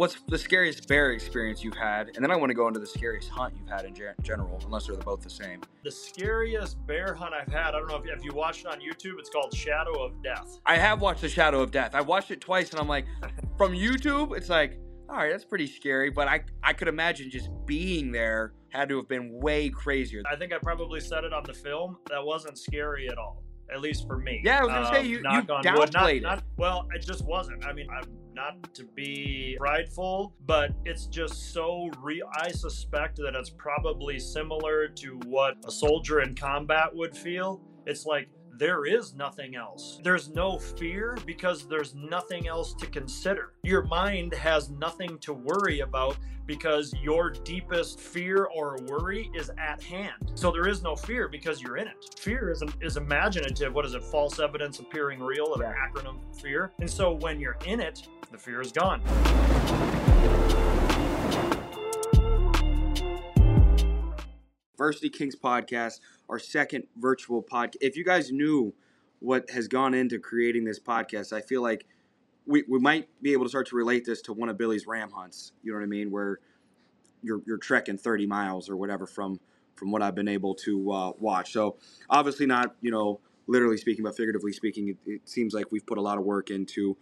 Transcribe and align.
what's 0.00 0.16
the 0.28 0.38
scariest 0.38 0.88
bear 0.88 1.12
experience 1.12 1.62
you've 1.62 1.76
had, 1.76 2.08
and 2.14 2.24
then 2.24 2.30
I 2.30 2.36
want 2.36 2.48
to 2.48 2.54
go 2.54 2.66
into 2.68 2.80
the 2.80 2.86
scariest 2.86 3.28
hunt 3.28 3.52
you've 3.54 3.68
had 3.68 3.84
in 3.84 3.94
gen- 3.94 4.14
general, 4.22 4.58
unless 4.64 4.86
they're 4.86 4.96
both 4.96 5.20
the 5.20 5.28
same. 5.28 5.60
The 5.84 5.90
scariest 5.90 6.78
bear 6.86 7.12
hunt 7.12 7.34
I've 7.34 7.52
had. 7.52 7.74
I 7.74 7.78
don't 7.80 7.86
know 7.86 7.96
if 7.96 8.06
you, 8.06 8.12
if 8.16 8.24
you 8.24 8.32
watched 8.32 8.60
it 8.64 8.68
on 8.68 8.78
YouTube. 8.80 9.18
It's 9.18 9.28
called 9.28 9.54
Shadow 9.54 10.02
of 10.02 10.22
Death. 10.22 10.58
I 10.64 10.78
have 10.78 11.02
watched 11.02 11.20
The 11.20 11.28
Shadow 11.28 11.60
of 11.60 11.70
Death. 11.70 11.94
I 11.94 12.00
watched 12.00 12.30
it 12.30 12.40
twice, 12.40 12.70
and 12.70 12.80
I'm 12.80 12.88
like, 12.88 13.04
from 13.58 13.72
YouTube, 13.72 14.34
it's 14.34 14.48
like, 14.48 14.78
all 15.10 15.16
right, 15.16 15.30
that's 15.30 15.44
pretty 15.44 15.66
scary. 15.66 16.08
But 16.08 16.28
I 16.28 16.40
I 16.62 16.72
could 16.72 16.88
imagine 16.88 17.28
just 17.30 17.50
being 17.66 18.10
there 18.10 18.54
had 18.70 18.88
to 18.88 18.96
have 18.96 19.06
been 19.08 19.38
way 19.38 19.68
crazier. 19.68 20.22
I 20.32 20.34
think 20.36 20.54
I 20.54 20.58
probably 20.62 21.00
said 21.00 21.24
it 21.24 21.34
on 21.34 21.42
the 21.44 21.52
film. 21.52 21.98
That 22.08 22.24
wasn't 22.24 22.56
scary 22.56 23.06
at 23.10 23.18
all. 23.18 23.42
At 23.70 23.82
least 23.82 24.06
for 24.06 24.16
me. 24.16 24.40
Yeah, 24.42 24.60
I 24.60 24.64
was 24.64 24.70
gonna 24.72 24.86
say, 24.86 25.00
Um, 25.00 25.06
you- 25.06 25.20
knock 25.22 25.44
you 25.48 25.54
on 25.54 25.62
wood. 25.78 25.92
Not- 25.92 26.04
downplayed 26.06 26.16
it. 26.16 26.22
not- 26.22 26.42
well, 26.56 26.88
it 26.94 27.00
just 27.04 27.24
wasn't. 27.26 27.66
I 27.66 27.72
mean, 27.74 27.86
I'm 27.90 28.04
not 28.34 28.74
to 28.74 28.84
be 28.84 29.56
prideful, 29.58 30.34
but 30.46 30.70
it's 30.84 31.06
just 31.06 31.52
so 31.52 31.90
real. 32.00 32.28
I 32.34 32.50
suspect 32.50 33.16
that 33.16 33.34
it's 33.34 33.50
probably 33.50 34.18
similar 34.18 34.88
to 34.88 35.20
what 35.26 35.56
a 35.66 35.70
soldier 35.70 36.20
in 36.20 36.34
combat 36.34 36.94
would 36.94 37.16
feel. 37.16 37.60
It's 37.86 38.06
like 38.06 38.28
there 38.60 38.84
is 38.84 39.14
nothing 39.14 39.56
else. 39.56 39.98
There's 40.04 40.28
no 40.28 40.58
fear 40.58 41.16
because 41.24 41.66
there's 41.66 41.94
nothing 41.94 42.46
else 42.46 42.74
to 42.74 42.86
consider. 42.86 43.54
Your 43.62 43.84
mind 43.84 44.34
has 44.34 44.68
nothing 44.68 45.18
to 45.20 45.32
worry 45.32 45.80
about 45.80 46.18
because 46.44 46.92
your 47.02 47.30
deepest 47.30 47.98
fear 47.98 48.50
or 48.54 48.76
worry 48.86 49.30
is 49.34 49.50
at 49.56 49.82
hand. 49.82 50.32
So 50.34 50.52
there 50.52 50.68
is 50.68 50.82
no 50.82 50.94
fear 50.94 51.26
because 51.26 51.62
you're 51.62 51.78
in 51.78 51.88
it. 51.88 52.14
Fear 52.18 52.50
is, 52.50 52.62
is 52.82 52.98
imaginative. 52.98 53.72
What 53.72 53.86
is 53.86 53.94
it? 53.94 54.04
False 54.04 54.38
evidence 54.38 54.78
appearing 54.78 55.20
real, 55.20 55.54
an 55.54 55.62
acronym 55.62 56.20
for 56.20 56.40
fear. 56.40 56.72
And 56.80 56.90
so 56.90 57.12
when 57.12 57.40
you're 57.40 57.56
in 57.64 57.80
it, 57.80 58.06
the 58.30 58.36
fear 58.36 58.60
is 58.60 58.72
gone. 58.72 59.00
Varsity 64.80 65.10
Kings 65.10 65.36
podcast, 65.36 66.00
our 66.30 66.38
second 66.38 66.84
virtual 66.96 67.42
podcast. 67.42 67.76
If 67.82 67.98
you 67.98 68.04
guys 68.04 68.32
knew 68.32 68.72
what 69.18 69.50
has 69.50 69.68
gone 69.68 69.92
into 69.92 70.18
creating 70.18 70.64
this 70.64 70.80
podcast, 70.80 71.34
I 71.34 71.42
feel 71.42 71.60
like 71.60 71.84
we, 72.46 72.64
we 72.66 72.78
might 72.78 73.06
be 73.20 73.34
able 73.34 73.44
to 73.44 73.50
start 73.50 73.66
to 73.68 73.76
relate 73.76 74.06
this 74.06 74.22
to 74.22 74.32
one 74.32 74.48
of 74.48 74.56
Billy's 74.56 74.86
ram 74.86 75.10
hunts. 75.10 75.52
You 75.62 75.72
know 75.72 75.80
what 75.80 75.84
I 75.84 75.88
mean? 75.88 76.10
Where 76.10 76.38
you're, 77.22 77.42
you're 77.46 77.58
trekking 77.58 77.98
30 77.98 78.24
miles 78.26 78.70
or 78.70 78.76
whatever 78.76 79.06
from 79.06 79.38
from 79.76 79.90
what 79.90 80.02
I've 80.02 80.14
been 80.14 80.28
able 80.28 80.54
to 80.56 80.92
uh, 80.92 81.12
watch. 81.18 81.52
So 81.52 81.76
obviously 82.08 82.46
not, 82.46 82.74
you 82.80 82.90
know, 82.90 83.20
literally 83.46 83.76
speaking, 83.76 84.04
but 84.04 84.16
figuratively 84.16 84.52
speaking, 84.52 84.88
it, 84.88 84.96
it 85.06 85.28
seems 85.28 85.52
like 85.52 85.70
we've 85.70 85.84
put 85.84 85.98
a 85.98 86.02
lot 86.02 86.16
of 86.16 86.24
work 86.24 86.50
into 86.50 86.96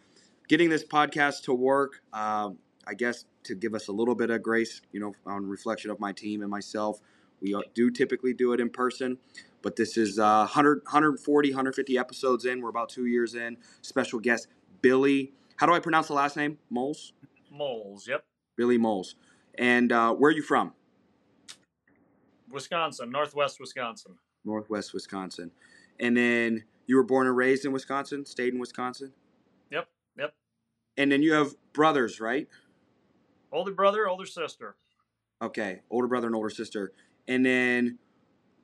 getting 0.48 0.68
this 0.68 0.84
podcast 0.84 1.42
to 1.44 1.54
work. 1.54 2.02
Um, 2.12 2.58
I 2.86 2.94
guess 2.94 3.24
to 3.44 3.54
give 3.54 3.74
us 3.74 3.86
a 3.88 3.92
little 3.92 4.14
bit 4.14 4.30
of 4.30 4.42
grace, 4.42 4.80
you 4.92 4.98
know, 4.98 5.12
on 5.26 5.46
reflection 5.46 5.90
of 5.90 6.00
my 6.00 6.12
team 6.12 6.42
and 6.42 6.50
myself. 6.50 7.00
We 7.40 7.60
do 7.74 7.90
typically 7.90 8.32
do 8.32 8.52
it 8.52 8.60
in 8.60 8.70
person, 8.70 9.18
but 9.62 9.76
this 9.76 9.96
is 9.96 10.18
uh, 10.18 10.40
100, 10.40 10.82
140, 10.84 11.50
150 11.50 11.98
episodes 11.98 12.44
in. 12.44 12.60
We're 12.60 12.68
about 12.68 12.88
two 12.88 13.06
years 13.06 13.34
in. 13.34 13.56
Special 13.82 14.18
guest 14.18 14.48
Billy. 14.82 15.32
How 15.56 15.66
do 15.66 15.72
I 15.72 15.80
pronounce 15.80 16.08
the 16.08 16.14
last 16.14 16.36
name? 16.36 16.58
Molls. 16.70 17.12
Molls, 17.50 18.06
yep. 18.08 18.24
Billy 18.56 18.78
Molls. 18.78 19.14
And 19.56 19.92
uh, 19.92 20.14
where 20.14 20.30
are 20.30 20.34
you 20.34 20.42
from? 20.42 20.72
Wisconsin, 22.50 23.10
Northwest 23.10 23.60
Wisconsin. 23.60 24.14
Northwest 24.44 24.94
Wisconsin. 24.94 25.50
And 26.00 26.16
then 26.16 26.64
you 26.86 26.96
were 26.96 27.04
born 27.04 27.26
and 27.26 27.36
raised 27.36 27.64
in 27.64 27.72
Wisconsin, 27.72 28.24
stayed 28.24 28.54
in 28.54 28.60
Wisconsin. 28.60 29.12
Yep, 29.70 29.88
yep. 30.18 30.34
And 30.96 31.12
then 31.12 31.22
you 31.22 31.34
have 31.34 31.54
brothers, 31.72 32.20
right? 32.20 32.48
Older 33.52 33.72
brother, 33.72 34.08
older 34.08 34.26
sister. 34.26 34.76
Okay, 35.40 35.80
older 35.90 36.08
brother 36.08 36.26
and 36.26 36.36
older 36.36 36.50
sister. 36.50 36.92
And 37.28 37.44
then 37.44 37.98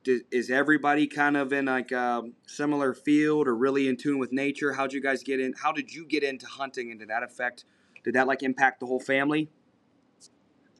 is 0.05 0.49
everybody 0.49 1.07
kind 1.07 1.37
of 1.37 1.53
in 1.53 1.65
like 1.65 1.91
a 1.91 2.23
similar 2.47 2.93
field 2.93 3.47
or 3.47 3.55
really 3.55 3.87
in 3.87 3.97
tune 3.97 4.19
with 4.19 4.31
nature? 4.31 4.73
How'd 4.73 4.93
you 4.93 5.01
guys 5.01 5.23
get 5.23 5.39
in? 5.39 5.53
How 5.53 5.71
did 5.71 5.93
you 5.93 6.05
get 6.05 6.23
into 6.23 6.47
hunting 6.47 6.91
and 6.91 6.99
did 6.99 7.09
that 7.09 7.23
affect, 7.23 7.65
did 8.03 8.15
that 8.15 8.27
like 8.27 8.43
impact 8.43 8.79
the 8.79 8.85
whole 8.85 8.99
family? 8.99 9.49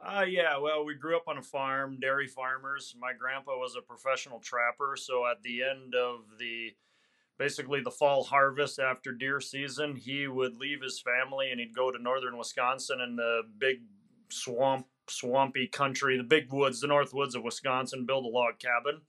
Uh, 0.03 0.21
yeah, 0.21 0.57
well, 0.57 0.85
we 0.85 0.93
grew 0.93 1.17
up 1.17 1.27
on 1.27 1.37
a 1.39 1.41
farm, 1.41 1.99
dairy 1.99 2.27
farmers. 2.27 2.95
My 2.99 3.11
grandpa 3.13 3.57
was 3.57 3.75
a 3.75 3.81
professional 3.81 4.39
trapper, 4.39 4.95
so 4.95 5.25
at 5.25 5.41
the 5.41 5.63
end 5.63 5.95
of 5.95 6.19
the 6.37 6.75
basically 7.37 7.81
the 7.81 7.91
fall 7.91 8.23
harvest 8.23 8.79
after 8.79 9.11
deer 9.11 9.41
season, 9.41 9.95
he 9.95 10.27
would 10.27 10.55
leave 10.57 10.81
his 10.81 10.99
family 10.99 11.49
and 11.51 11.59
he'd 11.59 11.75
go 11.75 11.91
to 11.91 12.01
northern 12.01 12.37
Wisconsin 12.37 13.01
and 13.01 13.17
the 13.17 13.41
big 13.57 13.81
swamp, 14.29 14.85
swampy 15.07 15.67
country, 15.67 16.17
the 16.17 16.23
big 16.23 16.51
woods, 16.51 16.81
the 16.81 16.87
north 16.87 17.13
woods 17.13 17.35
of 17.35 17.43
Wisconsin, 17.43 18.05
build 18.05 18.25
a 18.25 18.29
log 18.29 18.59
cabin. 18.59 19.01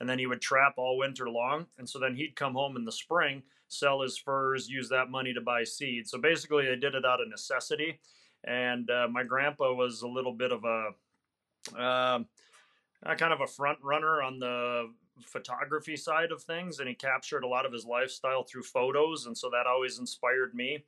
And 0.00 0.08
then 0.08 0.18
he 0.18 0.26
would 0.26 0.40
trap 0.40 0.74
all 0.76 0.98
winter 0.98 1.30
long. 1.30 1.66
And 1.78 1.88
so 1.88 1.98
then 1.98 2.16
he'd 2.16 2.36
come 2.36 2.54
home 2.54 2.76
in 2.76 2.84
the 2.84 2.92
spring, 2.92 3.42
sell 3.68 4.02
his 4.02 4.18
furs, 4.18 4.68
use 4.68 4.88
that 4.88 5.10
money 5.10 5.32
to 5.32 5.40
buy 5.40 5.64
seed. 5.64 6.08
So 6.08 6.18
basically, 6.18 6.66
they 6.66 6.76
did 6.76 6.94
it 6.94 7.04
out 7.04 7.20
of 7.20 7.28
necessity 7.28 8.00
and 8.46 8.90
uh, 8.90 9.08
my 9.10 9.22
grandpa 9.22 9.72
was 9.72 10.02
a 10.02 10.08
little 10.08 10.32
bit 10.32 10.52
of 10.52 10.64
a 10.64 10.90
uh, 11.78 12.18
kind 13.16 13.32
of 13.32 13.40
a 13.40 13.46
front 13.46 13.78
runner 13.82 14.22
on 14.22 14.38
the 14.38 14.90
photography 15.24 15.96
side 15.96 16.32
of 16.32 16.42
things 16.42 16.80
and 16.80 16.88
he 16.88 16.94
captured 16.94 17.44
a 17.44 17.48
lot 17.48 17.64
of 17.64 17.72
his 17.72 17.84
lifestyle 17.84 18.42
through 18.42 18.62
photos 18.62 19.26
and 19.26 19.36
so 19.36 19.48
that 19.48 19.66
always 19.66 19.98
inspired 19.98 20.54
me 20.54 20.84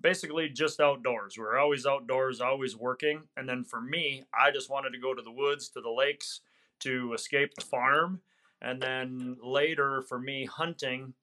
basically 0.00 0.48
just 0.48 0.80
outdoors. 0.80 1.36
We 1.38 1.44
are 1.44 1.58
always 1.58 1.86
outdoors 1.86 2.40
always 2.40 2.76
working. 2.76 3.22
And 3.36 3.48
then 3.48 3.64
for 3.64 3.80
me 3.80 4.24
i 4.38 4.50
just 4.50 4.70
wanted 4.70 4.90
to 4.90 4.98
go 4.98 5.14
to 5.14 5.22
the 5.22 5.30
woods 5.30 5.68
to 5.70 5.80
the 5.80 5.90
lakes 5.90 6.40
to 6.80 7.12
escape 7.14 7.54
the 7.54 7.64
farm. 7.64 8.20
And 8.60 8.80
then 8.80 9.36
later 9.42 10.02
for 10.02 10.18
me 10.18 10.46
hunting 10.46 11.14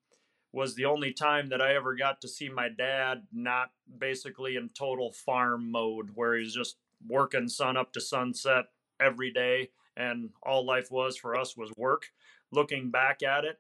was 0.52 0.76
the 0.76 0.86
only 0.86 1.12
time 1.12 1.50
that 1.50 1.62
I 1.62 1.76
ever 1.76 1.96
got 1.96 2.22
to 2.22 2.28
see 2.28 2.48
my 2.48 2.70
dad 2.70 3.24
not 3.34 3.72
basically 3.98 4.56
in 4.56 4.70
total 4.70 5.12
farm 5.12 5.72
mode 5.72 6.12
where 6.14 6.38
he's 6.38 6.54
just 6.54 6.78
working 7.08 7.50
sun 7.50 7.76
up 7.76 7.92
to 7.94 8.02
sunset 8.02 8.66
every 9.00 9.32
day. 9.32 9.70
And 9.98 10.30
all 10.44 10.66
life 10.66 10.92
was 10.92 11.18
for 11.18 11.36
us 11.36 11.58
was 11.58 11.72
work. 11.76 12.06
Looking 12.52 12.92
back 12.92 13.24
at 13.24 13.46
it, 13.46 13.60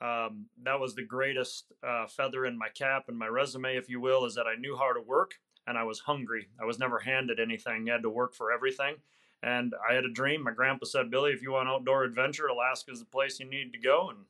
um, 0.00 0.46
that 0.62 0.78
was 0.78 0.94
the 0.94 1.04
greatest 1.04 1.72
uh, 1.86 2.06
feather 2.06 2.46
in 2.46 2.56
my 2.56 2.68
cap 2.68 3.04
and 3.08 3.18
my 3.18 3.26
resume, 3.26 3.76
if 3.76 3.88
you 3.88 4.00
will, 4.00 4.24
is 4.24 4.34
that 4.34 4.46
I 4.46 4.54
knew 4.58 4.76
how 4.76 4.92
to 4.92 5.00
work 5.00 5.32
and 5.66 5.76
I 5.76 5.84
was 5.84 6.00
hungry. 6.00 6.48
I 6.60 6.64
was 6.64 6.78
never 6.78 7.00
handed 7.00 7.40
anything. 7.40 7.86
You 7.86 7.92
had 7.92 8.02
to 8.02 8.10
work 8.10 8.34
for 8.34 8.52
everything. 8.52 8.96
And 9.42 9.74
I 9.88 9.94
had 9.94 10.04
a 10.04 10.12
dream. 10.12 10.42
My 10.42 10.52
grandpa 10.52 10.86
said, 10.86 11.10
Billy, 11.10 11.32
if 11.32 11.42
you 11.42 11.52
want 11.52 11.68
outdoor 11.68 12.04
adventure, 12.04 12.46
Alaska's 12.46 13.00
the 13.00 13.06
place 13.06 13.38
you 13.38 13.48
need 13.48 13.72
to 13.72 13.78
go. 13.78 14.10
And 14.10 14.20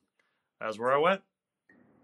that's 0.59 0.77
where 0.77 0.91
I 0.91 0.97
went. 0.97 1.21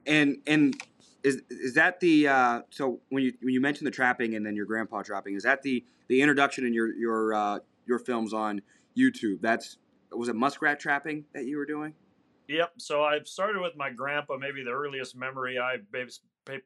And, 0.08 0.38
and 0.48 0.82
is, 1.24 1.42
is 1.50 1.74
that 1.74 2.00
the, 2.00 2.28
uh, 2.28 2.62
so 2.70 3.02
when 3.10 3.24
you, 3.24 3.34
when 3.42 3.54
you 3.54 3.62
mentioned 3.62 3.88
the 3.88 3.92
trapping 3.92 4.36
and 4.36 4.46
then 4.46 4.56
your 4.56 4.66
grandpa 4.66 5.02
trapping, 5.02 5.36
is 5.36 5.44
that 5.44 5.64
the, 5.64 5.84
the 6.08 6.22
introduction 6.22 6.66
in 6.66 6.74
your, 6.74 6.96
your, 6.96 7.34
uh, 7.34 7.60
your 7.88 8.00
films 8.00 8.34
on 8.34 8.62
YouTube? 8.98 9.42
That's, 9.42 9.78
was 10.12 10.30
it 10.30 10.36
muskrat 10.36 10.80
trapping 10.80 11.26
that 11.34 11.46
you 11.46 11.58
were 11.58 11.66
doing? 11.66 11.94
Yep. 12.48 12.74
So 12.78 13.04
I 13.04 13.20
started 13.24 13.62
with 13.62 13.76
my 13.76 13.90
grandpa. 13.90 14.38
Maybe 14.38 14.64
the 14.64 14.72
earliest 14.72 15.16
memory 15.16 15.58
I 15.58 15.78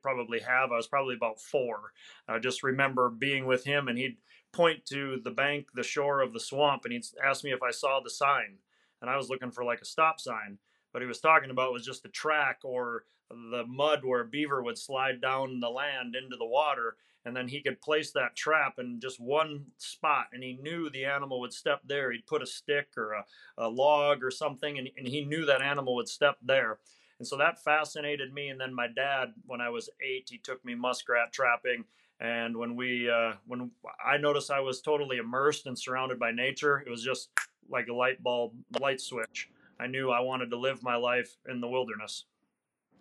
probably 0.01 0.40
have. 0.40 0.72
I 0.72 0.75
was 0.75 0.88
probably 0.88 1.16
about 1.16 1.40
four. 1.40 1.94
I 2.28 2.40
just 2.40 2.63
remember 2.63 3.09
being 3.09 3.45
with 3.45 3.63
him, 3.63 3.88
and 3.88 3.97
he'd 3.97 4.17
point 4.51 4.85
to 4.88 5.22
the 5.23 5.31
bank, 5.31 5.67
the 5.73 5.84
shore 5.84 6.22
of 6.22 6.34
the 6.34 6.40
swamp, 6.40 6.84
and 6.85 6.94
he'd 6.94 7.06
ask 7.23 7.44
me 7.44 7.51
if 7.51 7.63
I 7.63 7.72
saw 7.72 8.00
the 8.03 8.09
sign. 8.09 8.57
And 9.01 9.09
I 9.09 9.16
was 9.16 9.29
looking 9.29 9.51
for 9.51 9.63
like 9.63 9.81
a 9.81 9.85
stop 9.85 10.19
sign, 10.19 10.57
but 10.91 11.01
he 11.01 11.07
was 11.07 11.22
talking 11.22 11.51
about 11.51 11.72
was 11.72 11.85
just 11.85 12.03
the 12.03 12.09
track 12.09 12.59
or 12.63 13.06
the 13.29 13.63
mud 13.67 14.03
where 14.03 14.22
a 14.22 14.28
beaver 14.28 14.61
would 14.61 14.78
slide 14.78 15.22
down 15.22 15.59
the 15.59 15.69
land 15.69 16.16
into 16.16 16.35
the 16.35 16.46
water 16.46 16.97
and 17.29 17.38
then 17.38 17.47
he 17.47 17.62
could 17.62 17.79
place 17.79 18.12
that 18.12 18.35
trap 18.35 18.79
in 18.79 19.00
just 19.00 19.19
one 19.19 19.63
spot 19.78 20.26
and 20.34 20.41
he 20.41 20.58
knew 20.64 20.90
the 20.90 21.05
animal 21.05 21.40
would 21.40 21.53
step 21.53 21.79
there. 21.85 22.11
He'd 22.11 22.26
put 22.26 22.41
a 22.41 22.47
stick 22.47 22.87
or 22.97 23.14
a, 23.14 23.26
a 23.59 23.70
log 23.70 24.23
or 24.23 24.31
something 24.31 24.79
and, 24.79 24.90
and 24.97 25.08
he 25.08 25.23
knew 25.23 25.46
that 25.46 25.61
animal 25.61 25.96
would 25.96 26.09
step 26.09 26.37
there. 26.41 26.79
And 27.20 27.28
so 27.28 27.37
that 27.37 27.64
fascinated 27.64 28.34
me 28.34 28.49
and 28.49 28.59
then 28.59 28.73
my 28.73 28.87
dad 28.87 29.34
when 29.46 29.61
i 29.61 29.70
was 29.70 29.90
eight 30.02 30.29
he 30.31 30.37
took 30.37 30.64
me 30.66 30.73
muskrat 30.73 31.31
trapping 31.34 31.84
and 32.20 32.55
when 32.58 32.76
we 32.76 33.09
uh, 33.09 33.34
when 33.46 33.70
i 34.03 34.16
noticed 34.16 34.49
i 34.49 34.61
was 34.61 34.82
totally 34.82 35.17
immersed 35.17 35.67
and 35.67 35.78
surrounded 35.78 36.17
by 36.17 36.32
nature 36.32 36.79
it 36.79 36.90
was 36.90 37.03
just 37.03 37.29
like 37.70 37.90
a 37.90 37.93
light 37.93 38.23
bulb 38.23 38.53
light 38.79 39.02
switch. 39.02 39.49
I 39.79 39.87
knew 39.87 40.09
i 40.11 40.22
wanted 40.22 40.49
to 40.49 40.58
live 40.58 40.82
my 40.82 40.96
life 40.96 41.35
in 41.47 41.61
the 41.61 41.67
wilderness. 41.67 42.23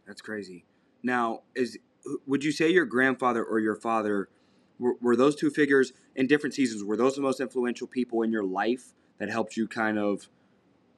That's 0.04 0.20
crazy. 0.20 0.64
Now, 1.02 1.42
is 1.54 1.78
would 2.26 2.44
you 2.44 2.52
say 2.52 2.68
your 2.70 2.84
grandfather 2.84 3.44
or 3.44 3.58
your 3.58 3.74
father 3.74 4.28
were, 4.78 4.94
were 5.00 5.16
those 5.16 5.34
two 5.34 5.50
figures 5.50 5.92
in 6.14 6.26
different 6.26 6.54
seasons? 6.54 6.84
Were 6.84 6.96
those 6.96 7.14
the 7.14 7.20
most 7.20 7.40
influential 7.40 7.86
people 7.86 8.22
in 8.22 8.30
your 8.30 8.44
life 8.44 8.92
that 9.18 9.30
helped 9.30 9.56
you 9.56 9.66
kind 9.66 9.98
of 9.98 10.28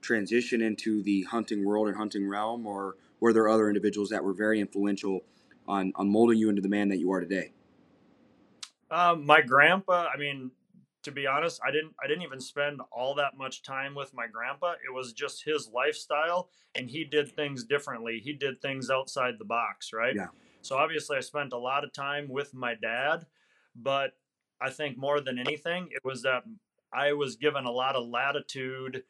transition 0.01 0.63
into 0.63 1.03
the 1.03 1.23
hunting 1.25 1.65
world 1.65 1.89
and 1.89 1.97
hunting 1.97 2.29
realm, 2.29 2.67
or 2.67 2.97
were 3.21 3.33
there 3.33 3.49
other 3.49 3.69
individuals 3.69 4.11
that 4.11 4.25
were 4.25 4.33
very 4.33 4.61
influential 4.61 5.21
on 5.69 5.93
on 5.97 6.09
molding 6.09 6.39
you 6.39 6.49
into 6.49 6.63
the 6.63 6.69
man 6.69 6.89
that 6.89 6.99
you 6.99 7.13
are 7.13 7.21
today? 7.21 7.53
Um, 8.91 9.25
my 9.25 9.41
grandpa, 9.41 10.09
I 10.13 10.19
mean, 10.19 10.51
to 11.03 11.13
be 11.13 11.27
honest, 11.27 11.61
I 11.67 11.71
didn't 11.71 11.95
I 12.03 12.07
didn't 12.07 12.23
even 12.23 12.41
spend 12.41 12.81
all 12.91 13.15
that 13.17 13.37
much 13.37 13.63
time 13.63 13.95
with 13.95 14.13
my 14.15 14.27
grandpa. 14.27 14.73
It 14.73 14.93
was 14.93 15.13
just 15.13 15.45
his 15.45 15.71
lifestyle 15.73 16.49
and 16.75 16.91
he 16.91 17.05
did 17.05 17.33
things 17.33 17.65
differently. 17.65 18.21
He 18.23 18.33
did 18.33 18.61
things 18.61 18.91
outside 18.91 19.35
the 19.39 19.45
box, 19.45 19.93
right? 19.93 20.15
Yeah. 20.15 20.29
So 20.63 20.77
obviously 20.77 21.17
I 21.17 21.21
spent 21.21 21.53
a 21.53 21.59
lot 21.59 21.85
of 21.85 21.93
time 21.93 22.29
with 22.29 22.55
my 22.55 22.75
dad, 22.75 23.27
but 23.75 24.13
I 24.61 24.71
think 24.71 24.99
more 24.99 25.21
than 25.21 25.39
anything, 25.39 25.89
it 25.91 26.05
was 26.05 26.23
that 26.23 26.43
I 26.93 27.13
was 27.13 27.37
given 27.37 27.65
a 27.65 27.71
lot 27.71 27.97
of 27.97 28.07
latitude 28.07 29.05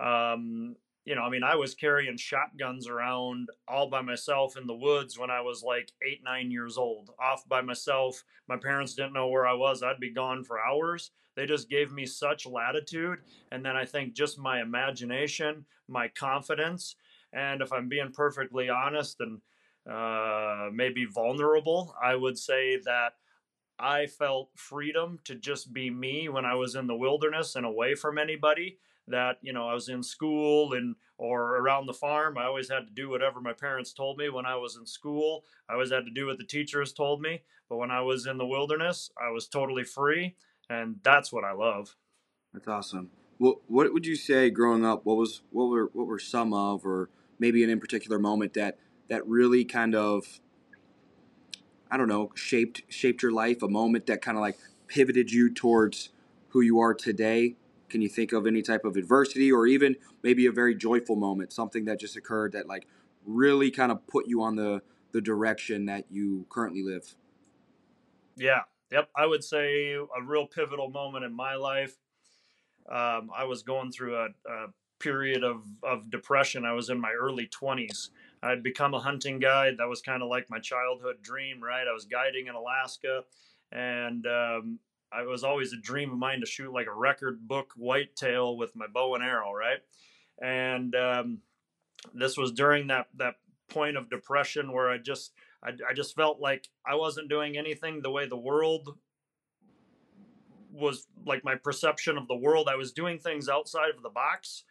um, 0.00 0.76
you 1.06 1.14
know, 1.14 1.22
I 1.22 1.30
mean, 1.30 1.44
I 1.44 1.54
was 1.54 1.74
carrying 1.74 2.16
shotguns 2.16 2.88
around 2.88 3.48
all 3.68 3.88
by 3.88 4.02
myself 4.02 4.56
in 4.56 4.66
the 4.66 4.74
woods 4.74 5.16
when 5.16 5.30
I 5.30 5.40
was 5.40 5.62
like 5.62 5.92
eight, 6.06 6.20
nine 6.24 6.50
years 6.50 6.76
old, 6.76 7.10
off 7.20 7.48
by 7.48 7.62
myself. 7.62 8.24
My 8.48 8.56
parents 8.56 8.94
didn't 8.94 9.12
know 9.12 9.28
where 9.28 9.46
I 9.46 9.54
was. 9.54 9.84
I'd 9.84 10.00
be 10.00 10.12
gone 10.12 10.42
for 10.42 10.60
hours. 10.60 11.12
They 11.36 11.46
just 11.46 11.70
gave 11.70 11.92
me 11.92 12.06
such 12.06 12.44
latitude. 12.44 13.20
And 13.52 13.64
then 13.64 13.76
I 13.76 13.84
think 13.84 14.14
just 14.14 14.36
my 14.36 14.60
imagination, 14.60 15.64
my 15.86 16.08
confidence, 16.08 16.96
and 17.32 17.62
if 17.62 17.72
I'm 17.72 17.88
being 17.88 18.10
perfectly 18.12 18.68
honest 18.68 19.20
and 19.20 19.40
uh, 19.90 20.68
maybe 20.72 21.04
vulnerable, 21.04 21.94
I 22.02 22.14
would 22.14 22.38
say 22.38 22.78
that 22.84 23.14
I 23.78 24.06
felt 24.06 24.50
freedom 24.56 25.18
to 25.24 25.34
just 25.34 25.72
be 25.72 25.90
me 25.90 26.28
when 26.28 26.44
I 26.44 26.54
was 26.54 26.74
in 26.74 26.86
the 26.86 26.96
wilderness 26.96 27.56
and 27.56 27.66
away 27.66 27.94
from 27.94 28.18
anybody 28.18 28.78
that 29.08 29.38
you 29.42 29.52
know 29.52 29.68
I 29.68 29.74
was 29.74 29.88
in 29.88 30.02
school 30.02 30.72
and 30.72 30.96
or 31.18 31.58
around 31.58 31.86
the 31.86 31.94
farm. 31.94 32.36
I 32.38 32.44
always 32.44 32.70
had 32.70 32.86
to 32.86 32.92
do 32.92 33.08
whatever 33.08 33.40
my 33.40 33.52
parents 33.52 33.92
told 33.92 34.18
me. 34.18 34.28
When 34.28 34.46
I 34.46 34.56
was 34.56 34.76
in 34.76 34.86
school, 34.86 35.44
I 35.68 35.74
always 35.74 35.92
had 35.92 36.04
to 36.06 36.10
do 36.10 36.26
what 36.26 36.38
the 36.38 36.44
teachers 36.44 36.92
told 36.92 37.20
me. 37.20 37.42
But 37.68 37.76
when 37.76 37.90
I 37.90 38.00
was 38.00 38.26
in 38.26 38.38
the 38.38 38.46
wilderness, 38.46 39.10
I 39.20 39.30
was 39.30 39.48
totally 39.48 39.84
free, 39.84 40.36
and 40.68 40.96
that's 41.02 41.32
what 41.32 41.44
I 41.44 41.52
love. 41.52 41.96
That's 42.52 42.68
awesome. 42.68 43.10
What 43.38 43.58
What 43.68 43.92
would 43.92 44.06
you 44.06 44.16
say 44.16 44.50
growing 44.50 44.84
up? 44.84 45.04
What 45.04 45.16
was 45.16 45.42
what 45.50 45.66
were 45.66 45.90
what 45.92 46.06
were 46.06 46.18
some 46.18 46.52
of, 46.52 46.84
or 46.84 47.10
maybe 47.38 47.62
an 47.62 47.70
in 47.70 47.80
particular 47.80 48.18
moment 48.18 48.54
that 48.54 48.78
that 49.08 49.26
really 49.26 49.64
kind 49.64 49.94
of 49.94 50.40
I 51.90 51.96
don't 51.96 52.08
know 52.08 52.32
shaped 52.34 52.82
shaped 52.88 53.22
your 53.22 53.32
life? 53.32 53.62
A 53.62 53.68
moment 53.68 54.06
that 54.06 54.22
kind 54.22 54.36
of 54.36 54.40
like 54.40 54.58
pivoted 54.86 55.30
you 55.30 55.52
towards 55.52 56.10
who 56.50 56.60
you 56.60 56.78
are 56.78 56.94
today 56.94 57.56
can 57.88 58.02
you 58.02 58.08
think 58.08 58.32
of 58.32 58.46
any 58.46 58.62
type 58.62 58.84
of 58.84 58.96
adversity 58.96 59.50
or 59.50 59.66
even 59.66 59.96
maybe 60.22 60.46
a 60.46 60.52
very 60.52 60.74
joyful 60.74 61.16
moment, 61.16 61.52
something 61.52 61.84
that 61.84 62.00
just 62.00 62.16
occurred 62.16 62.52
that 62.52 62.66
like 62.66 62.86
really 63.24 63.70
kind 63.70 63.92
of 63.92 64.06
put 64.06 64.26
you 64.26 64.42
on 64.42 64.56
the 64.56 64.82
the 65.12 65.20
direction 65.20 65.86
that 65.86 66.04
you 66.10 66.46
currently 66.50 66.82
live? 66.82 67.14
Yeah. 68.36 68.62
Yep. 68.92 69.08
I 69.16 69.26
would 69.26 69.42
say 69.42 69.94
a 69.94 70.22
real 70.22 70.46
pivotal 70.46 70.90
moment 70.90 71.24
in 71.24 71.34
my 71.34 71.54
life. 71.54 71.96
Um, 72.88 73.30
I 73.36 73.44
was 73.44 73.62
going 73.62 73.90
through 73.90 74.16
a, 74.16 74.26
a 74.48 74.66
period 75.00 75.42
of, 75.42 75.64
of 75.82 76.10
depression. 76.10 76.64
I 76.64 76.72
was 76.72 76.90
in 76.90 77.00
my 77.00 77.12
early 77.12 77.48
20s. 77.48 78.10
I'd 78.46 78.62
become 78.62 78.94
a 78.94 79.00
hunting 79.00 79.38
guide. 79.38 79.74
That 79.78 79.88
was 79.88 80.00
kind 80.00 80.22
of 80.22 80.28
like 80.28 80.48
my 80.48 80.58
childhood 80.58 81.16
dream, 81.22 81.62
right? 81.62 81.86
I 81.88 81.92
was 81.92 82.04
guiding 82.04 82.46
in 82.46 82.54
Alaska 82.54 83.24
and 83.72 84.26
um, 84.26 84.78
it 85.12 85.28
was 85.28 85.44
always 85.44 85.72
a 85.72 85.76
dream 85.76 86.12
of 86.12 86.18
mine 86.18 86.40
to 86.40 86.46
shoot 86.46 86.72
like 86.72 86.86
a 86.86 86.94
record 86.94 87.46
book 87.46 87.72
whitetail 87.76 88.56
with 88.56 88.74
my 88.76 88.86
bow 88.86 89.14
and 89.14 89.24
arrow, 89.24 89.52
right? 89.52 89.78
And 90.40 90.94
um, 90.94 91.38
this 92.14 92.36
was 92.36 92.52
during 92.52 92.88
that 92.88 93.08
that 93.16 93.34
point 93.68 93.96
of 93.96 94.10
depression 94.10 94.72
where 94.72 94.88
I 94.88 94.98
just 94.98 95.32
I, 95.62 95.70
I 95.88 95.94
just 95.94 96.14
felt 96.14 96.40
like 96.40 96.68
I 96.86 96.94
wasn't 96.94 97.28
doing 97.28 97.56
anything 97.56 98.02
the 98.02 98.10
way 98.10 98.26
the 98.26 98.36
world 98.36 98.96
was 100.72 101.06
like 101.24 101.42
my 101.42 101.54
perception 101.54 102.18
of 102.18 102.28
the 102.28 102.36
world. 102.36 102.68
I 102.70 102.76
was 102.76 102.92
doing 102.92 103.18
things 103.18 103.48
outside 103.48 103.90
of 103.96 104.02
the 104.02 104.10
box. 104.10 104.64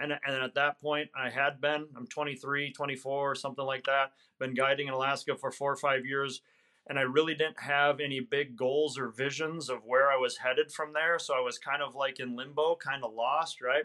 And, 0.00 0.12
and 0.12 0.42
at 0.42 0.54
that 0.54 0.80
point, 0.80 1.10
I 1.16 1.28
had 1.28 1.60
been, 1.60 1.86
I'm 1.96 2.06
23, 2.06 2.72
24, 2.72 3.34
something 3.34 3.64
like 3.64 3.84
that, 3.84 4.12
been 4.38 4.54
guiding 4.54 4.88
in 4.88 4.94
Alaska 4.94 5.36
for 5.36 5.50
four 5.50 5.72
or 5.72 5.76
five 5.76 6.06
years 6.06 6.40
and 6.88 6.98
I 6.98 7.02
really 7.02 7.34
didn't 7.34 7.60
have 7.60 8.00
any 8.00 8.20
big 8.20 8.56
goals 8.56 8.98
or 8.98 9.08
visions 9.08 9.68
of 9.68 9.84
where 9.84 10.10
I 10.10 10.16
was 10.16 10.38
headed 10.38 10.72
from 10.72 10.92
there. 10.92 11.18
So 11.18 11.34
I 11.34 11.40
was 11.40 11.58
kind 11.58 11.82
of 11.82 11.94
like 11.94 12.18
in 12.18 12.34
limbo, 12.34 12.76
kind 12.76 13.04
of 13.04 13.12
lost, 13.12 13.60
right? 13.60 13.84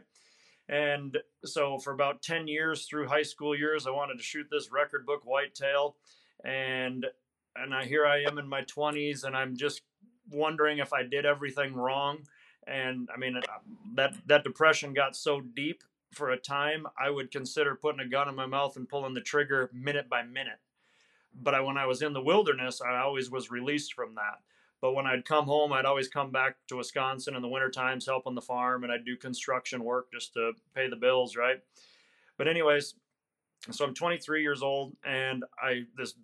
And 0.69 1.17
so 1.43 1.77
for 1.77 1.91
about 1.91 2.21
10 2.21 2.47
years 2.47 2.85
through 2.85 3.07
high 3.07 3.23
school 3.23 3.57
years, 3.57 3.85
I 3.85 3.91
wanted 3.91 4.17
to 4.17 4.23
shoot 4.23 4.47
this 4.49 4.71
record 4.71 5.05
book 5.05 5.21
whitetail. 5.25 5.97
And 6.45 7.05
and 7.55 7.73
I 7.73 7.85
here 7.85 8.05
I 8.05 8.23
am 8.23 8.37
in 8.37 8.47
my 8.47 8.61
20s 8.61 9.25
and 9.25 9.35
I'm 9.35 9.55
just 9.55 9.81
wondering 10.31 10.79
if 10.79 10.93
I 10.93 11.03
did 11.03 11.25
everything 11.25 11.73
wrong. 11.73 12.19
And 12.67 13.09
I 13.13 13.19
mean 13.19 13.37
that 13.95 14.15
that 14.27 14.45
depression 14.45 14.93
got 14.93 15.17
so 15.17 15.41
deep 15.41 15.83
for 16.13 16.31
a 16.31 16.37
time, 16.37 16.85
I 16.99 17.09
would 17.09 17.31
consider 17.31 17.75
putting 17.75 17.99
a 17.99 18.07
gun 18.07 18.29
in 18.29 18.35
my 18.35 18.45
mouth 18.45 18.75
and 18.75 18.87
pulling 18.87 19.13
the 19.13 19.21
trigger 19.21 19.69
minute 19.73 20.09
by 20.09 20.23
minute 20.23 20.59
but 21.35 21.55
I, 21.55 21.61
when 21.61 21.77
I 21.77 21.85
was 21.85 22.01
in 22.01 22.13
the 22.13 22.21
wilderness, 22.21 22.81
I 22.81 22.99
always 22.99 23.31
was 23.31 23.51
released 23.51 23.93
from 23.93 24.15
that. 24.15 24.39
But 24.81 24.93
when 24.93 25.07
I'd 25.07 25.25
come 25.25 25.45
home, 25.45 25.71
I'd 25.71 25.85
always 25.85 26.09
come 26.09 26.31
back 26.31 26.57
to 26.67 26.77
Wisconsin 26.77 27.35
in 27.35 27.41
the 27.41 27.47
winter 27.47 27.69
times, 27.69 28.05
help 28.05 28.27
on 28.27 28.35
the 28.35 28.41
farm, 28.41 28.83
and 28.83 28.91
I'd 28.91 29.05
do 29.05 29.15
construction 29.15 29.83
work 29.83 30.11
just 30.11 30.33
to 30.33 30.51
pay 30.75 30.89
the 30.89 30.97
bills, 30.97 31.37
right? 31.37 31.61
But 32.37 32.47
anyways, 32.47 32.95
so 33.71 33.85
I'm 33.85 33.93
23 33.93 34.41
years 34.41 34.61
old, 34.61 34.95
and 35.05 35.45
I 35.61 35.83
this 35.95 36.15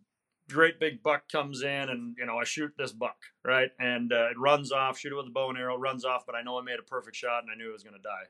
great 0.50 0.80
big 0.80 1.02
buck 1.02 1.32
comes 1.32 1.62
in, 1.62 1.90
and 1.90 2.16
you 2.18 2.26
know 2.26 2.38
I 2.38 2.44
shoot 2.44 2.74
this 2.78 2.92
buck, 2.92 3.18
right? 3.46 3.70
And 3.80 4.12
uh, 4.12 4.30
it 4.32 4.38
runs 4.38 4.74
off, 4.74 5.00
shoot 5.00 5.14
it 5.14 5.16
with 5.16 5.28
a 5.28 5.32
bow 5.32 5.50
and 5.50 5.58
arrow, 5.58 5.78
runs 5.78 6.04
off, 6.04 6.26
but 6.26 6.36
I 6.36 6.42
know 6.42 6.60
I 6.60 6.62
made 6.62 6.80
a 6.80 6.84
perfect 6.84 7.16
shot, 7.16 7.44
and 7.44 7.52
I 7.52 7.56
knew 7.56 7.70
it 7.70 7.74
was 7.74 7.84
going 7.84 7.96
to 7.96 8.02
die. 8.02 8.28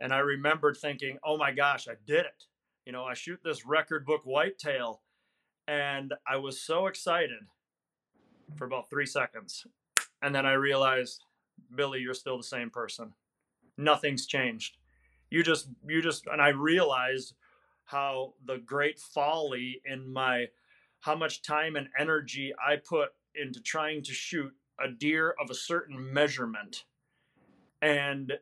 And 0.00 0.12
I 0.12 0.18
remembered 0.18 0.76
thinking, 0.76 1.18
oh 1.24 1.36
my 1.36 1.52
gosh, 1.52 1.88
I 1.88 1.94
did 2.06 2.20
it! 2.20 2.44
You 2.86 2.92
know, 2.92 3.04
I 3.04 3.14
shoot 3.14 3.40
this 3.44 3.66
record 3.66 4.06
book 4.06 4.22
whitetail 4.24 5.02
and 5.66 6.14
I 6.26 6.38
was 6.38 6.62
so 6.62 6.86
excited 6.86 7.40
for 8.56 8.64
about 8.64 8.88
three 8.88 9.04
seconds. 9.04 9.66
And 10.22 10.34
then 10.34 10.46
I 10.46 10.54
realized, 10.54 11.22
Billy, 11.74 12.00
you're 12.00 12.14
still 12.14 12.38
the 12.38 12.42
same 12.42 12.70
person. 12.70 13.12
Nothing's 13.76 14.26
changed. 14.26 14.78
You 15.30 15.42
just, 15.42 15.68
you 15.86 16.00
just, 16.00 16.26
and 16.26 16.40
I 16.40 16.48
realized 16.48 17.34
how 17.84 18.32
the 18.46 18.58
great 18.58 18.98
folly 18.98 19.82
in 19.84 20.10
my, 20.10 20.46
how 21.00 21.14
much 21.14 21.42
time 21.42 21.76
and 21.76 21.88
energy 21.98 22.54
I 22.66 22.76
put 22.76 23.10
into 23.34 23.60
trying 23.60 24.02
to 24.04 24.12
shoot 24.12 24.52
a 24.82 24.88
deer 24.88 25.34
of 25.42 25.50
a 25.50 25.54
certain 25.54 26.12
measurement 26.12 26.84
and 27.82 28.32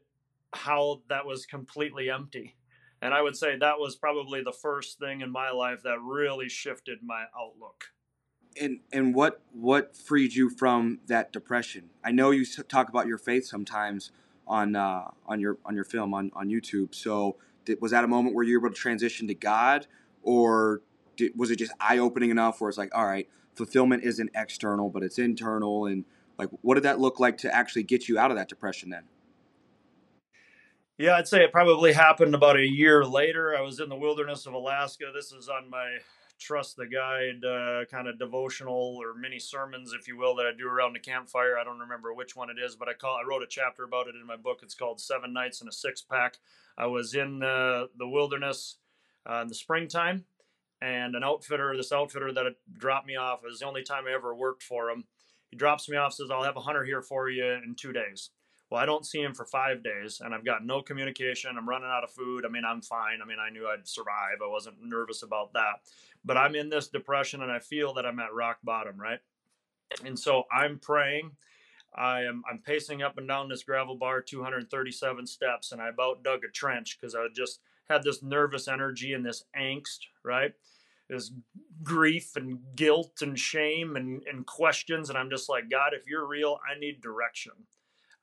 how 0.56 1.02
that 1.08 1.26
was 1.26 1.46
completely 1.46 2.10
empty 2.10 2.56
and 3.02 3.12
I 3.12 3.22
would 3.22 3.36
say 3.36 3.56
that 3.56 3.78
was 3.78 3.96
probably 3.96 4.42
the 4.42 4.52
first 4.52 4.98
thing 4.98 5.20
in 5.20 5.30
my 5.30 5.50
life 5.50 5.82
that 5.82 6.00
really 6.00 6.48
shifted 6.48 6.98
my 7.02 7.24
outlook. 7.38 7.92
And 8.60 8.80
and 8.92 9.14
what 9.14 9.42
what 9.52 9.96
freed 9.96 10.34
you 10.34 10.48
from 10.48 11.00
that 11.06 11.32
depression? 11.32 11.90
I 12.02 12.10
know 12.10 12.30
you 12.30 12.46
talk 12.46 12.88
about 12.88 13.06
your 13.06 13.18
faith 13.18 13.46
sometimes 13.46 14.12
on 14.46 14.74
uh, 14.74 15.10
on 15.26 15.40
your 15.40 15.58
on 15.66 15.74
your 15.74 15.84
film 15.84 16.14
on 16.14 16.30
on 16.34 16.48
YouTube. 16.48 16.94
So 16.94 17.36
did, 17.66 17.80
was 17.82 17.90
that 17.90 18.02
a 18.02 18.08
moment 18.08 18.34
where 18.34 18.44
you 18.44 18.58
were 18.58 18.68
able 18.68 18.74
to 18.74 18.80
transition 18.80 19.28
to 19.28 19.34
God, 19.34 19.86
or 20.22 20.80
did, 21.16 21.32
was 21.36 21.50
it 21.50 21.56
just 21.56 21.72
eye 21.78 21.98
opening 21.98 22.30
enough 22.30 22.60
where 22.60 22.70
it's 22.70 22.78
like, 22.78 22.94
all 22.94 23.04
right, 23.04 23.28
fulfillment 23.54 24.04
isn't 24.04 24.30
external, 24.34 24.88
but 24.88 25.02
it's 25.02 25.18
internal, 25.18 25.84
and 25.84 26.06
like 26.38 26.48
what 26.62 26.74
did 26.74 26.84
that 26.84 26.98
look 26.98 27.20
like 27.20 27.36
to 27.38 27.54
actually 27.54 27.82
get 27.82 28.08
you 28.08 28.18
out 28.18 28.30
of 28.30 28.38
that 28.38 28.48
depression 28.48 28.88
then? 28.88 29.02
Yeah, 30.98 31.16
I'd 31.16 31.28
say 31.28 31.44
it 31.44 31.52
probably 31.52 31.92
happened 31.92 32.34
about 32.34 32.56
a 32.56 32.66
year 32.66 33.04
later. 33.04 33.54
I 33.54 33.60
was 33.60 33.80
in 33.80 33.90
the 33.90 33.96
wilderness 33.96 34.46
of 34.46 34.54
Alaska. 34.54 35.04
This 35.14 35.30
is 35.30 35.46
on 35.46 35.68
my 35.68 35.98
Trust 36.38 36.76
the 36.76 36.86
Guide 36.86 37.44
uh, 37.44 37.84
kind 37.90 38.08
of 38.08 38.18
devotional 38.18 38.98
or 39.02 39.12
mini 39.14 39.38
sermons, 39.38 39.92
if 39.92 40.08
you 40.08 40.16
will, 40.16 40.34
that 40.36 40.46
I 40.46 40.52
do 40.56 40.66
around 40.66 40.94
the 40.94 40.98
campfire. 40.98 41.58
I 41.58 41.64
don't 41.64 41.80
remember 41.80 42.14
which 42.14 42.34
one 42.34 42.48
it 42.48 42.56
is, 42.58 42.76
but 42.76 42.88
I 42.88 42.94
call 42.94 43.18
I 43.22 43.28
wrote 43.28 43.42
a 43.42 43.46
chapter 43.46 43.84
about 43.84 44.08
it 44.08 44.14
in 44.14 44.26
my 44.26 44.36
book. 44.36 44.60
It's 44.62 44.74
called 44.74 44.98
Seven 44.98 45.34
Nights 45.34 45.60
in 45.60 45.68
a 45.68 45.72
Six 45.72 46.00
Pack. 46.00 46.38
I 46.78 46.86
was 46.86 47.14
in 47.14 47.42
uh, 47.42 47.86
the 47.98 48.08
wilderness 48.08 48.76
uh, 49.28 49.40
in 49.42 49.48
the 49.48 49.54
springtime, 49.54 50.24
and 50.80 51.14
an 51.14 51.24
outfitter, 51.24 51.76
this 51.76 51.92
outfitter 51.92 52.32
that 52.32 52.54
dropped 52.72 53.06
me 53.06 53.16
off, 53.16 53.44
it 53.44 53.48
was 53.48 53.58
the 53.58 53.66
only 53.66 53.82
time 53.82 54.04
I 54.08 54.14
ever 54.14 54.34
worked 54.34 54.62
for 54.62 54.88
him. 54.88 55.04
He 55.50 55.58
drops 55.58 55.90
me 55.90 55.98
off, 55.98 56.14
says, 56.14 56.30
"I'll 56.30 56.42
have 56.42 56.56
a 56.56 56.60
hunter 56.60 56.84
here 56.84 57.02
for 57.02 57.28
you 57.28 57.44
in 57.44 57.74
two 57.78 57.92
days." 57.92 58.30
Well, 58.70 58.80
I 58.80 58.86
don't 58.86 59.06
see 59.06 59.22
him 59.22 59.32
for 59.32 59.44
five 59.44 59.84
days, 59.84 60.20
and 60.24 60.34
I've 60.34 60.44
got 60.44 60.66
no 60.66 60.82
communication. 60.82 61.56
I'm 61.56 61.68
running 61.68 61.88
out 61.88 62.02
of 62.02 62.10
food. 62.10 62.44
I 62.44 62.48
mean, 62.48 62.64
I'm 62.64 62.82
fine. 62.82 63.20
I 63.22 63.26
mean, 63.26 63.38
I 63.38 63.50
knew 63.50 63.68
I'd 63.68 63.86
survive. 63.86 64.38
I 64.44 64.48
wasn't 64.48 64.76
nervous 64.82 65.22
about 65.22 65.52
that. 65.52 65.80
But 66.24 66.36
I'm 66.36 66.56
in 66.56 66.68
this 66.68 66.88
depression, 66.88 67.42
and 67.42 67.52
I 67.52 67.60
feel 67.60 67.94
that 67.94 68.04
I'm 68.04 68.18
at 68.18 68.34
rock 68.34 68.58
bottom, 68.64 69.00
right? 69.00 69.20
And 70.04 70.18
so 70.18 70.44
I'm 70.52 70.78
praying. 70.80 71.30
I 71.94 72.22
am 72.22 72.42
I'm 72.50 72.58
pacing 72.58 73.02
up 73.02 73.18
and 73.18 73.28
down 73.28 73.48
this 73.48 73.62
gravel 73.62 73.96
bar, 73.96 74.20
237 74.20 75.26
steps, 75.26 75.72
and 75.72 75.80
I 75.80 75.88
about 75.88 76.24
dug 76.24 76.40
a 76.44 76.50
trench 76.50 76.98
because 77.00 77.14
I 77.14 77.24
just 77.34 77.60
had 77.88 78.02
this 78.02 78.22
nervous 78.22 78.66
energy 78.66 79.12
and 79.12 79.24
this 79.24 79.44
angst, 79.56 80.00
right? 80.24 80.52
this 81.08 81.32
grief 81.82 82.36
and 82.36 82.58
guilt 82.74 83.22
and 83.22 83.38
shame 83.38 83.96
and, 83.96 84.22
and 84.30 84.46
questions. 84.46 85.08
And 85.08 85.18
I'm 85.18 85.30
just 85.30 85.48
like, 85.48 85.70
God, 85.70 85.92
if 85.92 86.06
you're 86.08 86.26
real, 86.26 86.58
I 86.68 86.78
need 86.78 87.00
direction. 87.00 87.52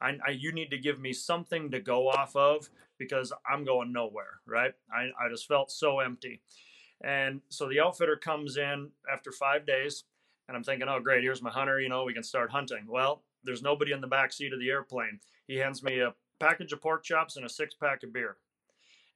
I, 0.04 0.18
I, 0.28 0.32
you 0.32 0.52
need 0.52 0.70
to 0.72 0.78
give 0.78 1.00
me 1.00 1.14
something 1.14 1.72
to 1.72 1.80
go 1.80 2.10
off 2.10 2.36
of 2.36 2.70
because 3.00 3.32
I'm 3.50 3.64
going 3.64 3.94
nowhere, 3.94 4.40
right? 4.46 4.74
I, 4.94 5.04
I 5.04 5.30
just 5.32 5.48
felt 5.48 5.72
so 5.72 6.00
empty. 6.00 6.42
And 7.02 7.42
so 7.50 7.68
the 7.68 7.80
outfitter 7.80 8.18
comes 8.18 8.58
in 8.58 8.90
after 9.12 9.32
five 9.32 9.66
days, 9.66 10.04
and 10.48 10.58
I'm 10.58 10.64
thinking, 10.64 10.88
oh, 10.90 11.00
great, 11.00 11.24
here's 11.24 11.42
my 11.42 11.50
hunter. 11.50 11.80
You 11.80 11.90
know, 11.90 12.04
we 12.04 12.14
can 12.14 12.24
start 12.24 12.52
hunting. 12.52 12.86
Well, 12.88 13.24
there's 13.44 13.62
nobody 13.62 13.92
in 13.94 14.02
the 14.02 14.08
back 14.08 14.34
seat 14.34 14.54
of 14.54 14.60
the 14.60 14.70
airplane. 14.70 15.20
He 15.48 15.58
hands 15.58 15.84
me 15.84 16.00
a 16.00 16.14
package 16.40 16.74
of 16.74 16.82
pork 16.82 17.04
chops 17.04 17.36
and 17.38 17.46
a 17.46 17.50
six 17.50 17.74
pack 17.74 18.04
of 18.04 18.14
beer. 18.14 18.38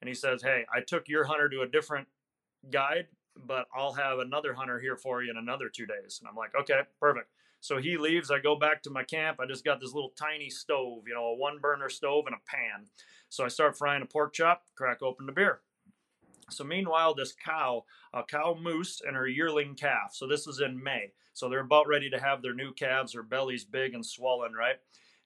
And 0.01 0.07
he 0.07 0.13
says, 0.13 0.41
hey, 0.41 0.65
I 0.73 0.81
took 0.81 1.07
your 1.07 1.25
hunter 1.25 1.49
to 1.49 1.61
a 1.61 1.67
different 1.67 2.07
guide, 2.71 3.07
but 3.45 3.67
I'll 3.75 3.93
have 3.93 4.19
another 4.19 4.53
hunter 4.53 4.79
here 4.79 4.95
for 4.95 5.23
you 5.23 5.31
in 5.31 5.37
another 5.37 5.69
two 5.69 5.85
days. 5.85 6.19
And 6.19 6.29
I'm 6.29 6.35
like, 6.35 6.51
okay, 6.59 6.81
perfect. 6.99 7.29
So 7.59 7.77
he 7.77 7.97
leaves. 7.97 8.31
I 8.31 8.39
go 8.39 8.55
back 8.55 8.83
to 8.83 8.89
my 8.89 9.03
camp. 9.03 9.39
I 9.39 9.45
just 9.47 9.65
got 9.65 9.79
this 9.79 9.93
little 9.93 10.13
tiny 10.17 10.49
stove, 10.49 11.03
you 11.07 11.13
know, 11.13 11.25
a 11.25 11.35
one 11.35 11.59
burner 11.59 11.89
stove 11.89 12.25
and 12.27 12.35
a 12.35 12.49
pan. 12.49 12.87
So 13.29 13.43
I 13.43 13.49
start 13.49 13.77
frying 13.77 14.01
a 14.01 14.05
pork 14.05 14.33
chop, 14.33 14.63
crack 14.75 15.01
open 15.01 15.25
the 15.25 15.31
beer. 15.31 15.61
So 16.49 16.63
meanwhile, 16.63 17.13
this 17.13 17.33
cow, 17.33 17.83
a 18.13 18.23
cow 18.23 18.57
moose 18.59 19.01
and 19.05 19.15
her 19.15 19.27
yearling 19.27 19.75
calf. 19.75 20.11
So 20.13 20.27
this 20.27 20.47
is 20.47 20.61
in 20.61 20.81
May. 20.81 21.11
So 21.33 21.49
they're 21.49 21.59
about 21.59 21.87
ready 21.87 22.09
to 22.09 22.19
have 22.19 22.41
their 22.41 22.53
new 22.53 22.73
calves. 22.73 23.13
Her 23.13 23.23
belly's 23.23 23.65
big 23.65 23.93
and 23.93 24.05
swollen, 24.05 24.53
right? 24.53 24.77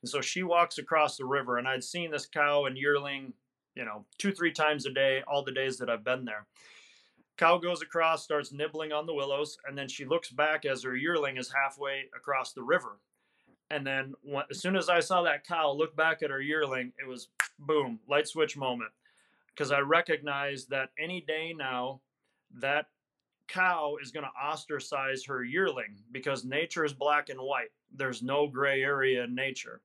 And 0.01 0.09
so 0.09 0.19
she 0.19 0.43
walks 0.43 0.79
across 0.79 1.15
the 1.15 1.25
river, 1.25 1.57
and 1.57 1.67
I'd 1.67 1.83
seen 1.83 2.09
this 2.09 2.25
cow 2.25 2.65
and 2.65 2.75
yearling, 2.75 3.33
you 3.75 3.85
know, 3.85 4.05
two, 4.17 4.31
three 4.31 4.51
times 4.51 4.85
a 4.87 4.91
day, 4.91 5.21
all 5.27 5.43
the 5.43 5.51
days 5.51 5.77
that 5.77 5.89
I've 5.89 6.03
been 6.03 6.25
there. 6.25 6.47
Cow 7.37 7.57
goes 7.57 7.81
across, 7.81 8.23
starts 8.23 8.51
nibbling 8.51 8.91
on 8.91 9.05
the 9.05 9.13
willows, 9.13 9.57
and 9.67 9.77
then 9.77 9.87
she 9.87 10.05
looks 10.05 10.29
back 10.29 10.65
as 10.65 10.83
her 10.83 10.95
yearling 10.95 11.37
is 11.37 11.51
halfway 11.51 12.03
across 12.15 12.53
the 12.53 12.61
river. 12.61 12.99
And 13.71 13.87
then 13.87 14.13
when, 14.21 14.43
as 14.51 14.59
soon 14.59 14.75
as 14.75 14.89
I 14.89 14.99
saw 14.99 15.23
that 15.23 15.47
cow 15.47 15.71
look 15.71 15.95
back 15.95 16.21
at 16.21 16.29
her 16.29 16.41
yearling, 16.41 16.91
it 17.01 17.07
was 17.07 17.29
boom, 17.57 17.99
light 18.07 18.27
switch 18.27 18.57
moment 18.57 18.91
because 19.47 19.71
I 19.71 19.79
recognize 19.79 20.65
that 20.65 20.89
any 20.99 21.21
day 21.21 21.53
now 21.57 22.01
that 22.59 22.87
cow 23.47 23.95
is 24.01 24.11
going 24.11 24.25
to 24.25 24.41
ostracize 24.41 25.25
her 25.25 25.43
yearling 25.43 25.97
because 26.11 26.43
nature 26.43 26.85
is 26.85 26.93
black 26.93 27.29
and 27.29 27.39
white. 27.39 27.71
There's 27.95 28.21
no 28.21 28.47
gray 28.47 28.81
area 28.81 29.23
in 29.23 29.35
nature. 29.35 29.81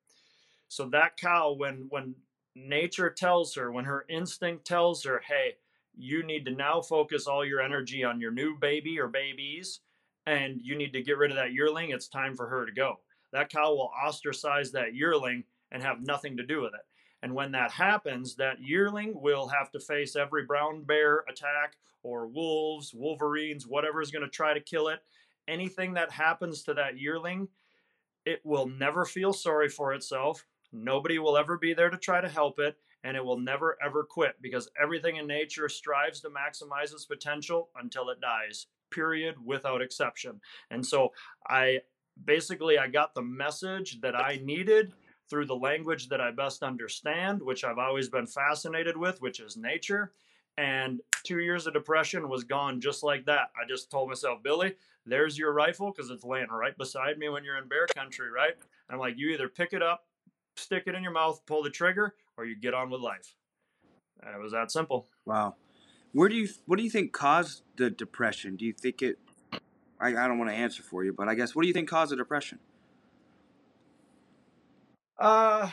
So 0.68 0.88
that 0.90 1.16
cow, 1.16 1.52
when 1.52 1.86
when 1.88 2.14
nature 2.54 3.10
tells 3.10 3.54
her, 3.54 3.70
when 3.70 3.84
her 3.84 4.04
instinct 4.08 4.64
tells 4.64 5.04
her, 5.04 5.22
hey, 5.26 5.56
you 5.96 6.22
need 6.22 6.44
to 6.44 6.50
now 6.50 6.80
focus 6.80 7.26
all 7.26 7.44
your 7.44 7.60
energy 7.60 8.04
on 8.04 8.20
your 8.20 8.30
new 8.30 8.56
baby 8.58 8.98
or 9.00 9.08
babies, 9.08 9.80
and 10.26 10.60
you 10.62 10.76
need 10.76 10.92
to 10.92 11.02
get 11.02 11.18
rid 11.18 11.30
of 11.30 11.36
that 11.36 11.52
yearling, 11.52 11.90
it's 11.90 12.08
time 12.08 12.36
for 12.36 12.48
her 12.48 12.66
to 12.66 12.72
go. 12.72 13.00
That 13.32 13.50
cow 13.50 13.70
will 13.70 13.90
ostracize 14.04 14.72
that 14.72 14.94
yearling 14.94 15.44
and 15.70 15.82
have 15.82 16.00
nothing 16.00 16.36
to 16.36 16.46
do 16.46 16.60
with 16.60 16.74
it. 16.74 16.86
And 17.22 17.34
when 17.34 17.52
that 17.52 17.70
happens, 17.70 18.36
that 18.36 18.60
yearling 18.60 19.20
will 19.20 19.48
have 19.48 19.70
to 19.72 19.80
face 19.80 20.16
every 20.16 20.44
brown 20.44 20.84
bear 20.84 21.24
attack 21.28 21.76
or 22.02 22.28
wolves, 22.28 22.92
wolverines, 22.94 23.66
whatever 23.66 24.00
is 24.00 24.10
going 24.10 24.24
to 24.24 24.30
try 24.30 24.54
to 24.54 24.60
kill 24.60 24.88
it. 24.88 25.00
Anything 25.48 25.94
that 25.94 26.10
happens 26.10 26.62
to 26.64 26.74
that 26.74 26.98
yearling, 26.98 27.48
it 28.24 28.40
will 28.44 28.66
never 28.66 29.04
feel 29.04 29.32
sorry 29.32 29.68
for 29.68 29.92
itself. 29.92 30.44
Nobody 30.72 31.18
will 31.18 31.36
ever 31.36 31.56
be 31.56 31.74
there 31.74 31.90
to 31.90 31.96
try 31.96 32.20
to 32.20 32.28
help 32.28 32.58
it, 32.58 32.76
and 33.06 33.16
it 33.16 33.24
will 33.24 33.38
never 33.38 33.78
ever 33.82 34.02
quit 34.02 34.34
because 34.42 34.68
everything 34.80 35.16
in 35.16 35.28
nature 35.28 35.68
strives 35.68 36.20
to 36.20 36.28
maximize 36.28 36.92
its 36.92 37.04
potential 37.04 37.68
until 37.80 38.10
it 38.10 38.20
dies. 38.20 38.66
Period, 38.90 39.36
without 39.44 39.80
exception. 39.80 40.40
And 40.72 40.84
so 40.84 41.12
I 41.48 41.78
basically 42.24 42.78
I 42.78 42.88
got 42.88 43.14
the 43.14 43.22
message 43.22 44.00
that 44.00 44.16
I 44.16 44.40
needed 44.42 44.92
through 45.30 45.46
the 45.46 45.54
language 45.54 46.08
that 46.08 46.20
I 46.20 46.32
best 46.32 46.64
understand, 46.64 47.40
which 47.40 47.62
I've 47.62 47.78
always 47.78 48.08
been 48.08 48.26
fascinated 48.26 48.96
with, 48.96 49.22
which 49.22 49.38
is 49.38 49.56
nature. 49.56 50.12
And 50.58 51.00
two 51.24 51.38
years 51.38 51.66
of 51.68 51.74
depression 51.74 52.28
was 52.28 52.42
gone 52.42 52.80
just 52.80 53.04
like 53.04 53.24
that. 53.26 53.50
I 53.56 53.68
just 53.68 53.90
told 53.90 54.08
myself, 54.08 54.42
Billy, 54.42 54.74
there's 55.04 55.38
your 55.38 55.52
rifle 55.52 55.92
because 55.92 56.10
it's 56.10 56.24
laying 56.24 56.48
right 56.48 56.76
beside 56.76 57.18
me 57.18 57.28
when 57.28 57.44
you're 57.44 57.58
in 57.58 57.68
bear 57.68 57.86
country, 57.94 58.30
right? 58.30 58.54
I'm 58.90 58.98
like, 58.98 59.14
you 59.16 59.28
either 59.30 59.48
pick 59.48 59.74
it 59.74 59.82
up, 59.82 60.06
stick 60.56 60.84
it 60.86 60.94
in 60.94 61.02
your 61.02 61.12
mouth, 61.12 61.44
pull 61.46 61.62
the 61.62 61.70
trigger, 61.70 62.14
or 62.36 62.44
you 62.44 62.56
get 62.56 62.74
on 62.74 62.90
with 62.90 63.00
life. 63.00 63.34
And 64.22 64.34
it 64.34 64.40
was 64.40 64.52
that 64.52 64.70
simple. 64.70 65.08
Wow. 65.24 65.56
Where 66.12 66.28
do 66.28 66.34
you 66.34 66.48
what 66.66 66.78
do 66.78 66.82
you 66.82 66.90
think 66.90 67.12
caused 67.12 67.62
the 67.76 67.90
depression? 67.90 68.56
Do 68.56 68.64
you 68.64 68.72
think 68.72 69.02
it 69.02 69.18
I, 70.00 70.08
I 70.08 70.28
don't 70.28 70.38
want 70.38 70.50
to 70.50 70.56
answer 70.56 70.82
for 70.82 71.04
you, 71.04 71.12
but 71.12 71.28
I 71.28 71.34
guess 71.34 71.54
what 71.54 71.62
do 71.62 71.68
you 71.68 71.74
think 71.74 71.88
caused 71.88 72.12
the 72.12 72.16
depression? 72.16 72.58
Uh, 75.18 75.70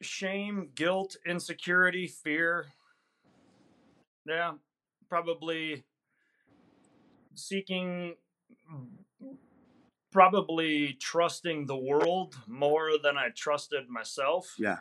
shame, 0.00 0.70
guilt, 0.74 1.16
insecurity, 1.26 2.06
fear. 2.06 2.66
Yeah, 4.26 4.52
probably 5.08 5.84
seeking, 7.34 8.16
probably 10.12 10.98
trusting 11.00 11.66
the 11.66 11.76
world 11.76 12.36
more 12.46 12.92
than 13.02 13.16
I 13.16 13.30
trusted 13.34 13.88
myself. 13.88 14.54
Yeah. 14.58 14.78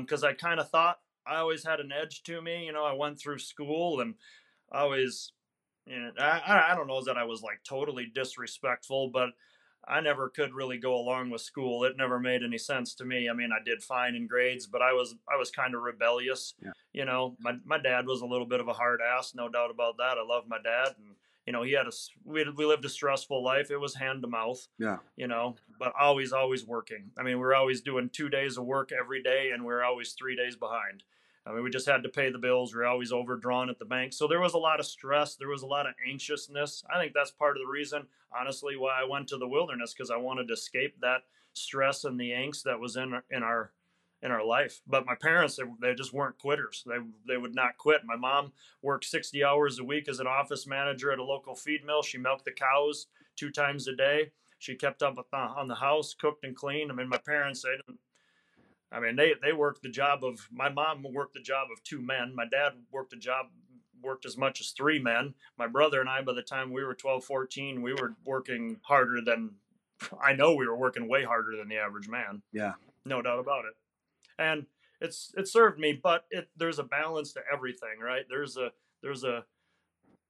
Because 0.00 0.24
um, 0.24 0.28
I 0.28 0.32
kind 0.34 0.60
of 0.60 0.68
thought 0.68 0.98
I 1.26 1.36
always 1.36 1.64
had 1.64 1.80
an 1.80 1.90
edge 1.92 2.22
to 2.24 2.42
me. 2.42 2.66
You 2.66 2.72
know, 2.72 2.84
I 2.84 2.92
went 2.92 3.18
through 3.18 3.38
school 3.38 4.00
and 4.00 4.14
I 4.70 4.80
always, 4.80 5.32
you 5.86 5.98
know, 5.98 6.10
I, 6.18 6.72
I 6.72 6.74
don't 6.74 6.86
know 6.86 7.02
that 7.04 7.16
I 7.16 7.24
was 7.24 7.42
like 7.42 7.60
totally 7.66 8.06
disrespectful, 8.14 9.10
but 9.10 9.30
I 9.88 10.00
never 10.00 10.28
could 10.28 10.52
really 10.52 10.78
go 10.78 10.94
along 10.94 11.30
with 11.30 11.40
school. 11.40 11.84
It 11.84 11.96
never 11.96 12.20
made 12.20 12.42
any 12.42 12.58
sense 12.58 12.94
to 12.96 13.04
me. 13.04 13.28
I 13.28 13.32
mean, 13.32 13.50
I 13.52 13.62
did 13.64 13.82
fine 13.82 14.14
in 14.14 14.26
grades, 14.26 14.66
but 14.66 14.82
I 14.82 14.92
was 14.92 15.14
I 15.32 15.36
was 15.36 15.50
kind 15.50 15.74
of 15.74 15.82
rebellious. 15.82 16.54
Yeah. 16.62 16.72
You 16.92 17.06
know, 17.06 17.36
my 17.40 17.54
my 17.64 17.78
dad 17.78 18.06
was 18.06 18.20
a 18.20 18.26
little 18.26 18.46
bit 18.46 18.60
of 18.60 18.68
a 18.68 18.74
hard 18.74 19.00
ass, 19.00 19.34
no 19.34 19.48
doubt 19.48 19.70
about 19.70 19.96
that. 19.96 20.18
I 20.18 20.24
love 20.26 20.44
my 20.46 20.58
dad, 20.62 20.94
and 20.98 21.16
you 21.46 21.52
know, 21.52 21.62
he 21.62 21.72
had 21.72 21.86
a 21.86 21.92
we 22.24 22.44
we 22.56 22.64
lived 22.64 22.84
a 22.84 22.88
stressful 22.88 23.42
life. 23.42 23.70
It 23.70 23.78
was 23.78 23.94
hand 23.94 24.22
to 24.22 24.28
mouth. 24.28 24.66
Yeah. 24.78 24.98
You 25.16 25.28
know, 25.28 25.56
but 25.78 25.92
always 25.98 26.32
always 26.32 26.66
working. 26.66 27.10
I 27.18 27.22
mean, 27.22 27.38
we 27.38 27.44
are 27.44 27.54
always 27.54 27.80
doing 27.80 28.10
two 28.12 28.28
days 28.28 28.56
of 28.56 28.64
work 28.64 28.90
every 28.92 29.22
day, 29.22 29.50
and 29.52 29.64
we 29.64 29.72
are 29.72 29.82
always 29.82 30.12
three 30.12 30.36
days 30.36 30.56
behind. 30.56 31.02
I 31.46 31.52
mean, 31.52 31.64
we 31.64 31.70
just 31.70 31.88
had 31.88 32.02
to 32.02 32.08
pay 32.08 32.30
the 32.30 32.38
bills. 32.38 32.74
We 32.74 32.82
are 32.82 32.86
always 32.86 33.12
overdrawn 33.12 33.70
at 33.70 33.78
the 33.78 33.86
bank. 33.86 34.12
So 34.12 34.28
there 34.28 34.40
was 34.40 34.54
a 34.54 34.58
lot 34.58 34.78
of 34.78 34.86
stress. 34.86 35.36
There 35.36 35.48
was 35.48 35.62
a 35.62 35.66
lot 35.66 35.86
of 35.86 35.94
anxiousness. 36.08 36.84
I 36.94 37.00
think 37.00 37.14
that's 37.14 37.30
part 37.30 37.56
of 37.56 37.62
the 37.62 37.72
reason, 37.72 38.06
honestly, 38.38 38.76
why 38.76 39.00
I 39.00 39.08
went 39.08 39.28
to 39.28 39.38
the 39.38 39.48
wilderness 39.48 39.94
because 39.94 40.10
I 40.10 40.18
wanted 40.18 40.48
to 40.48 40.54
escape 40.54 41.00
that 41.00 41.22
stress 41.54 42.04
and 42.04 42.20
the 42.20 42.30
angst 42.30 42.62
that 42.64 42.78
was 42.78 42.96
in 42.96 43.20
in 43.30 43.42
our 43.42 43.72
in 44.22 44.30
our 44.30 44.44
life. 44.44 44.80
But 44.86 45.06
my 45.06 45.14
parents, 45.14 45.56
they, 45.56 45.64
they 45.80 45.94
just 45.94 46.12
weren't 46.12 46.38
quitters. 46.38 46.84
They 46.86 46.98
they 47.26 47.36
would 47.36 47.54
not 47.54 47.78
quit. 47.78 48.02
My 48.04 48.16
mom 48.16 48.52
worked 48.82 49.04
60 49.04 49.42
hours 49.44 49.78
a 49.78 49.84
week 49.84 50.08
as 50.08 50.20
an 50.20 50.26
office 50.26 50.66
manager 50.66 51.12
at 51.12 51.18
a 51.18 51.24
local 51.24 51.54
feed 51.54 51.84
mill. 51.84 52.02
She 52.02 52.18
milked 52.18 52.44
the 52.44 52.52
cows 52.52 53.06
two 53.36 53.50
times 53.50 53.88
a 53.88 53.96
day. 53.96 54.32
She 54.58 54.74
kept 54.74 55.02
up 55.02 55.16
on 55.32 55.68
the 55.68 55.74
house, 55.74 56.14
cooked 56.14 56.44
and 56.44 56.54
cleaned. 56.54 56.92
I 56.92 56.94
mean, 56.94 57.08
my 57.08 57.18
parents, 57.18 57.62
they 57.62 57.70
didn't 57.70 57.98
I 58.92 59.00
mean, 59.00 59.16
they 59.16 59.34
they 59.40 59.52
worked 59.52 59.82
the 59.82 59.88
job 59.88 60.24
of 60.24 60.48
my 60.50 60.68
mom 60.68 61.04
worked 61.12 61.34
the 61.34 61.40
job 61.40 61.68
of 61.72 61.82
two 61.84 62.02
men. 62.02 62.34
My 62.34 62.44
dad 62.50 62.72
worked 62.90 63.12
a 63.12 63.16
job 63.16 63.46
worked 64.02 64.26
as 64.26 64.36
much 64.36 64.60
as 64.60 64.70
three 64.70 64.98
men. 64.98 65.34
My 65.58 65.66
brother 65.66 66.00
and 66.00 66.08
I, 66.08 66.22
by 66.22 66.32
the 66.32 66.42
time 66.42 66.72
we 66.72 66.82
were 66.82 66.94
12, 66.94 67.22
14, 67.22 67.82
we 67.82 67.92
were 67.92 68.14
working 68.24 68.80
harder 68.82 69.20
than 69.20 69.50
I 70.22 70.32
know 70.32 70.54
we 70.54 70.66
were 70.66 70.76
working 70.76 71.06
way 71.06 71.22
harder 71.22 71.56
than 71.56 71.68
the 71.68 71.76
average 71.76 72.08
man. 72.08 72.42
Yeah, 72.52 72.72
no 73.04 73.22
doubt 73.22 73.38
about 73.38 73.64
it. 73.66 73.74
And 74.40 74.66
it's 75.00 75.32
it 75.36 75.48
served 75.48 75.78
me, 75.78 75.92
but 75.92 76.24
it 76.30 76.48
there's 76.56 76.78
a 76.78 76.84
balance 76.84 77.32
to 77.34 77.40
everything, 77.52 78.00
right? 78.02 78.24
There's 78.28 78.56
a 78.56 78.70
there's 79.02 79.22
a 79.22 79.44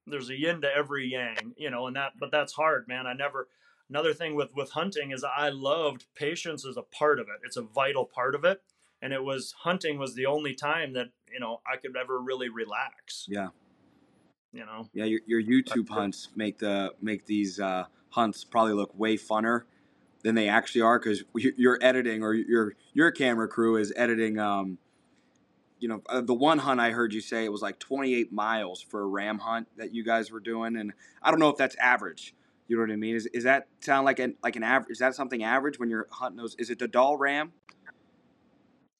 there's 0.07 0.29
a 0.29 0.37
yin 0.37 0.61
to 0.61 0.69
every 0.73 1.07
yang, 1.07 1.53
you 1.57 1.69
know, 1.69 1.87
and 1.87 1.95
that 1.95 2.13
but 2.19 2.31
that's 2.31 2.53
hard, 2.53 2.87
man. 2.87 3.07
I 3.07 3.13
never 3.13 3.47
another 3.89 4.13
thing 4.13 4.35
with 4.35 4.55
with 4.55 4.71
hunting 4.71 5.11
is 5.11 5.23
I 5.23 5.49
loved 5.49 6.05
patience 6.15 6.65
as 6.65 6.77
a 6.77 6.81
part 6.81 7.19
of 7.19 7.27
it. 7.27 7.45
It's 7.45 7.57
a 7.57 7.61
vital 7.61 8.05
part 8.05 8.35
of 8.35 8.43
it, 8.43 8.61
and 9.01 9.13
it 9.13 9.23
was 9.23 9.53
hunting 9.59 9.97
was 9.97 10.15
the 10.15 10.25
only 10.25 10.53
time 10.53 10.93
that 10.93 11.09
you 11.31 11.39
know 11.39 11.61
I 11.71 11.77
could 11.77 11.95
ever 11.95 12.19
really 12.19 12.49
relax. 12.49 13.25
Yeah. 13.27 13.49
You 14.53 14.65
know. 14.65 14.89
Yeah, 14.93 15.05
your, 15.05 15.21
your 15.25 15.41
YouTube 15.41 15.87
hunts 15.87 16.27
make 16.35 16.57
the 16.57 16.93
make 17.01 17.25
these 17.25 17.59
uh, 17.59 17.85
hunts 18.09 18.43
probably 18.43 18.73
look 18.73 18.97
way 18.97 19.17
funner 19.17 19.63
than 20.23 20.35
they 20.35 20.47
actually 20.47 20.81
are 20.81 20.99
because 20.99 21.23
you're 21.33 21.79
editing 21.81 22.23
or 22.23 22.33
your 22.33 22.75
your 22.93 23.11
camera 23.11 23.47
crew 23.47 23.77
is 23.77 23.93
editing. 23.95 24.39
Um, 24.39 24.77
you 25.79 25.87
know, 25.87 26.01
uh, 26.09 26.21
the 26.21 26.33
one 26.33 26.59
hunt 26.59 26.79
I 26.79 26.91
heard 26.91 27.11
you 27.11 27.21
say 27.21 27.43
it 27.43 27.51
was 27.51 27.63
like 27.63 27.79
28 27.79 28.31
miles 28.31 28.83
for 28.83 29.01
a 29.01 29.05
ram 29.07 29.39
hunt 29.39 29.67
that 29.77 29.95
you 29.95 30.03
guys 30.03 30.31
were 30.31 30.39
doing, 30.39 30.77
and 30.77 30.93
I 31.23 31.31
don't 31.31 31.39
know 31.39 31.49
if 31.49 31.57
that's 31.57 31.75
average 31.77 32.35
you 32.71 32.77
know 32.77 32.83
what 32.83 32.93
I 32.93 32.95
mean? 32.95 33.17
Is, 33.17 33.25
is 33.33 33.43
that 33.43 33.67
sound 33.81 34.05
like 34.05 34.19
an 34.19 34.37
like 34.41 34.55
an 34.55 34.63
average? 34.63 34.93
Is 34.93 34.99
that 34.99 35.13
something 35.13 35.43
average 35.43 35.77
when 35.77 35.89
you're 35.89 36.07
hunting 36.09 36.37
those? 36.37 36.55
Is 36.55 36.69
it 36.69 36.79
the 36.79 36.87
Dall 36.87 37.17
ram? 37.17 37.51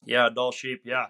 Yeah, 0.04 0.28
Dall 0.28 0.52
sheep. 0.52 0.82
Yeah, 0.84 1.06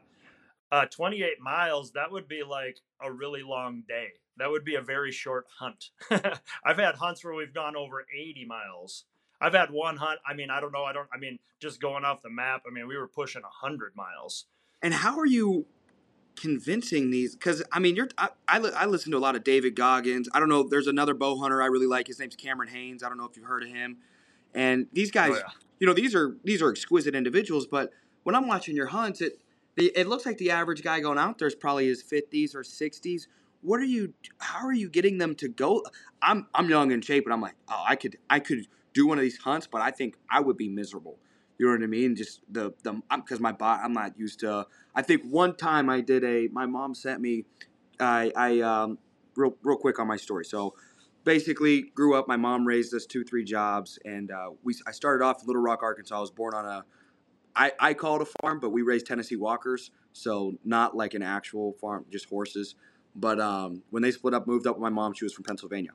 uh, 0.71 0.85
28 0.85 1.41
miles. 1.41 1.93
That 1.93 2.11
would 2.11 2.27
be 2.27 2.43
like 2.43 2.77
a 3.03 3.11
really 3.11 3.41
long 3.41 3.81
day. 3.87 4.09
that 4.37 4.51
would 4.51 4.63
be 4.63 4.75
a 4.75 4.81
very 4.81 5.11
short 5.11 5.47
hunt. 5.57 5.89
I've 6.63 6.77
had 6.77 6.93
hunts 6.93 7.23
where 7.23 7.33
we've 7.33 7.51
gone 7.51 7.75
over 7.75 8.05
80 8.15 8.45
miles. 8.45 9.05
I've 9.41 9.53
had 9.53 9.71
one 9.71 9.97
hunt. 9.97 10.19
I 10.25 10.33
mean, 10.33 10.49
I 10.49 10.61
don't 10.61 10.71
know. 10.71 10.83
I 10.83 10.93
don't. 10.93 11.07
I 11.13 11.17
mean, 11.17 11.39
just 11.59 11.81
going 11.81 12.05
off 12.05 12.21
the 12.21 12.29
map. 12.29 12.63
I 12.67 12.71
mean, 12.71 12.87
we 12.87 12.95
were 12.95 13.07
pushing 13.07 13.41
100 13.41 13.95
miles. 13.95 14.45
And 14.81 14.93
how 14.93 15.17
are 15.17 15.25
you 15.25 15.65
convincing 16.35 17.09
these? 17.09 17.35
Because 17.35 17.63
I 17.71 17.79
mean, 17.79 17.95
you're. 17.95 18.09
I, 18.17 18.29
I, 18.47 18.57
I 18.59 18.85
listen 18.85 19.11
to 19.11 19.17
a 19.17 19.19
lot 19.19 19.35
of 19.35 19.43
David 19.43 19.75
Goggins. 19.75 20.29
I 20.33 20.39
don't 20.39 20.49
know. 20.49 20.63
There's 20.63 20.87
another 20.87 21.15
bow 21.15 21.39
hunter 21.39 21.61
I 21.61 21.65
really 21.65 21.87
like. 21.87 22.07
His 22.07 22.19
name's 22.19 22.35
Cameron 22.35 22.69
Hanes. 22.69 23.03
I 23.03 23.09
don't 23.09 23.17
know 23.17 23.25
if 23.25 23.35
you've 23.35 23.45
heard 23.45 23.63
of 23.63 23.69
him. 23.69 23.97
And 24.53 24.87
these 24.93 25.09
oh, 25.09 25.13
guys, 25.13 25.31
oh, 25.31 25.37
yeah. 25.37 25.51
you 25.79 25.87
know, 25.87 25.93
these 25.93 26.13
are 26.13 26.35
these 26.43 26.61
are 26.61 26.69
exquisite 26.69 27.15
individuals. 27.15 27.65
But 27.65 27.91
when 28.23 28.35
I'm 28.35 28.47
watching 28.47 28.75
your 28.75 28.87
hunts, 28.87 29.21
it 29.21 29.39
it 29.77 30.07
looks 30.07 30.25
like 30.25 30.37
the 30.37 30.51
average 30.51 30.83
guy 30.83 30.99
going 30.99 31.17
out 31.17 31.39
there 31.39 31.47
is 31.47 31.55
probably 31.55 31.87
his 31.87 32.03
50s 32.03 32.53
or 32.53 32.61
60s. 32.61 33.27
What 33.61 33.79
are 33.79 33.85
you? 33.85 34.13
How 34.39 34.65
are 34.67 34.73
you 34.73 34.89
getting 34.89 35.17
them 35.17 35.33
to 35.35 35.47
go? 35.47 35.83
I'm 36.21 36.47
I'm 36.53 36.69
young 36.69 36.91
and 36.91 37.03
shape, 37.03 37.25
and 37.25 37.33
I'm 37.33 37.41
like, 37.41 37.55
oh, 37.67 37.83
I 37.87 37.95
could 37.95 38.17
I 38.29 38.39
could 38.39 38.67
do 38.93 39.07
one 39.07 39.17
of 39.17 39.21
these 39.21 39.37
hunts, 39.37 39.67
but 39.67 39.81
I 39.81 39.91
think 39.91 40.15
I 40.29 40.39
would 40.39 40.57
be 40.57 40.69
miserable. 40.69 41.17
You 41.57 41.67
know 41.67 41.73
what 41.73 41.83
I 41.83 41.87
mean? 41.87 42.15
Just 42.15 42.41
the 42.49 42.73
the 42.83 43.01
because 43.15 43.39
my 43.39 43.55
I'm 43.59 43.93
not 43.93 44.17
used 44.17 44.39
to. 44.39 44.65
I 44.95 45.01
think 45.01 45.23
one 45.23 45.55
time 45.55 45.89
I 45.89 46.01
did 46.01 46.23
a. 46.23 46.47
My 46.51 46.65
mom 46.65 46.95
sent 46.95 47.21
me. 47.21 47.45
I 47.99 48.31
I 48.35 48.59
um 48.61 48.97
real 49.35 49.55
real 49.63 49.77
quick 49.77 49.99
on 49.99 50.07
my 50.07 50.17
story. 50.17 50.45
So 50.45 50.73
basically 51.23 51.83
grew 51.93 52.15
up. 52.15 52.27
My 52.27 52.37
mom 52.37 52.65
raised 52.65 52.93
us 52.95 53.05
two 53.05 53.23
three 53.23 53.43
jobs, 53.43 53.99
and 54.05 54.31
uh, 54.31 54.51
we 54.63 54.73
I 54.87 54.91
started 54.91 55.23
off 55.23 55.41
in 55.41 55.47
Little 55.47 55.61
Rock, 55.61 55.83
Arkansas. 55.83 56.17
I 56.17 56.19
was 56.19 56.31
born 56.31 56.55
on 56.55 56.65
a 56.65 56.83
I, 57.55 57.71
I 57.79 57.93
call 57.93 58.15
it 58.17 58.21
a 58.21 58.31
farm, 58.41 58.59
but 58.59 58.69
we 58.69 58.81
raised 58.81 59.05
Tennessee 59.05 59.35
Walkers, 59.35 59.91
so 60.13 60.53
not 60.63 60.95
like 60.95 61.13
an 61.13 61.21
actual 61.21 61.73
farm, 61.73 62.05
just 62.09 62.29
horses. 62.29 62.75
But 63.15 63.39
um, 63.39 63.83
when 63.89 64.03
they 64.03 64.11
split 64.11 64.33
up, 64.33 64.47
moved 64.47 64.67
up 64.67 64.77
with 64.77 64.81
my 64.81 64.89
mom. 64.89 65.13
She 65.13 65.25
was 65.25 65.33
from 65.33 65.43
Pennsylvania. 65.43 65.91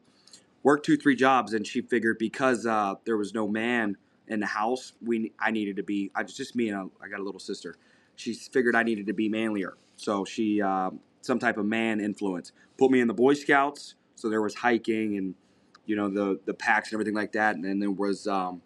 Worked 0.63 0.87
two, 0.87 0.97
three 0.97 1.15
jobs, 1.15 1.53
and 1.53 1.67
she 1.67 1.81
figured 1.81 2.19
because 2.19 2.67
uh, 2.67 2.95
there 3.05 3.17
was 3.17 3.33
no 3.33 3.47
man 3.47 3.97
in 4.29 4.41
the 4.41 4.47
house, 4.47 4.93
we 5.01 5.33
I 5.39 5.51
needed 5.51 5.77
to 5.77 5.83
be. 5.83 6.11
I 6.15 6.25
just 6.25 6.57
me 6.57 6.69
and 6.69 6.77
I, 6.77 7.05
I 7.05 7.09
got 7.09 7.21
a 7.21 7.23
little 7.23 7.41
sister. 7.41 7.77
She 8.17 8.35
figured 8.35 8.75
I 8.75 8.83
needed 8.83 9.07
to 9.07 9.13
be 9.13 9.29
manlier, 9.29 9.77
so 9.97 10.25
she 10.25 10.61
uh, 10.61 10.91
some 11.21 11.39
type 11.39 11.59
of 11.59 11.67
man 11.67 12.01
influence 12.01 12.53
put 12.79 12.91
me 12.91 13.01
in 13.01 13.09
the 13.09 13.15
Boy 13.15 13.35
Scouts. 13.35 13.95
So 14.17 14.29
there 14.29 14.43
was 14.43 14.55
hiking 14.55 15.17
and 15.17 15.35
you 15.85 15.95
know 15.95 16.09
the 16.09 16.41
the 16.45 16.55
packs 16.55 16.89
and 16.89 16.97
everything 16.97 17.15
like 17.15 17.33
that, 17.33 17.55
and 17.55 17.65
then 17.65 17.79
there 17.79 17.91
was 17.91 18.27
um, 18.27 18.63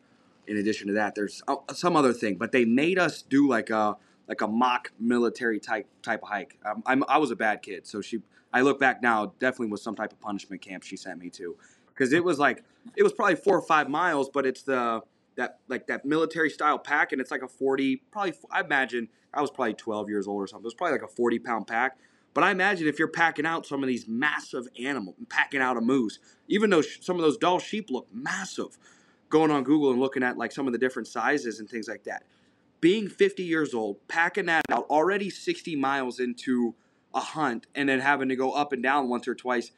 in 0.46 0.56
addition 0.56 0.88
to 0.88 0.94
that, 0.94 1.14
there's 1.14 1.42
oh, 1.46 1.64
some 1.72 1.96
other 1.96 2.12
thing, 2.12 2.36
but 2.36 2.52
they 2.52 2.64
made 2.64 2.98
us 2.98 3.22
do 3.22 3.48
like 3.48 3.70
a 3.70 3.96
like 4.28 4.40
a 4.40 4.48
mock 4.48 4.92
military 4.98 5.60
type 5.60 5.86
type 6.02 6.22
of 6.22 6.28
hike. 6.28 6.58
Um, 6.64 6.82
I'm, 6.86 7.04
I 7.08 7.18
was 7.18 7.30
a 7.30 7.36
bad 7.36 7.62
kid, 7.62 7.86
so 7.86 8.00
she. 8.00 8.20
I 8.52 8.62
look 8.62 8.80
back 8.80 9.00
now, 9.00 9.32
definitely 9.38 9.68
was 9.68 9.80
some 9.80 9.94
type 9.94 10.10
of 10.10 10.20
punishment 10.20 10.60
camp 10.60 10.82
she 10.82 10.96
sent 10.96 11.20
me 11.20 11.30
to, 11.30 11.56
because 12.00 12.14
it 12.14 12.24
was 12.24 12.38
like 12.38 12.64
it 12.96 13.02
was 13.02 13.12
probably 13.12 13.36
four 13.36 13.58
or 13.58 13.62
five 13.62 13.90
miles, 13.90 14.30
but 14.30 14.46
it's 14.46 14.62
the 14.62 15.02
that 15.36 15.58
like 15.68 15.86
that 15.88 16.06
military 16.06 16.48
style 16.48 16.78
pack, 16.78 17.12
and 17.12 17.20
it's 17.20 17.30
like 17.30 17.42
a 17.42 17.48
forty. 17.48 18.02
Probably 18.10 18.32
I 18.50 18.62
imagine 18.62 19.08
I 19.34 19.42
was 19.42 19.50
probably 19.50 19.74
twelve 19.74 20.08
years 20.08 20.26
old 20.26 20.42
or 20.42 20.46
something. 20.46 20.64
It 20.64 20.68
was 20.68 20.74
probably 20.74 20.92
like 20.92 21.02
a 21.02 21.14
forty 21.14 21.38
pound 21.38 21.66
pack. 21.66 21.98
But 22.32 22.44
I 22.44 22.52
imagine 22.52 22.86
if 22.86 22.98
you're 22.98 23.08
packing 23.08 23.44
out 23.44 23.66
some 23.66 23.82
of 23.82 23.88
these 23.88 24.06
massive 24.08 24.66
animals, 24.82 25.16
packing 25.28 25.60
out 25.60 25.76
a 25.76 25.80
moose, 25.80 26.20
even 26.48 26.70
though 26.70 26.80
some 26.80 27.16
of 27.16 27.22
those 27.22 27.36
Dall 27.36 27.58
sheep 27.58 27.90
look 27.90 28.06
massive, 28.14 28.78
going 29.28 29.50
on 29.50 29.64
Google 29.64 29.90
and 29.90 30.00
looking 30.00 30.22
at 30.22 30.38
like 30.38 30.52
some 30.52 30.66
of 30.66 30.72
the 30.72 30.78
different 30.78 31.08
sizes 31.08 31.60
and 31.60 31.68
things 31.68 31.88
like 31.88 32.04
that. 32.04 32.22
Being 32.80 33.08
50 33.08 33.42
years 33.42 33.74
old, 33.74 33.96
packing 34.08 34.46
that 34.46 34.62
out, 34.70 34.86
already 34.88 35.28
60 35.28 35.76
miles 35.76 36.18
into 36.18 36.74
a 37.12 37.20
hunt, 37.20 37.66
and 37.74 37.88
then 37.88 37.98
having 37.98 38.28
to 38.30 38.36
go 38.36 38.52
up 38.52 38.72
and 38.72 38.82
down 38.82 39.08
once 39.08 39.26
or 39.26 39.34
twice, 39.34 39.72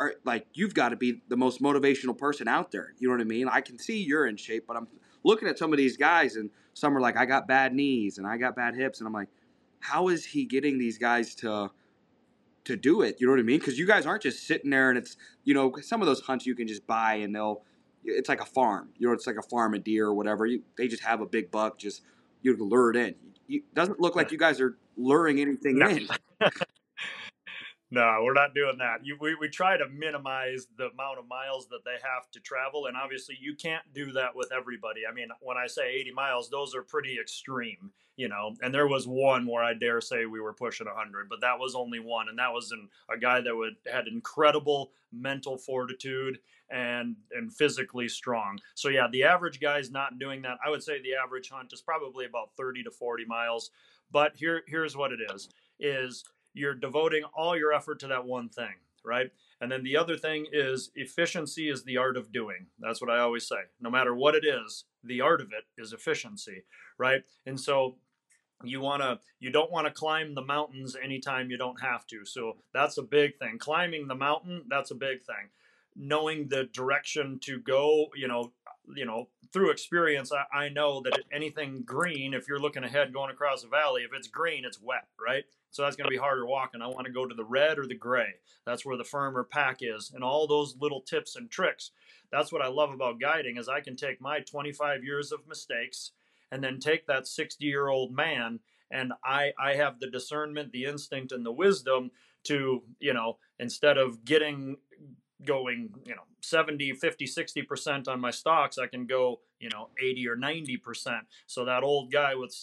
are 0.00 0.14
like 0.24 0.46
you've 0.54 0.74
got 0.74 0.88
to 0.88 0.96
be 0.96 1.22
the 1.28 1.36
most 1.36 1.62
motivational 1.62 2.16
person 2.16 2.48
out 2.48 2.72
there. 2.72 2.94
You 2.98 3.08
know 3.08 3.14
what 3.14 3.20
I 3.20 3.24
mean? 3.24 3.48
I 3.48 3.60
can 3.60 3.78
see 3.78 4.02
you're 4.02 4.26
in 4.26 4.36
shape, 4.36 4.64
but 4.66 4.76
I'm 4.76 4.88
looking 5.22 5.46
at 5.46 5.58
some 5.58 5.72
of 5.72 5.76
these 5.76 5.96
guys, 5.96 6.34
and 6.34 6.50
some 6.74 6.96
are 6.96 7.00
like, 7.00 7.16
I 7.16 7.26
got 7.26 7.46
bad 7.46 7.74
knees 7.74 8.18
and 8.18 8.26
I 8.26 8.36
got 8.36 8.56
bad 8.56 8.74
hips, 8.74 8.98
and 8.98 9.06
I'm 9.06 9.12
like, 9.12 9.28
how 9.78 10.08
is 10.08 10.24
he 10.24 10.44
getting 10.44 10.78
these 10.78 10.98
guys 10.98 11.34
to? 11.36 11.70
to 12.62 12.76
do 12.76 13.00
it. 13.00 13.16
You 13.18 13.26
know 13.26 13.32
what 13.32 13.40
I 13.40 13.42
mean? 13.42 13.58
Because 13.58 13.78
you 13.78 13.86
guys 13.86 14.04
aren't 14.04 14.22
just 14.22 14.46
sitting 14.46 14.70
there 14.70 14.90
and 14.90 14.98
it's, 14.98 15.16
you 15.44 15.54
know, 15.54 15.72
some 15.80 16.02
of 16.02 16.06
those 16.06 16.20
hunts 16.20 16.44
you 16.44 16.54
can 16.54 16.68
just 16.68 16.86
buy 16.86 17.14
and 17.14 17.34
they'll 17.34 17.62
it's 18.04 18.28
like 18.28 18.40
a 18.40 18.46
farm. 18.46 18.90
You 18.98 19.08
know, 19.08 19.12
it's 19.12 19.26
like 19.26 19.36
a 19.36 19.42
farm 19.42 19.74
of 19.74 19.84
deer 19.84 20.06
or 20.06 20.14
whatever. 20.14 20.46
You, 20.46 20.62
they 20.76 20.88
just 20.88 21.02
have 21.02 21.20
a 21.20 21.26
big 21.26 21.50
buck, 21.50 21.78
just 21.78 22.02
you 22.42 22.56
lure 22.56 22.90
it 22.90 22.96
in. 22.96 23.14
It 23.48 23.74
doesn't 23.74 24.00
look 24.00 24.16
like 24.16 24.32
you 24.32 24.38
guys 24.38 24.60
are 24.60 24.76
luring 24.96 25.40
anything 25.40 25.78
no. 25.78 25.88
in. 25.88 26.08
no, 27.90 28.20
we're 28.22 28.34
not 28.34 28.54
doing 28.54 28.78
that. 28.78 29.04
You, 29.04 29.16
we, 29.20 29.34
we 29.34 29.48
try 29.48 29.76
to 29.76 29.88
minimize 29.88 30.68
the 30.78 30.90
amount 30.90 31.18
of 31.18 31.26
miles 31.26 31.66
that 31.68 31.84
they 31.84 31.96
have 32.02 32.30
to 32.32 32.40
travel. 32.40 32.86
And 32.86 32.96
obviously, 32.96 33.36
you 33.40 33.56
can't 33.56 33.82
do 33.92 34.12
that 34.12 34.36
with 34.36 34.52
everybody. 34.52 35.02
I 35.10 35.12
mean, 35.12 35.28
when 35.40 35.56
I 35.56 35.66
say 35.66 35.92
80 35.92 36.12
miles, 36.12 36.48
those 36.50 36.72
are 36.74 36.82
pretty 36.82 37.18
extreme, 37.20 37.90
you 38.16 38.28
know. 38.28 38.54
And 38.62 38.72
there 38.72 38.86
was 38.86 39.08
one 39.08 39.44
where 39.44 39.64
I 39.64 39.74
dare 39.74 40.00
say 40.00 40.26
we 40.26 40.40
were 40.40 40.52
pushing 40.52 40.86
100, 40.86 41.28
but 41.28 41.40
that 41.40 41.58
was 41.58 41.74
only 41.74 41.98
one. 41.98 42.28
And 42.28 42.38
that 42.38 42.52
was 42.52 42.70
an, 42.70 42.88
a 43.12 43.18
guy 43.18 43.40
that 43.40 43.56
would 43.56 43.74
had 43.92 44.06
incredible 44.06 44.92
mental 45.12 45.58
fortitude 45.58 46.38
and 46.70 47.16
and 47.32 47.52
physically 47.52 48.08
strong. 48.08 48.60
So 48.76 48.88
yeah, 48.88 49.08
the 49.10 49.24
average 49.24 49.58
guy's 49.58 49.90
not 49.90 50.20
doing 50.20 50.42
that. 50.42 50.58
I 50.64 50.70
would 50.70 50.84
say 50.84 51.02
the 51.02 51.14
average 51.14 51.50
hunt 51.50 51.72
is 51.72 51.80
probably 51.80 52.26
about 52.26 52.54
30 52.56 52.84
to 52.84 52.92
40 52.92 53.24
miles. 53.24 53.72
But 54.12 54.36
here 54.36 54.62
here's 54.68 54.96
what 54.96 55.10
it 55.10 55.18
is 55.34 55.48
is 55.80 56.24
you're 56.54 56.74
devoting 56.74 57.22
all 57.34 57.56
your 57.56 57.72
effort 57.72 58.00
to 58.00 58.06
that 58.08 58.24
one 58.24 58.48
thing, 58.48 58.74
right? 59.04 59.30
And 59.60 59.70
then 59.70 59.82
the 59.82 59.96
other 59.96 60.16
thing 60.16 60.46
is 60.52 60.90
efficiency 60.94 61.68
is 61.68 61.84
the 61.84 61.96
art 61.96 62.16
of 62.16 62.32
doing. 62.32 62.66
That's 62.78 63.00
what 63.00 63.10
I 63.10 63.20
always 63.20 63.46
say. 63.46 63.56
No 63.80 63.90
matter 63.90 64.14
what 64.14 64.34
it 64.34 64.44
is, 64.44 64.84
the 65.04 65.20
art 65.20 65.40
of 65.40 65.48
it 65.48 65.64
is 65.80 65.92
efficiency, 65.92 66.64
right? 66.98 67.22
And 67.46 67.58
so 67.58 67.96
you 68.64 68.80
want 68.80 69.02
to 69.02 69.18
you 69.38 69.50
don't 69.50 69.70
want 69.70 69.86
to 69.86 69.92
climb 69.92 70.34
the 70.34 70.42
mountains 70.42 70.96
anytime 71.02 71.50
you 71.50 71.56
don't 71.56 71.80
have 71.80 72.06
to 72.06 72.24
so 72.24 72.56
that's 72.74 72.98
a 72.98 73.02
big 73.02 73.38
thing 73.38 73.58
climbing 73.58 74.06
the 74.06 74.14
mountain 74.14 74.62
that's 74.68 74.90
a 74.90 74.94
big 74.94 75.22
thing 75.22 75.48
knowing 75.96 76.48
the 76.48 76.64
direction 76.72 77.38
to 77.40 77.58
go 77.60 78.08
you 78.14 78.28
know 78.28 78.52
you 78.94 79.04
know 79.04 79.28
through 79.52 79.70
experience 79.70 80.30
I, 80.32 80.64
I 80.64 80.68
know 80.68 81.00
that 81.02 81.20
anything 81.32 81.82
green 81.84 82.34
if 82.34 82.48
you're 82.48 82.60
looking 82.60 82.84
ahead 82.84 83.12
going 83.12 83.30
across 83.30 83.62
the 83.62 83.68
valley 83.68 84.02
if 84.02 84.10
it's 84.14 84.28
green 84.28 84.64
it's 84.64 84.80
wet 84.80 85.08
right 85.22 85.44
so 85.70 85.82
that's 85.82 85.96
going 85.96 86.06
to 86.06 86.10
be 86.10 86.16
harder 86.16 86.46
walking. 86.46 86.82
I 86.82 86.88
want 86.88 87.06
to 87.06 87.12
go 87.12 87.26
to 87.26 87.34
the 87.34 87.44
red 87.44 87.78
or 87.78 87.86
the 87.86 87.94
gray. 87.94 88.34
That's 88.66 88.84
where 88.84 88.96
the 88.96 89.04
firmer 89.04 89.44
pack 89.44 89.78
is. 89.80 90.10
And 90.14 90.24
all 90.24 90.46
those 90.46 90.76
little 90.80 91.00
tips 91.00 91.36
and 91.36 91.50
tricks 91.50 91.92
that's 92.30 92.52
what 92.52 92.62
i 92.62 92.68
love 92.68 92.92
about 92.92 93.20
guiding 93.20 93.56
is 93.56 93.68
i 93.68 93.80
can 93.80 93.96
take 93.96 94.20
my 94.20 94.40
25 94.40 95.04
years 95.04 95.32
of 95.32 95.46
mistakes 95.48 96.12
and 96.52 96.62
then 96.62 96.78
take 96.78 97.06
that 97.06 97.26
60 97.26 97.64
year 97.64 97.88
old 97.88 98.12
man 98.12 98.60
and 98.92 99.12
I, 99.24 99.52
I 99.56 99.74
have 99.74 100.00
the 100.00 100.10
discernment 100.10 100.72
the 100.72 100.84
instinct 100.84 101.32
and 101.32 101.44
the 101.44 101.52
wisdom 101.52 102.10
to 102.44 102.82
you 102.98 103.14
know 103.14 103.38
instead 103.58 103.98
of 103.98 104.24
getting 104.24 104.76
going 105.44 105.90
you 106.04 106.14
know 106.14 106.22
70 106.42 106.92
50 106.94 107.26
60% 107.26 108.08
on 108.08 108.20
my 108.20 108.30
stocks 108.30 108.78
i 108.78 108.86
can 108.86 109.06
go 109.06 109.40
you 109.58 109.68
know 109.70 109.88
80 110.02 110.28
or 110.28 110.36
90% 110.36 111.20
so 111.46 111.64
that 111.64 111.82
old 111.82 112.12
guy 112.12 112.34
with 112.34 112.54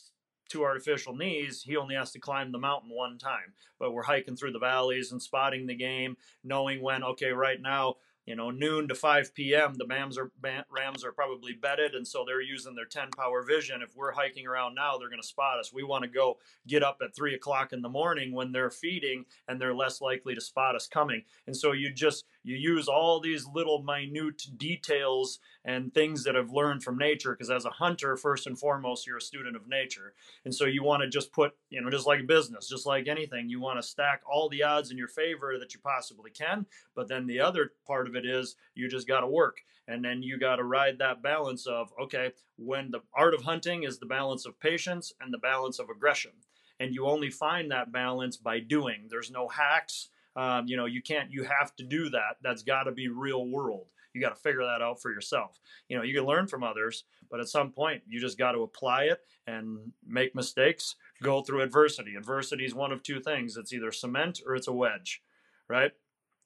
two 0.49 0.63
artificial 0.63 1.15
knees 1.15 1.61
he 1.61 1.75
only 1.75 1.95
has 1.95 2.11
to 2.11 2.19
climb 2.19 2.51
the 2.51 2.57
mountain 2.57 2.89
one 2.91 3.17
time 3.17 3.53
but 3.79 3.91
we're 3.91 4.03
hiking 4.03 4.35
through 4.35 4.51
the 4.51 4.59
valleys 4.59 5.11
and 5.11 5.21
spotting 5.21 5.67
the 5.67 5.75
game 5.75 6.15
knowing 6.43 6.81
when 6.81 7.03
okay 7.03 7.31
right 7.31 7.61
now 7.61 7.95
you 8.27 8.35
know, 8.35 8.51
noon 8.51 8.89
to 8.89 8.93
5 8.93 9.33
p.m., 9.33 9.73
the 9.75 9.85
Rams 9.85 10.17
are, 10.17 10.29
Rams 10.69 11.05
are 11.05 11.13
probably 11.13 11.53
bedded, 11.53 11.95
and 11.95 12.05
so 12.05 12.25
they're 12.27 12.41
using 12.41 12.75
their 12.75 12.85
10 12.85 13.11
power 13.17 13.41
vision. 13.41 13.81
If 13.81 13.95
we're 13.95 14.11
hiking 14.11 14.45
around 14.45 14.75
now, 14.75 14.97
they're 14.97 15.07
going 15.07 15.21
to 15.21 15.27
spot 15.27 15.59
us. 15.59 15.71
We 15.71 15.83
want 15.83 16.03
to 16.03 16.09
go 16.09 16.37
get 16.67 16.83
up 16.83 16.97
at 17.01 17.15
3 17.15 17.35
o'clock 17.35 17.71
in 17.71 17.81
the 17.81 17.87
morning 17.87 18.33
when 18.33 18.51
they're 18.51 18.69
feeding, 18.69 19.23
and 19.47 19.59
they're 19.59 19.73
less 19.73 20.01
likely 20.01 20.35
to 20.35 20.41
spot 20.41 20.75
us 20.75 20.89
coming. 20.89 21.23
And 21.47 21.55
so 21.55 21.71
you 21.71 21.89
just 21.89 22.25
you 22.47 22.55
use 22.55 22.87
all 22.87 23.19
these 23.19 23.45
little 23.53 23.83
minute 23.83 24.43
details 24.57 25.39
and 25.65 25.93
things 25.93 26.23
that 26.23 26.37
I've 26.37 26.51
learned 26.51 26.81
from 26.81 26.97
nature 26.97 27.33
because 27.33 27.49
as 27.49 27.65
a 27.65 27.69
hunter 27.69 28.15
first 28.15 28.47
and 28.47 28.57
foremost 28.57 29.05
you're 29.05 29.17
a 29.17 29.21
student 29.21 29.55
of 29.55 29.67
nature. 29.67 30.13
And 30.45 30.55
so 30.55 30.65
you 30.65 30.83
want 30.83 31.03
to 31.03 31.09
just 31.09 31.33
put 31.33 31.53
you 31.69 31.81
know 31.81 31.89
just 31.89 32.07
like 32.07 32.25
business 32.25 32.69
just 32.69 32.85
like 32.85 33.07
anything 33.07 33.49
you 33.49 33.59
want 33.59 33.81
to 33.81 33.87
stack 33.87 34.21
all 34.31 34.47
the 34.47 34.63
odds 34.63 34.91
in 34.91 34.97
your 34.97 35.07
favor 35.09 35.57
that 35.59 35.73
you 35.73 35.79
possibly 35.81 36.31
can 36.31 36.65
but 36.95 37.07
then 37.09 37.27
the 37.27 37.41
other 37.41 37.73
part 37.85 38.07
of 38.07 38.15
it 38.15 38.25
is 38.25 38.55
you 38.75 38.87
just 38.87 39.07
got 39.07 39.21
to 39.21 39.27
work. 39.27 39.59
And 39.87 40.03
then 40.03 40.21
you 40.21 40.37
got 40.37 40.57
to 40.57 40.63
ride 40.63 40.97
that 40.99 41.21
balance 41.21 41.65
of 41.65 41.91
okay 42.01 42.31
when 42.57 42.91
the 42.91 43.01
art 43.13 43.33
of 43.33 43.43
hunting 43.43 43.83
is 43.83 43.99
the 43.99 44.05
balance 44.05 44.45
of 44.45 44.59
patience 44.59 45.13
and 45.21 45.33
the 45.33 45.37
balance 45.37 45.79
of 45.79 45.89
aggression. 45.89 46.31
And 46.79 46.93
you 46.93 47.07
only 47.07 47.29
find 47.29 47.71
that 47.71 47.91
balance 47.91 48.37
by 48.37 48.59
doing. 48.59 49.07
There's 49.09 49.31
no 49.31 49.47
hacks 49.47 50.09
um, 50.37 50.67
you 50.67 50.77
know, 50.77 50.85
you 50.85 51.01
can't, 51.01 51.31
you 51.31 51.43
have 51.43 51.75
to 51.75 51.83
do 51.83 52.09
that. 52.11 52.37
That's 52.43 52.61
got 52.61 52.83
to 52.83 52.91
be 52.91 53.09
real 53.09 53.47
world. 53.47 53.87
You 54.13 54.21
got 54.21 54.29
to 54.29 54.41
figure 54.41 54.63
that 54.63 54.81
out 54.81 55.01
for 55.01 55.11
yourself. 55.11 55.59
You 55.89 55.97
know, 55.97 56.03
you 56.03 56.15
can 56.15 56.25
learn 56.25 56.47
from 56.47 56.63
others, 56.63 57.03
but 57.29 57.39
at 57.39 57.49
some 57.49 57.71
point, 57.71 58.03
you 58.07 58.19
just 58.19 58.37
got 58.37 58.53
to 58.53 58.61
apply 58.63 59.05
it 59.05 59.19
and 59.47 59.91
make 60.07 60.35
mistakes, 60.35 60.95
go 61.21 61.41
through 61.41 61.61
adversity. 61.61 62.15
Adversity 62.15 62.65
is 62.65 62.73
one 62.73 62.91
of 62.91 63.03
two 63.03 63.19
things 63.19 63.57
it's 63.57 63.73
either 63.73 63.91
cement 63.91 64.41
or 64.45 64.55
it's 64.55 64.67
a 64.67 64.73
wedge, 64.73 65.21
right? 65.67 65.91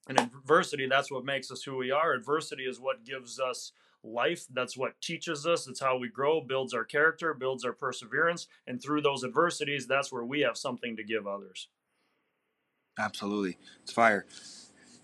And 0.08 0.20
adversity, 0.20 0.88
that's 0.88 1.12
what 1.12 1.26
makes 1.26 1.52
us 1.52 1.64
who 1.64 1.78
we 1.78 1.92
are. 1.92 2.14
Adversity 2.14 2.64
is 2.64 2.80
what 2.80 3.06
gives 3.06 3.40
us 3.40 3.74
life. 4.04 4.46
That's 4.52 4.76
what 4.76 5.00
teaches 5.02 5.46
us. 5.46 5.68
It's 5.68 5.80
how 5.80 5.98
we 5.98 6.10
grow, 6.10 6.42
builds 6.42 6.74
our 6.74 6.84
character, 6.86 7.34
builds 7.34 7.64
our 7.64 7.74
perseverance. 7.74 8.48
And 8.68 8.82
through 8.82 9.02
those 9.02 9.24
adversities, 9.24 9.86
that's 9.86 10.12
where 10.12 10.26
we 10.26 10.42
have 10.42 10.58
something 10.58 10.96
to 10.98 11.04
give 11.04 11.28
others. 11.28 11.68
Absolutely. 12.98 13.58
It's 13.84 13.92
fire. 13.92 14.26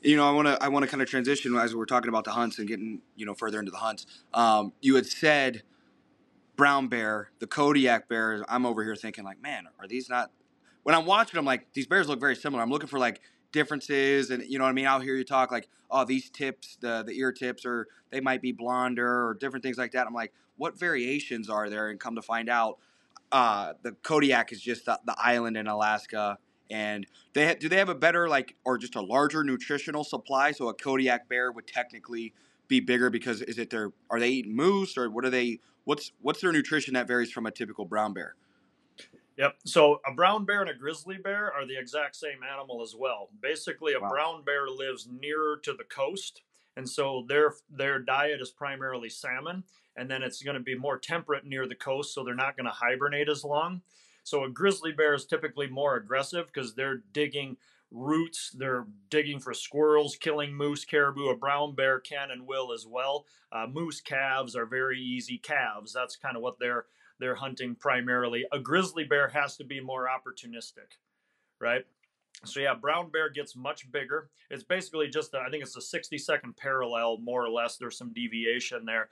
You 0.02 0.15
know, 0.15 0.28
I 0.28 0.32
want 0.32 0.47
to 0.47 0.63
I 0.63 0.67
want 0.67 0.84
to 0.84 0.91
kind 0.91 1.02
of 1.02 1.10
transition 1.10 1.56
as 1.56 1.76
we're 1.76 1.86
talking 1.86 2.10
about 2.10 2.23
the 2.23 2.32
hunts 2.32 2.60
and 2.60 2.67
getting 2.67 3.02
you 3.15 3.26
know 3.26 3.34
further 3.34 3.60
into 3.60 3.71
the 3.71 3.78
hunts. 3.78 4.06
Um, 4.34 4.73
you 4.82 4.95
had 4.95 5.06
said 5.06 5.63
brown 6.56 6.88
bear, 6.88 7.32
the 7.39 7.47
Kodiak 7.47 8.08
bear. 8.08 8.45
I'm 8.47 8.65
over 8.65 8.84
here 8.84 8.95
thinking 8.95 9.23
like, 9.23 9.41
man, 9.41 9.67
are 9.80 9.88
these 9.88 10.10
not? 10.10 10.32
When 10.84 10.95
I'm 10.95 11.06
watching 11.06 11.38
them, 11.38 11.45
like 11.45 11.73
these 11.73 11.88
bears 11.88 12.08
look 12.08 12.19
very 12.19 12.36
similar. 12.36 12.62
I'm 12.62 12.69
looking 12.69 12.88
for 12.88 13.00
like 13.00 13.21
differences, 13.52 14.30
and 14.30 14.43
you 14.43 14.58
know 14.60 14.65
what 14.65 14.69
I 14.69 14.73
mean. 14.73 14.88
I'll 14.88 15.00
hear 15.00 15.15
you 15.15 15.23
talk 15.23 15.52
like, 15.52 15.67
oh, 15.89 16.06
these 16.06 16.30
tips, 16.30 16.78
the 16.80 17.04
the 17.06 17.17
ear 17.17 17.32
tips, 17.32 17.65
or 17.65 17.88
they 18.12 18.19
might 18.21 18.41
be 18.41 18.52
blonder, 18.52 19.28
or 19.28 19.34
different 19.34 19.63
things 19.63 19.78
like 19.78 19.91
that. 19.93 20.06
I'm 20.08 20.13
like, 20.13 20.34
what 20.58 20.78
variations 20.78 21.50
are 21.50 21.69
there? 21.69 21.89
And 21.89 22.00
come 22.00 22.15
to 22.15 22.21
find 22.21 22.50
out, 22.50 22.78
uh, 23.32 23.73
the 23.82 23.93
Kodiak 24.04 24.52
is 24.52 24.62
just 24.62 24.86
the, 24.86 25.00
the 25.06 25.15
island 25.17 25.58
in 25.58 25.67
Alaska 25.67 26.38
and 26.69 27.06
they 27.34 27.47
ha- 27.47 27.56
do 27.60 27.69
they 27.69 27.77
have 27.77 27.89
a 27.89 27.95
better 27.95 28.27
like 28.27 28.56
or 28.65 28.77
just 28.77 28.95
a 28.95 29.01
larger 29.01 29.43
nutritional 29.43 30.03
supply? 30.03 30.51
So 30.51 30.69
a 30.69 30.73
Kodiak 30.73 31.30
bear 31.30 31.51
would 31.51 31.67
technically 31.67 32.34
be 32.67 32.80
bigger 32.80 33.10
because 33.10 33.41
is 33.41 33.58
it 33.58 33.69
their 33.69 33.91
are 34.10 34.19
they 34.19 34.30
eating 34.30 34.56
moose 34.56 34.97
or 34.97 35.10
what 35.10 35.25
are 35.25 35.30
they? 35.30 35.60
What's 35.86 36.12
what's 36.21 36.41
their 36.41 36.51
nutrition 36.51 36.93
that 36.95 37.08
varies 37.08 37.32
from 37.32 37.45
a 37.45 37.51
typical 37.51 37.86
brown 37.86 38.13
bear? 38.13 38.36
Yep. 39.38 39.56
So 39.65 40.01
a 40.06 40.13
brown 40.13 40.45
bear 40.45 40.62
and 40.62 40.69
a 40.69 40.73
grizzly 40.73 41.17
bear 41.17 41.53
are 41.53 41.65
the 41.65 41.77
exact 41.77 42.15
same 42.15 42.39
animal 42.43 42.82
as 42.82 42.95
well. 42.97 43.30
Basically, 43.41 43.93
a 43.93 43.99
wow. 43.99 44.10
brown 44.10 44.43
bear 44.43 44.67
lives 44.67 45.08
nearer 45.08 45.60
to 45.63 45.73
the 45.73 45.84
coast, 45.84 46.41
and 46.75 46.89
so 46.89 47.23
their 47.27 47.53
their 47.69 47.99
diet 47.99 48.41
is 48.41 48.49
primarily 48.49 49.10
salmon, 49.10 49.63
and 49.95 50.10
then 50.10 50.23
it's 50.23 50.41
going 50.41 50.58
to 50.58 50.63
be 50.63 50.75
more 50.75 50.97
temperate 50.97 51.45
near 51.45 51.67
the 51.67 51.75
coast, 51.75 52.13
so 52.13 52.23
they're 52.23 52.36
not 52.36 52.58
going 52.58 52.65
to 52.65 52.71
hibernate 52.71 53.30
as 53.30 53.43
long. 53.43 53.82
So 54.28 54.44
a 54.44 54.50
grizzly 54.50 54.92
bear 54.92 55.13
is 55.13 55.26
typically 55.26 55.68
more 55.68 55.96
aggressive 55.96 56.48
because 56.48 56.76
they're 56.76 57.02
digging 57.13 57.56
roots, 57.92 58.52
they're 58.54 58.86
digging 59.10 59.40
for 59.40 59.54
squirrels, 59.54 60.18
killing 60.18 60.54
moose, 60.54 60.84
caribou. 60.84 61.30
A 61.30 61.38
brown 61.38 61.76
bear 61.76 62.02
can 62.02 62.32
and 62.32 62.46
will 62.46 62.74
as 62.74 62.86
well. 62.86 63.26
Uh, 63.54 63.68
moose 63.72 64.02
calves 64.02 64.54
are 64.54 64.66
very 64.66 65.00
easy 65.00 65.38
calves. 65.38 65.94
That's 65.94 66.18
kind 66.18 66.36
of 66.36 66.44
what 66.44 66.60
they're 66.60 66.88
they're 67.22 67.36
hunting 67.36 67.74
primarily. 67.76 68.44
A 68.52 68.60
grizzly 68.60 69.06
bear 69.06 69.30
has 69.30 69.56
to 69.56 69.63
be 69.63 69.80
more 69.80 70.10
opportunistic, 70.10 71.00
right? 71.62 71.86
So 72.44 72.60
yeah, 72.60 72.74
brown 72.74 73.10
bear 73.10 73.30
gets 73.30 73.56
much 73.56 73.90
bigger. 73.94 74.30
It's 74.50 74.62
basically 74.62 75.08
just 75.08 75.34
a, 75.36 75.40
I 75.40 75.50
think 75.50 75.63
it's 75.63 75.78
a 75.78 75.82
60 75.82 76.18
second 76.18 76.58
parallel 76.58 77.20
more 77.20 77.46
or 77.46 77.50
less. 77.50 77.78
There's 77.78 77.98
some 77.98 78.12
deviation 78.12 78.84
there 78.84 79.08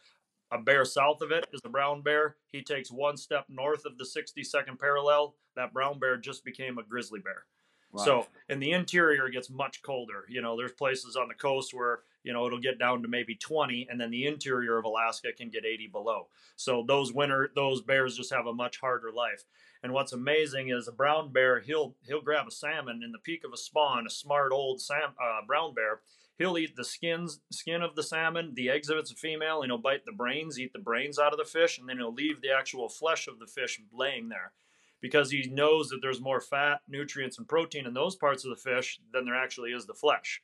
a 0.52 0.60
bear 0.60 0.86
south 0.86 1.22
of 1.22 1.32
it 1.32 1.48
is 1.54 1.62
a 1.66 1.70
brown 1.70 2.02
bear. 2.02 2.38
He 2.52 2.62
takes 2.62 2.92
one 2.92 3.18
step 3.18 3.46
north 3.50 3.86
of 3.86 3.98
the 3.98 4.06
60 4.06 4.44
second 4.44 4.80
parallel. 4.80 5.36
That 5.56 5.74
brown 5.74 6.00
bear 6.00 6.18
just 6.18 6.46
became 6.46 6.78
a 6.78 6.84
grizzly 6.84 7.20
bear. 7.20 7.46
Wow. 7.92 8.04
So 8.04 8.28
in 8.50 8.60
the 8.60 8.72
interior, 8.72 9.28
it 9.28 9.32
gets 9.32 9.50
much 9.50 9.82
colder. 9.82 10.26
You 10.28 10.42
know, 10.42 10.58
there's 10.58 10.74
places 10.74 11.16
on 11.16 11.30
the 11.30 11.34
coast 11.34 11.74
where 11.74 12.00
you 12.24 12.34
know 12.34 12.46
it'll 12.46 12.60
get 12.60 12.78
down 12.78 13.02
to 13.02 13.08
maybe 13.08 13.36
20, 13.36 13.88
and 13.90 14.00
then 14.00 14.12
the 14.12 14.26
interior 14.26 14.78
of 14.78 14.86
Alaska 14.86 15.30
can 15.32 15.50
get 15.50 15.66
80 15.66 15.88
below. 15.88 16.28
So 16.58 16.84
those 16.86 17.14
winter 17.14 17.52
those 17.56 17.82
bears 17.82 18.18
just 18.18 18.34
have 18.34 18.48
a 18.48 18.54
much 18.54 18.80
harder 18.80 19.12
life. 19.12 19.46
And 19.82 19.94
what's 19.94 20.14
amazing 20.14 20.70
is 20.70 20.88
a 20.88 20.92
brown 20.92 21.32
bear 21.32 21.60
he'll 21.60 21.96
he'll 22.06 22.22
grab 22.22 22.48
a 22.48 22.52
salmon 22.52 23.02
in 23.04 23.12
the 23.12 23.20
peak 23.20 23.44
of 23.46 23.54
a 23.54 23.58
spawn, 23.58 24.06
a 24.08 24.10
smart 24.10 24.52
old 24.52 24.82
sam, 24.82 25.14
uh, 25.22 25.46
brown 25.48 25.74
bear 25.74 26.02
he'll 26.38 26.58
eat 26.58 26.76
the 26.76 26.84
skins 26.84 27.40
skin 27.52 27.82
of 27.82 27.96
the 27.96 28.04
salmon, 28.04 28.54
the 28.56 28.70
eggs 28.70 28.90
if 28.90 28.98
it's 28.98 29.12
a 29.12 29.16
female, 29.16 29.62
and 29.62 29.72
he'll 29.72 29.78
bite 29.78 30.06
the 30.06 30.12
brains, 30.12 30.60
eat 30.60 30.74
the 30.74 30.80
brains 30.80 31.20
out 31.20 31.34
of 31.34 31.40
the 31.40 31.46
fish, 31.46 31.78
and 31.78 31.88
then 31.88 31.98
he'll 31.98 32.14
leave 32.14 32.42
the 32.42 32.52
actual 32.52 32.90
flesh 32.90 33.28
of 33.28 33.40
the 33.40 33.48
fish 33.48 33.80
laying 33.94 34.30
there. 34.30 34.54
Because 35.02 35.30
he 35.30 35.48
knows 35.52 35.90
that 35.90 36.00
there's 36.02 36.22
more 36.22 36.42
fat, 36.42 36.80
nutrients, 36.88 37.38
and 37.38 37.48
protein 37.48 37.86
in 37.86 37.94
those 37.94 38.16
parts 38.16 38.44
of 38.44 38.50
the 38.50 38.56
fish 38.56 39.00
than 39.14 39.26
there 39.26 39.36
actually 39.36 39.72
is 39.72 39.86
the 39.86 39.94
flesh. 39.94 40.42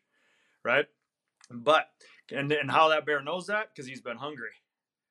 Right? 0.64 0.86
But 1.50 1.90
and 2.32 2.52
and 2.52 2.70
how 2.70 2.90
that 2.90 3.06
bear 3.06 3.22
knows 3.22 3.48
that? 3.48 3.70
Because 3.74 3.88
he's 3.88 4.02
been 4.02 4.18
hungry. 4.18 4.52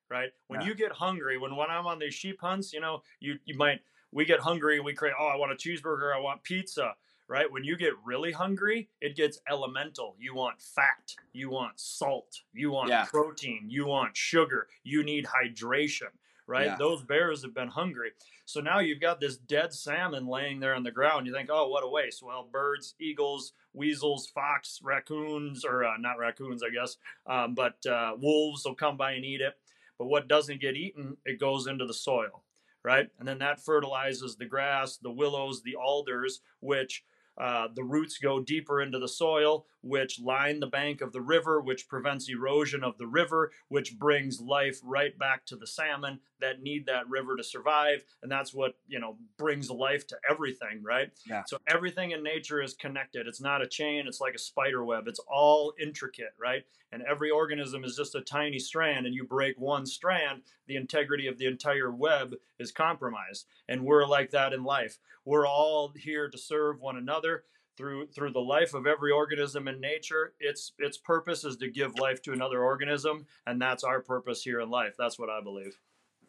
Right? 0.09 0.29
When 0.47 0.61
yeah. 0.61 0.67
you 0.67 0.75
get 0.75 0.91
hungry, 0.91 1.37
when 1.37 1.55
when 1.55 1.69
I'm 1.69 1.87
on 1.87 1.99
these 1.99 2.13
sheep 2.13 2.39
hunts, 2.39 2.71
you 2.71 2.79
know, 2.79 3.01
you 3.19 3.35
you 3.45 3.57
might 3.57 3.81
we 4.11 4.25
get 4.25 4.39
hungry 4.39 4.75
and 4.75 4.85
we 4.85 4.93
create, 4.93 5.15
oh, 5.19 5.27
I 5.27 5.37
want 5.37 5.51
a 5.51 5.55
cheeseburger, 5.55 6.15
I 6.15 6.19
want 6.19 6.43
pizza 6.43 6.93
right? 7.31 7.49
When 7.49 7.63
you 7.63 7.77
get 7.77 7.93
really 8.03 8.33
hungry, 8.33 8.89
it 8.99 9.15
gets 9.15 9.39
elemental. 9.49 10.17
You 10.19 10.35
want 10.35 10.61
fat, 10.61 11.15
you 11.31 11.49
want 11.49 11.79
salt, 11.79 12.41
you 12.53 12.71
want 12.71 12.89
yeah. 12.89 13.05
protein, 13.05 13.67
you 13.69 13.85
want 13.85 14.17
sugar, 14.17 14.67
you 14.83 15.01
need 15.01 15.25
hydration, 15.25 16.11
right? 16.45 16.65
Yeah. 16.65 16.75
Those 16.77 17.03
bears 17.03 17.41
have 17.43 17.53
been 17.53 17.69
hungry. 17.69 18.11
So 18.43 18.59
now 18.59 18.79
you've 18.79 18.99
got 18.99 19.21
this 19.21 19.37
dead 19.37 19.73
salmon 19.73 20.27
laying 20.27 20.59
there 20.59 20.75
on 20.75 20.83
the 20.83 20.91
ground. 20.91 21.25
You 21.25 21.33
think, 21.33 21.47
oh, 21.49 21.69
what 21.69 21.85
a 21.85 21.87
waste. 21.87 22.21
Well, 22.21 22.49
birds, 22.51 22.95
eagles, 22.99 23.53
weasels, 23.73 24.27
fox, 24.35 24.81
raccoons, 24.83 25.63
or 25.63 25.85
uh, 25.85 25.95
not 25.99 26.19
raccoons, 26.19 26.61
I 26.61 26.69
guess, 26.69 26.97
um, 27.27 27.55
but 27.55 27.77
uh, 27.85 28.11
wolves 28.19 28.65
will 28.65 28.75
come 28.75 28.97
by 28.97 29.13
and 29.13 29.23
eat 29.23 29.39
it. 29.39 29.53
But 29.97 30.07
what 30.07 30.27
doesn't 30.27 30.59
get 30.59 30.75
eaten, 30.75 31.15
it 31.23 31.39
goes 31.39 31.67
into 31.67 31.85
the 31.85 31.93
soil, 31.93 32.43
right? 32.83 33.07
And 33.19 33.27
then 33.27 33.39
that 33.39 33.63
fertilizes 33.63 34.35
the 34.35 34.47
grass, 34.47 34.97
the 34.97 35.11
willows, 35.11 35.61
the 35.61 35.75
alders, 35.75 36.41
which 36.59 37.05
uh, 37.37 37.67
the 37.73 37.83
roots 37.83 38.17
go 38.17 38.39
deeper 38.39 38.81
into 38.81 38.99
the 38.99 39.07
soil, 39.07 39.65
which 39.81 40.19
line 40.19 40.59
the 40.59 40.67
bank 40.67 41.01
of 41.01 41.11
the 41.11 41.21
river, 41.21 41.61
which 41.61 41.87
prevents 41.87 42.29
erosion 42.29 42.83
of 42.83 42.97
the 42.97 43.07
river, 43.07 43.51
which 43.69 43.97
brings 43.97 44.39
life 44.41 44.79
right 44.83 45.17
back 45.17 45.45
to 45.45 45.55
the 45.55 45.65
salmon 45.65 46.19
that 46.39 46.61
need 46.61 46.85
that 46.85 47.07
river 47.09 47.35
to 47.35 47.43
survive. 47.43 48.03
And 48.21 48.31
that's 48.31 48.53
what, 48.53 48.75
you 48.87 48.99
know, 48.99 49.17
brings 49.37 49.69
life 49.69 50.05
to 50.07 50.17
everything, 50.29 50.83
right? 50.83 51.09
Yeah. 51.27 51.43
So 51.47 51.57
everything 51.67 52.11
in 52.11 52.21
nature 52.23 52.61
is 52.61 52.73
connected. 52.73 53.27
It's 53.27 53.41
not 53.41 53.61
a 53.61 53.67
chain, 53.67 54.05
it's 54.07 54.21
like 54.21 54.35
a 54.35 54.39
spider 54.39 54.83
web. 54.83 55.07
It's 55.07 55.21
all 55.27 55.73
intricate, 55.81 56.33
right? 56.39 56.63
And 56.91 57.03
every 57.03 57.29
organism 57.29 57.83
is 57.83 57.95
just 57.95 58.15
a 58.15 58.21
tiny 58.21 58.59
strand, 58.59 59.05
and 59.05 59.15
you 59.15 59.23
break 59.23 59.59
one 59.59 59.85
strand, 59.85 60.41
the 60.67 60.75
integrity 60.75 61.27
of 61.27 61.37
the 61.37 61.45
entire 61.45 61.91
web 61.91 62.35
is 62.59 62.71
compromised. 62.71 63.45
And 63.69 63.85
we're 63.85 64.05
like 64.05 64.31
that 64.31 64.53
in 64.53 64.63
life. 64.63 64.97
We're 65.23 65.47
all 65.47 65.93
here 65.95 66.29
to 66.29 66.37
serve 66.37 66.81
one 66.81 66.97
another 66.97 67.43
through 67.77 68.07
through 68.07 68.31
the 68.31 68.39
life 68.39 68.73
of 68.73 68.85
every 68.85 69.11
organism 69.11 69.67
in 69.67 69.79
nature 69.79 70.33
its 70.39 70.73
its 70.77 70.97
purpose 70.97 71.45
is 71.45 71.55
to 71.55 71.69
give 71.69 71.97
life 71.99 72.21
to 72.21 72.33
another 72.33 72.61
organism 72.61 73.25
and 73.47 73.61
that's 73.61 73.83
our 73.83 74.01
purpose 74.01 74.43
here 74.43 74.59
in 74.59 74.69
life 74.69 74.93
that's 74.97 75.17
what 75.17 75.29
i 75.29 75.41
believe 75.41 75.79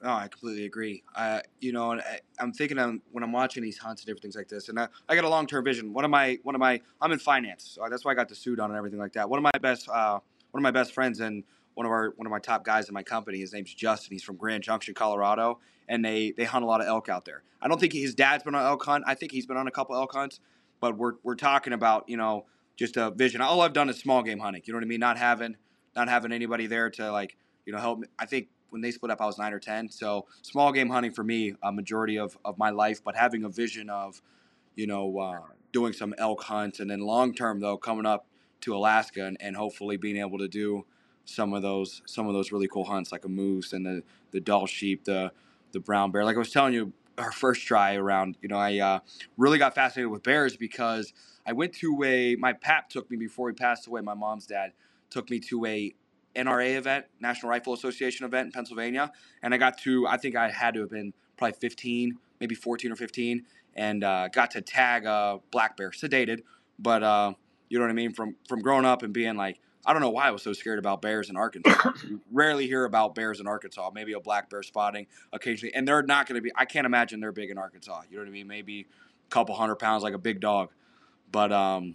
Oh, 0.05 0.15
I 0.15 0.27
completely 0.27 0.65
agree. 0.65 1.05
Uh, 1.15 1.41
you 1.61 1.73
know, 1.73 1.93
I, 1.93 2.19
am 2.41 2.53
thinking 2.53 2.77
of, 2.77 2.97
when 3.13 3.23
I'm 3.23 3.31
watching 3.31 3.63
these 3.63 3.79
hunts 3.79 4.03
and 4.03 4.07
different 4.07 4.23
things 4.23 4.35
like 4.35 4.49
this, 4.49 4.69
and 4.69 4.79
I, 4.81 4.89
I 5.09 5.15
got 5.15 5.23
a 5.23 5.29
long 5.29 5.47
term 5.47 5.65
vision. 5.65 5.93
One 5.93 6.05
of 6.05 6.11
my, 6.11 6.39
one 6.43 6.57
of 6.57 6.61
my, 6.61 6.81
I'm 7.01 7.13
in 7.13 7.21
finance, 7.21 7.77
so 7.77 7.87
that's 7.89 8.05
why 8.05 8.11
I 8.11 8.15
got 8.15 8.29
the 8.29 8.35
suit 8.35 8.59
on 8.59 8.71
and 8.71 8.77
everything 8.77 8.99
like 8.99 9.13
that. 9.13 9.31
One 9.31 9.39
of 9.39 9.45
my 9.45 9.57
best, 9.61 9.89
uh, 9.89 10.19
one 10.53 10.61
of 10.61 10.63
my 10.63 10.71
best 10.71 10.93
friends 10.93 11.21
and 11.21 11.45
one 11.75 11.87
of 11.87 11.93
our, 11.93 12.13
one 12.17 12.27
of 12.27 12.31
my 12.31 12.39
top 12.39 12.65
guys 12.65 12.89
in 12.89 12.95
my 12.95 13.03
company. 13.03 13.41
His 13.41 13.53
name's 13.53 13.75
Justin. 13.75 14.13
He's 14.13 14.23
from 14.23 14.37
Grand 14.37 14.63
Junction, 14.63 14.95
Colorado, 14.95 15.59
and 15.89 16.05
they 16.05 16.33
they 16.33 16.45
hunt 16.45 16.65
a 16.65 16.67
lot 16.67 16.81
of 16.81 16.87
elk 16.87 17.09
out 17.09 17.25
there. 17.25 17.43
I 17.61 17.69
don't 17.69 17.81
think 17.81 17.93
his 17.93 18.15
dad's 18.15 18.45
been 18.45 18.55
on 18.55 18.65
elk 18.65 18.85
hunt. 18.85 19.05
I 19.07 19.15
think 19.15 19.33
he's 19.33 19.47
been 19.47 19.57
on 19.57 19.67
a 19.67 19.71
couple 19.71 19.97
elk 19.97 20.13
hunts, 20.13 20.41
but 20.81 20.97
we're 20.97 21.15
we're 21.23 21.35
talking 21.35 21.73
about 21.73 22.09
you 22.09 22.17
know 22.17 22.47
just 22.77 22.97
a 22.97 23.11
vision. 23.11 23.41
All 23.41 23.61
I've 23.61 23.73
done 23.73 23.89
is 23.89 23.99
small 23.99 24.23
game 24.23 24.39
hunting. 24.39 24.63
You 24.65 24.73
know 24.73 24.79
what 24.79 24.85
I 24.85 24.89
mean? 24.89 25.01
Not 25.01 25.19
having 25.19 25.57
not 25.97 26.09
having 26.09 26.33
anybody 26.33 26.67
there 26.67 26.91
to 26.91 27.11
like 27.11 27.37
you 27.65 27.73
know 27.73 27.79
help 27.79 28.01
me. 28.01 28.09
I 28.19 28.27
think 28.27 28.49
when 28.73 28.81
they 28.81 28.91
split 28.91 29.11
up, 29.11 29.21
I 29.21 29.27
was 29.27 29.39
nine 29.39 29.53
or 29.53 29.59
ten. 29.59 29.91
So 29.91 30.27
small 30.41 30.73
game 30.73 30.89
hunting 30.89 31.13
for 31.13 31.23
me, 31.23 31.55
a 31.63 31.71
majority 31.71 32.19
of, 32.19 32.39
of 32.43 32.57
my 32.57 32.71
life, 32.71 33.05
but 33.05 33.15
having 33.15 33.45
a 33.45 33.51
vision 33.51 33.91
of, 33.91 34.23
you 34.75 34.87
know, 34.87 35.19
uh, 35.19 35.41
doing 35.73 35.93
some 35.93 36.15
elk 36.17 36.43
hunts, 36.45 36.81
and 36.81 36.91
then 36.91 37.01
long 37.01 37.35
term 37.35 37.61
though, 37.61 37.77
coming 37.77 38.07
up 38.07 38.27
to 38.63 38.75
Alaska 38.75 39.27
and, 39.27 39.37
and 39.41 39.57
hopefully 39.57 39.97
being 39.97 40.17
able 40.17 40.39
to 40.39 40.49
do 40.49 40.85
some 41.25 41.53
of 41.53 41.63
those 41.63 42.03
some 42.07 42.27
of 42.27 42.35
those 42.35 42.53
really 42.53 42.69
cool 42.69 42.85
hunts 42.85 43.13
like 43.13 43.25
a 43.25 43.29
moose 43.29 43.73
and 43.73 43.87
the 43.87 44.03
the 44.33 44.41
Dall 44.41 44.67
sheep, 44.67 45.05
the 45.05 45.33
the 45.73 45.81
brown 45.81 46.11
bear. 46.11 46.25
Like 46.25 46.37
I 46.37 46.39
was 46.39 46.51
telling 46.51 46.75
you, 46.75 46.93
our 47.19 47.33
first 47.33 47.67
try 47.67 47.95
around, 47.95 48.37
you 48.43 48.49
know, 48.49 48.57
I 48.57 48.79
uh, 48.79 48.99
really 49.37 49.59
got 49.59 49.75
fascinated 49.75 50.11
with 50.11 50.23
bears 50.23 50.57
because 50.57 51.13
I 51.47 51.53
went 51.53 51.73
to 51.75 52.03
a 52.05 52.37
my 52.37 52.53
pap 52.53 52.89
took 52.89 53.11
me 53.11 53.17
before 53.17 53.49
he 53.49 53.55
passed 53.55 53.87
away. 53.87 54.01
My 54.01 54.15
mom's 54.15 54.47
dad 54.47 54.73
took 55.11 55.31
me 55.31 55.41
to 55.41 55.67
a 55.67 55.95
NRA 56.35 56.77
event, 56.77 57.07
National 57.21 57.51
Rifle 57.51 57.75
Association 57.75 58.25
event 58.25 58.47
in 58.47 58.53
Pennsylvania, 58.53 59.13
and 59.43 59.55
I 59.55 59.59
got 59.59 59.79
to 59.79 60.07
I 60.07 60.17
think 60.17 60.37
I 60.37 60.51
had 60.51 60.75
to 60.75 60.81
have 60.81 60.91
been 60.91 61.13
probably 61.37 61.57
15, 61.59 62.19
maybe 62.41 62.55
14 62.55 62.93
or 62.93 62.97
15, 62.97 63.45
and 63.75 64.05
uh, 64.05 64.29
got 64.29 64.51
to 64.53 64.61
tag 64.61 65.05
a 65.05 65.41
black 65.51 65.77
bear, 65.77 65.91
sedated, 65.91 66.41
but 66.79 67.03
uh, 67.03 67.35
you 67.73 67.79
know 67.79 67.85
what 67.85 67.91
I 67.91 67.95
mean 67.95 68.13
from 68.13 68.37
from 68.47 68.61
growing 68.61 68.85
up 68.85 69.03
and 69.03 69.15
being 69.15 69.35
like 69.35 69.59
I 69.87 69.95
don't 69.95 70.03
know 70.03 70.11
why 70.11 70.29
I 70.29 70.31
was 70.31 70.43
so 70.43 70.53
scared 70.53 70.79
about 70.79 71.01
bears 71.01 71.31
in 71.31 71.39
Arkansas. 71.39 71.93
you 72.07 72.21
rarely 72.31 72.67
hear 72.67 72.85
about 72.85 73.15
bears 73.15 73.41
in 73.41 73.47
Arkansas. 73.47 73.91
Maybe 73.95 74.13
a 74.13 74.21
black 74.21 74.51
bear 74.51 74.63
spotting 74.63 75.07
occasionally, 75.33 75.75
and 75.75 75.89
they're 75.89 76.03
not 76.03 76.27
going 76.27 76.37
to 76.37 76.43
be. 76.43 76.53
I 76.55 76.67
can't 76.67 76.85
imagine 76.85 77.19
they're 77.21 77.33
big 77.33 77.51
in 77.51 77.57
Arkansas. 77.57 78.03
You 78.11 78.19
know 78.19 78.25
what 78.25 78.29
I 78.29 78.33
mean? 78.33 78.47
Maybe 78.47 78.81
a 79.27 79.31
couple 79.31 79.55
hundred 79.55 79.77
pounds, 79.77 80.03
like 80.03 80.13
a 80.13 80.19
big 80.19 80.41
dog. 80.41 80.69
But 81.33 81.51
um, 81.51 81.95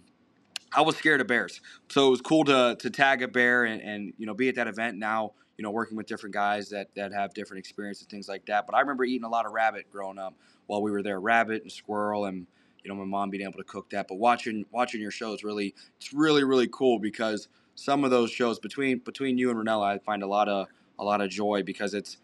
I 0.72 0.82
was 0.82 0.96
scared 0.96 1.20
of 1.20 1.28
bears. 1.28 1.60
So 1.90 2.08
it 2.08 2.10
was 2.10 2.20
cool 2.22 2.42
to 2.46 2.76
to 2.80 2.90
tag 2.90 3.22
a 3.22 3.28
bear 3.28 3.64
and, 3.64 3.80
and 3.80 4.12
you 4.18 4.26
know 4.26 4.34
be 4.34 4.48
at 4.48 4.56
that 4.56 4.66
event 4.66 4.98
now. 4.98 5.34
You 5.56 5.62
know, 5.62 5.70
working 5.70 5.96
with 5.96 6.06
different 6.06 6.34
guys 6.34 6.70
that 6.70 6.88
that 6.96 7.12
have 7.12 7.34
different 7.34 7.60
experiences, 7.60 8.08
things 8.10 8.28
like 8.28 8.46
that. 8.46 8.66
But 8.66 8.74
I 8.74 8.80
remember 8.80 9.04
eating 9.04 9.24
a 9.24 9.30
lot 9.30 9.46
of 9.46 9.52
rabbit 9.52 9.86
growing 9.92 10.18
up 10.18 10.34
while 10.66 10.82
we 10.82 10.90
were 10.90 11.04
there, 11.04 11.20
rabbit 11.20 11.62
and 11.62 11.70
squirrel, 11.70 12.24
and 12.24 12.48
you 12.82 12.88
know 12.88 12.94
my 12.94 13.04
mom 13.04 13.30
being 13.30 13.42
able 13.42 13.58
to 13.58 13.64
cook 13.64 13.90
that. 13.90 14.08
But 14.08 14.16
watching 14.16 14.64
watching 14.72 15.00
your 15.00 15.10
shows 15.10 15.44
really, 15.44 15.74
it's 15.98 16.12
really 16.12 16.44
really 16.44 16.68
cool 16.70 16.98
because 16.98 17.48
some 17.74 18.04
of 18.04 18.10
those 18.10 18.30
shows 18.30 18.58
between 18.58 18.98
between 18.98 19.38
you 19.38 19.50
and 19.50 19.58
Rinella, 19.58 19.94
I 19.94 19.98
find 19.98 20.22
a 20.22 20.26
lot 20.26 20.48
of 20.48 20.68
a 20.98 21.04
lot 21.04 21.20
of 21.20 21.30
joy 21.30 21.62
because 21.62 21.94
it's 21.94 22.18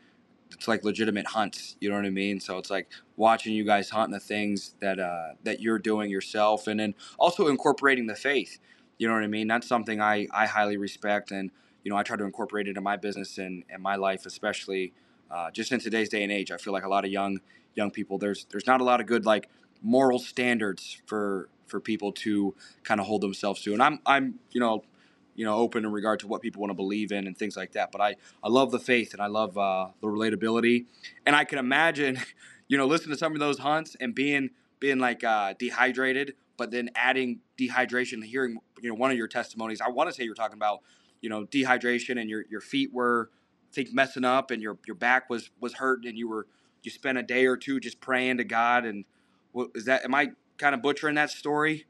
it's 0.52 0.68
like 0.68 0.84
legitimate 0.84 1.26
hunts. 1.28 1.76
You 1.80 1.90
know 1.90 1.96
what 1.96 2.04
I 2.04 2.10
mean? 2.10 2.40
So 2.40 2.58
it's 2.58 2.70
like 2.70 2.88
watching 3.16 3.54
you 3.54 3.64
guys 3.64 3.90
hunt 3.90 4.12
the 4.12 4.20
things 4.20 4.74
that 4.80 4.98
uh, 4.98 5.34
that 5.44 5.60
you're 5.60 5.78
doing 5.78 6.10
yourself, 6.10 6.66
and 6.66 6.78
then 6.78 6.94
also 7.18 7.48
incorporating 7.48 8.06
the 8.06 8.14
faith. 8.14 8.58
You 8.98 9.08
know 9.08 9.14
what 9.14 9.24
I 9.24 9.28
mean? 9.28 9.48
That's 9.48 9.66
something 9.66 10.00
I 10.00 10.26
I 10.32 10.46
highly 10.46 10.76
respect, 10.76 11.30
and 11.30 11.50
you 11.82 11.90
know 11.90 11.96
I 11.96 12.02
try 12.02 12.16
to 12.16 12.24
incorporate 12.24 12.68
it 12.68 12.76
in 12.76 12.82
my 12.82 12.96
business 12.96 13.38
and 13.38 13.64
and 13.68 13.82
my 13.82 13.96
life, 13.96 14.26
especially 14.26 14.92
uh, 15.30 15.50
just 15.50 15.72
in 15.72 15.80
today's 15.80 16.08
day 16.08 16.22
and 16.22 16.32
age. 16.32 16.50
I 16.50 16.56
feel 16.56 16.72
like 16.72 16.84
a 16.84 16.88
lot 16.88 17.04
of 17.04 17.10
young 17.10 17.40
young 17.74 17.90
people 17.90 18.18
there's 18.18 18.46
there's 18.50 18.66
not 18.66 18.80
a 18.80 18.84
lot 18.84 19.00
of 19.00 19.06
good 19.06 19.26
like 19.26 19.48
moral 19.84 20.18
standards 20.18 21.00
for 21.06 21.48
for 21.66 21.78
people 21.78 22.12
to 22.12 22.54
kind 22.82 23.00
of 23.00 23.06
hold 23.06 23.20
themselves 23.20 23.62
to, 23.62 23.72
and 23.72 23.82
I'm 23.82 24.00
I'm 24.04 24.40
you 24.50 24.60
know 24.60 24.82
you 25.36 25.44
know 25.44 25.56
open 25.56 25.84
in 25.84 25.92
regard 25.92 26.20
to 26.20 26.26
what 26.26 26.42
people 26.42 26.60
want 26.60 26.70
to 26.70 26.74
believe 26.74 27.12
in 27.12 27.26
and 27.26 27.36
things 27.36 27.56
like 27.56 27.72
that. 27.72 27.92
But 27.92 28.00
I 28.00 28.16
I 28.42 28.48
love 28.48 28.72
the 28.72 28.80
faith 28.80 29.12
and 29.12 29.22
I 29.22 29.26
love 29.26 29.56
uh, 29.56 29.88
the 30.00 30.08
relatability, 30.08 30.86
and 31.26 31.36
I 31.36 31.44
can 31.44 31.58
imagine, 31.58 32.18
you 32.68 32.78
know, 32.78 32.86
listening 32.86 33.14
to 33.14 33.18
some 33.18 33.34
of 33.34 33.38
those 33.38 33.58
hunts 33.58 33.96
and 34.00 34.14
being 34.14 34.50
being 34.80 34.98
like 34.98 35.22
uh, 35.22 35.54
dehydrated, 35.58 36.34
but 36.56 36.70
then 36.70 36.90
adding 36.94 37.40
dehydration. 37.58 38.24
Hearing 38.24 38.56
you 38.80 38.88
know 38.88 38.96
one 38.96 39.10
of 39.10 39.16
your 39.16 39.28
testimonies, 39.28 39.80
I 39.80 39.90
want 39.90 40.08
to 40.08 40.14
say 40.14 40.24
you're 40.24 40.34
talking 40.34 40.58
about 40.58 40.80
you 41.20 41.28
know 41.28 41.44
dehydration 41.44 42.20
and 42.20 42.28
your 42.30 42.44
your 42.50 42.60
feet 42.60 42.92
were 42.92 43.30
I 43.70 43.74
think 43.74 43.92
messing 43.92 44.24
up 44.24 44.50
and 44.50 44.62
your 44.62 44.78
your 44.86 44.96
back 44.96 45.28
was 45.28 45.50
was 45.60 45.74
hurt 45.74 46.04
and 46.04 46.16
you 46.16 46.28
were 46.28 46.46
you 46.82 46.90
spent 46.90 47.18
a 47.18 47.22
day 47.22 47.46
or 47.46 47.56
two 47.56 47.80
just 47.80 48.00
praying 48.00 48.36
to 48.36 48.44
God 48.44 48.84
and 48.84 49.04
is 49.74 49.84
that 49.86 50.04
am 50.04 50.14
I 50.14 50.30
kind 50.58 50.74
of 50.74 50.82
butchering 50.82 51.16
that 51.16 51.30
story? 51.30 51.86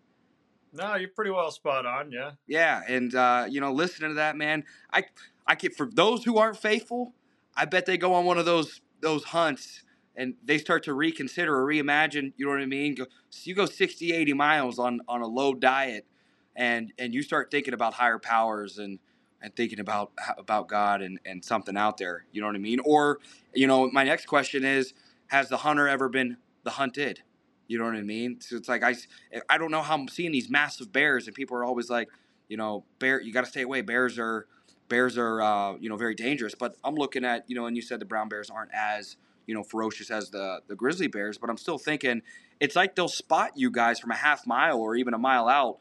No, 0.73 0.97
you're 0.97 1.09
pretty 1.09 1.31
well 1.31 1.51
spot 1.51 1.87
on. 1.87 2.11
Yeah. 2.11 2.33
Yeah, 2.47 2.83
and 2.89 3.15
uh, 3.15 3.47
you 3.49 3.61
know, 3.61 3.73
listening 3.73 4.11
to 4.11 4.15
that, 4.17 4.37
man, 4.37 4.65
I 4.93 5.05
I 5.47 5.55
get 5.55 5.77
for 5.77 5.89
those 5.91 6.25
who 6.25 6.39
aren't 6.39 6.57
faithful, 6.57 7.15
I 7.57 7.65
bet 7.65 7.87
they 7.87 7.97
go 7.97 8.15
on 8.15 8.25
one 8.25 8.39
of 8.39 8.45
those 8.45 8.81
those 9.01 9.25
hunts 9.25 9.83
and 10.17 10.35
they 10.45 10.59
start 10.59 10.85
to 10.85 10.95
reconsider 10.95 11.55
or 11.55 11.67
reimagine. 11.67 12.33
You 12.37 12.47
know 12.47 12.53
what 12.53 12.61
I 12.61 12.67
mean? 12.67 12.95
Go, 12.95 13.07
so 13.31 13.43
you 13.45 13.55
go 13.55 13.67
60, 13.67 14.13
80 14.13 14.33
miles 14.33 14.79
on 14.79 15.01
on 15.09 15.23
a 15.23 15.27
low 15.27 15.55
diet, 15.55 16.07
and 16.57 16.93
and 16.99 17.15
you 17.15 17.23
start 17.23 17.51
thinking 17.51 17.75
about 17.75 17.95
higher 17.95 18.19
powers 18.19 18.79
and 18.79 18.99
and 19.41 19.55
thinking 19.55 19.79
about 19.81 20.13
about 20.39 20.69
God 20.69 21.03
and 21.03 21.21
and 21.25 21.45
something 21.45 21.77
out 21.77 21.99
there. 21.99 22.25
You 22.33 22.41
know 22.41 22.49
what 22.49 22.57
I 22.57 22.61
mean? 22.61 22.81
Or 22.85 23.21
you 23.55 23.67
know, 23.67 23.91
my 23.91 24.05
next 24.05 24.27
question 24.27 24.65
is, 24.65 24.93
has 25.29 25.49
the 25.49 25.59
hunter 25.59 25.87
ever 25.89 26.09
been 26.09 26.39
the 26.65 26.71
hunted? 26.71 27.23
You 27.67 27.79
know 27.79 27.85
what 27.85 27.95
I 27.95 28.03
mean? 28.03 28.41
So 28.41 28.57
it's 28.57 28.69
like 28.69 28.83
I, 28.83 28.95
I 29.49 29.59
don't 29.59 29.71
know 29.71 29.83
how 29.83 29.95
I'm 29.95 30.09
seeing 30.09 30.33
these 30.33 30.51
massive 30.51 30.93
bears, 30.93 31.27
and 31.27 31.35
people 31.35 31.57
are 31.57 31.65
always 31.65 31.89
like, 31.89 32.09
you 32.49 32.57
know, 32.57 32.85
bear, 32.99 33.21
you 33.21 33.33
got 33.33 33.45
to 33.45 33.51
stay 33.51 33.63
away. 33.63 33.81
Bears 33.81 34.19
are, 34.19 34.47
bears 34.89 35.17
are, 35.17 35.41
uh, 35.41 35.77
you 35.77 35.89
know, 35.89 35.97
very 35.97 36.15
dangerous. 36.15 36.55
But 36.55 36.77
I'm 36.85 36.95
looking 36.95 37.25
at, 37.25 37.45
you 37.49 37.57
know, 37.57 37.67
and 37.67 37.75
you 37.77 37.83
said 37.83 38.01
the 38.01 38.05
brown 38.05 38.29
bears 38.29 38.51
aren't 38.51 38.71
as, 38.75 39.17
you 39.47 39.55
know, 39.55 39.63
ferocious 39.63 40.11
as 40.11 40.31
the 40.31 40.61
the 40.67 40.75
grizzly 40.75 41.07
bears. 41.07 41.39
But 41.39 41.49
I'm 41.49 41.57
still 41.57 41.79
thinking, 41.79 42.23
it's 42.61 42.77
like 42.77 42.95
they'll 42.97 43.09
spot 43.09 43.53
you 43.57 43.71
guys 43.71 43.99
from 43.99 44.11
a 44.11 44.17
half 44.17 44.47
mile 44.47 44.79
or 44.79 44.95
even 44.97 45.15
a 45.15 45.19
mile 45.19 45.49
out. 45.49 45.79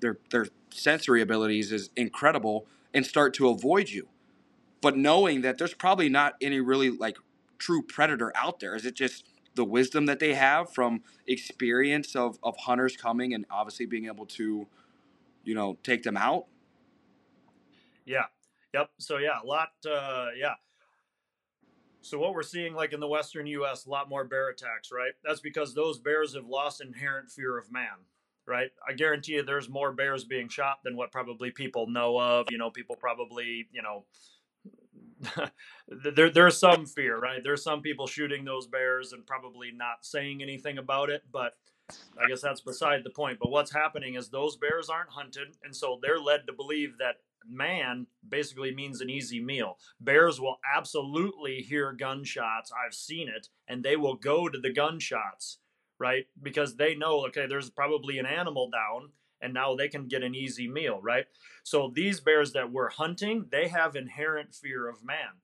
Their 0.00 0.18
their 0.30 0.46
sensory 0.70 1.22
abilities 1.22 1.72
is 1.72 1.90
incredible, 1.96 2.66
and 2.94 3.04
start 3.04 3.34
to 3.34 3.48
avoid 3.48 3.90
you. 3.90 4.08
But 4.80 4.96
knowing 4.96 5.42
that 5.42 5.58
there's 5.58 5.74
probably 5.74 6.08
not 6.08 6.34
any 6.40 6.60
really 6.60 6.90
like 6.90 7.18
true 7.58 7.82
predator 7.82 8.32
out 8.34 8.60
there, 8.60 8.74
is 8.74 8.84
it 8.86 8.94
just 8.94 9.24
the 9.56 9.64
wisdom 9.64 10.06
that 10.06 10.20
they 10.20 10.34
have 10.34 10.72
from 10.72 11.02
experience 11.26 12.14
of, 12.14 12.38
of 12.42 12.56
hunters 12.58 12.96
coming 12.96 13.34
and 13.34 13.44
obviously 13.50 13.86
being 13.86 14.06
able 14.06 14.26
to, 14.26 14.66
you 15.44 15.54
know, 15.54 15.76
take 15.82 16.02
them 16.02 16.16
out. 16.16 16.46
Yeah. 18.04 18.26
Yep. 18.74 18.90
So 18.98 19.18
yeah, 19.18 19.40
a 19.42 19.46
lot. 19.46 19.70
Uh, 19.84 20.28
yeah. 20.38 20.54
So 22.02 22.18
what 22.18 22.34
we're 22.34 22.42
seeing, 22.42 22.74
like 22.74 22.92
in 22.92 23.00
the 23.00 23.08
western 23.08 23.46
U.S., 23.48 23.86
a 23.86 23.90
lot 23.90 24.08
more 24.08 24.24
bear 24.24 24.50
attacks, 24.50 24.92
right? 24.92 25.12
That's 25.24 25.40
because 25.40 25.74
those 25.74 25.98
bears 25.98 26.34
have 26.34 26.46
lost 26.46 26.80
inherent 26.80 27.30
fear 27.30 27.58
of 27.58 27.72
man, 27.72 28.04
right? 28.46 28.70
I 28.88 28.92
guarantee 28.92 29.32
you, 29.32 29.42
there's 29.42 29.68
more 29.68 29.90
bears 29.90 30.24
being 30.24 30.48
shot 30.48 30.78
than 30.84 30.96
what 30.96 31.10
probably 31.10 31.50
people 31.50 31.88
know 31.88 32.16
of. 32.20 32.46
You 32.50 32.58
know, 32.58 32.70
people 32.70 32.94
probably, 32.94 33.66
you 33.72 33.82
know, 33.82 34.04
there 36.14 36.30
there's 36.30 36.58
some 36.58 36.86
fear, 36.86 37.18
right? 37.18 37.40
There's 37.42 37.62
some 37.62 37.82
people 37.82 38.06
shooting 38.06 38.44
those 38.44 38.66
bears 38.66 39.12
and 39.12 39.26
probably 39.26 39.70
not 39.72 40.04
saying 40.04 40.42
anything 40.42 40.78
about 40.78 41.10
it, 41.10 41.22
but 41.30 41.54
I 41.90 42.28
guess 42.28 42.40
that's 42.40 42.60
beside 42.60 43.04
the 43.04 43.10
point. 43.10 43.38
But 43.40 43.50
what's 43.50 43.72
happening 43.72 44.14
is 44.14 44.28
those 44.28 44.56
bears 44.56 44.88
aren't 44.88 45.10
hunted, 45.10 45.56
and 45.62 45.74
so 45.74 45.98
they're 46.02 46.18
led 46.18 46.46
to 46.46 46.52
believe 46.52 46.98
that 46.98 47.16
man 47.48 48.06
basically 48.28 48.74
means 48.74 49.00
an 49.00 49.10
easy 49.10 49.40
meal. 49.40 49.78
Bears 50.00 50.40
will 50.40 50.58
absolutely 50.74 51.58
hear 51.58 51.92
gunshots. 51.92 52.72
I've 52.72 52.94
seen 52.94 53.28
it, 53.28 53.48
and 53.68 53.82
they 53.82 53.96
will 53.96 54.16
go 54.16 54.48
to 54.48 54.58
the 54.58 54.72
gunshots, 54.72 55.58
right? 55.98 56.26
Because 56.42 56.76
they 56.76 56.94
know, 56.94 57.24
okay, 57.26 57.46
there's 57.46 57.70
probably 57.70 58.18
an 58.18 58.26
animal 58.26 58.68
down 58.70 59.10
and 59.40 59.52
now 59.52 59.74
they 59.74 59.88
can 59.88 60.08
get 60.08 60.22
an 60.22 60.34
easy 60.34 60.68
meal, 60.68 61.00
right? 61.02 61.26
So 61.62 61.90
these 61.94 62.20
bears 62.20 62.52
that 62.52 62.72
we're 62.72 62.90
hunting, 62.90 63.46
they 63.50 63.68
have 63.68 63.96
inherent 63.96 64.54
fear 64.54 64.88
of 64.88 65.04
man. 65.04 65.40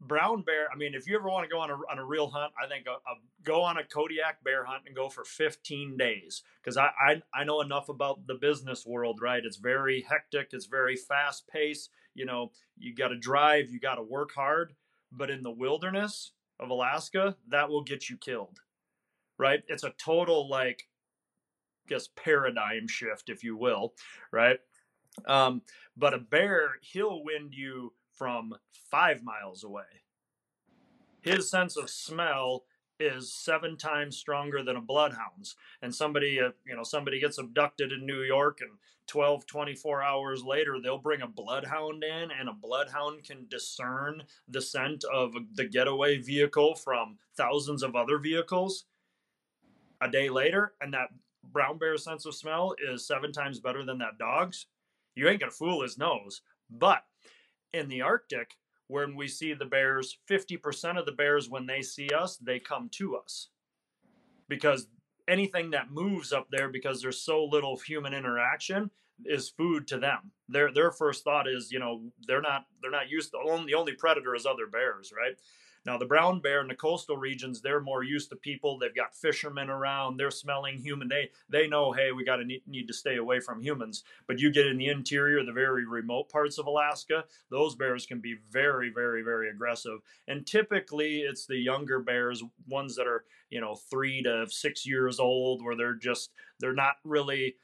Brown 0.00 0.42
bear, 0.42 0.66
I 0.72 0.76
mean, 0.76 0.94
if 0.94 1.06
you 1.06 1.16
ever 1.16 1.28
want 1.28 1.48
to 1.48 1.54
go 1.54 1.60
on 1.60 1.70
a, 1.70 1.74
on 1.74 1.98
a 1.98 2.04
real 2.04 2.28
hunt, 2.28 2.52
I 2.62 2.68
think 2.68 2.86
a, 2.86 2.90
a, 2.90 3.14
go 3.42 3.62
on 3.62 3.78
a 3.78 3.84
Kodiak 3.84 4.42
bear 4.44 4.64
hunt 4.64 4.82
and 4.86 4.94
go 4.94 5.08
for 5.08 5.24
15 5.24 5.96
days 5.96 6.42
because 6.62 6.76
I, 6.76 6.90
I, 7.00 7.22
I 7.32 7.44
know 7.44 7.60
enough 7.60 7.88
about 7.88 8.26
the 8.26 8.34
business 8.34 8.84
world, 8.84 9.20
right? 9.22 9.42
It's 9.44 9.56
very 9.56 10.04
hectic, 10.08 10.48
it's 10.52 10.66
very 10.66 10.96
fast 10.96 11.48
paced. 11.48 11.90
You 12.14 12.26
know, 12.26 12.52
you 12.76 12.94
got 12.94 13.08
to 13.08 13.18
drive, 13.18 13.70
you 13.70 13.80
got 13.80 13.94
to 13.94 14.02
work 14.02 14.32
hard. 14.34 14.74
But 15.10 15.30
in 15.30 15.42
the 15.42 15.50
wilderness 15.50 16.32
of 16.60 16.70
Alaska, 16.70 17.36
that 17.48 17.68
will 17.68 17.82
get 17.82 18.10
you 18.10 18.16
killed, 18.16 18.60
right? 19.38 19.62
It's 19.68 19.84
a 19.84 19.94
total 19.96 20.48
like 20.48 20.86
guess 21.88 22.08
paradigm 22.16 22.88
shift, 22.88 23.28
if 23.28 23.44
you 23.44 23.56
will, 23.56 23.94
right? 24.32 24.58
Um, 25.26 25.62
but 25.96 26.14
a 26.14 26.18
bear, 26.18 26.72
he'll 26.80 27.22
wind 27.22 27.54
you 27.54 27.92
from 28.12 28.54
five 28.90 29.22
miles 29.22 29.64
away. 29.64 29.82
His 31.20 31.50
sense 31.50 31.76
of 31.76 31.88
smell 31.88 32.64
is 33.00 33.32
seven 33.32 33.76
times 33.76 34.16
stronger 34.16 34.62
than 34.62 34.76
a 34.76 34.80
bloodhound's 34.80 35.56
and 35.82 35.94
somebody 35.94 36.40
uh, 36.40 36.50
you 36.66 36.76
know 36.76 36.84
somebody 36.84 37.18
gets 37.18 37.38
abducted 37.38 37.90
in 37.90 38.06
new 38.06 38.22
york 38.22 38.58
and 38.60 38.70
12 39.08 39.44
24 39.46 40.02
hours 40.02 40.44
later 40.44 40.76
they'll 40.80 40.98
bring 40.98 41.22
a 41.22 41.26
bloodhound 41.26 42.04
in 42.04 42.30
and 42.30 42.48
a 42.48 42.52
bloodhound 42.52 43.24
can 43.24 43.46
discern 43.48 44.22
the 44.48 44.62
scent 44.62 45.04
of 45.12 45.34
the 45.54 45.64
getaway 45.64 46.18
vehicle 46.18 46.74
from 46.76 47.18
thousands 47.36 47.82
of 47.82 47.96
other 47.96 48.18
vehicles 48.18 48.84
a 50.00 50.08
day 50.08 50.28
later 50.28 50.74
and 50.80 50.94
that 50.94 51.08
brown 51.52 51.78
bear's 51.78 52.04
sense 52.04 52.26
of 52.26 52.34
smell 52.34 52.74
is 52.92 53.06
seven 53.06 53.32
times 53.32 53.60
better 53.60 53.84
than 53.84 53.98
that 53.98 54.18
dog's, 54.18 54.66
you 55.14 55.28
ain't 55.28 55.40
gonna 55.40 55.52
fool 55.52 55.82
his 55.82 55.98
nose. 55.98 56.42
But 56.70 57.04
in 57.72 57.88
the 57.88 58.02
Arctic, 58.02 58.56
when 58.88 59.16
we 59.16 59.28
see 59.28 59.54
the 59.54 59.64
bears, 59.64 60.18
50% 60.30 60.98
of 60.98 61.06
the 61.06 61.12
bears, 61.12 61.48
when 61.48 61.66
they 61.66 61.82
see 61.82 62.08
us, 62.10 62.36
they 62.36 62.58
come 62.58 62.88
to 62.92 63.16
us. 63.16 63.48
Because 64.48 64.88
anything 65.26 65.70
that 65.70 65.90
moves 65.90 66.32
up 66.32 66.48
there, 66.50 66.68
because 66.68 67.00
there's 67.00 67.22
so 67.22 67.44
little 67.44 67.76
human 67.78 68.12
interaction, 68.12 68.90
is 69.24 69.48
food 69.48 69.86
to 69.88 69.98
them. 69.98 70.32
Their 70.48 70.72
their 70.72 70.90
first 70.90 71.24
thought 71.24 71.48
is, 71.48 71.70
you 71.70 71.78
know, 71.78 72.02
they're 72.26 72.42
not 72.42 72.66
they're 72.82 72.90
not 72.90 73.08
used 73.08 73.30
to 73.30 73.38
the 73.66 73.74
only 73.74 73.92
predator 73.92 74.34
is 74.34 74.46
other 74.46 74.66
bears, 74.66 75.12
right? 75.16 75.36
Now, 75.86 75.98
the 75.98 76.06
brown 76.06 76.40
bear 76.40 76.60
in 76.62 76.68
the 76.68 76.74
coastal 76.74 77.16
regions, 77.16 77.60
they're 77.60 77.80
more 77.80 78.02
used 78.02 78.30
to 78.30 78.36
people. 78.36 78.78
They've 78.78 78.94
got 78.94 79.14
fishermen 79.14 79.68
around. 79.68 80.16
They're 80.16 80.30
smelling 80.30 80.78
human. 80.78 81.08
They 81.08 81.30
they 81.48 81.66
know, 81.66 81.92
hey, 81.92 82.12
we 82.12 82.24
got 82.24 82.36
to 82.36 82.44
need, 82.44 82.62
need 82.66 82.86
to 82.88 82.94
stay 82.94 83.16
away 83.16 83.40
from 83.40 83.60
humans. 83.60 84.02
But 84.26 84.38
you 84.38 84.50
get 84.50 84.66
in 84.66 84.78
the 84.78 84.88
interior, 84.88 85.44
the 85.44 85.52
very 85.52 85.84
remote 85.84 86.30
parts 86.30 86.58
of 86.58 86.66
Alaska, 86.66 87.24
those 87.50 87.74
bears 87.74 88.06
can 88.06 88.20
be 88.20 88.36
very, 88.50 88.90
very, 88.90 89.22
very 89.22 89.50
aggressive. 89.50 89.98
And 90.26 90.46
typically, 90.46 91.20
it's 91.20 91.46
the 91.46 91.58
younger 91.58 92.00
bears, 92.00 92.42
ones 92.68 92.96
that 92.96 93.06
are 93.06 93.24
you 93.50 93.60
know 93.60 93.74
three 93.74 94.22
to 94.22 94.46
six 94.48 94.86
years 94.86 95.20
old, 95.20 95.62
where 95.62 95.76
they're 95.76 95.94
just 95.94 96.30
they're 96.60 96.72
not 96.72 96.94
really 97.04 97.56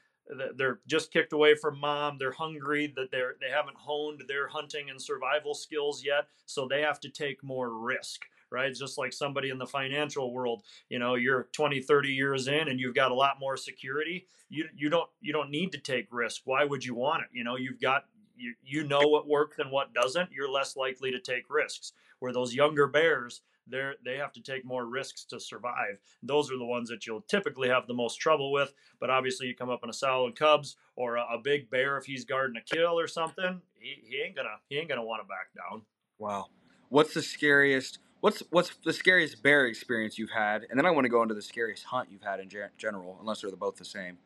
they're 0.55 0.79
just 0.87 1.11
kicked 1.11 1.33
away 1.33 1.55
from 1.55 1.79
mom 1.79 2.17
they're 2.17 2.31
hungry 2.31 2.91
that 2.95 3.11
they're 3.11 3.35
they 3.41 3.49
haven't 3.49 3.75
honed 3.75 4.23
their 4.27 4.47
hunting 4.47 4.89
and 4.89 5.01
survival 5.01 5.53
skills 5.53 6.03
yet 6.05 6.27
so 6.45 6.67
they 6.67 6.81
have 6.81 6.99
to 6.99 7.09
take 7.09 7.43
more 7.43 7.69
risk 7.77 8.25
right? 8.51 8.73
Just 8.73 8.97
like 8.97 9.13
somebody 9.13 9.49
in 9.49 9.57
the 9.57 9.65
financial 9.65 10.33
world, 10.33 10.63
you 10.89 10.99
know, 10.99 11.15
you're 11.15 11.47
20, 11.53 11.79
30 11.81 12.09
years 12.09 12.47
in 12.47 12.67
and 12.67 12.79
you've 12.79 12.95
got 12.95 13.11
a 13.11 13.15
lot 13.15 13.39
more 13.39 13.57
security. 13.57 14.27
You 14.49 14.65
you 14.75 14.89
don't 14.89 15.09
you 15.21 15.33
don't 15.33 15.49
need 15.49 15.71
to 15.71 15.77
take 15.77 16.07
risk. 16.11 16.41
Why 16.43 16.65
would 16.65 16.83
you 16.83 16.93
want 16.93 17.23
it? 17.23 17.29
You 17.31 17.43
know, 17.45 17.55
you've 17.55 17.79
got 17.79 18.05
you, 18.35 18.53
you 18.63 18.83
know 18.83 19.07
what 19.07 19.27
works 19.27 19.59
and 19.59 19.71
what 19.71 19.93
doesn't. 19.93 20.31
You're 20.31 20.51
less 20.51 20.75
likely 20.75 21.11
to 21.11 21.19
take 21.19 21.49
risks. 21.49 21.93
Where 22.19 22.33
those 22.33 22.53
younger 22.53 22.85
bears, 22.85 23.41
they 23.67 23.91
they 24.03 24.17
have 24.17 24.31
to 24.33 24.41
take 24.41 24.65
more 24.65 24.85
risks 24.85 25.25
to 25.25 25.39
survive. 25.39 25.99
Those 26.23 26.51
are 26.51 26.57
the 26.57 26.65
ones 26.65 26.89
that 26.89 27.05
you'll 27.05 27.21
typically 27.21 27.69
have 27.69 27.87
the 27.87 27.93
most 27.93 28.17
trouble 28.17 28.51
with. 28.51 28.73
But 28.99 29.09
obviously, 29.09 29.47
you 29.47 29.55
come 29.55 29.69
up 29.69 29.81
on 29.83 29.89
a 29.89 29.93
sow 29.93 30.25
and 30.25 30.35
cubs 30.35 30.75
or 30.95 31.15
a, 31.15 31.25
a 31.33 31.37
big 31.43 31.69
bear 31.69 31.97
if 31.97 32.05
he's 32.05 32.25
guarding 32.25 32.57
a 32.57 32.75
kill 32.75 32.99
or 32.99 33.07
something. 33.07 33.61
He, 33.79 33.95
he 34.07 34.21
ain't 34.21 34.35
gonna 34.35 34.57
he 34.69 34.77
ain't 34.77 34.89
gonna 34.89 35.03
want 35.03 35.21
to 35.21 35.27
back 35.27 35.53
down. 35.55 35.83
Wow. 36.17 36.47
What's 36.89 37.13
the 37.13 37.21
scariest? 37.21 37.99
What's 38.19 38.43
what's 38.49 38.71
the 38.83 38.93
scariest 38.93 39.41
bear 39.41 39.65
experience 39.65 40.17
you've 40.17 40.31
had? 40.31 40.65
And 40.69 40.77
then 40.77 40.85
I 40.85 40.91
want 40.91 41.05
to 41.05 41.09
go 41.09 41.21
into 41.21 41.33
the 41.33 41.41
scariest 41.41 41.85
hunt 41.85 42.09
you've 42.11 42.21
had 42.21 42.39
in 42.39 42.49
general, 42.77 43.17
unless 43.19 43.41
they're 43.41 43.51
both 43.51 43.77
the 43.77 43.85
same. 43.85 44.17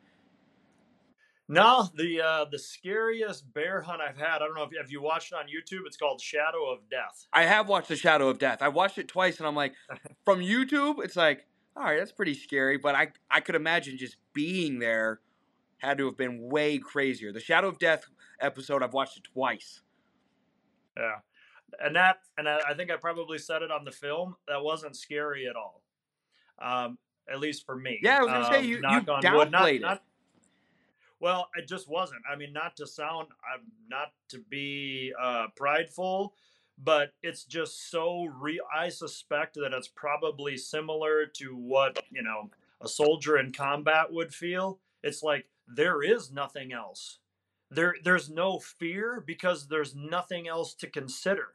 No, 1.48 1.88
the 1.94 2.20
uh, 2.20 2.44
the 2.50 2.58
scariest 2.58 3.52
bear 3.54 3.80
hunt 3.80 4.00
I've 4.00 4.16
had. 4.16 4.36
I 4.36 4.38
don't 4.40 4.56
know 4.56 4.64
if 4.64 4.70
have 4.76 4.90
you 4.90 5.00
watched 5.00 5.32
it 5.32 5.36
on 5.36 5.44
YouTube. 5.44 5.86
It's 5.86 5.96
called 5.96 6.20
Shadow 6.20 6.68
of 6.70 6.80
Death. 6.90 7.26
I 7.32 7.44
have 7.44 7.68
watched 7.68 7.88
the 7.88 7.96
Shadow 7.96 8.28
of 8.28 8.38
Death. 8.38 8.62
I 8.62 8.68
watched 8.68 8.98
it 8.98 9.06
twice, 9.06 9.38
and 9.38 9.46
I'm 9.46 9.54
like, 9.54 9.74
from 10.24 10.40
YouTube, 10.40 11.04
it's 11.04 11.14
like, 11.14 11.46
all 11.76 11.84
right, 11.84 11.98
that's 11.98 12.10
pretty 12.10 12.34
scary. 12.34 12.78
But 12.78 12.96
I 12.96 13.08
I 13.30 13.40
could 13.40 13.54
imagine 13.54 13.96
just 13.96 14.16
being 14.32 14.80
there 14.80 15.20
had 15.78 15.98
to 15.98 16.06
have 16.06 16.16
been 16.16 16.48
way 16.48 16.78
crazier. 16.78 17.32
The 17.32 17.40
Shadow 17.40 17.68
of 17.68 17.78
Death 17.78 18.04
episode, 18.40 18.82
I've 18.82 18.94
watched 18.94 19.18
it 19.18 19.24
twice. 19.32 19.82
Yeah, 20.96 21.18
and 21.80 21.94
that 21.94 22.16
and 22.36 22.48
I, 22.48 22.58
I 22.70 22.74
think 22.74 22.90
I 22.90 22.96
probably 22.96 23.38
said 23.38 23.62
it 23.62 23.70
on 23.70 23.84
the 23.84 23.92
film. 23.92 24.34
That 24.48 24.64
wasn't 24.64 24.96
scary 24.96 25.46
at 25.46 25.54
all. 25.54 25.82
Um, 26.60 26.98
at 27.30 27.38
least 27.38 27.64
for 27.66 27.76
me. 27.76 28.00
Yeah, 28.02 28.18
I 28.18 28.20
was 28.22 28.28
gonna 28.32 28.46
um, 28.46 28.52
say 28.52 28.64
you, 28.64 28.76
you 28.76 28.82
downplayed 28.82 29.50
not, 29.50 29.68
it. 29.68 29.80
Not, 29.80 30.02
well, 31.20 31.48
it 31.56 31.66
just 31.66 31.88
wasn't. 31.88 32.22
I 32.30 32.36
mean, 32.36 32.52
not 32.52 32.76
to 32.76 32.86
sound, 32.86 33.28
I'm 33.52 33.62
not 33.88 34.12
to 34.30 34.38
be 34.50 35.12
uh, 35.20 35.46
prideful, 35.56 36.34
but 36.82 37.12
it's 37.22 37.44
just 37.44 37.90
so 37.90 38.24
real. 38.24 38.64
I 38.74 38.90
suspect 38.90 39.54
that 39.54 39.72
it's 39.72 39.88
probably 39.88 40.56
similar 40.56 41.26
to 41.36 41.56
what 41.56 42.02
you 42.10 42.22
know 42.22 42.50
a 42.82 42.88
soldier 42.88 43.38
in 43.38 43.52
combat 43.52 44.12
would 44.12 44.34
feel. 44.34 44.78
It's 45.02 45.22
like 45.22 45.46
there 45.66 46.02
is 46.02 46.30
nothing 46.30 46.72
else. 46.72 47.18
There, 47.70 47.96
there's 48.04 48.30
no 48.30 48.58
fear 48.60 49.22
because 49.26 49.66
there's 49.66 49.94
nothing 49.94 50.46
else 50.46 50.74
to 50.74 50.86
consider. 50.86 51.48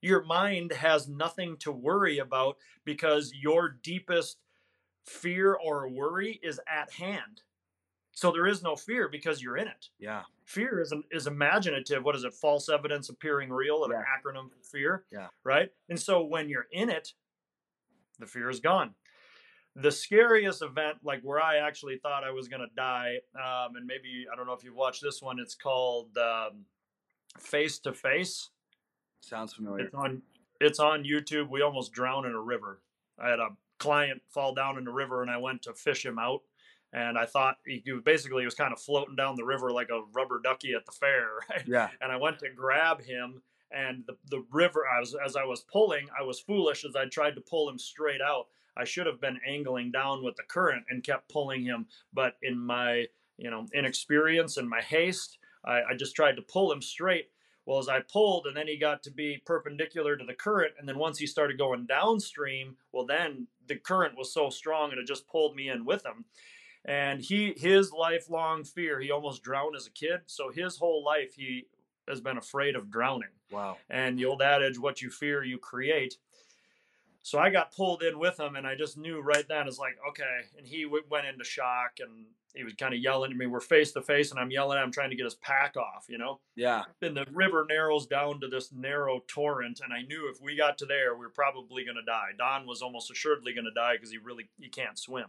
Your 0.00 0.24
mind 0.24 0.72
has 0.72 1.08
nothing 1.08 1.56
to 1.58 1.70
worry 1.70 2.18
about 2.18 2.56
because 2.84 3.32
your 3.34 3.68
deepest 3.82 4.38
fear 5.06 5.54
or 5.54 5.88
worry 5.88 6.40
is 6.42 6.60
at 6.66 6.92
hand 6.94 7.42
so 8.14 8.30
there 8.30 8.46
is 8.46 8.62
no 8.62 8.76
fear 8.76 9.08
because 9.08 9.42
you're 9.42 9.56
in 9.56 9.66
it. 9.66 9.88
Yeah. 9.98 10.22
Fear 10.44 10.80
is 10.80 10.94
is 11.10 11.26
imaginative. 11.26 12.04
What 12.04 12.14
is 12.14 12.24
it? 12.24 12.32
False 12.32 12.68
evidence 12.68 13.08
appearing 13.08 13.50
real, 13.50 13.86
yeah. 13.90 13.98
an 13.98 14.04
acronym 14.04 14.50
for 14.50 14.62
fear. 14.62 15.04
Yeah. 15.12 15.26
Right. 15.42 15.70
And 15.88 16.00
so 16.00 16.24
when 16.24 16.48
you're 16.48 16.68
in 16.70 16.90
it, 16.90 17.12
the 18.20 18.26
fear 18.26 18.48
is 18.48 18.60
gone. 18.60 18.94
The 19.76 19.90
scariest 19.90 20.62
event, 20.62 20.98
like 21.02 21.22
where 21.22 21.42
I 21.42 21.56
actually 21.56 21.98
thought 21.98 22.22
I 22.22 22.30
was 22.30 22.46
gonna 22.46 22.68
die, 22.76 23.16
um, 23.34 23.74
and 23.74 23.84
maybe 23.84 24.26
I 24.32 24.36
don't 24.36 24.46
know 24.46 24.52
if 24.52 24.62
you've 24.62 24.76
watched 24.76 25.02
this 25.02 25.20
one. 25.20 25.40
It's 25.40 25.56
called 25.56 26.16
um, 26.16 26.66
Face 27.40 27.80
to 27.80 27.92
Face. 27.92 28.50
Sounds 29.20 29.54
familiar. 29.54 29.86
It's 29.86 29.94
on. 29.94 30.22
It's 30.60 30.78
on 30.78 31.02
YouTube. 31.02 31.50
We 31.50 31.62
almost 31.62 31.92
drowned 31.92 32.26
in 32.26 32.32
a 32.32 32.40
river. 32.40 32.80
I 33.18 33.28
had 33.28 33.40
a 33.40 33.48
client 33.78 34.22
fall 34.28 34.54
down 34.54 34.78
in 34.78 34.84
the 34.84 34.92
river, 34.92 35.20
and 35.22 35.30
I 35.30 35.38
went 35.38 35.62
to 35.62 35.74
fish 35.74 36.06
him 36.06 36.20
out 36.20 36.42
and 36.94 37.18
I 37.18 37.26
thought 37.26 37.56
he, 37.66 37.82
basically 38.04 38.42
he 38.42 38.46
was 38.46 38.54
kind 38.54 38.72
of 38.72 38.80
floating 38.80 39.16
down 39.16 39.34
the 39.34 39.44
river 39.44 39.72
like 39.72 39.90
a 39.90 40.02
rubber 40.12 40.40
ducky 40.42 40.74
at 40.74 40.86
the 40.86 40.92
fair. 40.92 41.26
Right? 41.50 41.64
Yeah. 41.66 41.88
And 42.00 42.12
I 42.12 42.16
went 42.16 42.38
to 42.38 42.48
grab 42.54 43.02
him, 43.02 43.42
and 43.72 44.04
the 44.06 44.16
the 44.30 44.44
river. 44.52 44.84
I 44.86 45.00
was 45.00 45.16
as 45.24 45.34
I 45.34 45.44
was 45.44 45.62
pulling, 45.62 46.06
I 46.18 46.22
was 46.22 46.38
foolish 46.38 46.84
as 46.84 46.94
I 46.94 47.06
tried 47.06 47.34
to 47.34 47.40
pull 47.40 47.68
him 47.68 47.78
straight 47.78 48.20
out. 48.20 48.46
I 48.76 48.84
should 48.84 49.06
have 49.06 49.20
been 49.20 49.40
angling 49.46 49.90
down 49.90 50.22
with 50.22 50.36
the 50.36 50.42
current 50.44 50.84
and 50.88 51.02
kept 51.02 51.32
pulling 51.32 51.64
him, 51.64 51.86
but 52.12 52.36
in 52.42 52.58
my 52.58 53.06
you 53.36 53.50
know 53.50 53.66
inexperience 53.74 54.56
and 54.56 54.68
my 54.68 54.80
haste, 54.80 55.38
I, 55.64 55.82
I 55.90 55.94
just 55.98 56.14
tried 56.14 56.36
to 56.36 56.42
pull 56.42 56.70
him 56.70 56.80
straight. 56.80 57.30
Well, 57.66 57.78
as 57.78 57.88
I 57.88 58.00
pulled, 58.00 58.46
and 58.46 58.54
then 58.54 58.68
he 58.68 58.76
got 58.76 59.02
to 59.04 59.10
be 59.10 59.42
perpendicular 59.46 60.16
to 60.16 60.24
the 60.24 60.34
current, 60.34 60.74
and 60.78 60.86
then 60.86 60.98
once 60.98 61.18
he 61.18 61.26
started 61.26 61.56
going 61.56 61.86
downstream, 61.86 62.76
well, 62.92 63.06
then 63.06 63.46
the 63.66 63.76
current 63.76 64.18
was 64.18 64.32
so 64.32 64.50
strong 64.50 64.90
and 64.90 65.00
it 65.00 65.06
just 65.06 65.26
pulled 65.26 65.56
me 65.56 65.70
in 65.70 65.86
with 65.86 66.04
him 66.04 66.26
and 66.84 67.20
he 67.20 67.54
his 67.56 67.92
lifelong 67.92 68.64
fear 68.64 69.00
he 69.00 69.10
almost 69.10 69.42
drowned 69.42 69.76
as 69.76 69.86
a 69.86 69.90
kid. 69.90 70.20
So 70.26 70.50
his 70.50 70.76
whole 70.76 71.02
life 71.04 71.34
he 71.34 71.66
has 72.08 72.20
been 72.20 72.36
afraid 72.36 72.76
of 72.76 72.90
drowning. 72.90 73.30
Wow. 73.50 73.78
And 73.88 74.18
the 74.18 74.26
old 74.26 74.42
adage 74.42 74.78
what 74.78 75.00
you 75.00 75.10
fear 75.10 75.42
you 75.42 75.58
create. 75.58 76.16
So 77.22 77.38
i 77.38 77.48
got 77.48 77.72
pulled 77.72 78.02
in 78.02 78.18
with 78.18 78.38
him 78.38 78.56
and 78.56 78.66
i 78.66 78.74
just 78.74 78.98
knew 78.98 79.20
right 79.20 79.46
then 79.48 79.66
it's 79.66 79.78
like 79.78 79.96
okay. 80.10 80.42
And 80.58 80.66
he 80.66 80.84
w- 80.84 81.04
went 81.10 81.26
into 81.26 81.44
shock 81.44 81.92
and 82.00 82.26
he 82.54 82.62
was 82.62 82.74
kind 82.74 82.94
of 82.94 83.00
yelling 83.00 83.32
at 83.32 83.36
me. 83.36 83.46
We're 83.46 83.60
face 83.60 83.92
to 83.92 84.02
face 84.02 84.30
and 84.30 84.38
i'm 84.38 84.50
yelling 84.50 84.76
at 84.76 84.84
him 84.84 84.92
trying 84.92 85.10
to 85.10 85.16
get 85.16 85.24
his 85.24 85.36
pack 85.36 85.78
off 85.78 86.04
you 86.08 86.18
know? 86.18 86.40
Yeah. 86.54 86.82
And 87.00 87.16
the 87.16 87.26
river 87.32 87.64
narrows 87.66 88.06
down 88.06 88.40
to 88.40 88.48
this 88.48 88.72
narrow 88.72 89.22
torrent 89.26 89.80
and 89.82 89.90
i 89.90 90.02
knew 90.02 90.30
if 90.30 90.42
we 90.42 90.54
got 90.54 90.76
to 90.78 90.86
there 90.86 91.16
we 91.16 91.24
are 91.24 91.30
probably 91.30 91.82
going 91.82 91.96
to 91.96 92.04
die. 92.04 92.32
Don 92.36 92.66
was 92.66 92.82
almost 92.82 93.10
assuredly 93.10 93.54
going 93.54 93.64
to 93.64 93.70
die 93.70 93.94
because 93.94 94.10
he 94.10 94.18
really 94.18 94.50
he 94.60 94.68
can't 94.68 94.98
swim 94.98 95.28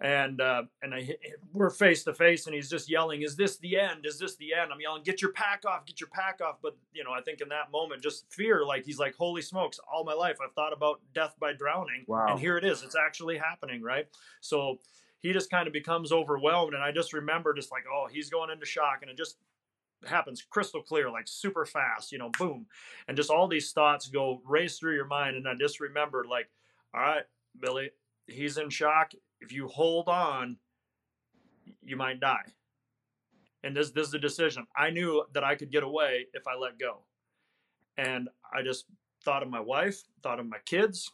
and 0.00 0.40
uh, 0.40 0.62
and 0.82 0.94
I 0.94 1.16
we're 1.52 1.70
face 1.70 2.04
to 2.04 2.14
face, 2.14 2.46
and 2.46 2.54
he's 2.54 2.70
just 2.70 2.90
yelling, 2.90 3.22
"Is 3.22 3.36
this 3.36 3.58
the 3.58 3.78
end? 3.78 4.06
Is 4.06 4.18
this 4.18 4.36
the 4.36 4.54
end?" 4.54 4.72
I'm 4.72 4.80
yelling, 4.80 5.02
"Get 5.02 5.20
your 5.20 5.32
pack 5.32 5.64
off! 5.66 5.84
Get 5.86 6.00
your 6.00 6.08
pack 6.08 6.40
off!" 6.40 6.58
But 6.62 6.76
you 6.92 7.04
know, 7.04 7.12
I 7.12 7.20
think 7.20 7.40
in 7.40 7.48
that 7.50 7.70
moment, 7.70 8.02
just 8.02 8.24
fear. 8.32 8.64
Like 8.64 8.84
he's 8.84 8.98
like, 8.98 9.14
"Holy 9.14 9.42
smokes! 9.42 9.78
All 9.92 10.04
my 10.04 10.14
life, 10.14 10.38
I've 10.42 10.54
thought 10.54 10.72
about 10.72 11.00
death 11.14 11.34
by 11.38 11.52
drowning, 11.52 12.04
wow. 12.06 12.28
and 12.30 12.40
here 12.40 12.56
it 12.56 12.64
is. 12.64 12.82
It's 12.82 12.96
actually 12.96 13.36
happening, 13.38 13.82
right?" 13.82 14.06
So 14.40 14.78
he 15.20 15.32
just 15.32 15.50
kind 15.50 15.66
of 15.66 15.72
becomes 15.72 16.10
overwhelmed, 16.10 16.74
and 16.74 16.82
I 16.82 16.90
just 16.90 17.12
remember 17.12 17.52
just 17.52 17.70
like, 17.70 17.84
"Oh, 17.92 18.08
he's 18.10 18.30
going 18.30 18.50
into 18.50 18.66
shock," 18.66 18.98
and 19.02 19.10
it 19.10 19.16
just 19.16 19.36
happens 20.06 20.42
crystal 20.42 20.82
clear, 20.82 21.10
like 21.10 21.28
super 21.28 21.64
fast, 21.64 22.10
you 22.12 22.18
know, 22.18 22.30
boom, 22.38 22.66
and 23.08 23.16
just 23.16 23.30
all 23.30 23.46
these 23.46 23.72
thoughts 23.72 24.08
go 24.08 24.40
race 24.46 24.78
through 24.78 24.94
your 24.94 25.06
mind, 25.06 25.36
and 25.36 25.46
I 25.46 25.54
just 25.54 25.80
remember 25.80 26.24
like, 26.28 26.48
"All 26.94 27.02
right, 27.02 27.24
Billy." 27.60 27.90
He's 28.28 28.56
in 28.56 28.70
shock 28.70 29.12
if 29.42 29.52
you 29.52 29.66
hold 29.68 30.08
on, 30.08 30.56
you 31.82 31.96
might 31.96 32.20
die. 32.20 32.44
And 33.64 33.76
this 33.76 33.90
this 33.90 34.06
is 34.06 34.12
the 34.12 34.18
decision. 34.18 34.66
I 34.76 34.90
knew 34.90 35.24
that 35.34 35.44
I 35.44 35.56
could 35.56 35.70
get 35.70 35.82
away 35.82 36.26
if 36.32 36.46
I 36.46 36.56
let 36.56 36.78
go. 36.78 36.98
And 37.98 38.28
I 38.54 38.62
just 38.62 38.86
thought 39.24 39.42
of 39.42 39.50
my 39.50 39.60
wife, 39.60 40.02
thought 40.22 40.40
of 40.40 40.48
my 40.48 40.58
kids. 40.64 41.10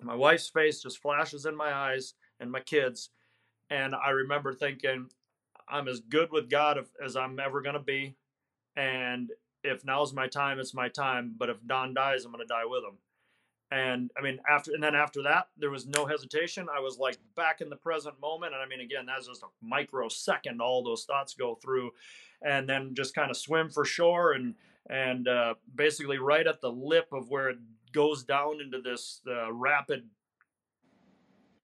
My 0.00 0.14
wife's 0.14 0.48
face 0.48 0.82
just 0.82 0.98
flashes 1.00 1.46
in 1.46 1.56
my 1.56 1.72
eyes 1.72 2.14
and 2.40 2.50
my 2.50 2.60
kids. 2.60 3.10
And 3.70 3.94
I 3.94 4.10
remember 4.10 4.52
thinking, 4.52 5.08
I'm 5.68 5.88
as 5.88 6.00
good 6.00 6.30
with 6.32 6.50
God 6.50 6.78
as 7.02 7.16
I'm 7.16 7.38
ever 7.38 7.62
going 7.62 7.74
to 7.74 7.80
be. 7.80 8.16
And 8.76 9.30
if 9.62 9.84
now's 9.84 10.12
my 10.12 10.26
time, 10.26 10.58
it's 10.58 10.74
my 10.74 10.88
time. 10.88 11.34
But 11.38 11.50
if 11.50 11.56
Don 11.66 11.94
dies, 11.94 12.24
I'm 12.24 12.32
going 12.32 12.44
to 12.44 12.48
die 12.52 12.66
with 12.66 12.82
him 12.82 12.98
and 13.72 14.10
i 14.18 14.22
mean 14.22 14.38
after 14.48 14.72
and 14.72 14.82
then 14.82 14.94
after 14.94 15.22
that 15.22 15.48
there 15.56 15.70
was 15.70 15.86
no 15.86 16.04
hesitation. 16.06 16.66
I 16.74 16.80
was 16.80 16.98
like 16.98 17.18
back 17.34 17.60
in 17.60 17.70
the 17.70 17.76
present 17.76 18.20
moment. 18.20 18.52
And 18.54 18.62
i 18.62 18.66
mean 18.66 18.80
again 18.80 19.06
that's 19.06 19.26
just 19.26 19.42
a 19.42 19.46
microsecond 19.62 20.60
all 20.60 20.84
those 20.84 21.04
thoughts 21.04 21.34
go 21.34 21.54
through 21.54 21.90
and 22.42 22.68
then 22.68 22.94
just 22.94 23.14
kind 23.14 23.30
of 23.30 23.36
swim 23.36 23.70
for 23.70 23.84
shore 23.84 24.32
and 24.32 24.54
and 24.90 25.28
uh, 25.28 25.54
basically 25.74 26.18
right 26.18 26.46
at 26.46 26.60
the 26.60 26.70
lip 26.70 27.06
of 27.12 27.30
where 27.30 27.50
it 27.50 27.58
goes 27.92 28.24
down 28.24 28.60
into 28.60 28.80
this 28.80 29.20
uh, 29.28 29.52
rapid 29.52 30.08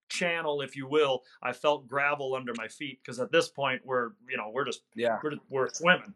channel 0.07 0.61
if 0.61 0.75
you 0.75 0.87
will 0.87 1.21
i 1.43 1.53
felt 1.53 1.87
gravel 1.87 2.33
under 2.33 2.53
my 2.57 2.67
feet. 2.67 2.99
Because 3.03 3.19
at 3.19 3.31
this 3.31 3.49
point 3.49 3.81
we're 3.85 4.11
you 4.27 4.37
know 4.37 4.49
we're 4.51 4.65
just 4.65 4.81
yeah. 4.95 5.19
we're, 5.23 5.33
we're 5.49 5.69
swimming. 5.69 6.13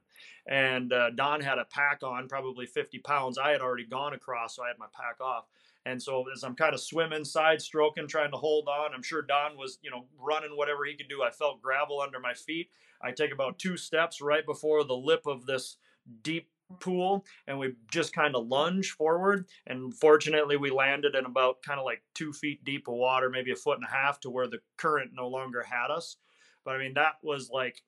And 0.47 0.91
uh, 0.91 1.11
don 1.11 1.39
had 1.39 1.57
a 1.57 1.65
pack 1.65 2.01
on 2.03 2.27
probably 2.27 2.65
50 2.65 2.99
pounds. 2.99 3.37
I 3.37 3.51
had 3.51 3.61
already 3.61 3.85
gone 3.85 4.13
across 4.13 4.55
so 4.55 4.63
i 4.63 4.69
had 4.69 4.79
my 4.79 4.87
pack 4.93 5.21
off 5.21 5.45
and 5.85 6.01
so 6.01 6.23
as 6.33 6.43
I'm 6.43 6.55
kind 6.55 6.73
of 6.73 6.79
swimming, 6.79 7.25
side 7.25 7.61
stroking, 7.61 8.07
trying 8.07 8.31
to 8.31 8.37
hold 8.37 8.67
on, 8.67 8.93
I'm 8.93 9.03
sure 9.03 9.21
Don 9.21 9.57
was, 9.57 9.79
you 9.81 9.91
know, 9.91 10.05
running 10.17 10.55
whatever 10.55 10.85
he 10.85 10.95
could 10.95 11.09
do. 11.09 11.23
I 11.23 11.29
felt 11.29 11.61
gravel 11.61 11.99
under 11.99 12.19
my 12.19 12.33
feet. 12.33 12.69
I 13.01 13.11
take 13.11 13.33
about 13.33 13.59
two 13.59 13.75
steps 13.75 14.21
right 14.21 14.45
before 14.45 14.85
the 14.85 14.95
lip 14.95 15.23
of 15.25 15.45
this 15.45 15.77
deep 16.21 16.49
pool 16.79 17.25
and 17.47 17.59
we 17.59 17.73
just 17.91 18.13
kind 18.13 18.35
of 18.35 18.47
lunge 18.47 18.91
forward 18.91 19.45
and 19.67 19.93
fortunately 19.93 20.57
we 20.57 20.71
landed 20.71 21.13
in 21.13 21.25
about 21.25 21.61
kind 21.61 21.79
of 21.79 21.85
like 21.85 22.01
two 22.15 22.33
feet 22.33 22.63
deep 22.63 22.87
of 22.87 22.95
water 22.95 23.29
maybe 23.29 23.51
a 23.51 23.55
foot 23.55 23.77
and 23.77 23.85
a 23.85 23.91
half 23.91 24.19
to 24.19 24.29
where 24.29 24.47
the 24.47 24.57
current 24.77 25.11
no 25.13 25.27
longer 25.27 25.61
had 25.61 25.91
us 25.91 26.17
but 26.65 26.75
i 26.75 26.79
mean 26.79 26.93
that 26.95 27.13
was 27.21 27.51
like 27.51 27.83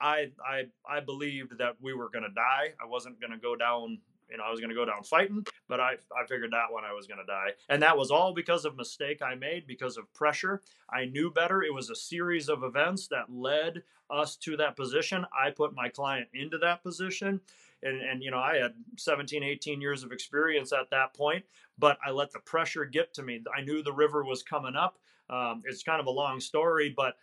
i 0.00 0.26
i 0.46 0.62
i 0.88 1.00
believed 1.00 1.58
that 1.58 1.74
we 1.80 1.92
were 1.92 2.08
going 2.08 2.22
to 2.22 2.34
die 2.34 2.68
i 2.80 2.86
wasn't 2.86 3.20
going 3.20 3.32
to 3.32 3.38
go 3.38 3.56
down 3.56 3.98
you 4.30 4.38
know, 4.38 4.44
I 4.44 4.50
was 4.50 4.60
going 4.60 4.70
to 4.70 4.76
go 4.76 4.84
down 4.84 5.02
fighting, 5.02 5.44
but 5.68 5.80
I, 5.80 5.92
I 6.16 6.26
figured 6.28 6.52
that 6.52 6.70
one 6.70 6.84
I 6.84 6.92
was 6.92 7.06
going 7.06 7.18
to 7.18 7.26
die. 7.26 7.50
And 7.68 7.82
that 7.82 7.96
was 7.96 8.10
all 8.10 8.32
because 8.32 8.64
of 8.64 8.76
mistake 8.76 9.22
I 9.22 9.34
made 9.34 9.66
because 9.66 9.96
of 9.96 10.12
pressure. 10.14 10.62
I 10.90 11.06
knew 11.06 11.30
better. 11.30 11.62
It 11.62 11.74
was 11.74 11.90
a 11.90 11.96
series 11.96 12.48
of 12.48 12.62
events 12.62 13.08
that 13.08 13.32
led 13.32 13.82
us 14.10 14.36
to 14.36 14.56
that 14.56 14.76
position. 14.76 15.24
I 15.32 15.50
put 15.50 15.74
my 15.74 15.88
client 15.88 16.28
into 16.34 16.58
that 16.58 16.82
position. 16.82 17.40
And, 17.82 18.00
and 18.02 18.22
you 18.22 18.30
know, 18.30 18.38
I 18.38 18.56
had 18.56 18.74
17, 18.96 19.42
18 19.42 19.80
years 19.80 20.02
of 20.02 20.12
experience 20.12 20.72
at 20.72 20.90
that 20.90 21.14
point, 21.14 21.44
but 21.78 21.98
I 22.04 22.10
let 22.10 22.30
the 22.30 22.40
pressure 22.40 22.84
get 22.84 23.14
to 23.14 23.22
me. 23.22 23.42
I 23.56 23.62
knew 23.62 23.82
the 23.82 23.92
river 23.92 24.24
was 24.24 24.42
coming 24.42 24.76
up. 24.76 24.98
Um, 25.30 25.62
it's 25.64 25.82
kind 25.82 26.00
of 26.00 26.06
a 26.06 26.10
long 26.10 26.40
story, 26.40 26.92
but 26.94 27.14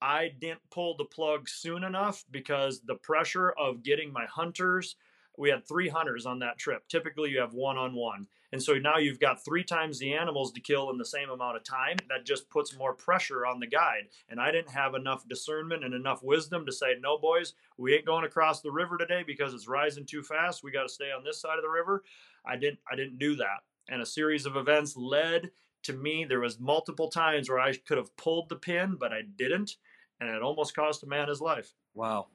I 0.00 0.32
didn't 0.40 0.60
pull 0.70 0.96
the 0.96 1.04
plug 1.04 1.48
soon 1.48 1.84
enough 1.84 2.24
because 2.30 2.80
the 2.80 2.96
pressure 2.96 3.52
of 3.52 3.82
getting 3.82 4.12
my 4.12 4.26
hunters, 4.26 4.96
we 5.38 5.50
had 5.50 5.66
three 5.66 5.88
hunters 5.88 6.26
on 6.26 6.38
that 6.40 6.58
trip. 6.58 6.88
Typically, 6.88 7.30
you 7.30 7.40
have 7.40 7.54
one 7.54 7.76
on 7.76 7.94
one. 7.94 8.26
And 8.52 8.62
so 8.62 8.74
now 8.74 8.98
you've 8.98 9.20
got 9.20 9.44
three 9.44 9.64
times 9.64 9.98
the 9.98 10.14
animals 10.14 10.52
to 10.52 10.60
kill 10.60 10.90
in 10.90 10.98
the 10.98 11.04
same 11.04 11.30
amount 11.30 11.56
of 11.56 11.64
time. 11.64 11.96
That 12.08 12.24
just 12.24 12.48
puts 12.48 12.76
more 12.76 12.94
pressure 12.94 13.44
on 13.44 13.60
the 13.60 13.66
guide. 13.66 14.08
And 14.28 14.40
I 14.40 14.52
didn't 14.52 14.70
have 14.70 14.94
enough 14.94 15.26
discernment 15.28 15.84
and 15.84 15.92
enough 15.92 16.22
wisdom 16.22 16.64
to 16.64 16.72
say, 16.72 16.94
no, 17.00 17.18
boys, 17.18 17.54
we 17.76 17.94
ain't 17.94 18.06
going 18.06 18.24
across 18.24 18.60
the 18.60 18.70
river 18.70 18.96
today 18.96 19.24
because 19.26 19.52
it's 19.52 19.68
rising 19.68 20.06
too 20.06 20.22
fast. 20.22 20.62
We 20.62 20.70
got 20.70 20.84
to 20.84 20.88
stay 20.88 21.10
on 21.10 21.24
this 21.24 21.40
side 21.40 21.58
of 21.58 21.62
the 21.64 21.68
river. 21.68 22.04
I 22.46 22.56
didn't, 22.56 22.78
I 22.90 22.94
didn't 22.94 23.18
do 23.18 23.36
that. 23.36 23.64
And 23.88 24.00
a 24.00 24.06
series 24.06 24.46
of 24.46 24.56
events 24.56 24.96
led 24.96 25.50
to 25.82 25.92
me. 25.92 26.24
There 26.24 26.40
was 26.40 26.60
multiple 26.60 27.08
times 27.08 27.48
where 27.48 27.60
I 27.60 27.74
could 27.74 27.98
have 27.98 28.16
pulled 28.16 28.48
the 28.48 28.56
pin, 28.56 28.96
but 28.98 29.12
I 29.12 29.22
didn't. 29.22 29.76
And 30.20 30.30
it 30.30 30.42
almost 30.42 30.74
cost 30.74 31.02
a 31.02 31.06
man 31.06 31.28
his 31.28 31.40
life. 31.40 31.74
Wow. 31.94 32.28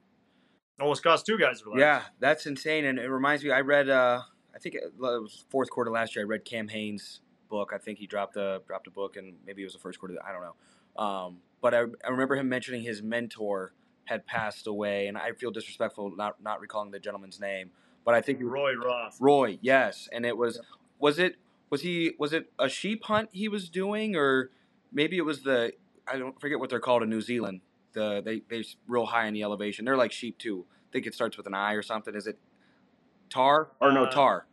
Almost 0.80 1.04
cost 1.04 1.26
two 1.26 1.38
guys 1.38 1.62
their 1.62 1.70
lives. 1.70 1.80
Yeah, 1.80 2.02
that's 2.20 2.46
insane. 2.46 2.86
And 2.86 2.98
it 2.98 3.08
reminds 3.08 3.44
me, 3.44 3.52
I 3.52 3.62
read, 3.62 3.90
uh, 3.90 4.22
I 4.56 4.60
think 4.60 4.76
it 4.76 4.94
was 4.98 5.46
fourth 5.50 5.70
quarter 5.70 5.92
last 5.92 6.16
year. 6.16 6.26
I 6.26 6.28
read 6.28 6.44
Cam 6.46 6.68
Hanes' 6.68 7.22
book. 7.50 7.72
I 7.74 7.78
think 7.78 8.00
he 8.00 8.08
dropped 8.08 8.36
a 8.38 8.62
dropped 8.66 8.88
a 8.88 8.92
book, 8.92 9.18
and 9.18 9.36
maybe 9.46 9.62
it 9.62 9.66
was 9.66 9.74
the 9.74 9.80
first 9.80 10.00
quarter. 10.00 10.16
I 10.26 10.32
don't 10.32 10.42
know. 10.42 11.04
Um, 11.04 11.38
but 11.62 11.74
I, 11.74 11.82
I 12.06 12.10
remember 12.10 12.36
him 12.36 12.50
mentioning 12.50 12.82
his 12.82 13.04
mentor 13.04 13.74
had 14.06 14.26
passed 14.26 14.68
away, 14.68 15.08
and 15.08 15.18
I 15.18 15.34
feel 15.34 15.52
disrespectful 15.52 16.16
not 16.16 16.42
not 16.42 16.60
recalling 16.60 16.92
the 16.92 17.00
gentleman's 17.00 17.40
name. 17.40 17.72
But 18.04 18.16
I 18.16 18.22
think 18.22 18.40
Roy 18.42 18.74
Roth. 18.76 19.18
Roy, 19.20 19.60
yes, 19.62 20.10
and 20.12 20.26
it 20.26 20.36
was 20.36 20.60
was 20.98 21.20
it 21.20 21.36
was 21.70 21.82
he 21.82 22.14
was 22.18 22.34
it 22.34 22.52
a 22.58 22.68
sheep 22.68 23.04
hunt 23.04 23.30
he 23.32 23.48
was 23.48 23.70
doing, 23.70 24.16
or 24.16 24.50
maybe 24.92 25.18
it 25.18 25.26
was 25.26 25.44
the 25.44 25.74
I 26.08 26.18
don't 26.18 26.40
forget 26.42 26.60
what 26.60 26.70
they're 26.70 26.80
called 26.80 27.04
in 27.04 27.10
New 27.10 27.22
Zealand. 27.22 27.62
The 27.94 28.22
they 28.24 28.42
they 28.50 28.64
real 28.88 29.06
high 29.06 29.28
in 29.28 29.34
the 29.34 29.44
elevation. 29.44 29.86
They're 29.86 29.98
like 29.98 30.12
sheep 30.12 30.38
too. 30.38 30.66
I 30.70 30.92
think 30.92 31.06
it 31.08 31.14
starts 31.14 31.38
with 31.38 31.48
an 31.48 31.54
I 31.54 31.74
or 31.74 31.82
something. 31.82 32.16
Is 32.16 32.28
it 32.28 32.38
tahr 33.30 33.72
or 33.82 33.92
no 33.92 34.06
Uh, 34.06 34.12
tahr? 34.12 34.48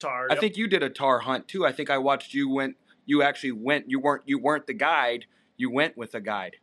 Tahr. 0.00 0.26
I 0.30 0.34
yep. 0.34 0.40
think 0.40 0.56
you 0.56 0.66
did 0.68 0.82
a 0.82 0.90
tahr 0.90 1.20
hunt 1.20 1.48
too. 1.48 1.64
I 1.64 1.72
think 1.72 1.90
I 1.90 1.98
watched 1.98 2.34
you 2.34 2.48
went. 2.48 2.76
You 3.06 3.22
actually 3.22 3.52
went. 3.52 3.88
You 3.90 4.00
weren't. 4.00 4.22
You 4.26 4.38
weren't 4.38 4.66
the 4.66 4.74
guide. 4.74 5.26
You 5.56 5.70
went 5.70 5.96
with 5.96 6.14
a 6.14 6.20
guide. 6.20 6.56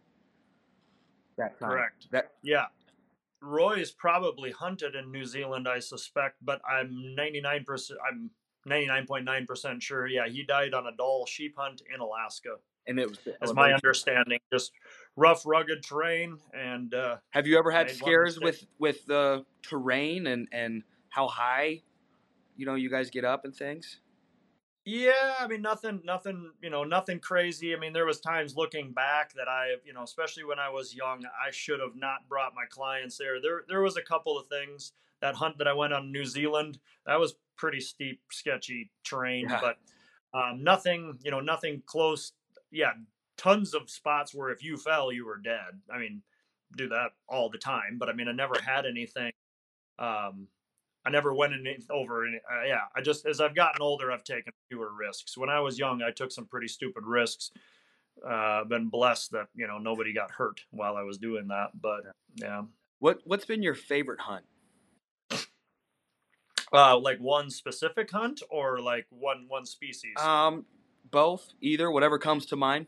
That 1.37 1.59
time. 1.59 1.69
Correct. 1.69 2.07
That 2.11 2.31
Yeah. 2.43 2.65
Roy 3.41 3.73
is 3.79 3.91
probably 3.91 4.51
hunted 4.51 4.93
in 4.95 5.11
New 5.11 5.25
Zealand, 5.25 5.67
I 5.67 5.79
suspect, 5.79 6.35
but 6.43 6.61
I'm 6.69 7.15
99%, 7.17 7.91
I'm 8.07 8.29
99.9% 8.67 9.81
sure. 9.81 10.05
Yeah, 10.05 10.27
he 10.27 10.43
died 10.43 10.75
on 10.75 10.85
a 10.85 10.91
Dall 10.95 11.25
sheep 11.25 11.55
hunt 11.57 11.81
in 11.91 11.99
Alaska. 12.01 12.57
and 12.85 12.99
it 12.99 13.09
was. 13.09 13.19
as 13.41 13.53
my 13.53 13.73
understanding. 13.73 14.39
Just 14.53 14.71
rough, 15.15 15.45
rugged 15.45 15.83
terrain. 15.83 16.37
And 16.53 16.93
uh, 16.93 17.17
Have 17.31 17.47
you 17.47 17.57
ever 17.57 17.71
had 17.71 17.89
scares 17.89 18.39
with 18.39 18.65
with 18.79 19.05
the 19.05 19.45
terrain 19.61 20.27
and 20.27 20.47
and 20.51 20.83
how 21.09 21.27
high, 21.27 21.81
you 22.55 22.65
know, 22.65 22.75
you 22.75 22.89
guys 22.89 23.09
get 23.09 23.25
up 23.25 23.45
and 23.45 23.55
things? 23.55 23.99
Yeah, 24.83 25.35
I 25.39 25.47
mean 25.47 25.61
nothing 25.61 26.01
nothing, 26.03 26.51
you 26.61 26.71
know, 26.71 26.83
nothing 26.83 27.19
crazy. 27.19 27.75
I 27.75 27.79
mean 27.79 27.93
there 27.93 28.05
was 28.05 28.19
times 28.19 28.55
looking 28.55 28.93
back 28.93 29.33
that 29.33 29.47
I, 29.47 29.75
you 29.85 29.93
know, 29.93 30.01
especially 30.03 30.43
when 30.43 30.57
I 30.57 30.69
was 30.69 30.95
young, 30.95 31.23
I 31.25 31.51
should 31.51 31.79
have 31.79 31.95
not 31.95 32.27
brought 32.27 32.53
my 32.55 32.65
clients 32.69 33.17
there. 33.17 33.39
There 33.39 33.63
there 33.67 33.81
was 33.81 33.95
a 33.97 34.01
couple 34.01 34.39
of 34.39 34.47
things. 34.47 34.93
That 35.21 35.35
hunt 35.35 35.59
that 35.59 35.67
I 35.67 35.73
went 35.73 35.93
on 35.93 36.11
New 36.11 36.25
Zealand, 36.25 36.79
that 37.05 37.19
was 37.19 37.35
pretty 37.55 37.79
steep, 37.79 38.21
sketchy 38.31 38.89
terrain, 39.03 39.45
Yeah. 39.47 39.59
but 39.61 39.77
um, 40.33 40.63
nothing, 40.63 41.19
you 41.23 41.29
know, 41.29 41.41
nothing 41.41 41.83
close. 41.85 42.31
Yeah, 42.71 42.93
tons 43.41 43.73
of 43.73 43.89
spots 43.89 44.33
where 44.35 44.49
if 44.51 44.63
you 44.63 44.77
fell, 44.77 45.11
you 45.11 45.25
were 45.25 45.37
dead. 45.37 45.79
I 45.93 45.97
mean, 45.97 46.21
do 46.77 46.87
that 46.89 47.11
all 47.27 47.49
the 47.49 47.57
time, 47.57 47.97
but 47.97 48.07
I 48.09 48.13
mean, 48.13 48.27
I 48.27 48.31
never 48.33 48.53
had 48.63 48.85
anything. 48.85 49.31
Um, 49.97 50.47
I 51.05 51.09
never 51.09 51.33
went 51.33 51.53
in 51.53 51.65
over. 51.89 52.25
Any, 52.27 52.37
uh, 52.37 52.65
yeah, 52.67 52.81
I 52.95 53.01
just 53.01 53.25
as 53.25 53.41
I've 53.41 53.55
gotten 53.55 53.81
older, 53.81 54.11
I've 54.11 54.23
taken 54.23 54.53
fewer 54.69 54.91
risks. 54.93 55.37
When 55.37 55.49
I 55.49 55.59
was 55.59 55.79
young, 55.79 56.01
I 56.03 56.11
took 56.11 56.31
some 56.31 56.45
pretty 56.45 56.67
stupid 56.67 57.03
risks. 57.05 57.51
Uh, 58.27 58.63
been 58.65 58.89
blessed 58.89 59.31
that 59.31 59.47
you 59.55 59.67
know 59.67 59.79
nobody 59.79 60.13
got 60.13 60.31
hurt 60.31 60.61
while 60.69 60.95
I 60.95 61.01
was 61.01 61.17
doing 61.17 61.47
that. 61.47 61.69
But 61.79 62.01
yeah, 62.35 62.63
What 62.99 63.21
what's 63.25 63.45
been 63.45 63.63
your 63.63 63.73
favorite 63.73 64.19
hunt? 64.19 64.45
uh, 66.71 66.97
like 66.99 67.17
one 67.19 67.49
specific 67.49 68.11
hunt 68.11 68.41
or 68.49 68.79
like 68.79 69.07
one 69.09 69.45
one 69.47 69.65
species. 69.65 70.13
Um, 70.19 70.65
both, 71.09 71.53
either, 71.61 71.89
whatever 71.89 72.19
comes 72.19 72.45
to 72.47 72.55
mind. 72.55 72.85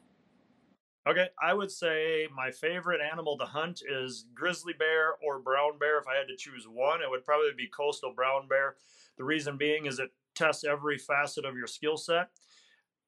Okay, 1.06 1.28
I 1.42 1.54
would 1.54 1.72
say 1.72 2.30
my 2.34 2.50
favorite 2.52 3.02
animal 3.02 3.38
to 3.38 3.46
hunt 3.46 3.82
is 3.88 4.26
grizzly 4.34 4.74
bear 4.74 5.16
or 5.22 5.40
brown 5.40 5.78
bear. 5.78 6.00
If 6.00 6.08
I 6.08 6.16
had 6.16 6.30
to 6.30 6.38
choose 6.38 6.66
one, 6.66 7.02
it 7.02 7.10
would 7.10 7.26
probably 7.26 7.52
be 7.58 7.68
coastal 7.68 8.14
brown 8.14 8.48
bear. 8.48 8.78
The 9.18 9.26
reason 9.26 9.58
being 9.58 9.86
is 9.86 10.00
it 10.00 10.12
tests 10.34 10.64
every 10.64 10.98
facet 10.98 11.44
of 11.44 11.58
your 11.58 11.68
skill 11.68 11.98
set. 11.98 12.30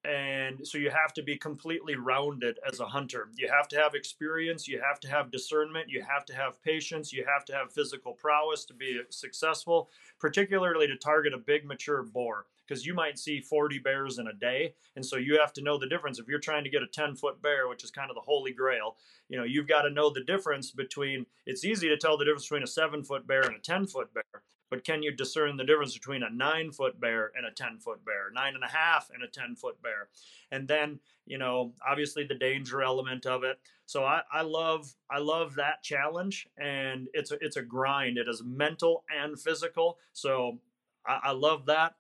And 0.04 0.68
so 0.68 0.78
you 0.78 0.92
have 0.92 1.14
to 1.14 1.24
be 1.24 1.38
completely 1.38 1.96
rounded 1.96 2.60
as 2.70 2.80
a 2.80 2.86
hunter. 2.86 3.30
You 3.38 3.50
have 3.50 3.68
to 3.70 3.78
have 3.78 3.96
experience, 3.96 4.68
you 4.68 4.80
have 4.80 5.00
to 5.00 5.08
have 5.10 5.32
discernment, 5.32 5.90
you 5.90 6.04
have 6.04 6.26
to 6.26 6.36
have 6.36 6.62
patience, 6.62 7.12
you 7.12 7.26
have 7.26 7.46
to 7.46 7.54
have 7.54 7.74
physical 7.74 8.14
prowess 8.14 8.66
to 8.66 8.74
be 8.76 9.02
successful, 9.10 9.90
particularly 10.20 10.86
to 10.88 10.98
target 10.98 11.34
a 11.34 11.40
big 11.40 11.66
mature 11.66 12.04
boar 12.04 12.46
because 12.68 12.86
you 12.86 12.94
might 12.94 13.20
see 13.20 13.40
40 13.42 13.80
bears 13.80 14.18
in 14.18 14.28
a 14.28 14.34
day 14.34 14.74
and 14.96 15.06
so 15.06 15.18
you 15.18 15.40
have 15.40 15.54
to 15.54 15.62
know 15.62 15.78
the 15.78 15.88
difference. 15.88 16.20
If 16.20 16.28
you're 16.28 16.40
trying 16.40 16.64
to 16.64 16.70
get 16.70 16.84
a 16.84 16.88
10 16.88 17.16
foot 17.16 17.42
bear 17.42 17.68
which 17.68 17.84
is 17.84 17.92
kind 17.92 18.10
of 18.10 18.16
the 18.16 18.22
holy 18.22 18.54
grail 18.54 18.98
you 19.30 19.38
know 19.38 19.44
you've 19.44 19.68
got 19.68 19.84
to 19.84 19.90
know 19.90 20.10
the 20.10 20.24
difference 20.24 20.72
between 20.72 21.26
it's 21.46 21.64
easy 21.64 21.90
to 21.90 21.98
tell 21.98 22.18
the 22.18 22.26
difference 22.26 22.46
between 22.46 22.64
a 22.64 22.68
7 22.68 23.04
foot 23.04 23.28
bear 23.28 23.42
and 23.42 23.56
a 23.56 23.60
10 23.60 23.88
foot 23.88 24.14
bear 24.14 24.44
but 24.70 24.84
can 24.84 25.04
you 25.04 25.12
discern 25.12 25.58
the 25.58 25.64
difference 25.64 25.94
between 25.94 26.24
a 26.24 26.30
9 26.30 26.72
foot 26.72 27.00
bear 27.00 27.32
and 27.38 27.46
a 27.46 27.52
10 27.52 27.80
foot 27.80 28.04
bear? 28.04 28.32
Nine 28.34 28.56
and 28.56 28.64
a 28.64 28.68
half 28.68 29.10
and 29.14 29.24
a 29.24 29.28
10 29.28 29.56
foot 29.56 29.82
bear. 29.82 30.10
And 30.52 30.68
then 30.68 31.00
you 31.26 31.38
know 31.38 31.74
obviously 31.88 32.26
the 32.26 32.36
danger 32.36 32.82
element 32.82 33.26
of 33.26 33.44
it. 33.44 33.60
So 33.86 34.04
I, 34.04 34.22
I 34.32 34.42
love 34.42 34.94
I 35.10 35.20
love 35.20 35.56
that 35.56 35.84
challenge 35.84 36.48
and 36.58 37.08
it's 37.14 37.32
a, 37.32 37.38
it's 37.42 37.58
a 37.58 37.62
grind. 37.62 38.18
It 38.18 38.28
is 38.28 38.44
mental 38.44 39.04
and 39.16 39.40
physical. 39.40 39.98
So 40.14 40.60
I, 41.06 41.20
I 41.26 41.32
love 41.32 41.68
that 41.68 41.96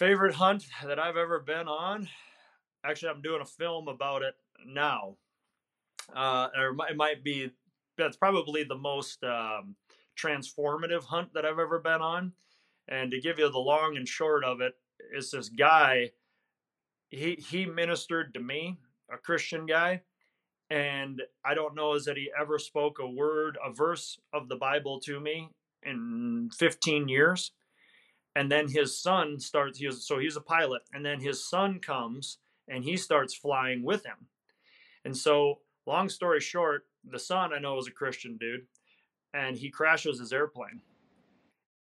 favorite 0.00 0.34
hunt 0.34 0.64
that 0.86 0.98
I've 0.98 1.18
ever 1.18 1.40
been 1.40 1.68
on. 1.68 2.08
Actually, 2.82 3.10
I'm 3.10 3.20
doing 3.20 3.42
a 3.42 3.44
film 3.44 3.86
about 3.86 4.22
it 4.22 4.34
now. 4.64 5.16
Uh, 6.16 6.48
or 6.56 6.74
it 6.88 6.96
might- 6.96 7.22
be 7.22 7.50
that's 7.98 8.16
probably 8.16 8.64
the 8.64 8.78
most 8.78 9.22
um, 9.24 9.76
transformative 10.18 11.04
hunt 11.04 11.34
that 11.34 11.44
I've 11.44 11.58
ever 11.58 11.78
been 11.80 12.00
on. 12.00 12.32
And 12.88 13.10
to 13.10 13.20
give 13.20 13.38
you 13.38 13.50
the 13.50 13.58
long 13.58 13.98
and 13.98 14.08
short 14.08 14.42
of 14.42 14.62
it, 14.62 14.72
it's 15.12 15.32
this 15.32 15.50
guy. 15.50 16.12
He 17.10 17.34
he 17.34 17.66
ministered 17.66 18.32
to 18.34 18.40
me, 18.40 18.78
a 19.12 19.18
Christian 19.18 19.66
guy, 19.66 20.00
and 20.70 21.20
I 21.44 21.52
don't 21.52 21.74
know 21.74 21.92
is 21.92 22.06
that 22.06 22.16
he 22.16 22.30
ever 22.40 22.58
spoke 22.58 23.00
a 23.00 23.06
word, 23.06 23.58
a 23.62 23.70
verse 23.70 24.18
of 24.32 24.48
the 24.48 24.56
Bible 24.56 24.98
to 25.00 25.20
me 25.20 25.50
in 25.82 26.48
15 26.56 27.08
years 27.08 27.52
and 28.40 28.50
then 28.50 28.66
his 28.66 28.98
son 28.98 29.38
starts 29.38 29.78
he 29.78 29.86
was, 29.86 30.06
so 30.06 30.18
he's 30.18 30.36
a 30.36 30.40
pilot 30.40 30.80
and 30.94 31.04
then 31.04 31.20
his 31.20 31.46
son 31.46 31.78
comes 31.78 32.38
and 32.68 32.82
he 32.82 32.96
starts 32.96 33.34
flying 33.34 33.82
with 33.82 34.02
him. 34.06 34.16
And 35.04 35.14
so 35.14 35.58
long 35.86 36.08
story 36.08 36.40
short 36.40 36.86
the 37.04 37.18
son 37.18 37.52
i 37.52 37.58
know 37.58 37.76
is 37.78 37.86
a 37.86 37.90
christian 37.90 38.38
dude 38.38 38.62
and 39.34 39.58
he 39.58 39.68
crashes 39.68 40.18
his 40.18 40.32
airplane. 40.32 40.80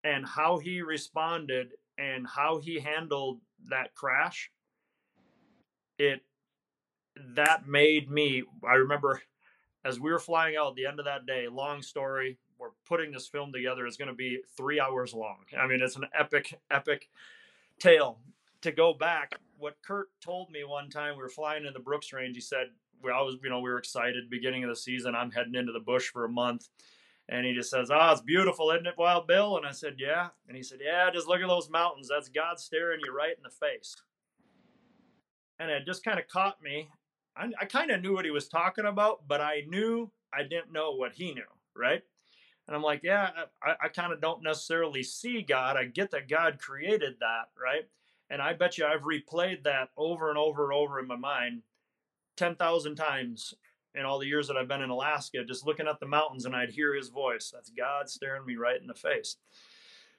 And 0.03 0.25
how 0.25 0.57
he 0.57 0.81
responded 0.81 1.69
and 1.97 2.27
how 2.27 2.59
he 2.59 2.77
handled 2.77 3.39
that 3.69 3.95
crash 3.95 4.51
it 5.97 6.23
that 7.35 7.69
made 7.69 8.11
me 8.11 8.43
i 8.67 8.73
remember 8.73 9.21
as 9.85 9.97
we 9.97 10.11
were 10.11 10.19
flying 10.19 10.57
out 10.57 10.71
at 10.71 10.75
the 10.75 10.85
end 10.85 10.99
of 10.99 11.05
that 11.05 11.25
day 11.25 11.47
long 11.49 11.81
story 11.81 12.37
we're 12.59 12.69
putting 12.87 13.11
this 13.11 13.27
film 13.27 13.51
together 13.53 13.85
is 13.87 13.97
going 13.97 14.07
to 14.09 14.13
be 14.13 14.39
three 14.57 14.79
hours 14.79 15.13
long 15.13 15.37
i 15.59 15.65
mean 15.67 15.81
it's 15.81 15.95
an 15.95 16.05
epic 16.17 16.59
epic 16.71 17.09
tale 17.79 18.19
to 18.61 18.71
go 18.71 18.93
back 18.93 19.35
what 19.57 19.77
kurt 19.85 20.09
told 20.21 20.51
me 20.51 20.63
one 20.63 20.89
time 20.89 21.15
we 21.15 21.21
were 21.21 21.29
flying 21.29 21.65
in 21.65 21.73
the 21.73 21.79
brooks 21.79 22.11
range 22.13 22.35
he 22.35 22.41
said 22.41 22.67
we 23.01 23.11
always 23.11 23.35
you 23.43 23.49
know 23.49 23.59
we 23.59 23.69
were 23.69 23.77
excited 23.77 24.29
beginning 24.29 24.63
of 24.63 24.69
the 24.69 24.75
season 24.75 25.15
i'm 25.15 25.31
heading 25.31 25.55
into 25.55 25.71
the 25.71 25.79
bush 25.79 26.09
for 26.09 26.25
a 26.25 26.29
month 26.29 26.67
And 27.31 27.45
he 27.45 27.53
just 27.53 27.69
says, 27.69 27.91
"Oh, 27.91 28.11
it's 28.11 28.21
beautiful, 28.21 28.71
isn't 28.71 28.87
it, 28.87 28.97
Wild 28.97 29.27
Bill?" 29.27 29.55
And 29.57 29.65
I 29.65 29.71
said, 29.71 29.97
"Yeah." 29.99 30.29
And 30.47 30.57
he 30.57 30.63
said, 30.63 30.79
"Yeah, 30.81 31.11
just 31.11 31.27
look 31.27 31.41
at 31.41 31.47
those 31.47 31.69
mountains. 31.69 32.09
That's 32.09 32.27
God 32.27 32.59
staring 32.59 33.01
you 33.05 33.13
right 33.15 33.37
in 33.37 33.43
the 33.43 33.51
face." 33.51 33.95
And 35.59 35.69
it 35.69 35.85
just 35.85 36.03
kind 36.03 36.19
of 36.19 36.27
caught 36.27 36.61
me. 36.61 36.89
I, 37.37 37.51
I 37.61 37.65
kind 37.65 37.91
of 37.91 38.01
knew 38.01 38.13
what 38.13 38.25
he 38.25 38.31
was 38.31 38.47
talking 38.47 38.85
about, 38.85 39.27
but 39.27 39.41
I 39.41 39.61
knew 39.67 40.11
I 40.33 40.41
didn't 40.41 40.71
know 40.71 40.93
what 40.95 41.13
he 41.13 41.33
knew, 41.33 41.51
right? 41.75 42.01
And 42.69 42.75
I'm 42.75 42.83
like, 42.83 43.01
yeah, 43.01 43.31
I, 43.63 43.85
I 43.85 43.87
kind 43.87 44.13
of 44.13 44.21
don't 44.21 44.43
necessarily 44.43 45.01
see 45.01 45.41
God. 45.41 45.75
I 45.75 45.85
get 45.85 46.11
that 46.11 46.29
God 46.29 46.59
created 46.59 47.15
that, 47.19 47.49
right? 47.59 47.87
And 48.29 48.43
I 48.43 48.53
bet 48.53 48.77
you 48.77 48.85
I've 48.85 49.01
replayed 49.01 49.63
that 49.63 49.89
over 49.97 50.29
and 50.29 50.37
over 50.37 50.65
and 50.65 50.73
over 50.73 50.99
in 50.99 51.07
my 51.07 51.15
mind 51.15 51.63
10,000 52.37 52.93
times 52.95 53.55
in 53.95 54.05
all 54.05 54.19
the 54.19 54.27
years 54.27 54.47
that 54.47 54.55
I've 54.55 54.67
been 54.67 54.83
in 54.83 54.91
Alaska, 54.91 55.43
just 55.43 55.65
looking 55.65 55.87
at 55.87 55.99
the 55.99 56.05
mountains 56.05 56.45
and 56.45 56.55
I'd 56.55 56.69
hear 56.69 56.93
his 56.93 57.09
voice. 57.09 57.49
That's 57.51 57.71
God 57.71 58.07
staring 58.07 58.45
me 58.45 58.55
right 58.55 58.79
in 58.79 58.85
the 58.85 58.93
face. 58.93 59.37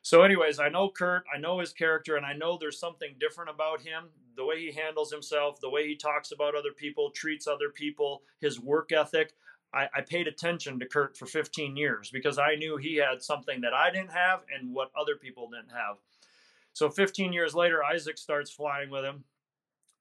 So, 0.03 0.23
anyways, 0.23 0.59
I 0.59 0.71
know 0.71 0.91
Kurt, 0.91 1.23
I 1.33 1.39
know 1.39 1.61
his 1.61 1.73
character, 1.73 2.17
and 2.17 2.27
I 2.27 2.33
know 2.33 2.59
there's 2.59 2.81
something 2.81 3.15
different 3.21 3.51
about 3.51 3.83
him. 3.83 4.07
The 4.35 4.45
way 4.45 4.59
he 4.59 4.73
handles 4.73 5.13
himself, 5.13 5.61
the 5.61 5.71
way 5.71 5.87
he 5.87 5.95
talks 5.95 6.33
about 6.33 6.57
other 6.57 6.73
people, 6.77 7.11
treats 7.11 7.47
other 7.47 7.69
people, 7.69 8.23
his 8.41 8.59
work 8.59 8.91
ethic. 8.91 9.35
I, 9.73 9.89
I 9.95 10.01
paid 10.01 10.27
attention 10.27 10.79
to 10.81 10.87
Kurt 10.87 11.17
for 11.17 11.27
15 11.27 11.77
years 11.77 12.11
because 12.11 12.39
I 12.39 12.57
knew 12.57 12.77
he 12.77 12.97
had 12.97 13.23
something 13.23 13.61
that 13.61 13.73
I 13.73 13.91
didn't 13.91 14.13
have 14.13 14.41
and 14.55 14.75
what 14.75 14.91
other 14.99 15.17
people 15.17 15.49
didn't 15.49 15.77
have. 15.77 15.97
So 16.73 16.89
15 16.89 17.33
years 17.33 17.55
later, 17.55 17.83
Isaac 17.85 18.19
starts 18.19 18.51
flying 18.51 18.91
with 18.91 19.05
him. 19.05 19.25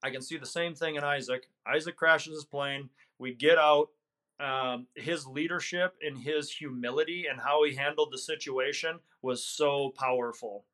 I 0.02 0.10
can 0.10 0.22
see 0.22 0.38
the 0.38 0.46
same 0.46 0.74
thing 0.74 0.96
in 0.96 1.04
Isaac. 1.04 1.48
Isaac 1.66 1.96
crashes 1.96 2.34
his 2.34 2.44
plane. 2.44 2.88
We 3.18 3.34
get 3.34 3.58
out. 3.58 3.88
Um, 4.38 4.86
his 4.94 5.26
leadership 5.26 5.96
and 6.00 6.16
his 6.16 6.50
humility 6.50 7.26
and 7.30 7.38
how 7.38 7.62
he 7.64 7.74
handled 7.74 8.08
the 8.10 8.16
situation 8.16 8.98
was 9.20 9.44
so 9.44 9.90
powerful, 9.90 10.64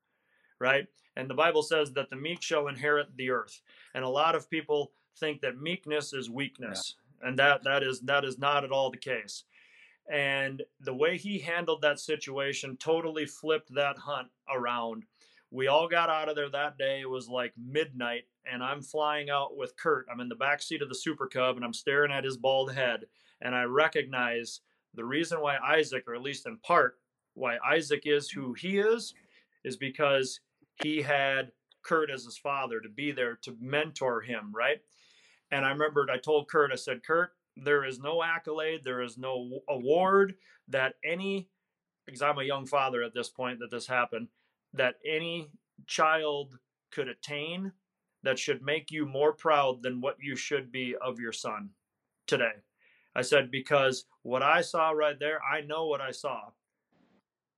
right? 0.60 0.86
And 1.16 1.28
the 1.28 1.34
Bible 1.34 1.64
says 1.64 1.92
that 1.94 2.08
the 2.08 2.14
meek 2.14 2.42
shall 2.42 2.68
inherit 2.68 3.16
the 3.16 3.30
earth. 3.30 3.60
And 3.92 4.04
a 4.04 4.08
lot 4.08 4.36
of 4.36 4.48
people 4.48 4.92
think 5.18 5.40
that 5.40 5.60
meekness 5.60 6.12
is 6.12 6.30
weakness, 6.30 6.94
yeah. 6.96 7.05
And 7.22 7.38
that 7.38 7.64
that 7.64 7.82
is 7.82 8.00
that 8.02 8.24
is 8.24 8.38
not 8.38 8.64
at 8.64 8.72
all 8.72 8.90
the 8.90 8.96
case. 8.96 9.44
And 10.10 10.62
the 10.80 10.94
way 10.94 11.16
he 11.16 11.38
handled 11.38 11.82
that 11.82 11.98
situation 11.98 12.76
totally 12.76 13.26
flipped 13.26 13.74
that 13.74 13.98
hunt 13.98 14.28
around 14.48 15.04
we 15.50 15.68
all 15.68 15.88
got 15.88 16.10
out 16.10 16.28
of 16.28 16.36
there 16.36 16.50
that 16.50 16.78
day. 16.78 17.00
It 17.00 17.08
was 17.08 17.28
like 17.28 17.52
midnight, 17.56 18.24
and 18.50 18.62
I'm 18.62 18.82
flying 18.82 19.30
out 19.30 19.56
with 19.56 19.76
Kurt. 19.76 20.06
I'm 20.10 20.20
in 20.20 20.28
the 20.28 20.34
back 20.34 20.60
seat 20.60 20.82
of 20.82 20.88
the 20.88 20.94
Super 20.94 21.26
Cub, 21.26 21.56
and 21.56 21.64
I'm 21.64 21.72
staring 21.72 22.12
at 22.12 22.24
his 22.24 22.36
bald 22.36 22.72
head. 22.72 23.04
And 23.40 23.54
I 23.54 23.64
recognize 23.64 24.60
the 24.94 25.04
reason 25.04 25.40
why 25.40 25.58
Isaac, 25.58 26.04
or 26.06 26.14
at 26.14 26.22
least 26.22 26.46
in 26.46 26.58
part, 26.58 26.98
why 27.34 27.58
Isaac 27.66 28.02
is 28.06 28.30
who 28.30 28.54
he 28.54 28.78
is, 28.78 29.14
is 29.64 29.76
because 29.76 30.40
he 30.82 31.00
had 31.00 31.52
Kurt 31.82 32.10
as 32.10 32.24
his 32.24 32.38
father 32.38 32.80
to 32.80 32.88
be 32.88 33.12
there 33.12 33.38
to 33.42 33.56
mentor 33.60 34.20
him, 34.20 34.52
right? 34.54 34.80
And 35.50 35.64
I 35.64 35.70
remembered 35.70 36.10
I 36.10 36.18
told 36.18 36.48
Kurt, 36.48 36.72
I 36.72 36.76
said, 36.76 37.04
Kurt, 37.04 37.30
there 37.56 37.84
is 37.84 37.98
no 37.98 38.22
accolade, 38.22 38.82
there 38.84 39.02
is 39.02 39.16
no 39.16 39.60
award 39.68 40.34
that 40.68 40.94
any, 41.04 41.48
because 42.04 42.22
I'm 42.22 42.38
a 42.38 42.44
young 42.44 42.66
father 42.66 43.02
at 43.02 43.14
this 43.14 43.28
point 43.28 43.60
that 43.60 43.70
this 43.70 43.86
happened, 43.86 44.28
that 44.74 44.96
any 45.06 45.48
child 45.86 46.58
could 46.90 47.08
attain 47.08 47.72
that 48.22 48.38
should 48.38 48.62
make 48.62 48.90
you 48.90 49.06
more 49.06 49.32
proud 49.32 49.82
than 49.82 50.00
what 50.00 50.16
you 50.20 50.36
should 50.36 50.72
be 50.72 50.96
of 51.00 51.20
your 51.20 51.32
son 51.32 51.70
today. 52.26 52.52
I 53.14 53.22
said, 53.22 53.50
because 53.50 54.04
what 54.22 54.42
I 54.42 54.60
saw 54.60 54.90
right 54.90 55.18
there, 55.18 55.40
I 55.42 55.60
know 55.62 55.86
what 55.86 56.00
I 56.00 56.10
saw. 56.10 56.40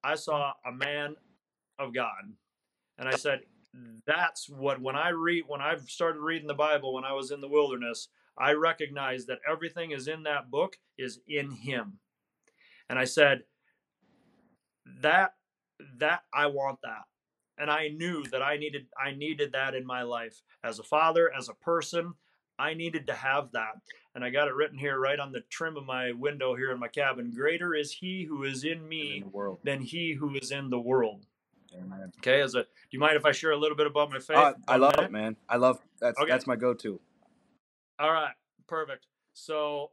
I 0.04 0.14
saw 0.14 0.52
a 0.64 0.70
man 0.70 1.16
of 1.78 1.94
God. 1.94 2.32
And 2.98 3.08
I 3.08 3.16
said, 3.16 3.40
that's 4.06 4.48
what, 4.48 4.80
when 4.80 4.96
I 4.96 5.10
read, 5.10 5.44
when 5.46 5.60
I 5.60 5.76
started 5.86 6.20
reading 6.20 6.48
the 6.48 6.54
Bible 6.54 6.94
when 6.94 7.04
I 7.04 7.12
was 7.12 7.30
in 7.30 7.40
the 7.40 7.48
wilderness, 7.48 8.08
I 8.38 8.52
recognized 8.52 9.26
that 9.28 9.40
everything 9.50 9.90
is 9.90 10.08
in 10.08 10.22
that 10.24 10.50
book 10.50 10.76
is 10.96 11.20
in 11.26 11.50
him. 11.50 11.98
And 12.88 12.98
I 12.98 13.04
said, 13.04 13.42
that 15.02 15.34
that 15.98 16.22
I 16.32 16.46
want 16.46 16.78
that. 16.82 17.04
And 17.58 17.70
I 17.70 17.88
knew 17.88 18.24
that 18.30 18.42
I 18.42 18.56
needed 18.56 18.86
I 19.02 19.12
needed 19.12 19.52
that 19.52 19.74
in 19.74 19.86
my 19.86 20.02
life 20.02 20.40
as 20.64 20.78
a 20.78 20.84
father, 20.84 21.30
as 21.36 21.48
a 21.48 21.54
person. 21.54 22.14
I 22.60 22.74
needed 22.74 23.06
to 23.06 23.14
have 23.14 23.52
that. 23.52 23.74
And 24.14 24.24
I 24.24 24.30
got 24.30 24.48
it 24.48 24.54
written 24.54 24.78
here 24.78 24.98
right 24.98 25.20
on 25.20 25.30
the 25.30 25.42
trim 25.48 25.76
of 25.76 25.86
my 25.86 26.10
window 26.10 26.56
here 26.56 26.72
in 26.72 26.80
my 26.80 26.88
cabin. 26.88 27.30
Greater 27.32 27.74
is 27.74 27.92
he 27.92 28.24
who 28.24 28.42
is 28.42 28.64
in 28.64 28.88
me 28.88 29.22
in 29.24 29.56
than 29.62 29.80
he 29.80 30.14
who 30.14 30.34
is 30.34 30.50
in 30.50 30.70
the 30.70 30.80
world. 30.80 31.26
Amen. 31.74 32.12
Okay, 32.18 32.40
as 32.40 32.54
a 32.54 32.62
do 32.62 32.66
you 32.90 32.98
mind 32.98 33.16
if 33.16 33.24
I 33.24 33.32
share 33.32 33.50
a 33.50 33.56
little 33.56 33.76
bit 33.76 33.86
about 33.86 34.10
my 34.10 34.18
faith? 34.18 34.36
Uh, 34.36 34.54
I 34.66 34.76
love 34.76 34.94
it, 34.98 35.10
man. 35.10 35.36
I 35.48 35.56
love 35.56 35.78
that's 36.00 36.18
okay. 36.18 36.30
that's 36.30 36.46
my 36.46 36.56
go-to. 36.56 37.00
All 37.98 38.12
right, 38.12 38.32
perfect. 38.66 39.06
So 39.34 39.90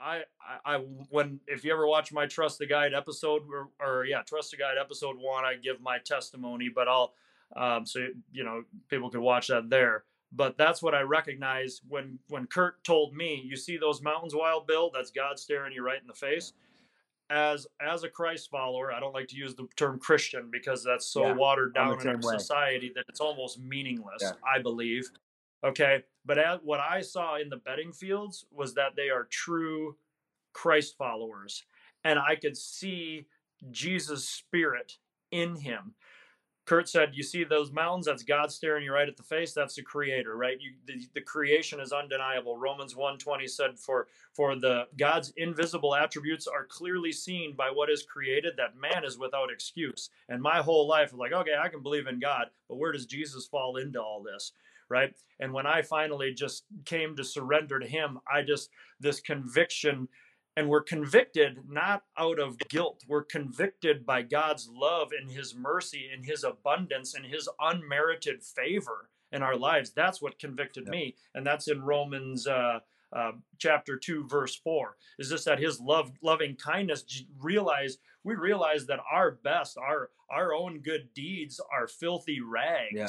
I, 0.00 0.22
I, 0.40 0.74
I, 0.74 0.76
when 1.10 1.40
if 1.46 1.64
you 1.64 1.72
ever 1.72 1.86
watch 1.86 2.12
my 2.12 2.26
trust 2.26 2.58
the 2.58 2.66
guide 2.66 2.94
episode 2.94 3.42
or, 3.50 3.68
or 3.80 4.04
yeah 4.04 4.22
trust 4.22 4.50
the 4.50 4.56
guide 4.56 4.76
episode 4.80 5.16
one 5.18 5.44
i 5.44 5.54
give 5.54 5.80
my 5.80 5.98
testimony 5.98 6.70
but 6.74 6.88
i'll 6.88 7.12
um, 7.56 7.84
so 7.84 8.06
you 8.32 8.44
know 8.44 8.62
people 8.88 9.10
could 9.10 9.20
watch 9.20 9.48
that 9.48 9.68
there 9.68 10.04
but 10.32 10.56
that's 10.56 10.82
what 10.82 10.94
i 10.94 11.00
recognize 11.00 11.80
when 11.88 12.18
when 12.28 12.46
kurt 12.46 12.82
told 12.84 13.14
me 13.14 13.42
you 13.44 13.56
see 13.56 13.76
those 13.76 14.00
mountains 14.00 14.34
wild 14.34 14.66
bill 14.66 14.90
that's 14.92 15.10
god 15.10 15.38
staring 15.38 15.72
you 15.72 15.84
right 15.84 16.00
in 16.00 16.06
the 16.06 16.14
face 16.14 16.52
as 17.30 17.66
as 17.80 18.02
a 18.02 18.08
christ 18.08 18.50
follower 18.50 18.92
i 18.92 18.98
don't 18.98 19.14
like 19.14 19.28
to 19.28 19.36
use 19.36 19.54
the 19.54 19.66
term 19.76 19.98
christian 19.98 20.48
because 20.50 20.82
that's 20.84 21.06
so 21.06 21.26
yeah, 21.26 21.32
watered 21.32 21.72
down 21.74 22.00
in 22.00 22.08
our 22.08 22.16
way. 22.16 22.38
society 22.38 22.90
that 22.94 23.04
it's 23.08 23.20
almost 23.20 23.60
meaningless 23.60 24.20
yeah. 24.20 24.32
i 24.52 24.60
believe 24.60 25.08
Okay. 25.64 26.02
But 26.24 26.38
as, 26.38 26.58
what 26.62 26.80
I 26.80 27.00
saw 27.00 27.36
in 27.36 27.48
the 27.48 27.56
Bedingfields 27.58 28.44
was 28.50 28.74
that 28.74 28.96
they 28.96 29.10
are 29.10 29.24
true 29.24 29.96
Christ 30.52 30.96
followers. 30.96 31.64
And 32.04 32.18
I 32.18 32.36
could 32.36 32.56
see 32.56 33.26
Jesus' 33.70 34.28
spirit 34.28 34.96
in 35.30 35.56
him. 35.56 35.94
Kurt 36.66 36.88
said, 36.88 37.14
"You 37.14 37.22
see 37.22 37.44
those 37.44 37.72
mountains? 37.72 38.06
That's 38.06 38.22
God 38.22 38.52
staring 38.52 38.84
you 38.84 38.92
right 38.92 39.08
at 39.08 39.16
the 39.16 39.22
face. 39.22 39.52
That's 39.52 39.74
the 39.74 39.82
Creator, 39.82 40.36
right? 40.36 40.60
You, 40.60 40.74
the, 40.86 41.04
the 41.14 41.20
creation 41.20 41.80
is 41.80 41.92
undeniable." 41.92 42.56
Romans 42.56 42.94
1.20 42.94 43.48
said, 43.48 43.78
"For 43.78 44.08
for 44.34 44.54
the 44.56 44.86
God's 44.96 45.32
invisible 45.36 45.94
attributes 45.94 46.46
are 46.46 46.66
clearly 46.66 47.12
seen 47.12 47.54
by 47.56 47.70
what 47.70 47.90
is 47.90 48.04
created. 48.04 48.54
That 48.56 48.76
man 48.76 49.04
is 49.04 49.18
without 49.18 49.50
excuse." 49.50 50.10
And 50.28 50.40
my 50.42 50.58
whole 50.58 50.86
life 50.86 51.12
like, 51.12 51.32
"Okay, 51.32 51.56
I 51.60 51.68
can 51.68 51.82
believe 51.82 52.06
in 52.06 52.20
God, 52.20 52.46
but 52.68 52.76
where 52.76 52.92
does 52.92 53.06
Jesus 53.06 53.46
fall 53.46 53.76
into 53.76 54.00
all 54.00 54.22
this?" 54.22 54.52
right? 54.90 55.14
And 55.38 55.52
when 55.52 55.66
I 55.66 55.80
finally 55.82 56.34
just 56.34 56.64
came 56.84 57.16
to 57.16 57.24
surrender 57.24 57.78
to 57.78 57.86
Him, 57.86 58.18
I 58.30 58.42
just, 58.42 58.70
this 58.98 59.20
conviction, 59.20 60.08
and 60.60 60.68
we're 60.68 60.82
convicted 60.82 61.56
not 61.70 62.02
out 62.18 62.38
of 62.38 62.58
guilt. 62.68 63.02
We're 63.08 63.24
convicted 63.24 64.04
by 64.04 64.20
God's 64.20 64.68
love 64.70 65.08
and 65.18 65.30
His 65.30 65.54
mercy 65.54 66.10
and 66.12 66.22
His 66.22 66.44
abundance 66.44 67.14
and 67.14 67.24
His 67.24 67.48
unmerited 67.58 68.42
favor 68.42 69.08
in 69.32 69.42
our 69.42 69.56
lives. 69.56 69.90
That's 69.90 70.20
what 70.20 70.38
convicted 70.38 70.84
yep. 70.84 70.92
me. 70.92 71.16
And 71.34 71.46
that's 71.46 71.68
in 71.68 71.82
Romans. 71.82 72.46
Uh, 72.46 72.80
uh, 73.12 73.32
chapter 73.58 73.96
2 73.96 74.28
verse 74.28 74.54
4 74.54 74.96
is 75.18 75.28
this 75.28 75.42
that 75.42 75.58
his 75.58 75.80
love 75.80 76.12
loving 76.22 76.54
kindness 76.54 77.24
realize 77.40 77.98
we 78.22 78.36
realize 78.36 78.86
that 78.86 79.00
our 79.10 79.32
best 79.42 79.76
our 79.76 80.10
our 80.30 80.54
own 80.54 80.78
good 80.78 81.12
deeds 81.12 81.60
are 81.76 81.88
filthy 81.88 82.40
rags 82.40 82.92
yeah. 82.94 83.08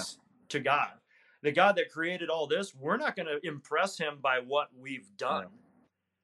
to 0.50 0.60
god 0.60 0.90
the 1.44 1.52
God 1.52 1.76
that 1.78 1.90
created 1.90 2.30
all 2.30 2.48
this, 2.48 2.76
we're 2.76 2.98
not 2.98 3.16
going 3.16 3.28
to 3.28 3.40
impress 3.48 3.98
him 3.98 4.20
by 4.22 4.40
what 4.46 4.68
we've 4.80 5.08
done, 5.18 5.48
yeah. 5.52 5.61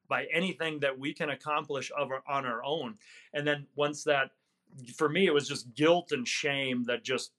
By 0.08 0.26
anything 0.34 0.80
that 0.80 0.98
we 0.98 1.14
can 1.14 1.30
accomplish 1.30 1.92
our, 1.98 2.22
on 2.28 2.46
our 2.46 2.64
own. 2.64 2.96
And 3.34 3.46
then 3.46 3.68
once 3.76 4.04
that, 4.04 4.32
for 4.96 5.10
me, 5.10 5.26
it 5.26 5.34
was 5.34 5.48
just 5.48 5.74
guilt 5.76 6.12
and 6.12 6.28
shame 6.28 6.84
that 6.86 7.04
just, 7.04 7.32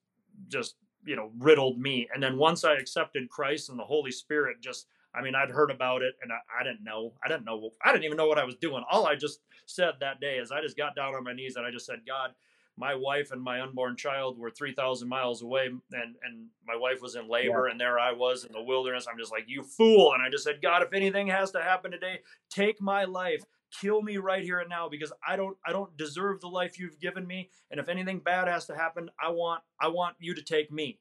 just, 0.48 0.76
you 1.04 1.16
know, 1.16 1.30
riddled 1.38 1.78
me. 1.78 2.08
And 2.12 2.22
then 2.22 2.36
once 2.36 2.64
I 2.64 2.74
accepted 2.74 3.28
Christ 3.28 3.68
and 3.68 3.78
the 3.78 3.84
Holy 3.84 4.10
Spirit, 4.10 4.60
just, 4.60 4.86
I 5.14 5.22
mean, 5.22 5.34
I'd 5.34 5.50
heard 5.50 5.70
about 5.70 6.02
it 6.02 6.14
and 6.22 6.32
I, 6.32 6.38
I, 6.60 6.62
didn't 6.64 6.84
know. 6.84 7.12
I 7.24 7.28
didn't 7.28 7.44
know. 7.44 7.70
I 7.84 7.92
didn't 7.92 8.04
even 8.04 8.16
know 8.16 8.28
what 8.28 8.38
I 8.38 8.44
was 8.44 8.56
doing. 8.56 8.84
All 8.90 9.06
I 9.06 9.14
just 9.14 9.40
said 9.66 9.94
that 10.00 10.20
day 10.20 10.36
is 10.36 10.50
I 10.52 10.60
just 10.60 10.76
got 10.76 10.96
down 10.96 11.14
on 11.14 11.24
my 11.24 11.32
knees 11.32 11.56
and 11.56 11.66
I 11.66 11.70
just 11.70 11.86
said, 11.86 12.00
God, 12.06 12.30
my 12.78 12.94
wife 12.94 13.32
and 13.32 13.42
my 13.42 13.60
unborn 13.60 13.96
child 13.96 14.38
were 14.38 14.50
3,000 14.50 15.08
miles 15.08 15.42
away, 15.42 15.66
and, 15.66 16.14
and 16.22 16.46
my 16.66 16.76
wife 16.76 17.02
was 17.02 17.16
in 17.16 17.28
labor, 17.28 17.66
yeah. 17.66 17.72
and 17.72 17.80
there 17.80 17.98
I 17.98 18.12
was 18.12 18.44
in 18.44 18.52
the 18.52 18.62
wilderness. 18.62 19.06
I'm 19.10 19.18
just 19.18 19.32
like, 19.32 19.44
you 19.48 19.62
fool. 19.62 20.12
And 20.14 20.22
I 20.22 20.30
just 20.30 20.44
said, 20.44 20.62
God, 20.62 20.82
if 20.82 20.92
anything 20.92 21.26
has 21.28 21.50
to 21.52 21.62
happen 21.62 21.90
today, 21.90 22.20
take 22.50 22.80
my 22.80 23.04
life. 23.04 23.44
Kill 23.80 24.00
me 24.00 24.16
right 24.16 24.42
here 24.42 24.60
and 24.60 24.70
now 24.70 24.88
because 24.88 25.12
I 25.26 25.36
don't 25.36 25.54
I 25.66 25.72
don't 25.72 25.94
deserve 25.98 26.40
the 26.40 26.48
life 26.48 26.78
you've 26.78 26.98
given 27.00 27.26
me. 27.26 27.50
And 27.70 27.78
if 27.78 27.90
anything 27.90 28.20
bad 28.20 28.48
has 28.48 28.64
to 28.66 28.74
happen, 28.74 29.10
I 29.22 29.28
want 29.28 29.62
I 29.78 29.88
want 29.88 30.16
you 30.20 30.34
to 30.34 30.40
take 30.40 30.72
me. 30.72 31.00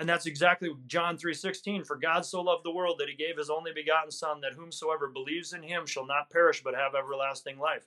And 0.00 0.08
that's 0.08 0.26
exactly 0.26 0.70
John 0.88 1.16
3:16 1.16 1.86
for 1.86 1.94
God 1.94 2.26
so 2.26 2.40
loved 2.40 2.64
the 2.64 2.72
world 2.72 2.96
that 2.98 3.08
he 3.08 3.14
gave 3.14 3.36
his 3.36 3.48
only 3.48 3.70
begotten 3.72 4.10
son 4.10 4.40
that 4.40 4.54
whomsoever 4.54 5.08
believes 5.08 5.52
in 5.52 5.62
him 5.62 5.86
shall 5.86 6.06
not 6.06 6.30
perish 6.30 6.64
but 6.64 6.74
have 6.74 6.96
everlasting 6.96 7.60
life. 7.60 7.86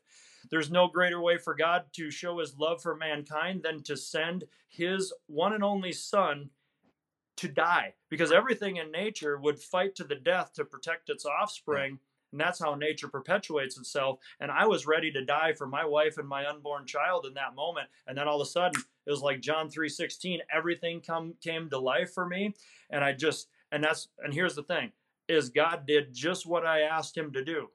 There's 0.50 0.72
no 0.72 0.88
greater 0.88 1.22
way 1.22 1.38
for 1.38 1.56
God 1.56 1.86
to 1.94 2.12
show 2.12 2.39
his 2.39 2.58
love 2.58 2.82
for 2.82 2.96
mankind 2.96 3.64
than 3.64 3.84
to 3.84 3.96
send 3.96 4.46
his 4.68 5.14
one 5.28 5.54
and 5.54 5.64
only 5.64 5.92
son 5.92 6.50
to 7.38 7.48
die 7.48 7.94
because 8.10 8.32
everything 8.32 8.78
in 8.78 8.92
nature 8.92 9.38
would 9.38 9.60
fight 9.60 9.96
to 9.96 10.04
the 10.04 10.16
death 10.16 10.54
to 10.54 10.66
protect 10.66 11.10
its 11.10 11.26
offspring 11.26 12.00
and 12.32 12.39
that's 12.39 12.60
how 12.60 12.76
nature 12.76 13.08
perpetuates 13.08 13.78
itself. 13.78 14.20
And 14.39 14.52
i 14.52 14.66
was 14.66 14.86
ready 14.86 15.12
to 15.12 15.26
die 15.26 15.54
for 15.54 15.68
my 15.68 15.86
wife 15.86 16.18
and 16.18 16.28
my 16.28 16.48
unborn 16.48 16.86
child 16.86 17.26
in 17.26 17.34
that 17.36 17.56
moment. 17.56 17.88
And 18.08 18.18
then 18.18 18.28
all 18.28 18.42
of 18.42 18.48
a 18.48 18.50
sudden 18.50 18.82
it 19.06 19.12
was 19.12 19.22
like 19.22 19.42
john 19.42 19.70
3.16 19.70 20.39
everything 20.54 21.02
come 21.02 21.34
came 21.42 21.70
to 21.70 21.80
life 21.80 22.14
for 22.14 22.26
me. 22.26 22.54
And 22.89 23.04
i 23.04 23.12
just 23.12 23.50
and 23.72 23.84
that's 23.84 24.08
and 24.20 24.34
here's 24.34 24.56
the 24.56 24.64
thing 24.64 24.92
is 25.28 25.50
god 25.50 25.86
did 25.86 26.14
just 26.14 26.46
what 26.46 26.66
i 26.66 26.82
asked 26.82 27.18
him 27.18 27.32
to 27.34 27.44
do. 27.44 27.70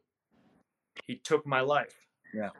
He 1.07 1.17
took 1.17 1.47
my 1.47 1.61
life 1.61 2.06
Yeah. 2.37 2.51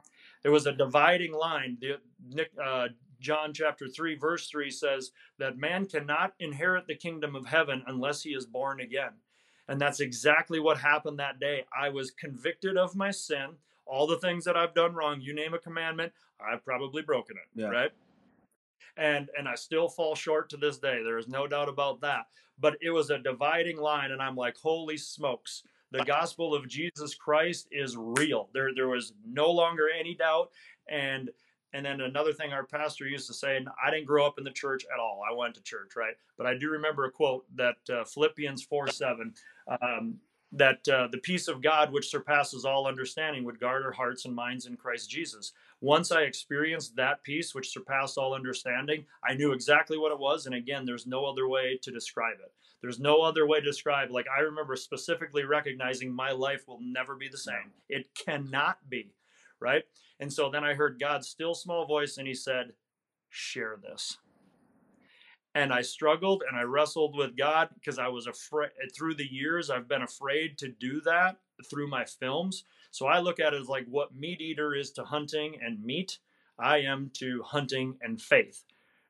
there 0.43 0.53
was 0.53 0.67
a 0.67 0.73
dividing 0.73 1.33
line 1.35 1.77
the, 1.81 1.97
Nick, 2.29 2.51
uh, 2.63 2.89
john 3.21 3.53
chapter 3.53 3.89
3 3.89 4.17
verse 4.17 4.49
3 4.49 4.71
says 4.71 5.11
that 5.39 5.59
man 5.59 5.87
cannot 5.87 6.35
inherit 6.39 6.87
the 6.87 6.95
kingdom 6.95 7.35
of 7.37 7.47
heaven 7.47 7.83
unless 7.87 8.23
he 8.23 8.31
is 8.31 8.47
born 8.47 8.81
again 8.81 9.13
and 9.69 9.81
that's 9.81 10.01
exactly 10.01 10.61
what 10.61 10.79
happened 10.79 11.19
that 11.19 11.41
day. 11.41 11.65
I 11.77 11.89
was 11.89 12.13
convicted 12.13 12.77
of 12.77 12.95
my 12.95 13.11
sin, 13.11 13.57
all 13.85 14.07
the 14.07 14.19
things 14.19 14.45
that 14.45 14.57
I've 14.57 14.75
done 14.75 14.95
wrong. 14.95 15.21
You 15.21 15.35
name 15.35 15.55
a 15.55 15.59
commandment, 15.59 16.13
I've 16.41 16.65
probably 16.65 17.03
broken 17.03 17.37
it, 17.37 17.61
Yeah. 17.61 17.71
right? 17.71 17.91
And 18.97 19.29
and 19.37 19.49
I 19.49 19.55
still 19.57 19.89
fall 19.89 20.15
short 20.15 20.49
to 20.51 20.57
this 20.57 20.79
day. 20.79 21.03
There 21.03 21.19
is 21.19 21.29
no 21.29 21.47
doubt 21.47 21.69
about 21.69 22.01
that. 22.03 22.27
But 22.59 22.77
it 22.81 22.91
was 22.91 23.11
a 23.11 23.19
dividing 23.19 23.77
line, 23.77 24.13
and 24.13 24.23
I'm 24.23 24.37
like, 24.37 24.57
holy 24.57 24.97
smokes. 24.97 25.65
The 25.93 26.05
gospel 26.05 26.55
of 26.55 26.69
Jesus 26.69 27.15
Christ 27.15 27.69
is 27.71 27.97
real. 27.97 28.49
There 28.53 28.71
there 28.75 28.89
was 28.89 29.13
no 29.25 29.51
longer 29.51 29.87
any 29.99 30.15
doubt. 30.15 30.51
And 30.89 31.31
and 31.73 31.85
then 31.85 32.01
another 32.01 32.33
thing 32.33 32.53
our 32.53 32.65
pastor 32.65 33.07
used 33.07 33.27
to 33.27 33.35
say, 33.35 33.57
and 33.57 33.69
I 33.85 33.91
didn't 33.91 34.07
grow 34.07 34.27
up 34.27 34.39
in 34.39 34.45
the 34.45 34.51
church 34.51 34.85
at 34.93 34.99
all. 34.99 35.23
I 35.29 35.35
went 35.35 35.55
to 35.57 35.63
church, 35.63 35.91
right? 35.97 36.15
But 36.39 36.47
I 36.47 36.57
do 36.57 36.71
remember 36.71 37.05
a 37.05 37.11
quote 37.11 37.45
that 37.57 37.77
uh, 37.93 38.05
Philippians 38.05 38.63
4 38.63 38.89
7, 38.89 39.35
um, 39.83 40.17
that 40.53 40.89
uh, 40.89 41.09
the 41.09 41.19
peace 41.19 41.49
of 41.49 41.61
God, 41.63 41.93
which 41.93 42.09
surpasses 42.09 42.65
all 42.65 42.87
understanding, 42.87 43.45
would 43.45 43.61
guard 43.61 43.85
our 43.85 43.93
hearts 43.93 44.25
and 44.25 44.35
minds 44.35 44.67
in 44.67 44.77
Christ 44.77 45.11
Jesus. 45.11 45.53
Once 45.83 46.13
I 46.13 46.23
experienced 46.23 46.97
that 46.97 47.23
peace, 47.25 47.55
which 47.55 47.73
surpassed 47.73 48.17
all 48.17 48.33
understanding, 48.33 49.05
I 49.23 49.35
knew 49.35 49.53
exactly 49.53 49.99
what 49.99 50.13
it 50.13 50.19
was. 50.19 50.47
And 50.47 50.55
again, 50.55 50.87
there's 50.87 51.07
no 51.07 51.27
other 51.27 51.49
way 51.49 51.79
to 51.83 51.91
describe 51.91 52.39
it. 52.43 52.53
There's 52.87 53.01
no 53.01 53.21
other 53.23 53.49
way 53.49 53.59
to 53.59 53.67
describe. 53.67 54.13
Like 54.13 54.29
I 54.29 54.43
remember 54.43 54.77
specifically 54.77 55.43
recognizing 55.43 56.15
my 56.15 56.31
life 56.31 56.69
will 56.69 56.79
never 56.81 57.17
be 57.17 57.29
the 57.29 57.37
same. 57.37 57.73
It 57.89 58.15
cannot 58.15 58.79
be, 58.89 59.13
right? 59.59 59.83
And 60.21 60.33
so 60.33 60.51
then 60.51 60.63
I 60.63 60.75
heard 60.75 61.01
God's 61.01 61.27
still 61.27 61.53
small 61.53 61.85
voice, 61.85 62.17
and 62.17 62.29
He 62.29 62.35
said, 62.35 62.75
"Share 63.29 63.77
this." 63.83 64.19
And 65.53 65.73
I 65.73 65.83
struggled 65.83 66.45
and 66.49 66.57
I 66.57 66.63
wrestled 66.63 67.17
with 67.17 67.37
God 67.37 67.71
because 67.75 67.99
I 67.99 68.07
was 68.07 68.29
afraid. 68.29 68.71
Through 68.97 69.17
the 69.17 69.33
years, 69.33 69.69
I've 69.69 69.89
been 69.89 70.03
afraid 70.03 70.57
to 70.59 70.69
do 70.69 71.01
that 71.01 71.39
through 71.69 71.89
my 71.89 72.05
films. 72.05 72.63
So 72.93 73.07
I 73.07 73.19
look 73.19 73.41
at 73.41 73.53
it 73.53 73.61
as 73.61 73.69
like 73.69 73.87
what 73.89 74.17
MeatEater 74.17 74.79
is 74.79 74.93
to 74.93 75.03
hunting 75.03 75.59
and 75.61 75.83
meat, 75.83 76.21
I 76.57 76.83
am 76.83 77.11
to 77.15 77.43
hunting 77.43 77.99
and 78.01 78.23
faith 78.23 78.63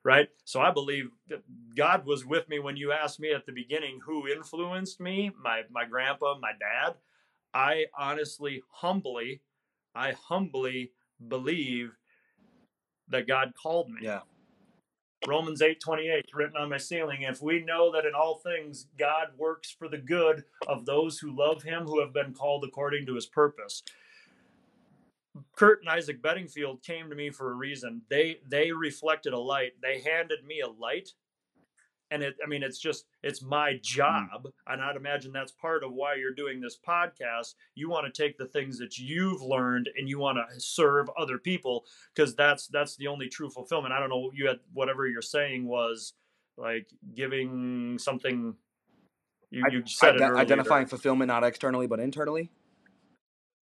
right? 0.06 0.28
So 0.44 0.60
I 0.60 0.70
believe 0.70 1.10
that 1.28 1.42
God 1.76 2.06
was 2.06 2.24
with 2.24 2.48
me 2.48 2.60
when 2.60 2.76
you 2.76 2.92
asked 2.92 3.18
me 3.18 3.32
at 3.32 3.44
the 3.44 3.50
beginning 3.50 3.98
who 4.06 4.28
influenced 4.28 5.00
me, 5.00 5.32
my 5.42 5.62
my 5.68 5.84
grandpa, 5.84 6.38
my 6.40 6.52
dad. 6.52 6.94
I 7.52 7.86
honestly, 7.98 8.62
humbly, 8.70 9.40
I 9.96 10.12
humbly 10.12 10.92
believe 11.26 11.90
that 13.08 13.26
God 13.26 13.54
called 13.60 13.90
me. 13.90 14.02
Yeah. 14.02 14.20
Romans 15.26 15.60
8 15.60 15.80
28 15.80 16.24
written 16.34 16.56
on 16.56 16.70
my 16.70 16.78
ceiling. 16.78 17.22
If 17.22 17.42
we 17.42 17.64
know 17.64 17.90
that 17.90 18.04
in 18.04 18.14
all 18.14 18.36
things 18.36 18.86
God 18.96 19.28
works 19.36 19.74
for 19.76 19.88
the 19.88 19.98
good 19.98 20.44
of 20.68 20.86
those 20.86 21.18
who 21.18 21.36
love 21.36 21.64
him, 21.64 21.84
who 21.84 21.98
have 21.98 22.12
been 22.12 22.32
called 22.32 22.62
according 22.62 23.06
to 23.06 23.16
his 23.16 23.26
purpose. 23.26 23.82
Kurt 25.54 25.80
and 25.80 25.88
Isaac 25.88 26.22
Bedingfield 26.22 26.82
came 26.82 27.08
to 27.10 27.16
me 27.16 27.30
for 27.30 27.50
a 27.50 27.54
reason. 27.54 28.02
They 28.08 28.38
they 28.48 28.72
reflected 28.72 29.32
a 29.32 29.38
light. 29.38 29.72
They 29.82 30.00
handed 30.00 30.44
me 30.44 30.60
a 30.60 30.68
light. 30.68 31.10
And 32.10 32.22
it 32.22 32.36
I 32.42 32.46
mean 32.48 32.62
it's 32.62 32.78
just 32.78 33.06
it's 33.22 33.42
my 33.42 33.72
hmm. 33.72 33.78
job. 33.82 34.48
And 34.66 34.82
I'd 34.82 34.96
imagine 34.96 35.32
that's 35.32 35.52
part 35.52 35.84
of 35.84 35.92
why 35.92 36.14
you're 36.14 36.34
doing 36.34 36.60
this 36.60 36.78
podcast. 36.86 37.54
You 37.74 37.88
want 37.88 38.12
to 38.12 38.22
take 38.22 38.38
the 38.38 38.46
things 38.46 38.78
that 38.78 38.98
you've 38.98 39.42
learned 39.42 39.90
and 39.96 40.08
you 40.08 40.18
want 40.18 40.38
to 40.38 40.60
serve 40.60 41.08
other 41.18 41.38
people 41.38 41.84
because 42.14 42.34
that's 42.34 42.68
that's 42.68 42.96
the 42.96 43.08
only 43.08 43.28
true 43.28 43.50
fulfillment. 43.50 43.92
I 43.92 44.00
don't 44.00 44.10
know 44.10 44.30
you 44.34 44.46
had 44.48 44.60
whatever 44.72 45.06
you're 45.06 45.22
saying 45.22 45.66
was 45.66 46.14
like 46.56 46.88
giving 47.14 47.98
something 47.98 48.54
you, 49.50 49.62
you 49.70 49.82
said 49.86 50.16
Ide- 50.16 50.22
earlier. 50.22 50.38
identifying 50.38 50.86
fulfillment 50.86 51.28
not 51.28 51.44
externally 51.44 51.86
but 51.86 52.00
internally. 52.00 52.50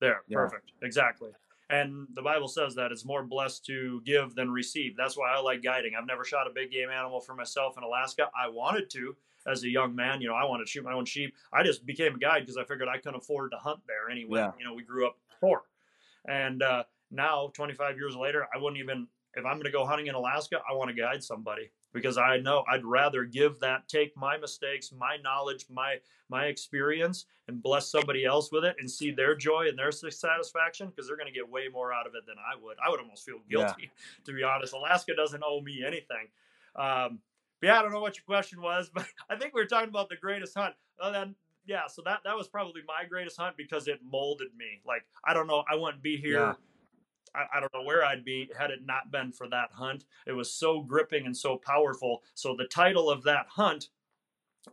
There, 0.01 0.23
Yeah. 0.29 0.37
perfect. 0.37 0.73
Exactly. 0.83 1.31
And 1.71 2.07
the 2.15 2.23
Bible 2.23 2.49
says 2.49 2.75
that 2.75 2.93
it's 2.93 3.05
more 3.05 3.23
blessed 3.23 3.65
to 3.67 4.03
give 4.05 4.35
than 4.35 4.51
receive. 4.51 4.97
That's 4.97 5.17
why 5.17 5.33
I 5.35 5.41
like 5.41 5.63
guiding. 5.63 5.93
I've 5.99 6.07
never 6.07 6.25
shot 6.25 6.47
a 6.47 6.51
big 6.51 6.71
game 6.71 6.91
animal 6.91 7.21
for 7.21 7.35
myself 7.35 7.79
in 7.79 7.85
Alaska. 7.85 8.29
I 8.39 8.49
wanted 8.49 8.91
to 8.91 9.17
as 9.47 9.65
a 9.65 9.69
young 9.69 9.95
man. 9.95 10.21
You 10.21 10.29
know, 10.29 10.35
I 10.35 10.45
wanted 10.45 10.65
to 10.65 10.71
shoot 10.71 10.85
my 10.85 10.93
own 10.93 11.05
sheep. 11.05 11.35
I 11.53 11.63
just 11.63 11.87
became 11.87 12.15
a 12.15 12.19
guide 12.19 12.41
because 12.41 12.57
I 12.57 12.65
figured 12.65 12.89
I 12.89 12.99
couldn't 12.99 13.17
afford 13.17 13.51
to 13.53 13.57
hunt 13.59 13.81
there 13.87 14.11
anyway. 14.11 14.41
Yeah. 14.41 14.53
You 14.59 14.65
know, 14.65 14.75
we 14.75 14.83
grew 14.83 15.07
up 15.07 15.17
poor. 15.41 15.63
And 16.27 16.63
uh, 16.63 16.85
now, 17.11 17.51
25 17.55 17.97
years 17.97 18.17
later, 18.17 18.47
I 18.55 18.59
wouldn't 18.59 18.81
even, 18.81 19.07
if 19.35 19.45
I'm 19.45 19.55
going 19.55 19.65
to 19.65 19.71
go 19.71 19.87
hunting 19.87 20.07
in 20.07 20.15
Alaska, 20.15 20.61
I 20.69 20.75
want 20.75 20.89
to 20.89 20.95
guide 20.95 21.23
somebody 21.23 21.71
because 21.95 22.19
I 22.19 22.37
know 22.39 22.65
I'd 22.71 22.85
rather 22.85 23.25
give 23.25 23.61
that, 23.61 23.89
take 23.89 24.15
my 24.17 24.37
mistakes, 24.37 24.93
my 24.93 25.17
knowledge, 25.23 25.65
my 25.71 25.97
my 26.29 26.47
experience, 26.47 27.27
and 27.49 27.63
bless 27.63 27.89
somebody 27.89 28.25
else 28.27 28.51
with 28.53 28.65
it 28.65 28.77
and 28.79 28.91
see 28.91 29.13
their 29.13 29.35
joy 29.35 29.69
and 29.69 29.79
their 29.79 29.93
satisfaction 29.93 30.89
because 30.89 31.07
they're 31.07 31.17
going 31.17 31.33
to 31.33 31.33
get 31.33 31.49
way 31.49 31.69
more 31.73 31.93
out 31.93 32.07
of 32.07 32.15
it 32.15 32.27
than 32.27 32.37
I 32.39 32.61
would. 32.61 32.77
I 32.85 32.91
would 32.91 33.01
almost 33.01 33.25
feel 33.25 33.39
Yeah. 33.49 33.65
guilty, 33.67 33.91
to 34.25 34.33
be 34.33 34.43
honest. 34.43 34.75
Alaska 34.75 35.15
doesn't 35.15 35.43
owe 35.47 35.61
me 35.61 35.85
anything. 35.87 36.29
Um, 36.77 37.21
but 37.61 37.69
yeah, 37.69 37.79
I 37.79 37.83
don't 37.83 37.93
know 37.93 38.01
what 38.01 38.17
your 38.17 38.25
question 38.25 38.61
was, 38.61 38.91
but 38.95 39.07
I 39.31 39.37
think 39.37 39.55
we 39.55 39.61
were 39.63 39.67
talking 39.69 39.89
about 39.89 40.09
the 40.09 40.17
greatest 40.17 40.55
hunt. 40.59 40.75
Then 41.01 41.37
yeah, 41.67 41.87
so 41.87 42.03
that 42.03 42.21
that 42.25 42.37
was 42.37 42.49
probably 42.49 42.83
my 42.87 43.05
greatest 43.09 43.39
hunt 43.39 43.57
because 43.57 43.87
it 43.87 44.01
molded 44.05 44.49
me. 44.57 44.81
Like 44.85 45.05
I 45.25 45.33
don't 45.33 45.47
know, 45.47 45.65
I 45.71 45.77
wouldn't 45.77 46.03
be 46.03 46.17
here. 46.17 46.41
Yeah. 46.41 46.55
I, 47.35 47.45
I 47.57 47.61
don't 47.61 47.73
know 47.75 47.83
where 47.83 48.05
I'd 48.05 48.25
be 48.25 48.51
had 48.59 48.71
it 48.71 48.85
not 48.85 49.11
been 49.11 49.33
for 49.33 49.49
that 49.49 49.71
hunt. 49.73 50.05
It 50.27 50.33
was 50.33 50.53
so 50.53 50.81
gripping 50.81 51.27
and 51.27 51.37
so 51.37 51.57
powerful. 51.57 52.23
So 52.35 52.55
the 52.57 52.67
title 52.67 53.11
of 53.11 53.23
that 53.25 53.47
hunt 53.49 53.89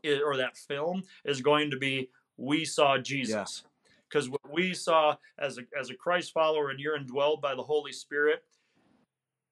i- 0.05 0.22
or 0.24 0.38
that 0.38 0.57
film 0.57 1.03
is 1.26 1.41
going 1.41 1.72
to 1.72 1.78
be 1.78 2.09
"We 2.38 2.66
Saw 2.66 2.97
Jesus." 2.97 3.34
Because 4.07 4.30
what 4.30 4.51
we 4.51 4.74
saw 4.74 5.16
as 5.38 5.57
a, 5.57 5.62
as 5.80 5.89
a 5.89 5.95
Christ 5.95 6.34
follower 6.34 6.70
and 6.70 6.80
you're 6.80 6.99
indwelled 6.99 7.41
by 7.41 7.55
the 7.55 7.64
Holy 7.64 7.93
Spirit, 7.93 8.43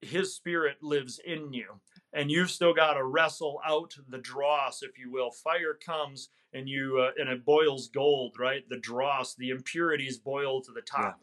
His 0.01 0.35
Spirit 0.35 0.81
lives 0.81 1.19
in 1.19 1.53
you, 1.53 1.79
and 2.13 2.29
you've 2.31 2.51
still 2.51 2.73
got 2.73 2.93
to 2.93 3.03
wrestle 3.03 3.59
out 3.65 3.95
the 4.07 4.17
dross, 4.17 4.81
if 4.83 4.97
you 4.97 5.11
will. 5.11 5.31
Fire 5.31 5.73
comes 5.73 6.29
and 6.53 6.67
you 6.67 6.99
uh, 6.99 7.11
and 7.17 7.29
it 7.29 7.45
boils 7.45 7.87
gold, 7.89 8.35
right? 8.39 8.67
The 8.69 8.77
dross, 8.79 9.35
the 9.35 9.49
impurities 9.49 10.17
boil 10.17 10.61
to 10.61 10.71
the 10.71 10.81
top. 10.81 11.21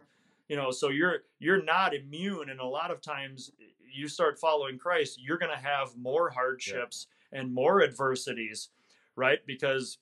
You 0.49 0.57
know, 0.57 0.71
so 0.71 0.91
you're 0.91 1.25
you're 1.39 1.63
not 1.63 1.95
immune, 1.95 2.51
and 2.51 2.61
a 2.61 2.67
lot 2.67 2.91
of 2.91 3.01
times 3.01 3.51
you 3.93 4.09
start 4.09 4.39
following 4.39 4.79
Christ, 4.79 5.19
you're 5.21 5.39
going 5.39 5.57
to 5.57 5.65
have 5.65 5.97
more 5.97 6.31
hardships 6.31 7.07
and 7.33 7.53
more 7.53 7.83
adversities, 7.83 8.69
right? 9.17 9.41
Because 9.47 9.99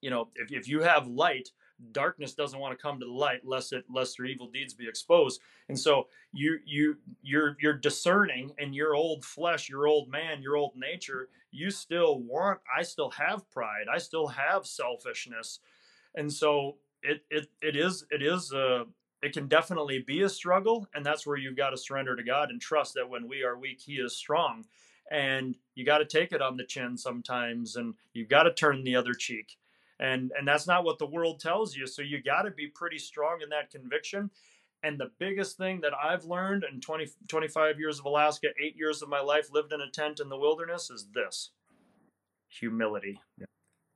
you 0.00 0.10
know, 0.10 0.28
if, 0.36 0.52
if 0.52 0.68
you 0.68 0.82
have 0.82 1.08
light, 1.08 1.50
darkness 1.92 2.34
doesn't 2.34 2.58
want 2.58 2.76
to 2.76 2.82
come 2.82 2.98
to 3.00 3.06
the 3.06 3.12
light 3.12 3.40
lest 3.44 3.72
it 3.72 3.84
lest 3.92 4.16
their 4.16 4.26
evil 4.26 4.48
deeds 4.48 4.74
be 4.74 4.88
exposed. 4.88 5.40
And 5.68 5.78
so 5.78 6.08
you 6.32 6.58
you 6.64 6.96
you're 7.22 7.56
you're 7.60 7.74
discerning 7.74 8.52
and 8.58 8.74
your 8.74 8.94
old 8.94 9.24
flesh, 9.24 9.68
your 9.68 9.86
old 9.86 10.08
man, 10.08 10.42
your 10.42 10.56
old 10.56 10.72
nature, 10.76 11.28
you 11.50 11.70
still 11.70 12.20
want 12.20 12.60
I 12.74 12.82
still 12.82 13.10
have 13.10 13.50
pride. 13.50 13.86
I 13.92 13.98
still 13.98 14.28
have 14.28 14.66
selfishness. 14.66 15.60
And 16.14 16.32
so 16.32 16.76
it 17.02 17.22
it 17.30 17.48
it 17.60 17.76
is 17.76 18.06
it 18.10 18.22
is 18.22 18.52
a 18.52 18.84
it 19.22 19.32
can 19.32 19.48
definitely 19.48 19.98
be 20.06 20.22
a 20.22 20.28
struggle 20.28 20.86
and 20.94 21.04
that's 21.04 21.26
where 21.26 21.36
you've 21.36 21.56
got 21.56 21.70
to 21.70 21.76
surrender 21.76 22.14
to 22.16 22.22
God 22.22 22.50
and 22.50 22.60
trust 22.60 22.94
that 22.94 23.08
when 23.08 23.28
we 23.28 23.42
are 23.42 23.58
weak 23.58 23.80
he 23.80 23.94
is 23.94 24.16
strong 24.16 24.64
and 25.10 25.54
you 25.74 25.84
got 25.84 25.98
to 25.98 26.04
take 26.04 26.32
it 26.32 26.42
on 26.42 26.56
the 26.56 26.64
chin 26.64 26.96
sometimes 26.96 27.76
and 27.76 27.94
you've 28.12 28.28
got 28.28 28.44
to 28.44 28.52
turn 28.52 28.84
the 28.84 28.96
other 28.96 29.14
cheek 29.14 29.56
and 29.98 30.32
and 30.38 30.46
that's 30.46 30.66
not 30.66 30.84
what 30.84 30.98
the 30.98 31.06
world 31.06 31.40
tells 31.40 31.76
you 31.76 31.86
so 31.86 32.02
you 32.02 32.22
got 32.22 32.42
to 32.42 32.50
be 32.50 32.66
pretty 32.66 32.98
strong 32.98 33.38
in 33.42 33.48
that 33.48 33.70
conviction 33.70 34.30
and 34.82 34.98
the 34.98 35.10
biggest 35.18 35.56
thing 35.56 35.80
that 35.80 35.92
i've 35.94 36.24
learned 36.24 36.64
in 36.70 36.80
20 36.80 37.06
25 37.28 37.78
years 37.78 37.98
of 37.98 38.04
alaska 38.04 38.48
8 38.62 38.76
years 38.76 39.00
of 39.00 39.08
my 39.08 39.20
life 39.20 39.50
lived 39.52 39.72
in 39.72 39.80
a 39.80 39.90
tent 39.90 40.20
in 40.20 40.28
the 40.28 40.36
wilderness 40.36 40.90
is 40.90 41.06
this 41.14 41.50
humility. 42.48 43.20
Yeah. 43.38 43.46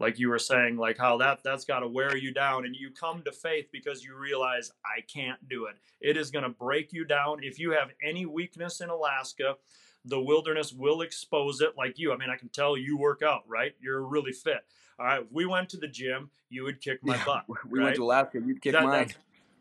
Like 0.01 0.18
you 0.18 0.30
were 0.30 0.38
saying, 0.38 0.78
like 0.78 0.96
how 0.96 1.18
that 1.18 1.40
that's 1.44 1.64
got 1.64 1.80
to 1.80 1.88
wear 1.88 2.16
you 2.16 2.32
down, 2.32 2.64
and 2.64 2.74
you 2.74 2.90
come 2.90 3.22
to 3.24 3.32
faith 3.32 3.66
because 3.70 4.03
you 4.03 4.16
realize 4.16 4.72
I 4.84 5.03
can't 5.03 5.46
do 5.48 5.66
it. 5.66 5.76
It 6.01 6.16
is 6.16 6.30
going 6.30 6.44
to 6.44 6.48
break 6.48 6.92
you 6.92 7.05
down. 7.05 7.40
If 7.42 7.59
you 7.59 7.72
have 7.72 7.90
any 8.03 8.24
weakness 8.24 8.80
in 8.80 8.88
Alaska, 8.88 9.57
the 10.05 10.20
wilderness 10.20 10.72
will 10.72 11.03
expose 11.03 11.61
it. 11.61 11.74
Like 11.76 11.98
you, 11.98 12.12
I 12.12 12.16
mean, 12.16 12.30
I 12.30 12.36
can 12.36 12.48
tell 12.48 12.76
you 12.76 12.96
work 12.96 13.22
out, 13.22 13.42
right? 13.46 13.72
You're 13.78 14.03
really 14.03 14.32
fit. 14.32 14.64
All 14.98 15.07
right, 15.07 15.22
if 15.22 15.30
we 15.30 15.46
went 15.46 15.68
to 15.70 15.76
the 15.76 15.88
gym, 15.88 16.30
you 16.48 16.64
would 16.64 16.80
kick 16.80 17.01
my 17.03 17.16
yeah, 17.16 17.24
butt. 17.24 17.44
We 17.68 17.78
right? 17.78 17.84
went 17.84 17.96
to 17.96 18.05
Alaska, 18.05 18.40
you'd 18.44 18.61
kick 18.61 18.72
that, 18.72 18.84
mine. 18.84 19.07
That's, 19.07 19.14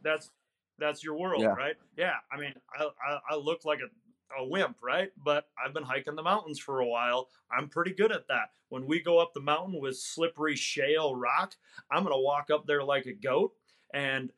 that's 0.04 0.32
that's 0.80 1.04
your 1.04 1.18
world, 1.18 1.42
yeah. 1.42 1.50
right? 1.50 1.76
Yeah. 1.98 2.16
I 2.32 2.40
mean, 2.40 2.54
I, 2.78 2.86
I, 3.06 3.20
I 3.32 3.36
look 3.36 3.66
like 3.66 3.80
a, 3.80 3.90
a 4.38 4.46
wimp, 4.46 4.78
right? 4.82 5.12
But 5.24 5.48
I've 5.64 5.74
been 5.74 5.84
hiking 5.84 6.16
the 6.16 6.24
mountains 6.24 6.60
for 6.60 6.80
a 6.80 6.88
while. 6.88 7.30
I'm 7.52 7.70
pretty 7.70 7.94
good 7.94 8.12
at 8.12 8.28
that. 8.28 8.52
When 8.70 8.86
we 8.86 9.00
go 9.00 9.20
up 9.20 9.34
the 9.34 9.42
mountain 9.42 9.80
with 9.80 9.98
slippery 9.98 10.56
shale 10.56 11.16
rock, 11.16 11.56
I'm 11.92 12.04
going 12.04 12.16
to 12.16 12.22
walk 12.22 12.50
up 12.52 12.66
there 12.68 12.84
like 12.84 13.06
a 13.06 13.14
goat. 13.14 13.54
And 13.94 14.32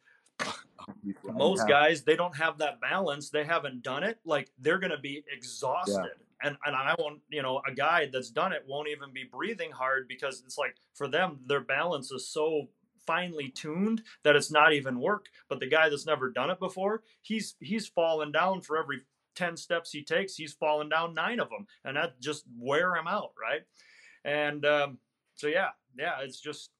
most 1.33 1.67
guys, 1.67 2.03
they 2.03 2.15
don't 2.15 2.35
have 2.37 2.57
that 2.59 2.79
balance. 2.79 3.29
They 3.29 3.43
haven't 3.43 3.83
done 3.83 4.03
it. 4.03 4.19
Like 4.25 4.51
they're 4.59 4.79
going 4.79 4.91
to 4.91 4.97
be 4.97 5.23
exhausted. 5.31 6.01
Yeah 6.03 6.25
and 6.43 6.57
and 6.65 6.75
I 6.75 6.95
won't, 6.97 7.21
you 7.29 7.41
know, 7.41 7.61
a 7.67 7.73
guy 7.73 8.09
that's 8.11 8.29
done 8.29 8.53
it 8.53 8.63
won't 8.67 8.89
even 8.89 9.13
be 9.13 9.23
breathing 9.31 9.71
hard 9.71 10.07
because 10.07 10.41
it's 10.45 10.57
like 10.57 10.75
for 10.93 11.07
them 11.07 11.39
their 11.45 11.61
balance 11.61 12.11
is 12.11 12.27
so 12.27 12.67
finely 13.05 13.49
tuned 13.49 14.03
that 14.23 14.35
it's 14.35 14.51
not 14.51 14.73
even 14.73 14.99
work. 14.99 15.27
But 15.49 15.59
the 15.59 15.67
guy 15.67 15.89
that's 15.89 16.05
never 16.05 16.29
done 16.29 16.49
it 16.49 16.59
before, 16.59 17.03
he's 17.21 17.55
he's 17.59 17.87
fallen 17.87 18.31
down 18.31 18.61
for 18.61 18.77
every 18.77 19.01
10 19.35 19.57
steps 19.57 19.91
he 19.91 20.03
takes, 20.03 20.35
he's 20.35 20.53
fallen 20.53 20.89
down 20.89 21.13
nine 21.13 21.39
of 21.39 21.49
them. 21.49 21.67
And 21.85 21.97
that 21.97 22.19
just 22.19 22.45
wear 22.57 22.95
him 22.95 23.07
out, 23.07 23.31
right? 23.41 23.61
And 24.23 24.65
um, 24.65 24.97
so, 25.35 25.47
yeah, 25.47 25.69
yeah, 25.97 26.19
it's 26.21 26.39
just, 26.39 26.71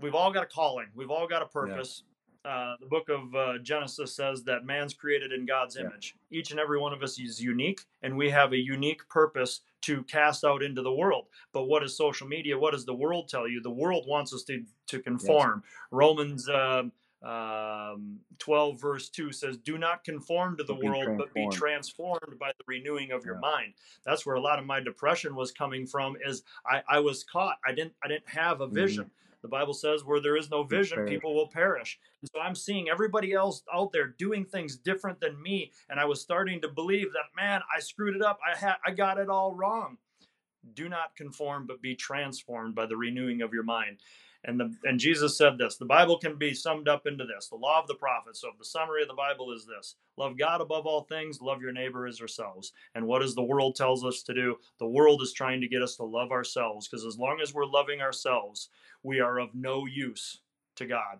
we've 0.00 0.14
all 0.14 0.32
got 0.32 0.44
a 0.44 0.46
calling, 0.46 0.86
we've 0.94 1.10
all 1.10 1.26
got 1.26 1.42
a 1.42 1.46
purpose. 1.46 2.02
Yeah. 2.02 2.08
Uh, 2.44 2.76
the 2.80 2.86
book 2.86 3.08
of 3.08 3.34
uh, 3.34 3.58
Genesis 3.62 4.14
says 4.14 4.44
that 4.44 4.64
man's 4.64 4.94
created 4.94 5.32
in 5.32 5.44
God's 5.44 5.76
image. 5.76 6.14
Yeah. 6.30 6.38
Each 6.38 6.50
and 6.50 6.60
every 6.60 6.78
one 6.78 6.92
of 6.92 7.02
us 7.02 7.18
is 7.18 7.42
unique, 7.42 7.80
and 8.02 8.16
we 8.16 8.30
have 8.30 8.52
a 8.52 8.56
unique 8.56 9.06
purpose 9.08 9.60
to 9.82 10.02
cast 10.04 10.44
out 10.44 10.62
into 10.62 10.80
the 10.80 10.92
world. 10.92 11.26
But 11.52 11.64
what 11.64 11.82
is 11.82 11.96
social 11.96 12.26
media? 12.26 12.58
What 12.58 12.70
does 12.70 12.86
the 12.86 12.94
world 12.94 13.28
tell 13.28 13.48
you? 13.48 13.60
The 13.60 13.70
world 13.70 14.04
wants 14.06 14.32
us 14.32 14.44
to 14.44 14.62
to 14.86 15.00
conform. 15.00 15.62
Yes. 15.64 15.74
Romans 15.90 16.48
uh, 16.48 16.84
um, 17.22 18.20
12 18.38 18.80
verse 18.80 19.08
2 19.08 19.32
says 19.32 19.56
do 19.56 19.76
not 19.76 20.04
conform 20.04 20.56
to 20.56 20.64
the 20.64 20.74
be 20.74 20.88
world 20.88 21.18
but 21.18 21.34
be 21.34 21.48
transformed 21.50 22.38
by 22.38 22.52
the 22.58 22.64
renewing 22.68 23.10
of 23.10 23.24
your 23.24 23.34
yeah. 23.34 23.40
mind 23.40 23.74
that's 24.04 24.24
where 24.24 24.36
a 24.36 24.40
lot 24.40 24.60
of 24.60 24.66
my 24.66 24.78
depression 24.78 25.34
was 25.34 25.50
coming 25.50 25.84
from 25.84 26.16
is 26.24 26.44
i, 26.64 26.80
I 26.88 27.00
was 27.00 27.24
caught 27.24 27.56
i 27.66 27.72
didn't 27.72 27.94
i 28.04 28.08
didn't 28.08 28.28
have 28.28 28.60
a 28.60 28.66
mm-hmm. 28.66 28.74
vision 28.74 29.04
mm-hmm. 29.04 29.12
The 29.42 29.48
Bible 29.48 29.74
says, 29.74 30.04
where 30.04 30.20
there 30.20 30.36
is 30.36 30.50
no 30.50 30.64
vision, 30.64 31.06
people 31.06 31.34
will 31.34 31.46
perish. 31.46 31.98
And 32.22 32.30
so 32.34 32.40
I'm 32.40 32.56
seeing 32.56 32.88
everybody 32.88 33.32
else 33.32 33.62
out 33.72 33.92
there 33.92 34.08
doing 34.08 34.44
things 34.44 34.76
different 34.76 35.20
than 35.20 35.40
me. 35.40 35.70
And 35.88 36.00
I 36.00 36.06
was 36.06 36.20
starting 36.20 36.60
to 36.62 36.68
believe 36.68 37.12
that, 37.12 37.40
man, 37.40 37.60
I 37.74 37.80
screwed 37.80 38.16
it 38.16 38.22
up. 38.22 38.38
I, 38.44 38.56
had, 38.56 38.74
I 38.84 38.90
got 38.90 39.18
it 39.18 39.28
all 39.28 39.54
wrong. 39.54 39.98
Do 40.74 40.88
not 40.88 41.14
conform, 41.16 41.66
but 41.66 41.80
be 41.80 41.94
transformed 41.94 42.74
by 42.74 42.86
the 42.86 42.96
renewing 42.96 43.42
of 43.42 43.52
your 43.52 43.62
mind. 43.62 43.98
And 44.44 44.58
the 44.58 44.72
and 44.84 45.00
Jesus 45.00 45.36
said 45.36 45.58
this. 45.58 45.76
The 45.76 45.84
Bible 45.84 46.18
can 46.18 46.36
be 46.36 46.54
summed 46.54 46.86
up 46.88 47.06
into 47.06 47.24
this: 47.24 47.48
the 47.48 47.56
law 47.56 47.80
of 47.80 47.88
the 47.88 47.94
prophets. 47.94 48.40
So 48.40 48.48
the 48.56 48.64
summary 48.64 49.02
of 49.02 49.08
the 49.08 49.14
Bible 49.14 49.52
is 49.52 49.66
this: 49.66 49.96
love 50.16 50.38
God 50.38 50.60
above 50.60 50.86
all 50.86 51.02
things, 51.02 51.42
love 51.42 51.60
your 51.60 51.72
neighbor 51.72 52.06
as 52.06 52.20
ourselves. 52.20 52.72
And 52.94 53.06
what 53.06 53.18
does 53.18 53.34
the 53.34 53.42
world 53.42 53.74
tells 53.74 54.04
us 54.04 54.22
to 54.22 54.34
do? 54.34 54.56
The 54.78 54.86
world 54.86 55.22
is 55.22 55.32
trying 55.32 55.60
to 55.60 55.68
get 55.68 55.82
us 55.82 55.96
to 55.96 56.04
love 56.04 56.30
ourselves 56.30 56.86
because 56.86 57.04
as 57.04 57.18
long 57.18 57.40
as 57.42 57.52
we're 57.52 57.66
loving 57.66 58.00
ourselves, 58.00 58.68
we 59.02 59.18
are 59.18 59.38
of 59.38 59.54
no 59.54 59.86
use 59.86 60.40
to 60.76 60.86
God. 60.86 61.18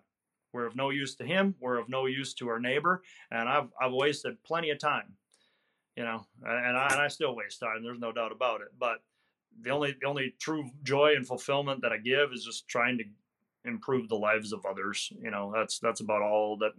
We're 0.53 0.65
of 0.65 0.77
no 0.77 0.89
use 0.89 1.15
to 1.15 1.25
Him. 1.25 1.55
We're 1.59 1.77
of 1.77 1.89
no 1.89 2.05
use 2.05 2.33
to 2.35 2.47
our 2.47 2.59
neighbor. 2.59 3.03
And 3.31 3.49
I've 3.49 3.67
I've 3.81 3.91
wasted 3.91 4.41
plenty 4.43 4.69
of 4.69 4.79
time, 4.79 5.13
you 5.97 6.03
know, 6.03 6.25
and 6.43 6.77
I, 6.77 6.87
and 6.91 7.01
I 7.01 7.09
still 7.09 7.35
waste 7.35 7.59
time. 7.59 7.83
There's 7.83 7.99
no 7.99 8.13
doubt 8.13 8.31
about 8.31 8.61
it. 8.61 8.69
But 8.79 9.03
the 9.61 9.69
only 9.69 9.95
the 9.99 10.07
only 10.07 10.35
true 10.39 10.69
joy 10.83 11.13
and 11.15 11.25
fulfillment 11.25 11.81
that 11.81 11.91
I 11.91 11.97
give 11.97 12.31
is 12.33 12.43
just 12.43 12.67
trying 12.67 12.97
to 12.99 13.03
improve 13.65 14.07
the 14.09 14.15
lives 14.15 14.53
of 14.53 14.65
others. 14.65 15.11
You 15.21 15.31
know, 15.31 15.51
that's 15.55 15.79
that's 15.79 16.01
about 16.01 16.21
all 16.21 16.57
that 16.57 16.71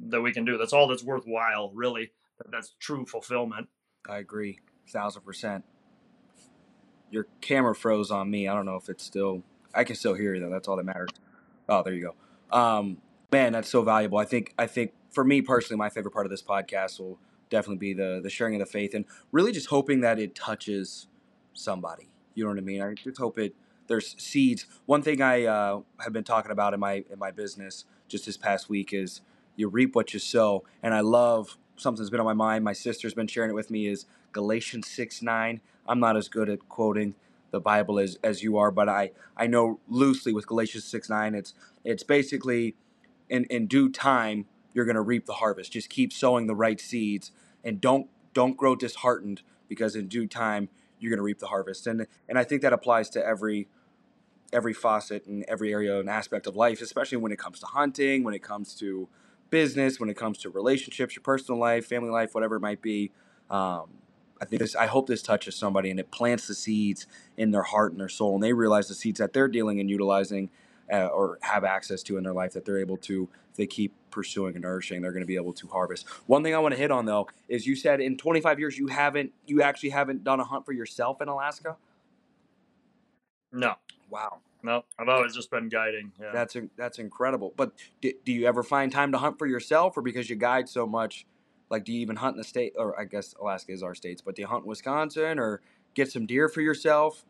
that 0.00 0.20
we 0.20 0.32
can 0.32 0.44
do. 0.44 0.58
That's 0.58 0.72
all 0.72 0.88
that's 0.88 1.04
worthwhile, 1.04 1.72
really. 1.74 2.12
That's 2.50 2.74
true 2.78 3.06
fulfillment. 3.06 3.68
I 4.08 4.18
agree, 4.18 4.60
thousand 4.88 5.22
percent. 5.22 5.64
Your 7.10 7.26
camera 7.40 7.74
froze 7.74 8.10
on 8.10 8.30
me. 8.30 8.48
I 8.48 8.54
don't 8.54 8.66
know 8.66 8.76
if 8.76 8.88
it's 8.88 9.04
still. 9.04 9.42
I 9.74 9.84
can 9.84 9.96
still 9.96 10.14
hear 10.14 10.34
you 10.34 10.40
though. 10.40 10.50
That's 10.50 10.68
all 10.68 10.76
that 10.76 10.84
matters. 10.84 11.10
Oh, 11.68 11.82
there 11.82 11.94
you 11.94 12.12
go. 12.52 12.56
Um, 12.56 12.98
man, 13.32 13.52
that's 13.52 13.68
so 13.68 13.82
valuable. 13.82 14.18
I 14.18 14.24
think. 14.24 14.54
I 14.58 14.66
think 14.66 14.92
for 15.10 15.24
me 15.24 15.42
personally, 15.42 15.78
my 15.78 15.88
favorite 15.88 16.12
part 16.12 16.26
of 16.26 16.30
this 16.30 16.42
podcast 16.42 17.00
will 17.00 17.18
definitely 17.48 17.78
be 17.78 17.94
the 17.94 18.20
the 18.22 18.30
sharing 18.30 18.54
of 18.54 18.60
the 18.60 18.66
faith 18.66 18.94
and 18.94 19.04
really 19.32 19.52
just 19.52 19.68
hoping 19.68 20.00
that 20.00 20.18
it 20.18 20.34
touches 20.34 21.06
somebody. 21.56 22.08
You 22.34 22.44
know 22.44 22.50
what 22.50 22.58
I 22.58 22.62
mean? 22.62 22.82
I 22.82 22.94
just 22.94 23.18
hope 23.18 23.38
it 23.38 23.54
there's 23.88 24.14
seeds. 24.18 24.66
One 24.86 25.02
thing 25.02 25.22
I 25.22 25.44
uh, 25.44 25.80
have 26.00 26.12
been 26.12 26.24
talking 26.24 26.50
about 26.50 26.74
in 26.74 26.80
my 26.80 27.04
in 27.10 27.18
my 27.18 27.30
business 27.30 27.84
just 28.08 28.26
this 28.26 28.36
past 28.36 28.68
week 28.68 28.92
is 28.92 29.20
you 29.56 29.68
reap 29.68 29.94
what 29.94 30.12
you 30.12 30.20
sow, 30.20 30.64
and 30.82 30.94
I 30.94 31.00
love 31.00 31.56
something 31.76 32.02
that's 32.02 32.10
been 32.10 32.20
on 32.20 32.26
my 32.26 32.32
mind. 32.32 32.64
My 32.64 32.72
sister's 32.72 33.14
been 33.14 33.26
sharing 33.26 33.50
it 33.50 33.54
with 33.54 33.70
me 33.70 33.86
is 33.86 34.06
Galatians 34.32 34.88
six 34.88 35.22
nine. 35.22 35.60
I'm 35.86 36.00
not 36.00 36.16
as 36.16 36.28
good 36.28 36.48
at 36.48 36.68
quoting 36.68 37.14
the 37.50 37.60
Bible 37.60 37.98
as 37.98 38.18
as 38.22 38.42
you 38.42 38.56
are, 38.56 38.70
but 38.70 38.88
I 38.88 39.12
I 39.36 39.46
know 39.46 39.80
loosely 39.88 40.32
with 40.32 40.46
Galatians 40.46 40.84
six 40.84 41.08
nine. 41.08 41.34
It's 41.34 41.54
it's 41.84 42.02
basically 42.02 42.76
in 43.28 43.44
in 43.44 43.66
due 43.66 43.88
time 43.88 44.46
you're 44.72 44.84
going 44.84 44.96
to 44.96 45.00
reap 45.02 45.24
the 45.24 45.34
harvest. 45.34 45.72
Just 45.72 45.88
keep 45.88 46.12
sowing 46.12 46.46
the 46.46 46.54
right 46.54 46.80
seeds 46.80 47.32
and 47.64 47.80
don't 47.80 48.08
don't 48.34 48.56
grow 48.56 48.76
disheartened 48.76 49.42
because 49.68 49.96
in 49.96 50.08
due 50.08 50.26
time 50.26 50.68
you're 51.06 51.16
going 51.16 51.18
to 51.18 51.24
reap 51.24 51.38
the 51.38 51.46
harvest. 51.46 51.86
And 51.86 52.06
and 52.28 52.38
I 52.38 52.44
think 52.44 52.62
that 52.62 52.72
applies 52.72 53.08
to 53.10 53.24
every 53.24 53.68
every 54.52 54.72
faucet 54.72 55.26
and 55.26 55.44
every 55.48 55.72
area 55.72 56.00
and 56.00 56.08
aspect 56.08 56.46
of 56.46 56.56
life, 56.56 56.80
especially 56.80 57.18
when 57.18 57.32
it 57.32 57.38
comes 57.38 57.60
to 57.60 57.66
hunting, 57.66 58.24
when 58.24 58.34
it 58.34 58.42
comes 58.42 58.74
to 58.76 59.08
business, 59.50 60.00
when 60.00 60.08
it 60.08 60.16
comes 60.16 60.38
to 60.38 60.50
relationships, 60.50 61.14
your 61.14 61.22
personal 61.22 61.60
life, 61.60 61.86
family 61.86 62.10
life, 62.10 62.34
whatever 62.34 62.56
it 62.56 62.60
might 62.60 62.82
be. 62.82 63.12
Um, 63.50 63.90
I 64.40 64.44
think 64.44 64.60
this. 64.60 64.74
I 64.74 64.86
hope 64.86 65.06
this 65.06 65.22
touches 65.22 65.54
somebody 65.56 65.90
and 65.90 66.00
it 66.00 66.10
plants 66.10 66.46
the 66.46 66.54
seeds 66.54 67.06
in 67.36 67.52
their 67.52 67.62
heart 67.62 67.92
and 67.92 68.00
their 68.00 68.08
soul, 68.08 68.34
and 68.34 68.42
they 68.42 68.52
realize 68.52 68.88
the 68.88 68.94
seeds 68.94 69.18
that 69.20 69.32
they're 69.32 69.48
dealing 69.48 69.80
and 69.80 69.88
utilizing 69.88 70.50
uh, 70.92 71.06
or 71.06 71.38
have 71.42 71.64
access 71.64 72.02
to 72.04 72.16
in 72.16 72.24
their 72.24 72.32
life 72.32 72.52
that 72.52 72.64
they're 72.64 72.78
able 72.78 72.96
to, 72.98 73.28
if 73.50 73.56
they 73.56 73.66
keep 73.66 73.94
pursuing 74.10 74.54
and 74.54 74.62
nourishing, 74.62 75.02
they're 75.02 75.12
going 75.12 75.22
to 75.22 75.26
be 75.26 75.36
able 75.36 75.52
to 75.52 75.68
harvest. 75.68 76.06
One 76.26 76.42
thing 76.42 76.54
I 76.54 76.58
want 76.58 76.74
to 76.74 76.80
hit 76.80 76.90
on 76.90 77.06
though 77.06 77.28
is 77.48 77.66
you 77.66 77.76
said 77.76 78.00
in 78.00 78.16
25 78.16 78.58
years 78.58 78.78
you 78.78 78.86
haven't, 78.88 79.32
you 79.46 79.62
actually 79.62 79.90
haven't 79.90 80.24
done 80.24 80.40
a 80.40 80.44
hunt 80.44 80.64
for 80.64 80.72
yourself 80.72 81.20
in 81.20 81.28
Alaska. 81.28 81.76
No. 83.52 83.74
Wow. 84.10 84.40
No, 84.66 84.84
I've 84.98 85.08
always 85.08 85.32
just 85.32 85.48
been 85.50 85.68
guiding. 85.68 86.10
Yeah. 86.20 86.30
That's 86.32 86.56
that's 86.76 86.98
incredible. 86.98 87.52
But 87.56 87.70
do, 88.00 88.12
do 88.24 88.32
you 88.32 88.46
ever 88.46 88.64
find 88.64 88.90
time 88.90 89.12
to 89.12 89.18
hunt 89.18 89.38
for 89.38 89.46
yourself, 89.46 89.96
or 89.96 90.02
because 90.02 90.28
you 90.28 90.34
guide 90.34 90.68
so 90.68 90.88
much? 90.88 91.24
Like, 91.70 91.84
do 91.84 91.92
you 91.92 92.00
even 92.00 92.16
hunt 92.16 92.34
in 92.34 92.38
the 92.38 92.44
state, 92.44 92.72
or 92.76 92.98
I 92.98 93.04
guess 93.04 93.32
Alaska 93.40 93.70
is 93.70 93.84
our 93.84 93.94
states, 93.94 94.20
but 94.20 94.34
do 94.34 94.42
you 94.42 94.48
hunt 94.48 94.64
in 94.64 94.68
Wisconsin 94.68 95.38
or 95.38 95.60
get 95.94 96.10
some 96.10 96.26
deer 96.26 96.48
for 96.48 96.62
yourself? 96.62 97.24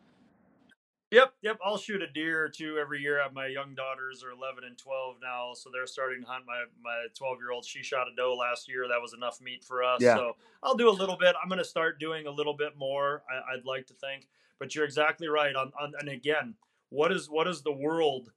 Yep, 1.13 1.35
yep. 1.41 1.59
I'll 1.65 1.79
shoot 1.79 2.03
a 2.03 2.09
deer 2.09 2.45
or 2.45 2.49
two 2.49 2.79
every 2.81 3.01
year. 3.01 3.23
My 3.33 3.47
young 3.47 3.77
daughters 3.77 4.25
are 4.25 4.31
11 4.31 4.65
and 4.65 4.77
12 4.77 5.17
now, 5.23 5.53
so 5.55 5.71
they're 5.73 5.87
starting 5.87 6.23
to 6.23 6.27
hunt. 6.27 6.45
My 6.47 6.65
my 6.83 7.07
12 7.17 7.39
year 7.39 7.53
old, 7.53 7.65
she 7.65 7.83
shot 7.83 8.09
a 8.09 8.17
doe 8.17 8.35
last 8.35 8.69
year. 8.69 8.89
That 8.89 9.01
was 9.01 9.15
enough 9.15 9.41
meat 9.41 9.63
for 9.63 9.85
us. 9.85 10.03
Yeah. 10.03 10.17
So 10.17 10.37
I'll 10.65 10.75
do 10.75 10.89
a 10.89 10.91
little 10.91 11.17
bit. 11.17 11.37
I'm 11.41 11.49
going 11.49 11.59
to 11.59 11.65
start 11.65 12.01
doing 12.01 12.27
a 12.27 12.31
little 12.31 12.57
bit 12.57 12.77
more. 12.77 13.23
I, 13.31 13.55
would 13.55 13.65
like 13.65 13.87
to 13.87 13.95
think, 13.95 14.27
but 14.59 14.75
you're 14.75 14.85
exactly 14.85 15.29
right. 15.29 15.55
On, 15.55 15.71
on 15.81 15.93
and 16.01 16.09
again, 16.09 16.55
what 16.91 17.13
is 17.13 17.31
what 17.31 17.45
does 17.45 17.63
the 17.63 17.73
world 17.73 18.33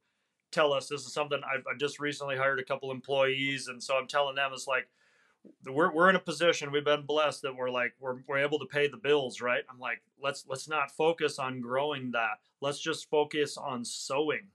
tell 0.52 0.72
us? 0.72 0.86
This 0.86 1.04
is 1.04 1.12
something 1.12 1.40
I've, 1.44 1.64
I 1.66 1.76
just 1.76 1.98
recently 1.98 2.36
hired 2.36 2.60
a 2.60 2.64
couple 2.64 2.92
employees, 2.92 3.66
and 3.66 3.82
so 3.82 3.96
I'm 3.96 4.06
telling 4.06 4.36
them 4.36 4.52
it's 4.52 4.68
like 4.68 4.88
we're, 5.66 5.92
we're 5.92 6.10
in 6.10 6.16
a 6.16 6.20
position 6.20 6.72
we've 6.72 6.84
been 6.84 7.06
blessed 7.06 7.42
that 7.42 7.56
we're 7.56 7.70
like 7.70 7.92
we're, 8.00 8.16
we're 8.28 8.38
able 8.38 8.58
to 8.58 8.66
pay 8.66 8.88
the 8.88 8.96
bills 8.96 9.40
right? 9.40 9.62
I'm 9.70 9.78
like 9.78 10.02
let's 10.22 10.44
let's 10.48 10.68
not 10.68 10.90
focus 10.90 11.38
on 11.38 11.60
growing 11.60 12.10
that. 12.12 12.38
Let's 12.60 12.80
just 12.80 13.08
focus 13.10 13.56
on 13.56 13.84
sowing. 13.84 14.48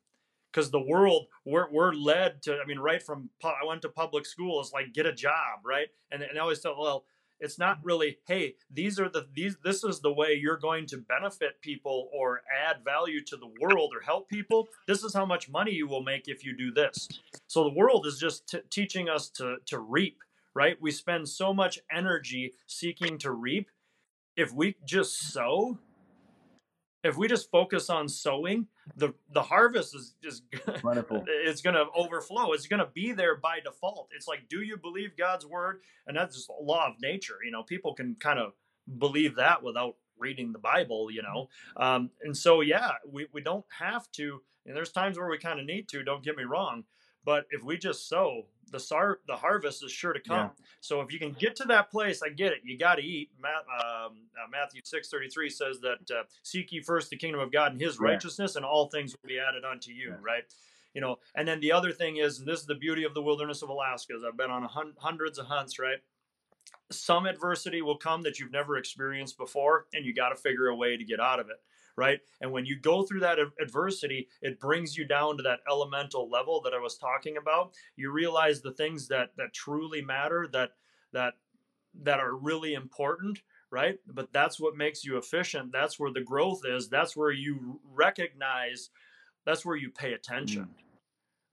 Because 0.52 0.72
the 0.72 0.80
world 0.80 1.28
we're, 1.44 1.70
we're 1.72 1.94
led 1.94 2.42
to 2.44 2.58
i 2.64 2.66
mean 2.66 2.80
right 2.80 3.04
from 3.04 3.30
i 3.44 3.66
went 3.66 3.82
to 3.82 3.90
public 3.90 4.26
school 4.26 4.62
it's 4.62 4.72
like 4.72 4.94
get 4.94 5.06
a 5.06 5.14
job 5.14 5.60
right? 5.66 5.88
And, 6.12 6.22
and 6.24 6.38
i 6.38 6.42
always 6.42 6.60
tell 6.60 6.80
well 6.80 7.06
it's 7.40 7.60
not 7.60 7.80
really 7.84 8.18
hey 8.28 8.56
these 8.72 9.00
are 9.00 9.10
the 9.10 9.28
these 9.34 9.58
this 9.64 9.84
is 9.84 10.00
the 10.00 10.12
way 10.12 10.34
you're 10.34 10.58
going 10.58 10.86
to 10.86 10.98
benefit 10.98 11.60
people 11.62 12.10
or 12.14 12.42
add 12.68 12.78
value 12.84 13.22
to 13.26 13.38
the 13.38 13.50
world 13.60 13.92
or 13.94 14.02
help 14.02 14.30
people. 14.30 14.68
This 14.88 15.04
is 15.04 15.14
how 15.14 15.26
much 15.26 15.50
money 15.50 15.72
you 15.72 15.88
will 15.88 16.04
make 16.04 16.28
if 16.28 16.46
you 16.46 16.56
do 16.56 16.72
this. 16.72 17.10
So 17.48 17.64
the 17.64 17.74
world 17.76 18.06
is 18.06 18.18
just 18.18 18.48
t- 18.48 18.60
teaching 18.70 19.10
us 19.10 19.30
to 19.32 19.58
to 19.66 19.80
reap 19.80 20.20
right? 20.56 20.78
We 20.82 20.92
spend 20.92 21.30
so 21.30 21.54
much 21.54 21.80
energy 21.92 22.54
seeking 22.66 23.20
to 23.20 23.32
reap. 23.32 23.70
If 24.36 24.52
we 24.54 24.76
just 24.86 25.32
sow 25.32 25.78
if 27.06 27.16
we 27.18 27.28
just 27.28 27.52
focus 27.52 27.92
on 27.92 28.10
sowing, 28.10 28.66
the 28.98 29.14
the 29.32 29.44
harvest 29.44 29.96
is 29.96 30.16
just 30.24 30.44
Wonderful. 30.84 31.24
it's 31.28 31.62
going 31.62 31.76
to 31.76 31.86
overflow. 31.96 32.52
It's 32.54 32.66
going 32.66 32.80
to 32.80 32.90
be 32.92 33.12
there 33.12 33.36
by 33.36 33.60
default. 33.60 34.10
It's 34.16 34.28
like, 34.28 34.50
do 34.50 34.62
you 34.62 34.76
believe 34.76 35.16
God's 35.16 35.46
word? 35.46 35.82
And 36.08 36.18
that's 36.18 36.36
just 36.36 36.50
a 36.50 36.64
law 36.64 36.88
of 36.88 36.94
nature. 37.00 37.36
You 37.46 37.52
know, 37.52 37.62
people 37.62 37.94
can 37.94 38.16
kind 38.16 38.40
of 38.40 38.54
believe 38.98 39.36
that 39.36 39.62
without 39.62 39.98
reading 40.18 40.52
the 40.52 40.58
Bible. 40.58 41.12
You 41.12 41.22
know, 41.22 41.50
um, 41.78 42.10
and 42.24 42.36
so 42.36 42.62
yeah, 42.62 42.94
we 43.08 43.28
we 43.32 43.42
don't 43.42 43.66
have 43.80 44.12
to. 44.14 44.42
And 44.66 44.76
there's 44.76 44.92
times 44.92 45.20
where 45.20 45.30
we 45.30 45.38
kind 45.38 45.60
of 45.60 45.68
need 45.68 45.88
to. 45.90 46.02
Don't 46.04 46.24
get 46.24 46.36
me 46.36 46.44
wrong, 46.44 46.86
but 47.24 47.46
if 47.52 47.64
we 47.64 47.78
just 47.78 48.10
sow, 48.10 48.48
the 48.76 48.80
sar- 48.80 49.20
the 49.26 49.38
harvest 49.38 49.84
is 49.86 49.92
sure 49.92 50.12
to 50.12 50.20
come. 50.20 50.52
Yeah. 50.58 50.66
So 50.82 51.00
if 51.02 51.14
you 51.14 51.18
can 51.18 51.32
get 51.32 51.56
to 51.58 51.64
that 51.66 51.90
place, 51.90 52.22
I 52.22 52.28
get 52.30 52.52
it. 52.52 52.60
You 52.64 52.78
got 52.78 52.96
to 52.96 53.02
eat. 53.02 53.30
Matt, 53.42 53.64
um, 53.74 54.18
uh, 54.36 54.48
Matthew 54.52 54.82
six 54.84 55.08
thirty 55.10 55.30
three 55.30 55.50
says 55.50 55.80
that 55.80 56.12
uh, 56.12 56.24
seek 56.44 56.72
ye 56.74 56.82
first 56.82 57.10
the 57.10 57.16
kingdom 57.16 57.40
of 57.40 57.52
God 57.54 57.72
and 57.72 57.80
His 57.82 57.98
Right. 58.00 58.12
righteousness, 58.12 58.58
and 58.58 58.66
all 58.66 58.90
things 58.90 59.14
will 59.14 59.28
be 59.30 59.40
added 59.40 59.64
unto 59.64 59.92
you. 59.92 60.10
Yeah. 60.10 60.18
Right. 60.22 60.44
You 60.94 61.00
know, 61.02 61.18
and 61.36 61.48
then 61.48 61.62
the 61.62 61.72
other 61.72 61.92
thing 61.94 62.18
is 62.18 62.44
this 62.44 62.60
is 62.60 62.66
the 62.66 62.76
beauty 62.76 63.06
of 63.06 63.14
the 63.14 63.22
wilderness 63.22 63.62
of 63.62 63.70
Alaska. 63.70 64.14
Is 64.18 64.24
I've 64.28 64.36
been 64.38 64.52
on 64.52 64.64
a 64.64 64.68
hun- 64.68 64.94
hundreds 64.98 65.40
of 65.40 65.46
hunts. 65.48 65.80
Right. 65.80 66.00
Some 66.92 67.26
adversity 67.26 67.82
will 67.82 67.98
come 67.98 68.24
that 68.24 68.40
you've 68.40 68.52
never 68.52 68.78
experienced 68.78 69.38
before, 69.38 69.88
and 69.94 70.06
you 70.06 70.14
got 70.14 70.30
to 70.30 70.36
figure 70.36 70.68
a 70.68 70.76
way 70.76 70.98
to 70.98 71.04
get 71.04 71.20
out 71.20 71.40
of 71.40 71.50
it 71.50 71.58
right? 71.98 72.20
And 72.42 72.52
when 72.52 72.66
you 72.66 72.78
go 72.78 73.04
through 73.04 73.22
that 73.22 73.40
adversity, 73.62 74.28
it 74.42 74.60
brings 74.60 74.98
you 74.98 75.06
down 75.06 75.38
to 75.38 75.44
that 75.44 75.60
elemental 75.70 76.30
level 76.30 76.62
that 76.62 76.74
I 76.74 76.80
was 76.80 76.98
talking 76.98 77.38
about. 77.38 77.74
You 77.96 78.12
realize 78.12 78.62
the 78.62 78.74
things 78.74 79.08
that 79.10 79.32
that 79.38 79.54
truly 79.54 80.02
matter, 80.02 80.48
that 80.52 80.72
that 81.14 81.36
that 82.04 82.20
are 82.20 82.36
really 82.36 82.74
important, 82.74 83.42
right? 83.72 83.98
But 84.08 84.34
that's 84.34 84.60
what 84.60 84.76
makes 84.76 85.06
you 85.06 85.18
efficient. 85.18 85.72
That's 85.72 86.00
where 86.00 86.12
the 86.12 86.22
growth 86.22 86.62
is. 86.66 86.90
That's 86.90 87.16
where 87.16 87.32
you 87.32 87.80
recognize. 87.94 88.90
That's 89.46 89.66
where 89.66 89.78
you 89.78 89.90
pay 89.90 90.14
attention. 90.14 90.64
Mm. 90.64 90.82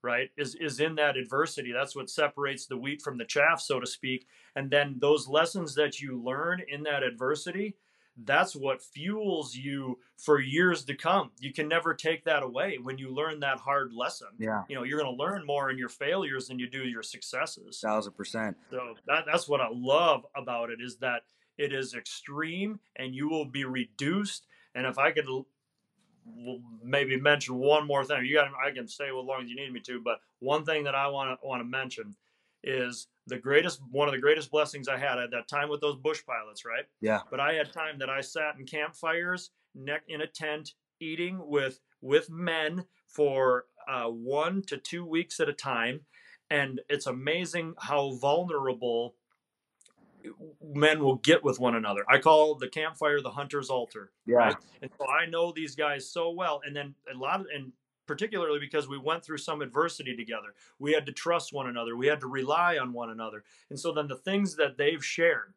Right 0.05 0.30
is 0.36 0.57
is 0.57 0.80
in 0.80 0.97
that 0.97 1.16
adversity. 1.16 1.70
That's 1.70 1.95
what 1.95 2.11
separates 2.11 2.66
the 2.66 2.76
wheat 2.76 3.03
from 3.03 3.18
the 3.18 3.24
chaff, 3.24 3.61
so 3.61 3.78
to 3.78 3.86
speak. 3.86 4.26
And 4.57 4.68
then 4.68 4.97
those 4.99 5.28
lessons 5.28 5.76
that 5.76 6.01
you 6.01 6.20
learn 6.20 6.61
in 6.66 6.82
that 6.82 7.05
adversity, 7.05 7.76
that's 8.17 8.55
what 8.55 8.83
fuels 8.83 9.55
you 9.55 9.99
for 10.19 10.41
years 10.41 10.85
to 10.85 10.95
come. 10.95 11.31
You 11.39 11.53
can 11.53 11.69
never 11.69 11.95
take 11.95 12.25
that 12.25 12.43
away 12.43 12.79
when 12.83 12.99
you 12.99 13.15
learn 13.15 13.41
that 13.41 13.59
hard 13.59 13.93
lesson. 13.93 14.29
Yeah. 14.39 14.65
You 14.69 14.77
know, 14.77 14.83
you're 14.83 15.01
going 15.01 15.17
to 15.17 15.23
learn 15.23 15.47
more 15.47 15.71
in 15.71 15.79
your 15.79 15.89
failures 15.89 16.49
than 16.49 16.59
you 16.59 16.69
do 16.69 16.85
your 16.85 17.03
successes. 17.03 17.81
Thousand 17.81 18.13
percent. 18.13 18.57
So 18.71 18.95
that, 19.07 19.25
that's 19.31 19.49
what 19.49 19.61
I 19.61 19.69
love 19.73 20.27
about 20.37 20.71
it 20.71 20.81
is 20.81 20.97
that 20.99 21.23
it 21.57 21.73
is 21.73 21.95
extreme 21.95 22.81
and 22.97 23.15
you 23.15 23.29
will 23.29 23.47
be 23.47 23.65
reduced. 23.65 24.47
And 24.75 24.87
if 24.87 24.99
I 24.99 25.11
could 25.11 25.27
maybe 26.83 27.19
mention 27.21 27.57
one 27.57 27.87
more 27.87 28.05
thing, 28.05 28.25
you 28.25 28.35
got 28.35 28.49
I 28.65 28.71
can 28.71 28.87
stay 28.89 29.07
as 29.07 29.13
long 29.15 29.43
as 29.43 29.49
you 29.49 29.57
need 29.57 29.73
me 29.73 29.81
to, 29.81 30.01
but 30.01 30.21
one 30.39 30.65
thing 30.65 30.85
that 30.85 30.95
I 30.95 31.09
want 31.09 31.41
to 31.41 31.47
want 31.47 31.61
to 31.61 31.65
mention 31.65 32.15
is 32.65 33.09
the 33.27 33.39
greatest 33.39 33.81
one 33.91 34.09
of 34.09 34.15
the 34.15 34.21
greatest 34.21 34.51
blessings 34.51 34.89
I 34.89 34.99
had. 34.99 35.19
I 35.19 35.23
had 35.23 35.31
that 35.33 35.49
time 35.49 35.69
with 35.69 35.81
those 35.81 35.97
bush 35.97 36.21
pilots, 36.27 36.65
right? 36.65 36.85
Yeah. 37.01 37.21
But 37.31 37.41
I 37.41 37.55
had 37.55 37.73
time 37.73 37.99
that 37.99 38.11
I 38.11 38.21
sat 38.21 38.57
in 38.59 38.67
campfires, 38.67 39.51
neck 39.75 40.03
in 40.09 40.21
a 40.21 40.27
tent, 40.27 40.73
eating 41.01 41.41
with 41.43 41.81
with 42.01 42.31
men 42.31 42.85
for 43.07 43.67
uh, 43.89 44.07
one 44.07 44.63
to 44.63 44.77
two 44.77 45.05
weeks 45.05 45.41
at 45.41 45.49
a 45.49 45.53
time, 45.53 46.01
and 46.51 46.81
it's 46.89 47.07
amazing 47.07 47.75
how 47.79 48.13
vulnerable 48.13 49.15
men 50.63 51.03
will 51.03 51.17
get 51.17 51.43
with 51.43 51.59
one 51.59 51.75
another. 51.75 52.05
I 52.09 52.19
call 52.19 52.55
the 52.55 52.69
campfire 52.69 53.21
the 53.21 53.31
hunter's 53.31 53.71
altar. 53.71 54.13
Yeah. 54.27 54.37
Right? 54.37 54.57
And 54.81 54.91
so 54.99 55.07
I 55.09 55.27
know 55.27 55.53
these 55.53 55.75
guys 55.75 56.11
so 56.11 56.31
well, 56.31 56.61
and 56.65 56.75
then 56.75 56.95
a 57.13 57.17
lot 57.17 57.41
of 57.41 57.47
and 57.55 57.73
particularly 58.07 58.59
because 58.59 58.89
we 58.89 58.99
went 58.99 59.25
through 59.25 59.39
some 59.39 59.63
adversity 59.63 60.17
together. 60.17 60.55
We 60.79 60.93
had 60.93 61.07
to 61.07 61.13
trust 61.13 61.53
one 61.53 61.69
another. 61.69 61.97
We 61.97 62.07
had 62.07 62.21
to 62.21 62.27
rely 62.27 62.79
on 62.79 62.93
one 62.93 63.11
another. 63.11 63.45
And 63.71 63.79
so 63.79 63.93
then 63.93 64.09
the 64.09 64.17
things 64.17 64.57
that 64.57 64.77
they've 64.77 65.05
shared, 65.05 65.55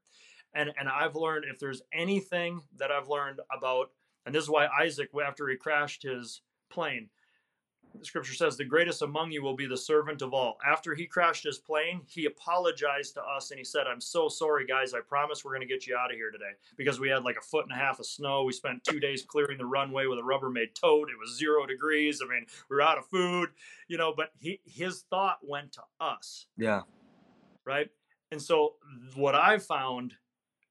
and 0.54 0.72
and 0.80 0.88
I've 0.88 1.16
learned 1.16 1.46
if 1.50 1.60
there's 1.60 1.82
anything 1.94 2.62
that 2.78 2.92
I've 2.92 3.10
learned 3.10 3.40
about, 3.56 3.92
and 4.26 4.34
this 4.34 4.44
is 4.44 4.50
why 4.50 4.68
Isaac, 4.68 5.10
after 5.26 5.48
he 5.48 5.58
crashed 5.58 6.04
his 6.04 6.42
plane, 6.70 7.10
the 8.00 8.06
scripture 8.06 8.34
says 8.34 8.58
the 8.58 8.66
greatest 8.66 9.02
among 9.02 9.32
you 9.32 9.42
will 9.44 9.56
be 9.56 9.66
the 9.68 9.78
servant 9.78 10.22
of 10.22 10.34
all. 10.34 10.58
After 10.66 10.94
he 10.96 11.06
crashed 11.06 11.44
his 11.44 11.58
plane, 11.58 12.02
he 12.08 12.26
apologized 12.26 13.14
to 13.16 13.22
us 13.24 13.52
and 13.52 13.58
he 13.58 13.64
said, 13.64 13.88
I'm 13.88 14.02
so 14.02 14.30
sorry, 14.30 14.66
guys. 14.66 14.94
I 14.94 15.00
promise 15.02 15.44
we're 15.44 15.52
going 15.56 15.68
to 15.68 15.74
get 15.74 15.88
you 15.88 15.96
out 15.96 16.12
of 16.12 16.18
here 16.18 16.32
today 16.32 16.52
because 16.78 17.00
we 17.00 17.10
had 17.10 17.24
like 17.24 17.38
a 17.38 17.42
foot 17.42 17.66
and 17.66 17.72
a 17.74 17.76
half 17.82 18.00
of 18.00 18.06
snow. 18.06 18.44
We 18.44 18.54
spent 18.54 18.84
two 18.84 19.00
days 19.00 19.24
clearing 19.28 19.58
the 19.58 19.66
runway 19.66 20.06
with 20.08 20.20
a 20.20 20.24
Rubbermaid 20.24 20.74
tote. 20.74 21.10
It 21.10 21.18
was 21.20 21.38
zero 21.38 21.66
degrees. 21.66 22.22
I 22.24 22.30
mean, 22.32 22.46
we 22.70 22.76
were 22.76 22.82
out 22.82 22.98
of 22.98 23.06
food, 23.08 23.50
you 23.88 23.98
know, 23.98 24.14
but 24.16 24.30
he, 24.40 24.60
his 24.66 25.04
thought 25.10 25.38
went 25.42 25.74
to 25.74 25.82
us 26.00 26.48
Yeah. 26.58 26.82
right? 27.66 27.90
And 28.32 28.42
so 28.42 28.74
what 29.16 29.36
I've 29.36 29.64
found 29.66 30.14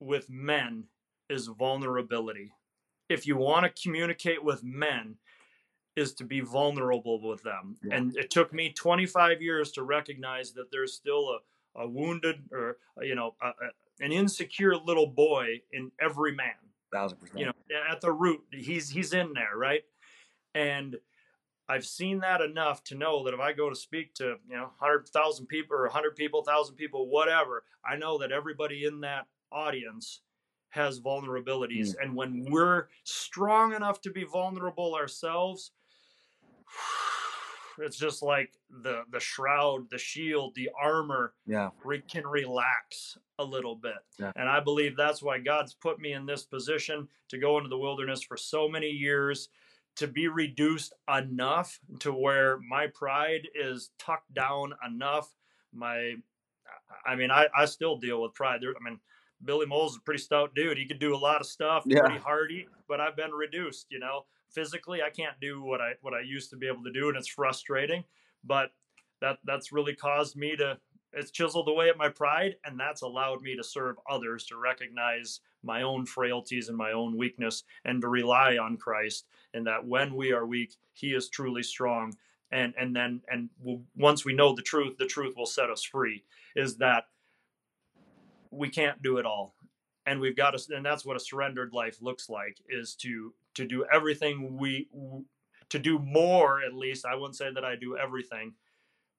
with 0.00 0.28
men 0.28 0.84
is 1.30 1.46
vulnerability. 1.46 2.52
If 3.08 3.26
you 3.26 3.36
want 3.36 3.64
to 3.64 3.82
communicate 3.82 4.42
with 4.42 4.64
men, 4.64 5.16
is 5.96 6.12
to 6.14 6.24
be 6.24 6.40
vulnerable 6.40 7.20
with 7.20 7.42
them. 7.42 7.76
Yeah. 7.84 7.96
And 7.96 8.16
it 8.16 8.30
took 8.30 8.52
me 8.52 8.70
25 8.70 9.40
years 9.40 9.72
to 9.72 9.82
recognize 9.82 10.52
that 10.52 10.70
there's 10.70 10.92
still 10.92 11.28
a, 11.30 11.82
a 11.82 11.88
wounded 11.88 12.42
or 12.52 12.78
uh, 12.98 13.02
you 13.02 13.14
know 13.14 13.34
a, 13.42 13.48
a, 13.48 14.04
an 14.04 14.12
insecure 14.12 14.76
little 14.76 15.06
boy 15.06 15.60
in 15.72 15.90
every 16.00 16.34
man 16.34 16.54
Thousand 16.92 17.18
percent. 17.18 17.38
you 17.38 17.46
know 17.46 17.52
at 17.90 18.00
the 18.00 18.12
root 18.12 18.42
he's 18.52 18.88
he's 18.88 19.12
in 19.12 19.32
there 19.32 19.56
right 19.56 19.82
and 20.54 20.96
i've 21.68 21.84
seen 21.84 22.20
that 22.20 22.40
enough 22.40 22.84
to 22.84 22.94
know 22.94 23.24
that 23.24 23.34
if 23.34 23.40
i 23.40 23.52
go 23.52 23.68
to 23.68 23.74
speak 23.74 24.14
to 24.14 24.36
you 24.48 24.56
know 24.56 24.70
100000 24.78 25.46
people 25.46 25.76
or 25.76 25.82
100 25.82 26.14
people 26.14 26.40
1000 26.40 26.76
people 26.76 27.08
whatever 27.08 27.64
i 27.84 27.96
know 27.96 28.18
that 28.18 28.30
everybody 28.30 28.84
in 28.84 29.00
that 29.00 29.26
audience 29.50 30.20
has 30.68 31.00
vulnerabilities 31.00 31.94
hmm. 31.96 32.02
and 32.02 32.14
when 32.14 32.46
we're 32.48 32.86
strong 33.02 33.74
enough 33.74 34.00
to 34.00 34.10
be 34.10 34.24
vulnerable 34.24 34.94
ourselves 34.94 35.72
it's 37.78 37.96
just 37.96 38.22
like 38.22 38.52
the 38.82 39.02
the 39.10 39.18
shroud 39.20 39.88
the 39.90 39.98
shield 39.98 40.54
the 40.54 40.70
armor 40.80 41.34
Yeah. 41.46 41.70
re- 41.84 42.02
can 42.08 42.26
relax 42.26 43.18
a 43.40 43.44
little 43.44 43.74
bit. 43.74 43.96
Yeah. 44.18 44.30
And 44.36 44.48
I 44.48 44.60
believe 44.60 44.96
that's 44.96 45.22
why 45.22 45.38
God's 45.38 45.74
put 45.74 45.98
me 45.98 46.12
in 46.12 46.24
this 46.24 46.44
position 46.44 47.08
to 47.30 47.38
go 47.38 47.56
into 47.58 47.68
the 47.68 47.78
wilderness 47.78 48.22
for 48.22 48.36
so 48.36 48.68
many 48.68 48.88
years 48.88 49.48
to 49.96 50.06
be 50.06 50.28
reduced 50.28 50.92
enough 51.12 51.80
to 52.00 52.12
where 52.12 52.58
my 52.68 52.86
pride 52.88 53.48
is 53.54 53.90
tucked 53.98 54.32
down 54.34 54.72
enough. 54.86 55.34
My, 55.72 56.14
I 57.06 57.14
mean, 57.16 57.30
I, 57.32 57.46
I 57.56 57.64
still 57.64 57.96
deal 57.96 58.22
with 58.22 58.34
pride. 58.34 58.60
There, 58.60 58.70
I 58.80 58.82
mean, 58.88 58.98
Billy 59.44 59.66
Molls 59.66 59.92
is 59.92 59.98
a 59.98 60.00
pretty 60.00 60.22
stout 60.22 60.54
dude. 60.54 60.78
He 60.78 60.86
could 60.86 60.98
do 61.00 61.14
a 61.14 61.18
lot 61.18 61.40
of 61.40 61.46
stuff, 61.46 61.84
Yeah. 61.86 62.00
pretty 62.00 62.18
hardy, 62.18 62.66
but 62.88 63.00
I've 63.00 63.16
been 63.16 63.32
reduced, 63.32 63.86
you 63.90 63.98
know. 64.00 64.26
Physically, 64.54 65.02
I 65.02 65.10
can't 65.10 65.38
do 65.40 65.62
what 65.62 65.80
I 65.80 65.94
what 66.00 66.14
I 66.14 66.20
used 66.20 66.50
to 66.50 66.56
be 66.56 66.68
able 66.68 66.84
to 66.84 66.92
do, 66.92 67.08
and 67.08 67.16
it's 67.16 67.28
frustrating. 67.28 68.04
But 68.44 68.70
that 69.20 69.38
that's 69.44 69.72
really 69.72 69.94
caused 69.94 70.36
me 70.36 70.56
to 70.56 70.78
it's 71.16 71.30
chiseled 71.30 71.68
away 71.68 71.88
at 71.88 71.96
my 71.96 72.08
pride 72.08 72.56
and 72.64 72.78
that's 72.78 73.02
allowed 73.02 73.40
me 73.40 73.56
to 73.56 73.64
serve 73.64 73.96
others 74.10 74.44
to 74.46 74.56
recognize 74.56 75.40
my 75.62 75.82
own 75.82 76.04
frailties 76.04 76.68
and 76.68 76.76
my 76.76 76.92
own 76.92 77.16
weakness 77.16 77.62
and 77.84 78.00
to 78.02 78.08
rely 78.08 78.56
on 78.56 78.76
christ 78.76 79.26
and 79.54 79.66
that 79.66 79.84
when 79.86 80.14
we 80.14 80.32
are 80.32 80.46
weak 80.46 80.74
he 80.92 81.14
is 81.14 81.28
truly 81.28 81.62
strong 81.62 82.12
and 82.50 82.74
and 82.78 82.94
then 82.94 83.20
and 83.30 83.48
we'll, 83.62 83.80
once 83.96 84.24
we 84.24 84.34
know 84.34 84.54
the 84.54 84.62
truth 84.62 84.96
the 84.98 85.06
truth 85.06 85.34
will 85.36 85.46
set 85.46 85.70
us 85.70 85.82
free 85.82 86.22
is 86.56 86.76
that 86.76 87.04
we 88.50 88.68
can't 88.68 89.02
do 89.02 89.16
it 89.18 89.26
all 89.26 89.54
and 90.06 90.20
we've 90.20 90.36
got 90.36 90.50
to 90.50 90.76
and 90.76 90.84
that's 90.84 91.04
what 91.04 91.16
a 91.16 91.20
surrendered 91.20 91.72
life 91.72 92.02
looks 92.02 92.28
like 92.28 92.58
is 92.68 92.94
to 92.94 93.32
to 93.54 93.66
do 93.66 93.84
everything 93.92 94.56
we 94.56 94.88
to 95.68 95.78
do 95.78 95.98
more 95.98 96.62
at 96.62 96.74
least 96.74 97.04
i 97.04 97.14
wouldn't 97.14 97.36
say 97.36 97.52
that 97.52 97.64
i 97.64 97.74
do 97.76 97.96
everything 97.96 98.54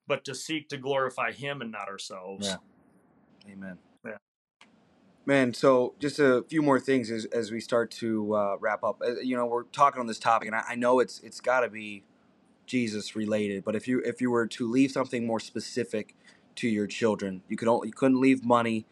but 0.07 0.23
to 0.23 0.35
seek 0.35 0.69
to 0.69 0.77
glorify 0.77 1.31
him 1.31 1.61
and 1.61 1.71
not 1.71 1.87
ourselves 1.87 2.47
Yeah. 2.47 2.57
Amen. 3.51 3.77
Yeah. 4.05 4.17
Man, 5.25 5.53
so 5.53 5.93
just 5.99 6.19
a 6.19 6.43
few 6.49 6.61
more 6.61 6.79
things 6.79 7.09
as, 7.09 7.25
as 7.25 7.51
we 7.51 7.59
start 7.59 7.91
to 7.91 8.35
uh, 8.35 8.57
wrap 8.59 8.83
up. 8.83 9.01
Uh, 9.05 9.19
you 9.21 9.35
know, 9.35 9.45
we're 9.45 9.63
talking 9.63 9.99
on 9.99 10.07
this 10.07 10.19
topic, 10.19 10.47
and 10.47 10.55
I, 10.55 10.63
I 10.69 10.75
know 10.75 10.99
it's 10.99 11.19
it's 11.21 11.41
got 11.41 11.61
to 11.61 11.69
be 11.69 12.03
Jesus 12.65 13.15
related. 13.15 13.63
But 13.63 13.75
if 13.75 13.87
you 13.87 14.01
if 14.01 14.21
you 14.21 14.29
were 14.29 14.47
to 14.47 14.69
leave 14.69 14.91
something 14.91 15.25
more 15.25 15.39
specific 15.39 16.15
to 16.55 16.67
your 16.67 16.87
children, 16.87 17.41
you 17.49 17.57
could 17.57 17.67
only 17.67 17.87
you 17.87 17.93
couldn't 17.93 18.21
leave 18.21 18.43
money, 18.43 18.85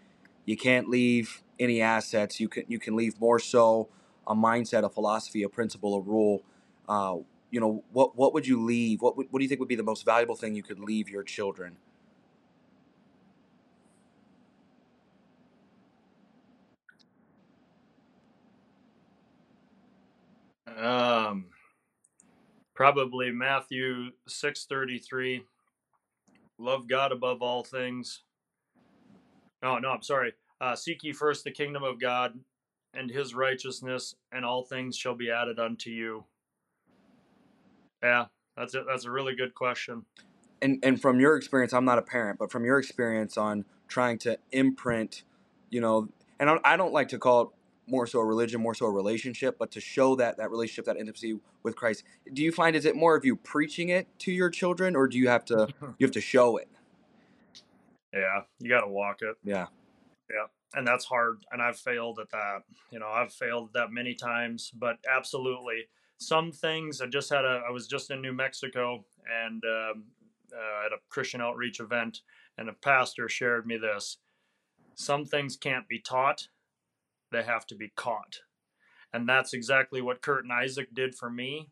you 0.45 0.57
can't 0.57 0.89
leave 0.89 1.43
any 1.59 1.81
assets. 1.81 2.39
You 2.39 2.49
can 2.49 2.65
you 2.67 2.79
can 2.79 2.95
leave 2.95 3.19
more 3.19 3.39
so 3.39 3.89
a 4.27 4.35
mindset, 4.35 4.83
a 4.85 4.89
philosophy, 4.89 5.43
a 5.43 5.49
principle, 5.49 5.95
a 5.95 6.01
rule. 6.01 6.43
Uh, 6.89 7.17
you 7.51 7.59
know, 7.59 7.83
what 7.91 8.15
what 8.17 8.33
would 8.33 8.47
you 8.47 8.63
leave? 8.63 9.01
What 9.01 9.17
what 9.17 9.31
do 9.33 9.43
you 9.43 9.49
think 9.49 9.59
would 9.59 9.69
be 9.69 9.75
the 9.75 9.83
most 9.83 10.05
valuable 10.05 10.35
thing 10.35 10.55
you 10.55 10.63
could 10.63 10.79
leave 10.79 11.09
your 11.09 11.23
children? 11.23 11.77
Um, 20.77 21.47
probably 22.75 23.31
Matthew 23.31 24.11
six 24.27 24.65
thirty 24.65 24.99
three. 24.99 25.43
Love 26.59 26.87
God 26.87 27.11
above 27.11 27.41
all 27.41 27.63
things. 27.63 28.21
Oh 29.63 29.77
no, 29.79 29.91
I'm 29.91 30.01
sorry. 30.03 30.33
Uh, 30.61 30.75
Seek 30.75 31.03
ye 31.03 31.13
first 31.13 31.43
the 31.43 31.51
kingdom 31.51 31.83
of 31.83 31.99
God 31.99 32.39
and 32.93 33.09
His 33.09 33.33
righteousness, 33.33 34.15
and 34.31 34.45
all 34.45 34.63
things 34.63 34.97
shall 34.97 35.15
be 35.15 35.31
added 35.31 35.59
unto 35.59 35.89
you. 35.89 36.25
Yeah, 38.01 38.25
that's 38.57 38.75
it. 38.75 38.83
That's 38.87 39.05
a 39.05 39.11
really 39.11 39.35
good 39.35 39.55
question. 39.55 40.05
And 40.61 40.79
and 40.83 41.01
from 41.01 41.19
your 41.19 41.35
experience, 41.35 41.73
I'm 41.73 41.85
not 41.85 41.97
a 41.97 42.03
parent, 42.03 42.39
but 42.39 42.51
from 42.51 42.65
your 42.65 42.79
experience 42.79 43.37
on 43.37 43.65
trying 43.87 44.17
to 44.19 44.37
imprint, 44.51 45.23
you 45.69 45.81
know, 45.81 46.09
and 46.39 46.49
I 46.49 46.57
I 46.63 46.77
don't 46.77 46.93
like 46.93 47.09
to 47.09 47.19
call 47.19 47.41
it 47.41 47.47
more 47.87 48.07
so 48.07 48.19
a 48.19 48.25
religion, 48.25 48.61
more 48.61 48.73
so 48.73 48.85
a 48.85 48.91
relationship, 48.91 49.57
but 49.57 49.71
to 49.71 49.81
show 49.81 50.15
that 50.15 50.37
that 50.37 50.51
relationship, 50.51 50.85
that 50.85 50.97
intimacy 50.97 51.39
with 51.63 51.75
Christ. 51.75 52.03
Do 52.31 52.41
you 52.41 52.51
find 52.51 52.75
is 52.75 52.85
it 52.85 52.95
more 52.95 53.15
of 53.15 53.25
you 53.25 53.35
preaching 53.35 53.89
it 53.89 54.07
to 54.19 54.31
your 54.31 54.49
children, 54.49 54.95
or 54.95 55.07
do 55.07 55.17
you 55.17 55.27
have 55.27 55.45
to 55.45 55.67
you 55.97 56.05
have 56.05 56.11
to 56.11 56.21
show 56.21 56.57
it? 56.57 56.69
Yeah, 58.13 58.41
you 58.59 58.69
got 58.69 58.81
to 58.81 58.87
walk 58.87 59.17
it. 59.21 59.35
Yeah. 59.43 59.67
Yeah, 60.29 60.45
and 60.73 60.87
that's 60.87 61.05
hard, 61.05 61.45
and 61.51 61.61
I've 61.61 61.77
failed 61.77 62.19
at 62.19 62.31
that. 62.31 62.63
You 62.91 62.99
know, 62.99 63.07
I've 63.07 63.33
failed 63.33 63.69
at 63.69 63.73
that 63.73 63.91
many 63.91 64.15
times, 64.15 64.71
but 64.73 64.97
absolutely, 65.11 65.87
some 66.17 66.51
things. 66.51 67.01
I 67.01 67.07
just 67.07 67.29
had 67.29 67.45
a. 67.45 67.61
I 67.67 67.71
was 67.71 67.87
just 67.87 68.11
in 68.11 68.21
New 68.21 68.33
Mexico 68.33 69.05
and 69.29 69.63
um, 69.63 70.03
uh, 70.53 70.85
at 70.85 70.93
a 70.93 71.01
Christian 71.09 71.41
outreach 71.41 71.79
event, 71.79 72.21
and 72.57 72.69
a 72.69 72.73
pastor 72.73 73.29
shared 73.29 73.65
me 73.67 73.77
this. 73.77 74.17
Some 74.95 75.25
things 75.25 75.57
can't 75.57 75.87
be 75.87 75.99
taught; 75.99 76.47
they 77.31 77.43
have 77.43 77.65
to 77.67 77.75
be 77.75 77.91
caught, 77.95 78.39
and 79.13 79.27
that's 79.27 79.53
exactly 79.53 80.01
what 80.01 80.21
Kurt 80.21 80.43
and 80.43 80.53
Isaac 80.53 80.93
did 80.93 81.15
for 81.15 81.29
me. 81.29 81.69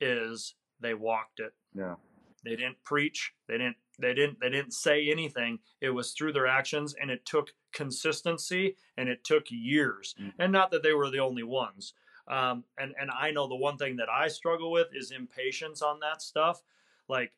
Is 0.00 0.54
they 0.80 0.94
walked 0.94 1.40
it. 1.40 1.52
Yeah. 1.74 1.96
They 2.42 2.56
didn't 2.56 2.82
preach. 2.84 3.32
They 3.48 3.58
didn't. 3.58 3.76
They 3.98 4.14
didn't. 4.14 4.40
They 4.40 4.48
didn't 4.48 4.72
say 4.72 5.10
anything. 5.10 5.58
It 5.80 5.90
was 5.90 6.12
through 6.12 6.32
their 6.32 6.46
actions, 6.46 6.94
and 7.00 7.10
it 7.10 7.26
took 7.26 7.52
consistency, 7.72 8.76
and 8.96 9.08
it 9.08 9.24
took 9.24 9.44
years. 9.50 10.14
Mm. 10.20 10.32
And 10.38 10.52
not 10.52 10.70
that 10.70 10.82
they 10.82 10.92
were 10.92 11.10
the 11.10 11.20
only 11.20 11.42
ones. 11.42 11.94
Um, 12.28 12.64
and 12.78 12.94
and 13.00 13.10
I 13.10 13.30
know 13.32 13.48
the 13.48 13.56
one 13.56 13.76
thing 13.76 13.96
that 13.96 14.08
I 14.08 14.28
struggle 14.28 14.70
with 14.70 14.88
is 14.94 15.10
impatience 15.10 15.82
on 15.82 15.98
that 16.00 16.22
stuff. 16.22 16.62
Like 17.08 17.32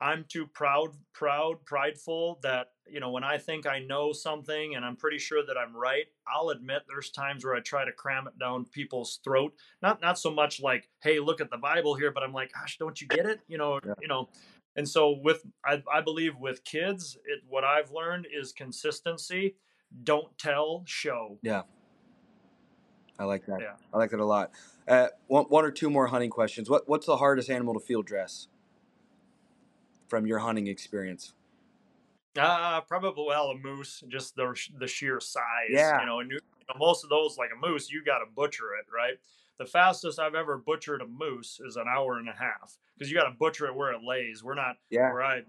I'm 0.00 0.24
too 0.28 0.46
proud, 0.46 0.90
proud, 1.12 1.64
prideful 1.64 2.38
that 2.42 2.68
you 2.86 3.00
know 3.00 3.10
when 3.10 3.24
I 3.24 3.36
think 3.38 3.66
I 3.66 3.80
know 3.80 4.12
something 4.12 4.76
and 4.76 4.84
I'm 4.84 4.94
pretty 4.94 5.18
sure 5.18 5.44
that 5.44 5.56
I'm 5.58 5.76
right. 5.76 6.04
I'll 6.32 6.50
admit 6.50 6.82
there's 6.86 7.10
times 7.10 7.44
where 7.44 7.56
I 7.56 7.60
try 7.60 7.84
to 7.84 7.90
cram 7.90 8.28
it 8.28 8.38
down 8.38 8.64
people's 8.66 9.18
throat. 9.24 9.54
Not 9.82 10.00
not 10.00 10.18
so 10.20 10.30
much 10.30 10.60
like, 10.60 10.88
hey, 11.02 11.18
look 11.18 11.40
at 11.40 11.50
the 11.50 11.56
Bible 11.58 11.94
here, 11.96 12.12
but 12.12 12.22
I'm 12.22 12.32
like, 12.32 12.52
gosh, 12.52 12.78
don't 12.78 13.00
you 13.00 13.08
get 13.08 13.26
it? 13.26 13.40
You 13.48 13.58
know, 13.58 13.80
Yeah. 13.84 13.94
you 14.00 14.08
know. 14.08 14.28
And 14.76 14.88
so 14.88 15.18
with 15.20 15.44
I, 15.64 15.82
I 15.92 16.00
believe 16.00 16.36
with 16.38 16.62
kids, 16.62 17.18
it, 17.24 17.42
what 17.48 17.64
I've 17.64 17.90
learned 17.90 18.28
is 18.32 18.52
consistency. 18.52 19.56
Don't 20.04 20.36
tell, 20.38 20.82
show. 20.86 21.38
Yeah. 21.42 21.62
I 23.18 23.24
like 23.24 23.46
that. 23.46 23.60
Yeah. 23.60 23.72
I 23.92 23.98
like 23.98 24.10
that 24.10 24.20
a 24.20 24.24
lot. 24.24 24.52
Uh, 24.86 25.08
one, 25.26 25.44
one 25.46 25.64
or 25.64 25.70
two 25.70 25.90
more 25.90 26.06
hunting 26.06 26.30
questions. 26.30 26.70
What 26.70 26.88
What's 26.88 27.06
the 27.06 27.16
hardest 27.16 27.50
animal 27.50 27.74
to 27.74 27.80
field 27.80 28.06
dress 28.06 28.48
from 30.08 30.26
your 30.26 30.38
hunting 30.38 30.66
experience? 30.66 31.34
Uh, 32.38 32.80
probably 32.82 33.24
well 33.26 33.50
a 33.50 33.58
moose, 33.58 34.04
just 34.08 34.36
the 34.36 34.54
the 34.78 34.86
sheer 34.86 35.20
size. 35.20 35.42
Yeah. 35.70 36.00
You 36.00 36.06
know, 36.06 36.20
and 36.20 36.30
you, 36.30 36.38
most 36.78 37.02
of 37.02 37.10
those 37.10 37.36
like 37.36 37.50
a 37.52 37.66
moose, 37.66 37.90
you 37.90 38.04
got 38.04 38.18
to 38.18 38.26
butcher 38.34 38.74
it, 38.80 38.86
right? 38.94 39.18
The 39.58 39.66
fastest 39.66 40.20
I've 40.20 40.36
ever 40.36 40.56
butchered 40.56 41.02
a 41.02 41.06
moose 41.06 41.60
is 41.66 41.76
an 41.76 41.86
hour 41.88 42.18
and 42.18 42.28
a 42.28 42.32
half 42.32 42.78
because 42.96 43.10
you 43.10 43.18
got 43.18 43.28
to 43.28 43.34
butcher 43.36 43.66
it 43.66 43.74
where 43.74 43.92
it 43.92 44.02
lays. 44.02 44.44
We're 44.44 44.54
not 44.54 44.76
Yeah. 44.90 45.12
I 45.12 45.42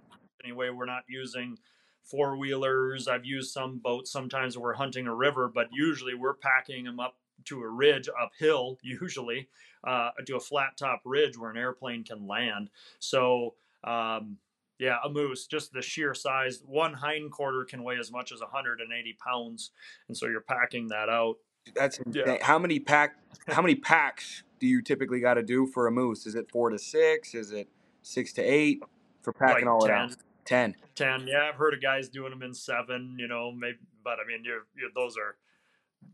anyway. 0.43 0.69
We're 0.71 0.85
not 0.85 1.03
using 1.07 1.59
four 2.04 2.38
wheelers. 2.38 3.08
I've 3.08 3.26
used 3.26 3.52
some 3.52 3.80
boats 3.80 4.12
sometimes 4.12 4.58
we're 4.58 4.74
hunting 4.74 5.08
a 5.08 5.14
river, 5.14 5.52
but 5.54 5.68
usually 5.72 6.16
we're 6.16 6.34
packing 6.34 6.86
them 6.86 7.00
up 7.00 7.16
to 7.45 7.62
a 7.62 7.68
ridge 7.68 8.10
uphill, 8.22 8.78
usually 8.84 9.47
uh, 9.86 10.10
to 10.26 10.36
a 10.36 10.39
flat 10.39 10.78
top 10.78 11.02
ridge 11.06 11.38
where 11.38 11.52
an 11.52 11.58
airplane 11.58 12.04
can 12.04 12.28
land. 12.28 12.70
So. 13.00 13.56
Um, 13.84 14.38
yeah, 14.80 14.95
a 15.04 15.10
moose, 15.10 15.45
just 15.45 15.74
the 15.74 15.82
sheer 15.82 16.14
size. 16.14 16.64
One 16.66 16.93
hind 16.93 17.32
quarter 17.32 17.66
can 17.66 17.84
weigh 17.84 17.97
as 18.00 18.14
much 18.14 18.32
as 18.32 18.39
180 18.39 19.18
pounds, 19.22 19.72
and 20.08 20.16
so 20.16 20.26
you're 20.28 20.39
packing 20.39 20.88
that 20.88 21.10
out. 21.10 21.36
That's 21.76 22.00
Yeah. 22.12 22.38
How 22.41 22.58
many 22.58 22.80
pack? 22.80 23.16
How 23.47 23.62
many 23.62 23.76
packs 23.76 24.43
do 24.60 24.68
you 24.68 24.82
typically 24.82 25.20
got 25.20 25.36
to 25.36 25.43
do 25.43 25.68
for 25.68 25.88
a 25.88 25.91
moose? 25.91 26.26
Is 26.26 26.36
it 26.36 26.50
four 26.50 26.70
to 26.70 26.80
six? 26.80 27.34
Is 27.34 27.52
it 27.52 27.68
six 28.02 28.34
to 28.34 28.41
eight 28.41 28.82
for 29.22 29.34
packing 29.34 29.66
Like 29.66 29.74
all 29.74 29.86
it 29.86 29.89
10, 29.89 29.97
out? 29.97 30.16
Ten. 30.50 30.76
10. 30.95 31.28
Yeah, 31.28 31.47
I've 31.47 31.56
heard 31.60 31.76
of 31.76 31.82
guys 31.82 32.10
doing 32.10 32.32
them 32.32 32.41
in 32.41 32.56
seven. 32.56 33.18
You 33.20 33.28
know, 33.28 33.52
maybe, 33.52 33.78
but 34.04 34.14
I 34.14 34.28
mean, 34.28 34.43
you're, 34.43 34.66
you're 34.76 34.89
those 34.95 35.16
are 35.16 35.36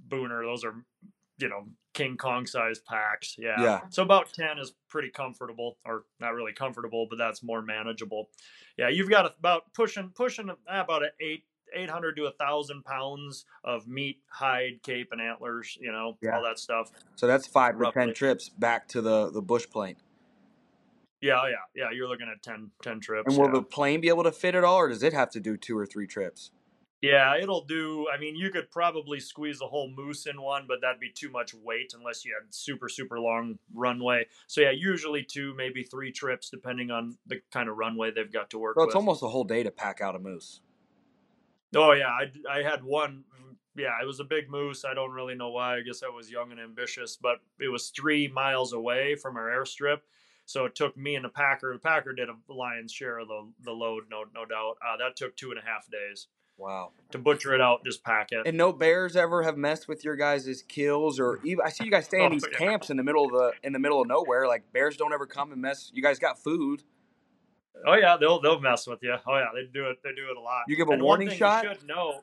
booner. 0.10 0.44
Those 0.44 0.66
are 0.66 0.76
you 1.38 1.48
know 1.48 1.70
King 1.94 2.18
Kong 2.18 2.46
size 2.46 2.80
packs. 2.80 3.36
Yeah. 3.38 3.56
Yeah. 3.62 3.80
So 3.90 4.04
about 4.04 4.34
10 4.34 4.60
is 4.60 4.74
pretty 4.90 5.10
comfortable, 5.10 5.78
or 5.86 6.04
not 6.20 6.34
really 6.34 6.52
comfortable, 6.52 7.08
but 7.10 7.18
that's 7.18 7.44
more 7.44 7.62
manageable. 7.62 8.30
Yeah, 8.78 8.90
you've 8.90 9.10
got 9.10 9.34
about 9.40 9.74
pushing 9.74 10.12
pushing 10.14 10.50
eh, 10.50 10.54
about 10.82 11.04
an 11.04 11.12
eight. 11.22 11.44
800 11.74 12.16
to 12.18 12.26
a 12.26 12.32
thousand 12.32 12.86
pounds 12.86 13.44
of 13.64 13.88
meat, 13.88 14.22
hide, 14.30 14.82
cape, 14.84 15.10
and 15.12 15.20
antlers, 15.20 15.76
you 15.82 15.92
know, 15.92 16.16
Yeah. 16.22 16.36
all 16.38 16.44
that 16.44 16.60
stuff. 16.60 16.92
So 17.16 17.26
that's 17.26 17.48
five 17.48 17.78
to 17.80 17.92
ten 17.92 18.14
trips 18.14 18.50
back 18.50 18.88
to 18.90 19.02
the 19.02 19.32
the 19.32 19.42
bush 19.42 19.68
plane. 19.70 19.96
Yeah, 21.22 21.47
yeah, 21.47 21.55
yeah. 21.76 21.91
You're 21.91 22.07
looking 22.07 22.28
at 22.32 22.43
10, 22.43 22.72
10 22.84 22.99
trips. 22.99 23.28
And 23.28 23.38
will 23.38 23.47
yeah. 23.47 23.59
the 23.59 23.63
plane 23.63 24.01
be 24.01 24.09
able 24.09 24.24
to 24.24 24.32
fit 24.32 24.55
it 24.55 24.63
all, 24.63 24.78
or 24.78 24.89
does 24.89 25.03
it 25.03 25.13
have 25.13 25.30
to 25.32 25.39
do 25.39 25.57
two 25.57 25.78
or 25.78 25.86
three 25.86 26.07
trips? 26.07 26.51
Yeah, 27.01 27.38
it'll 27.38 27.66
do. 27.66 28.07
I 28.11 28.18
mean, 28.18 28.36
you 28.36 28.49
could 28.49 28.72
probably 28.72 29.20
squeeze 29.20 29.61
a 29.61 29.68
whole 29.68 29.91
moose 29.95 30.26
in 30.26 30.41
one, 30.41 30.66
but 30.68 30.82
that'd 30.82 30.99
be 30.99 31.11
too 31.11 31.30
much 31.30 31.53
weight 31.53 31.93
unless 31.95 32.26
you 32.26 32.34
had 32.34 32.51
super, 32.53 32.89
super 32.89 33.20
long 33.20 33.59
runway. 33.76 34.26
So 34.47 34.61
yeah, 34.61 34.72
usually 34.72 35.22
two, 35.24 35.53
maybe 35.55 35.84
three 35.84 36.11
trips, 36.11 36.49
depending 36.49 36.89
on 36.89 37.18
the 37.28 37.41
kind 37.51 37.70
of 37.70 37.78
runway 37.78 38.11
they've 38.11 38.32
got 38.32 38.49
to 38.51 38.57
work 38.57 38.76
with. 38.76 38.88
it's 38.88 38.95
almost 38.95 39.22
a 39.22 39.28
whole 39.28 39.43
day 39.43 39.61
to 39.61 39.70
pack 39.70 40.01
out 40.01 40.16
a 40.16 40.20
moose. 40.20 40.61
Oh 41.76 41.91
yeah, 41.91 42.09
I, 42.09 42.32
I 42.49 42.63
had 42.63 42.84
one. 42.84 43.24
Yeah, 43.76 43.91
it 44.01 44.05
was 44.05 44.20
a 44.20 44.24
big 44.24 44.49
moose. 44.49 44.84
I 44.84 44.93
don't 44.93 45.11
really 45.11 45.36
know 45.36 45.49
why. 45.49 45.78
I 45.78 45.82
guess 45.82 46.01
I 46.01 46.09
was 46.09 46.32
young 46.32 46.51
and 46.51 46.59
ambitious, 46.59 47.18
but 47.22 47.38
it 47.59 47.68
was 47.68 47.89
three 47.89 48.30
miles 48.30 48.74
away 48.74 49.16
from 49.16 49.36
our 49.36 49.49
airstrip. 49.49 49.99
So 50.46 50.66
it 50.66 50.76
took 50.76 50.96
me 50.96 51.16
and 51.16 51.26
the 51.26 51.30
packer. 51.30 51.74
The 51.74 51.80
packer 51.80 52.14
did 52.14 52.30
a 52.30 52.36
lion's 52.54 52.91
share 52.91 53.18
of 53.20 53.28
the, 53.28 53.48
the 53.64 53.72
load, 53.72 54.04
no 54.10 54.26
no 54.34 54.46
doubt. 54.46 54.78
Uh, 54.86 54.98
that 54.98 55.16
took 55.16 55.36
two 55.36 55.50
and 55.52 55.60
a 55.60 55.64
half 55.64 55.89
days 55.89 56.28
Wow. 56.58 56.91
to 57.12 57.18
butcher 57.18 57.54
it 57.54 57.60
out, 57.62 57.84
just 57.84 58.04
pack 58.04 58.32
it. 58.32 58.46
And 58.48 58.56
no 58.56 58.72
bears 58.72 59.16
ever 59.16 59.43
have 59.43 59.58
messed 59.58 59.88
with 59.88 60.06
your 60.06 60.16
guys' 60.16 60.64
kills, 60.68 61.20
or 61.20 61.39
even 61.43 61.66
I 61.66 61.70
see 61.70 61.84
you 61.84 61.91
guys 61.91 62.06
stay 62.06 62.20
in 62.20 62.28
Oh, 62.28 62.30
these 62.30 62.46
yeah. 62.52 62.58
camps 62.58 62.89
in 62.89 62.98
the 62.98 63.04
middle 63.04 63.26
of 63.26 63.32
the 63.32 63.52
in 63.64 63.74
the 63.74 63.80
middle 63.80 64.02
of 64.02 64.08
nowhere. 64.08 64.48
Like 64.48 64.72
bears 64.72 64.96
don't 64.98 65.14
ever 65.14 65.26
come 65.26 65.52
and 65.52 65.62
mess. 65.62 65.91
You 65.93 66.02
guys 66.04 66.20
got 66.20 66.38
food. 66.41 66.84
Oh 67.86 67.96
yeah, 67.96 68.16
they'll 68.18 68.39
they'll 68.39 68.60
mess 68.62 68.88
with 68.88 69.00
you. 69.04 69.16
Oh 69.28 69.38
yeah, 69.38 69.48
they 69.54 69.66
do 69.66 69.89
it. 69.89 69.98
They 70.04 70.12
do 70.16 70.30
it 70.32 70.38
a 70.38 70.39
lot. 70.41 70.64
You 70.68 70.76
give 70.78 70.88
a 70.88 70.91
And 70.91 71.02
one 71.02 71.06
warning 71.08 71.30
thing 71.30 71.38
shot? 71.38 71.64
You 71.66 71.74
should 71.74 71.88
know. 71.88 72.22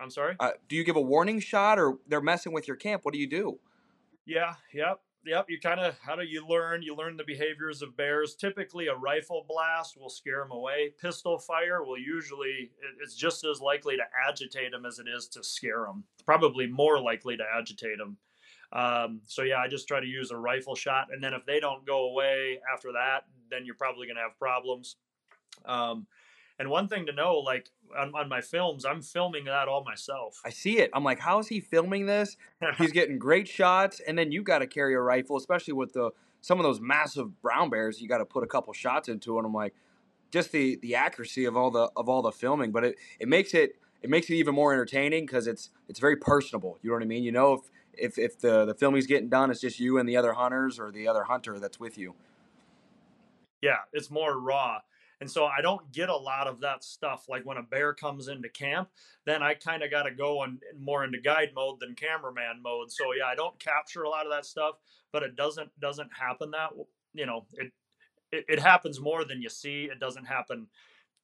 I'm 0.00 0.10
sorry. 0.10 0.34
Uh, 0.40 0.50
do 0.68 0.74
you 0.74 0.82
give 0.84 0.96
a 0.96 1.00
warning 1.00 1.38
shot, 1.38 1.78
or 1.78 1.98
they're 2.08 2.20
messing 2.20 2.52
with 2.52 2.66
your 2.66 2.76
camp? 2.76 3.04
What 3.04 3.12
do 3.14 3.20
you 3.20 3.28
do? 3.28 3.60
Yeah. 4.26 4.54
Yep. 4.74 5.00
Yep. 5.24 5.46
You 5.48 5.60
kind 5.60 5.80
of 5.80 5.96
how 6.00 6.16
do 6.16 6.24
you 6.24 6.46
learn? 6.46 6.82
You 6.82 6.96
learn 6.96 7.16
the 7.16 7.24
behaviors 7.24 7.80
of 7.80 7.96
bears. 7.96 8.34
Typically, 8.34 8.88
a 8.88 8.96
rifle 8.96 9.44
blast 9.48 9.96
will 9.96 10.10
scare 10.10 10.40
them 10.40 10.50
away. 10.50 10.94
Pistol 11.00 11.38
fire 11.38 11.84
will 11.84 11.98
usually 11.98 12.72
it's 13.00 13.14
just 13.14 13.44
as 13.44 13.60
likely 13.60 13.96
to 13.96 14.02
agitate 14.28 14.72
them 14.72 14.84
as 14.84 14.98
it 14.98 15.06
is 15.08 15.28
to 15.28 15.44
scare 15.44 15.84
them. 15.86 16.04
Probably 16.26 16.66
more 16.66 17.00
likely 17.00 17.36
to 17.36 17.44
agitate 17.56 17.98
them. 17.98 18.16
Um, 18.72 19.20
so 19.26 19.42
yeah, 19.42 19.58
I 19.58 19.68
just 19.68 19.86
try 19.86 20.00
to 20.00 20.06
use 20.06 20.30
a 20.30 20.36
rifle 20.36 20.74
shot, 20.74 21.08
and 21.12 21.22
then 21.22 21.34
if 21.34 21.44
they 21.44 21.60
don't 21.60 21.86
go 21.86 22.08
away 22.08 22.58
after 22.72 22.92
that, 22.92 23.26
then 23.50 23.64
you're 23.64 23.74
probably 23.74 24.08
gonna 24.08 24.20
have 24.20 24.38
problems. 24.38 24.96
Um, 25.66 26.06
and 26.58 26.70
one 26.70 26.88
thing 26.88 27.06
to 27.06 27.12
know, 27.12 27.38
like 27.38 27.70
on, 27.98 28.14
on 28.14 28.28
my 28.28 28.40
films, 28.40 28.84
I'm 28.84 29.02
filming 29.02 29.44
that 29.44 29.68
all 29.68 29.84
myself. 29.84 30.40
I 30.44 30.50
see 30.50 30.78
it. 30.78 30.90
I'm 30.92 31.04
like, 31.04 31.18
how 31.18 31.38
is 31.38 31.48
he 31.48 31.60
filming 31.60 32.06
this? 32.06 32.36
He's 32.78 32.92
getting 33.00 33.18
great 33.18 33.48
shots, 33.48 34.00
and 34.06 34.18
then 34.18 34.32
you 34.32 34.42
got 34.42 34.58
to 34.58 34.66
carry 34.66 34.94
a 34.94 35.00
rifle, 35.00 35.36
especially 35.36 35.74
with 35.74 35.92
the 35.92 36.10
some 36.40 36.58
of 36.58 36.64
those 36.64 36.80
massive 36.80 37.40
brown 37.40 37.70
bears. 37.70 38.00
You 38.00 38.08
got 38.08 38.18
to 38.18 38.24
put 38.24 38.42
a 38.42 38.46
couple 38.46 38.72
shots 38.72 39.08
into, 39.08 39.38
and 39.38 39.46
I'm 39.46 39.54
like, 39.54 39.74
just 40.30 40.52
the 40.52 40.78
the 40.82 40.94
accuracy 40.94 41.44
of 41.44 41.56
all 41.56 41.70
the 41.70 41.90
of 41.96 42.08
all 42.08 42.22
the 42.22 42.32
filming, 42.32 42.72
but 42.72 42.84
it 42.84 42.96
it 43.20 43.28
makes 43.28 43.54
it 43.54 43.76
it 44.02 44.10
makes 44.10 44.28
it 44.30 44.34
even 44.34 44.54
more 44.54 44.72
entertaining 44.72 45.26
because 45.26 45.46
it's 45.46 45.70
it's 45.88 46.00
very 46.00 46.16
personable. 46.16 46.78
You 46.82 46.90
know 46.90 46.96
what 46.96 47.02
I 47.02 47.06
mean? 47.06 47.22
You 47.22 47.32
know 47.32 47.54
if 47.54 47.60
if 47.94 48.18
if 48.18 48.38
the 48.40 48.64
the 48.64 48.74
filming's 48.74 49.06
getting 49.06 49.28
done, 49.28 49.50
it's 49.50 49.60
just 49.60 49.78
you 49.78 49.98
and 49.98 50.08
the 50.08 50.16
other 50.16 50.32
hunters 50.32 50.78
or 50.78 50.90
the 50.90 51.06
other 51.06 51.24
hunter 51.24 51.58
that's 51.58 51.78
with 51.78 51.98
you. 51.98 52.14
yeah, 53.62 53.78
it's 53.92 54.10
more 54.10 54.38
raw. 54.38 54.80
And 55.22 55.30
so 55.30 55.44
I 55.44 55.60
don't 55.62 55.92
get 55.92 56.08
a 56.08 56.16
lot 56.16 56.48
of 56.48 56.58
that 56.62 56.82
stuff. 56.82 57.26
Like 57.28 57.46
when 57.46 57.56
a 57.56 57.62
bear 57.62 57.94
comes 57.94 58.26
into 58.26 58.48
camp, 58.48 58.88
then 59.24 59.40
I 59.40 59.54
kind 59.54 59.84
of 59.84 59.88
got 59.88 60.02
to 60.02 60.10
go 60.10 60.40
on 60.40 60.58
more 60.76 61.04
into 61.04 61.20
guide 61.20 61.50
mode 61.54 61.78
than 61.78 61.94
cameraman 61.94 62.60
mode. 62.60 62.90
So 62.90 63.12
yeah, 63.16 63.26
I 63.26 63.36
don't 63.36 63.56
capture 63.60 64.02
a 64.02 64.08
lot 64.08 64.26
of 64.26 64.32
that 64.32 64.44
stuff, 64.44 64.80
but 65.12 65.22
it 65.22 65.36
doesn't 65.36 65.70
doesn't 65.78 66.10
happen 66.12 66.50
that 66.50 66.70
you 67.14 67.24
know 67.24 67.46
it 67.52 67.70
it, 68.32 68.44
it 68.48 68.58
happens 68.58 68.98
more 68.98 69.24
than 69.24 69.40
you 69.40 69.48
see. 69.48 69.84
It 69.84 70.00
doesn't 70.00 70.24
happen 70.24 70.66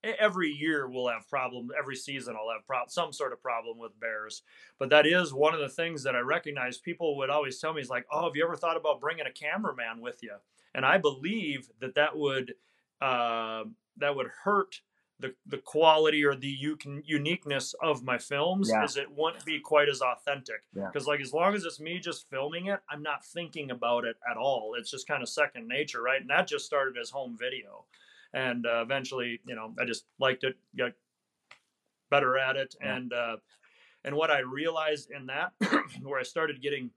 every 0.04 0.48
year 0.48 0.88
we'll 0.88 1.08
have 1.08 1.28
problem 1.28 1.70
every 1.76 1.96
season 1.96 2.36
i'll 2.38 2.52
have 2.52 2.64
pro- 2.64 2.86
some 2.86 3.12
sort 3.12 3.32
of 3.32 3.42
problem 3.42 3.76
with 3.78 3.98
bears 3.98 4.42
but 4.78 4.88
that 4.90 5.08
is 5.08 5.34
one 5.34 5.52
of 5.52 5.58
the 5.58 5.68
things 5.68 6.04
that 6.04 6.14
i 6.14 6.20
recognize 6.20 6.78
people 6.78 7.16
would 7.16 7.30
always 7.30 7.58
tell 7.58 7.74
me 7.74 7.80
is 7.80 7.90
like 7.90 8.06
oh 8.12 8.22
have 8.22 8.36
you 8.36 8.44
ever 8.44 8.54
thought 8.54 8.76
about 8.76 9.00
bringing 9.00 9.26
a 9.26 9.32
cameraman 9.32 10.00
with 10.00 10.22
you 10.22 10.30
and 10.72 10.86
i 10.86 10.96
believe 10.96 11.68
that 11.80 11.96
that 11.96 12.16
would 12.16 12.54
uh, 13.00 13.64
that 13.98 14.14
would 14.14 14.28
hurt 14.44 14.80
the, 15.20 15.34
the 15.46 15.58
quality 15.58 16.24
or 16.24 16.36
the 16.36 16.46
u- 16.46 16.78
uniqueness 17.04 17.74
of 17.82 18.04
my 18.04 18.18
films 18.18 18.70
Yeah. 18.72 18.84
is 18.84 18.96
it 18.96 19.10
wouldn't 19.10 19.44
be 19.44 19.58
quite 19.58 19.88
as 19.88 20.00
authentic 20.00 20.62
Yeah. 20.72 20.86
because 20.86 21.06
like 21.08 21.20
as 21.20 21.32
long 21.32 21.54
as 21.54 21.64
it's 21.64 21.80
me 21.80 21.98
just 21.98 22.28
filming 22.30 22.66
it 22.66 22.80
i'm 22.88 23.02
not 23.02 23.24
thinking 23.24 23.72
about 23.72 24.04
it 24.04 24.16
at 24.30 24.36
all 24.36 24.74
it's 24.78 24.90
just 24.92 25.08
kind 25.08 25.22
of 25.22 25.28
second 25.28 25.66
nature 25.66 26.00
right 26.02 26.20
and 26.20 26.30
that 26.30 26.46
just 26.46 26.66
started 26.66 26.96
as 27.00 27.10
home 27.10 27.36
video 27.36 27.84
and 28.32 28.64
uh, 28.66 28.80
eventually 28.82 29.40
you 29.44 29.56
know 29.56 29.74
i 29.80 29.84
just 29.84 30.04
liked 30.20 30.44
it 30.44 30.56
got 30.76 30.92
better 32.10 32.38
at 32.38 32.56
it 32.56 32.74
Yeah. 32.80 32.94
and 32.96 33.12
uh, 33.12 33.36
and 34.04 34.14
what 34.14 34.30
i 34.30 34.38
realized 34.38 35.10
in 35.10 35.26
that 35.26 35.52
where 36.02 36.20
i 36.20 36.22
started 36.22 36.62
getting 36.62 36.90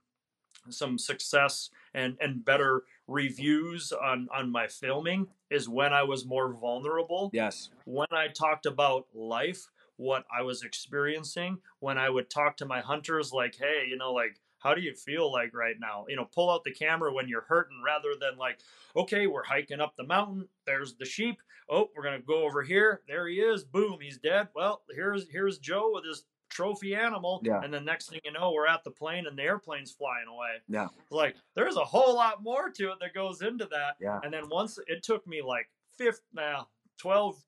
some 0.70 0.96
success 0.98 1.70
and 1.92 2.16
and 2.20 2.44
better 2.44 2.84
reviews 3.12 3.92
on 3.92 4.28
on 4.34 4.50
my 4.50 4.66
filming 4.66 5.26
is 5.50 5.68
when 5.68 5.92
i 5.92 6.02
was 6.02 6.24
more 6.26 6.52
vulnerable 6.54 7.30
Yes. 7.32 7.70
when 7.84 8.08
I 8.12 8.28
talked 8.28 8.66
about 8.66 9.06
life, 9.14 9.68
what 9.96 10.24
I 10.36 10.42
was 10.42 10.62
experiencing, 10.62 11.58
when 11.80 11.98
I 11.98 12.08
would 12.10 12.28
talk 12.30 12.56
to 12.58 12.64
my 12.66 12.80
hunters, 12.80 13.32
like, 13.32 13.56
hey, 13.56 13.86
you 13.88 13.96
know, 13.96 14.12
like, 14.12 14.40
how 14.58 14.74
do 14.74 14.80
you 14.80 14.94
feel 14.94 15.30
like 15.30 15.54
right 15.54 15.76
now? 15.80 16.06
You 16.08 16.16
know, 16.16 16.24
pull 16.34 16.50
out 16.50 16.64
the 16.64 16.72
camera 16.72 17.12
when 17.12 17.28
you're 17.28 17.44
hurting 17.48 17.82
rather 17.84 18.10
than 18.18 18.38
like, 18.38 18.58
okay, 18.96 19.26
we're 19.26 19.44
hiking 19.44 19.80
up 19.80 19.94
the 19.96 20.04
mountain. 20.06 20.48
There's 20.66 20.94
the 20.96 21.04
sheep. 21.04 21.36
Oh, 21.68 21.90
we're 21.94 22.02
gonna 22.04 22.20
go 22.20 22.44
over 22.44 22.62
here. 22.62 23.02
There 23.08 23.26
he 23.28 23.36
is. 23.36 23.64
Boom, 23.64 23.98
he's 24.00 24.18
dead. 24.18 24.48
Well, 24.54 24.82
here's 24.94 25.28
here's 25.30 25.58
Joe 25.58 25.90
with 25.94 26.04
his 26.04 26.24
trophy 26.52 26.94
animal. 26.94 27.40
Yeah. 27.42 27.60
And 27.62 27.72
the 27.72 27.80
next 27.80 28.10
thing 28.10 28.20
you 28.24 28.32
know, 28.32 28.52
we're 28.52 28.66
at 28.66 28.84
the 28.84 28.90
plane 28.90 29.26
and 29.26 29.36
the 29.36 29.42
airplane's 29.42 29.90
flying 29.90 30.26
away. 30.28 30.60
Yeah. 30.68 30.88
Like 31.10 31.36
there's 31.56 31.76
a 31.76 31.84
whole 31.84 32.14
lot 32.14 32.42
more 32.42 32.70
to 32.70 32.92
it 32.92 32.98
that 33.00 33.14
goes 33.14 33.42
into 33.42 33.66
that. 33.66 33.96
Yeah. 34.00 34.20
And 34.22 34.32
then 34.32 34.44
once 34.50 34.78
it 34.86 35.02
took 35.02 35.26
me 35.26 35.42
like 35.42 35.68
fifth 35.96 36.22
now 36.32 36.68
12, 36.98 37.42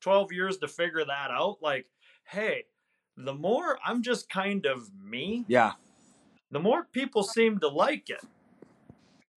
12 0.00 0.32
years 0.32 0.58
to 0.58 0.68
figure 0.68 1.04
that 1.04 1.30
out. 1.30 1.58
Like, 1.60 1.86
hey, 2.24 2.64
the 3.16 3.34
more 3.34 3.78
I'm 3.84 4.02
just 4.02 4.28
kind 4.28 4.64
of 4.66 4.90
me, 5.02 5.44
Yeah. 5.48 5.72
the 6.50 6.60
more 6.60 6.84
people 6.92 7.22
seem 7.22 7.58
to 7.60 7.68
like 7.68 8.08
it. 8.08 8.22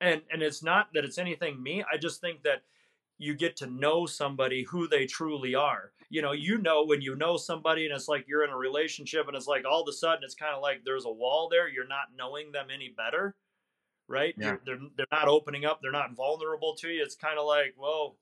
And 0.02 0.22
and 0.32 0.42
it's 0.42 0.62
not 0.64 0.90
that 0.94 1.06
it's 1.06 1.18
anything 1.18 1.62
me. 1.62 1.84
I 1.92 1.98
just 1.98 2.22
think 2.22 2.44
that 2.44 2.62
you 3.18 3.34
get 3.34 3.56
to 3.58 3.68
know 3.68 4.06
somebody 4.06 4.64
who 4.64 4.88
they 4.88 5.06
truly 5.06 5.56
are. 5.56 5.92
You 6.10 6.22
know, 6.22 6.32
you 6.34 6.58
know 6.60 6.86
when 6.86 7.02
you 7.02 7.16
know 7.16 7.38
somebody 7.38 7.86
and 7.86 7.96
it's 7.96 8.08
like 8.08 8.26
you're 8.28 8.44
in 8.44 8.52
a 8.52 8.58
relationship 8.58 9.28
and 9.28 9.36
it's 9.36 9.48
like 9.48 9.66
all 9.70 9.82
of 9.82 9.88
a 9.90 9.94
sudden 9.94 10.24
it's 10.24 10.36
kind 10.36 10.54
of 10.56 10.62
like 10.62 10.82
there's 10.86 11.06
a 11.06 11.12
wall 11.12 11.50
there. 11.50 11.68
You're 11.68 11.88
not 11.88 12.08
knowing 12.16 12.52
them 12.52 12.68
any 12.74 12.94
better, 12.96 13.36
right? 14.08 14.34
Yeah. 14.38 14.58
They're 14.66 14.80
they're 14.98 15.08
not 15.12 15.28
opening 15.28 15.66
up. 15.66 15.80
They're 15.82 15.92
not 15.92 16.16
vulnerable 16.16 16.76
to 16.82 16.90
you. 16.90 17.02
It's 17.04 17.16
kind 17.16 17.40
of 17.40 17.46
like, 17.48 17.74
whoa, 17.78 18.16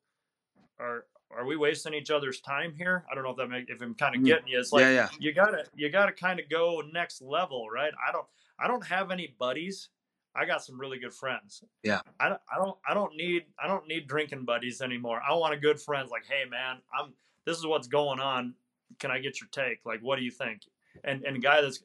are 0.79 1.05
are 1.35 1.45
we 1.45 1.55
wasting 1.55 1.93
each 1.93 2.11
other's 2.11 2.39
time 2.41 2.73
here? 2.75 3.05
I 3.11 3.15
don't 3.15 3.23
know 3.23 3.31
if 3.31 3.37
that 3.37 3.47
make 3.49 3.69
if 3.69 3.81
I'm 3.81 3.95
kind 3.95 4.15
of 4.15 4.21
Mm. 4.21 4.25
getting 4.25 4.47
you. 4.47 4.59
It's 4.59 4.71
like 4.71 4.81
yeah. 4.81 4.91
Yeah. 4.91 5.09
you 5.19 5.33
gotta 5.33 5.65
you 5.75 5.89
gotta 5.89 6.11
kind 6.13 6.39
of 6.39 6.49
go 6.49 6.81
next 6.93 7.21
level, 7.21 7.69
right? 7.69 7.91
I 8.07 8.11
don't 8.11 8.25
I 8.59 8.67
don't 8.67 8.85
have 8.85 9.11
any 9.11 9.35
buddies. 9.39 9.89
I 10.35 10.45
got 10.45 10.63
some 10.63 10.79
really 10.79 10.97
good 10.97 11.13
friends. 11.13 11.63
Yeah. 11.83 12.01
I 12.19 12.29
don't 12.29 12.41
I 12.51 12.57
don't 12.57 12.77
I 12.87 12.93
don't 12.93 13.15
need 13.15 13.43
I 13.63 13.67
don't 13.67 13.87
need 13.87 14.07
drinking 14.07 14.45
buddies 14.45 14.81
anymore. 14.81 15.21
I 15.27 15.33
want 15.33 15.53
a 15.53 15.57
good 15.57 15.79
friends 15.81 16.09
like, 16.11 16.25
hey 16.27 16.45
man, 16.49 16.77
I'm 16.97 17.13
this 17.45 17.57
is 17.57 17.65
what's 17.65 17.87
going 17.87 18.19
on. 18.19 18.53
Can 18.99 19.11
I 19.11 19.19
get 19.19 19.39
your 19.41 19.49
take? 19.51 19.79
Like, 19.85 20.01
what 20.01 20.17
do 20.17 20.23
you 20.23 20.31
think? 20.31 20.61
And 21.03 21.23
and 21.23 21.35
a 21.35 21.39
guy 21.39 21.61
that's 21.61 21.83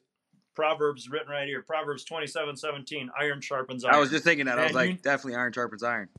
Proverbs 0.55 1.09
written 1.09 1.29
right 1.29 1.47
here, 1.47 1.61
Proverbs 1.61 2.03
twenty 2.03 2.27
seven 2.27 2.55
seventeen, 2.55 3.09
iron 3.19 3.41
sharpens 3.41 3.85
iron. 3.85 3.95
I 3.95 3.99
was 3.99 4.09
just 4.09 4.23
thinking 4.23 4.45
that. 4.47 4.59
I 4.59 4.63
was 4.65 4.73
like, 4.73 4.89
you- 4.89 4.95
definitely 4.97 5.35
iron 5.35 5.53
sharpens 5.53 5.83
iron. 5.83 6.09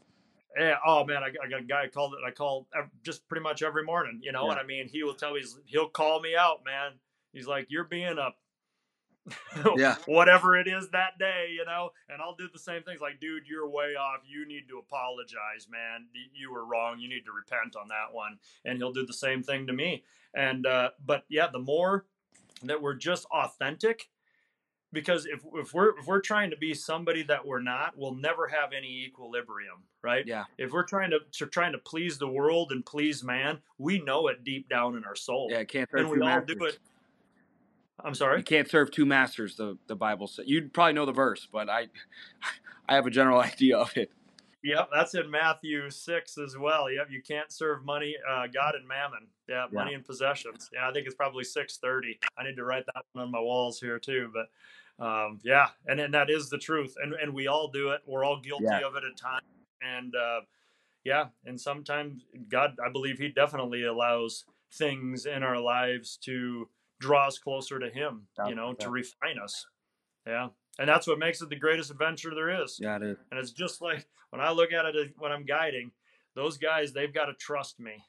Yeah. 0.59 0.77
Oh 0.85 1.05
man, 1.05 1.23
I, 1.23 1.31
got- 1.31 1.45
I 1.47 1.49
got 1.49 1.61
a 1.61 1.65
guy 1.65 1.87
called 1.89 2.15
it. 2.15 2.27
I 2.27 2.31
call 2.33 2.67
just 3.05 3.29
pretty 3.29 3.43
much 3.43 3.63
every 3.63 3.85
morning, 3.85 4.19
you 4.23 4.33
know. 4.33 4.47
Yeah. 4.47 4.53
And 4.53 4.61
I 4.61 4.65
mean, 4.65 4.89
he 4.89 5.03
will 5.05 5.15
tell 5.15 5.33
me 5.35 5.43
he'll 5.67 5.89
call 5.89 6.21
me 6.21 6.35
out, 6.37 6.65
man. 6.65 6.93
He's 7.33 7.47
like, 7.47 7.67
"You're 7.71 7.85
being 7.85 8.19
a 8.19 8.31
Yeah. 9.77 9.97
whatever 10.07 10.57
it 10.57 10.67
is 10.67 10.89
that 10.91 11.19
day, 11.19 11.49
you 11.55 11.65
know." 11.65 11.91
And 12.09 12.21
I'll 12.23 12.35
do 12.35 12.49
the 12.53 12.59
same 12.59 12.83
things, 12.83 13.01
like, 13.01 13.21
"Dude, 13.21 13.47
you're 13.49 13.69
way 13.69 13.95
off. 13.95 14.21
You 14.27 14.47
need 14.47 14.69
to 14.69 14.79
apologize, 14.79 15.69
man. 15.71 16.07
You 16.35 16.53
were 16.53 16.65
wrong. 16.65 16.99
You 17.01 17.09
need 17.09 17.25
to 17.27 17.33
repent 17.33 17.77
on 17.77 17.89
that 17.89 18.13
one." 18.13 18.39
And 18.65 18.79
he'll 18.79 18.93
do 18.93 19.07
the 19.07 19.13
same 19.13 19.43
thing 19.43 19.67
to 19.67 19.73
me. 19.73 20.05
And 20.35 20.67
uh, 20.67 20.91
but 21.05 21.25
yeah, 21.29 21.49
the 21.53 21.59
more 21.59 22.07
that 22.63 22.81
we're 22.83 22.95
just 22.95 23.25
authentic 23.27 24.09
because 24.93 25.25
if, 25.25 25.41
if 25.55 25.73
we're 25.73 25.97
if 25.99 26.07
we're 26.07 26.21
trying 26.21 26.51
to 26.51 26.57
be 26.57 26.75
somebody 26.75 27.23
that 27.23 27.47
we're 27.47 27.61
not 27.63 27.97
we'll 27.97 28.15
never 28.15 28.49
have 28.49 28.73
any 28.77 29.05
equilibrium 29.07 29.85
right 30.03 30.27
Yeah. 30.27 30.45
if 30.59 30.73
we're 30.73 30.85
trying 30.85 31.11
to, 31.11 31.21
to 31.39 31.47
trying 31.47 31.73
to 31.73 31.79
please 31.79 32.19
the 32.19 32.29
world 32.29 32.73
and 32.73 32.85
please 32.85 33.23
man 33.25 33.61
we 33.79 34.01
know 34.03 34.27
it 34.29 34.45
deep 34.45 34.69
down 34.69 34.97
in 34.97 35.05
our 35.05 35.15
soul 35.15 35.49
Yeah. 35.51 35.65
Can't 35.65 35.89
and 35.93 36.11
we 36.11 36.21
all 36.21 36.27
masters. 36.27 36.57
do 36.57 36.65
it 36.65 36.79
i'm 38.05 38.15
sorry. 38.15 38.39
You 38.39 38.45
can't 38.45 38.69
serve 38.71 38.91
two 38.91 39.07
masters. 39.07 39.57
The 39.57 39.77
the 39.87 39.97
Bible 39.97 40.27
says. 40.27 40.47
You'd 40.49 40.73
probably 40.73 40.93
know 40.95 41.07
the 41.07 41.13
verse, 41.13 41.47
but 41.51 41.69
I, 41.69 41.87
I 42.89 42.95
have 42.95 43.07
a 43.07 43.11
general 43.11 43.41
idea 43.53 43.79
of 43.79 43.97
it. 43.97 44.11
yep 44.63 44.89
that's 44.93 45.15
in 45.15 45.31
matthew 45.31 45.89
6 45.89 46.37
as 46.39 46.57
well 46.59 46.91
yep 46.91 47.07
you 47.11 47.23
can't 47.23 47.51
serve 47.51 47.83
money 47.85 48.15
uh, 48.31 48.47
god 48.53 48.75
and 48.75 48.87
mammon 48.87 49.27
yeah, 49.49 49.65
Yeah. 49.73 49.79
money 49.79 49.95
and 49.95 50.05
possessions 50.05 50.69
yeah 50.75 50.87
i 50.89 50.93
think 50.93 51.07
it's 51.07 51.15
probably 51.15 51.45
630 51.45 52.19
i 52.37 52.45
need 52.45 52.57
to 52.57 52.65
write 52.65 52.85
that 52.87 53.05
one 53.13 53.25
on 53.25 53.31
my 53.31 53.41
walls 53.41 53.81
here 53.81 53.99
too 53.99 54.31
but 54.35 54.49
um, 55.03 55.39
yeah 55.43 55.69
and, 55.87 55.99
and 55.99 56.13
that 56.13 56.29
is 56.29 56.51
the 56.51 56.59
truth 56.59 56.95
and, 57.03 57.15
and 57.15 57.33
we 57.33 57.47
all 57.47 57.69
do 57.69 57.91
it 57.91 58.01
we're 58.07 58.23
all 58.25 58.39
guilty 58.41 58.65
Yeah. 58.67 58.87
of 58.87 58.97
it 58.97 59.03
at 59.11 59.17
times 59.17 59.47
and 59.81 60.15
uh, 60.15 60.41
yeah 61.05 61.29
and 61.47 61.59
sometimes 61.59 62.23
god 62.51 62.77
i 62.87 62.91
believe 62.91 63.17
he 63.19 63.29
definitely 63.31 63.85
allows 63.85 64.45
things 64.75 65.25
in 65.25 65.43
our 65.43 65.59
lives 65.59 66.19
to 66.25 66.69
draw 67.01 67.27
us 67.27 67.39
closer 67.39 67.79
to 67.79 67.89
him 67.91 68.27
you 68.49 68.55
know 68.55 68.73
to 68.75 68.91
refine 68.91 69.39
us 69.43 69.67
yeah 70.27 70.49
and 70.79 70.89
that's 70.89 71.07
what 71.07 71.19
makes 71.19 71.43
it 71.43 71.49
the 71.51 71.57
greatest 71.57 71.91
adventure 71.91 72.35
there 72.35 72.63
is 72.63 72.79
Yeah, 72.81 72.97
it 72.97 73.03
is. 73.03 73.19
and 73.31 73.41
it's 73.41 73.53
just 73.53 73.83
like 73.83 74.07
when 74.31 74.41
I 74.41 74.51
look 74.53 74.73
at 74.73 74.85
it 74.87 75.13
when 75.19 75.33
I'm 75.33 75.45
guiding, 75.45 75.91
those 76.35 76.57
guys, 76.57 76.93
they've 76.93 77.13
got 77.13 77.27
to 77.27 77.35
trust 77.35 77.81
me. 77.81 78.05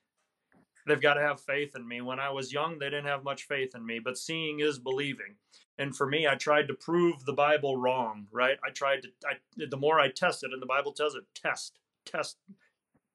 They've 0.88 1.02
got 1.02 1.16
to 1.16 1.22
have 1.22 1.42
faith 1.42 1.76
in 1.76 1.88
me. 1.88 2.02
When 2.02 2.20
I 2.20 2.30
was 2.30 2.54
young, 2.54 2.78
they 2.80 2.90
didn't 2.90 3.08
have 3.08 3.24
much 3.24 3.44
faith 3.44 3.76
in 3.76 3.86
me, 3.86 4.00
but 4.00 4.18
seeing 4.18 4.60
is 4.60 4.80
believing. 4.80 5.36
And 5.78 5.96
for 5.96 6.08
me, 6.08 6.28
I 6.28 6.36
tried 6.36 6.68
to 6.68 6.74
prove 6.76 7.26
the 7.26 7.34
Bible 7.34 7.78
wrong, 7.78 8.28
right? 8.32 8.58
I 8.64 8.70
tried 8.72 9.02
to, 9.04 9.10
I, 9.26 9.66
the 9.70 9.78
more 9.78 10.00
I 10.00 10.10
tested, 10.10 10.52
and 10.54 10.62
the 10.62 10.68
Bible 10.68 10.92
tells 10.92 11.16
it, 11.16 11.24
test, 11.36 11.80
test, 12.06 12.38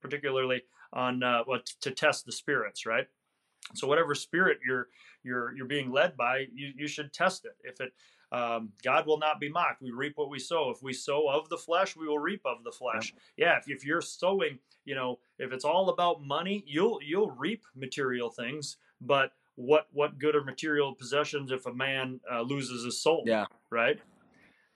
particularly 0.03 0.62
on 0.93 1.22
uh, 1.22 1.45
what 1.45 1.66
to 1.81 1.91
test 1.93 2.27
the 2.27 2.33
spirits, 2.33 2.87
right? 2.87 3.07
So 3.75 3.87
whatever 3.87 4.15
spirit 4.15 4.59
you're 4.65 4.89
you're 5.23 5.55
you're 5.57 5.66
being 5.66 5.91
led 5.91 6.16
by, 6.16 6.47
you 6.55 6.73
you 6.77 6.89
should 6.89 7.12
test 7.12 7.45
it. 7.45 7.57
If 7.65 7.81
it 7.81 7.93
um, 8.33 8.70
God 8.83 9.07
will 9.07 9.19
not 9.19 9.39
be 9.39 9.49
mocked. 9.49 9.83
We 9.83 9.93
reap 9.93 10.15
what 10.16 10.31
we 10.31 10.39
sow. 10.39 10.70
If 10.70 10.83
we 10.83 10.93
sow 10.93 11.28
of 11.28 11.49
the 11.49 11.57
flesh, 11.57 11.97
we 11.97 12.09
will 12.09 12.19
reap 12.19 12.43
of 12.45 12.65
the 12.65 12.73
flesh. 12.73 13.15
Yeah. 13.37 13.57
if, 13.59 13.69
if 13.69 13.85
you're 13.85 14.01
sowing, 14.01 14.59
you 14.85 14.95
know, 14.95 15.20
if 15.39 15.53
it's 15.53 15.65
all 15.65 15.91
about 15.91 16.23
money, 16.23 16.65
you'll 16.66 16.99
you'll 17.03 17.31
reap 17.31 17.65
material 17.74 18.31
things. 18.31 18.78
But 19.01 19.33
what 19.55 19.87
what 19.93 20.19
good 20.19 20.35
are 20.35 20.43
material 20.43 20.95
possessions 20.95 21.53
if 21.53 21.66
a 21.66 21.73
man 21.73 22.20
uh, 22.31 22.43
loses 22.43 22.85
his 22.85 23.01
soul? 23.01 23.23
Yeah. 23.27 23.47
Right. 23.70 24.01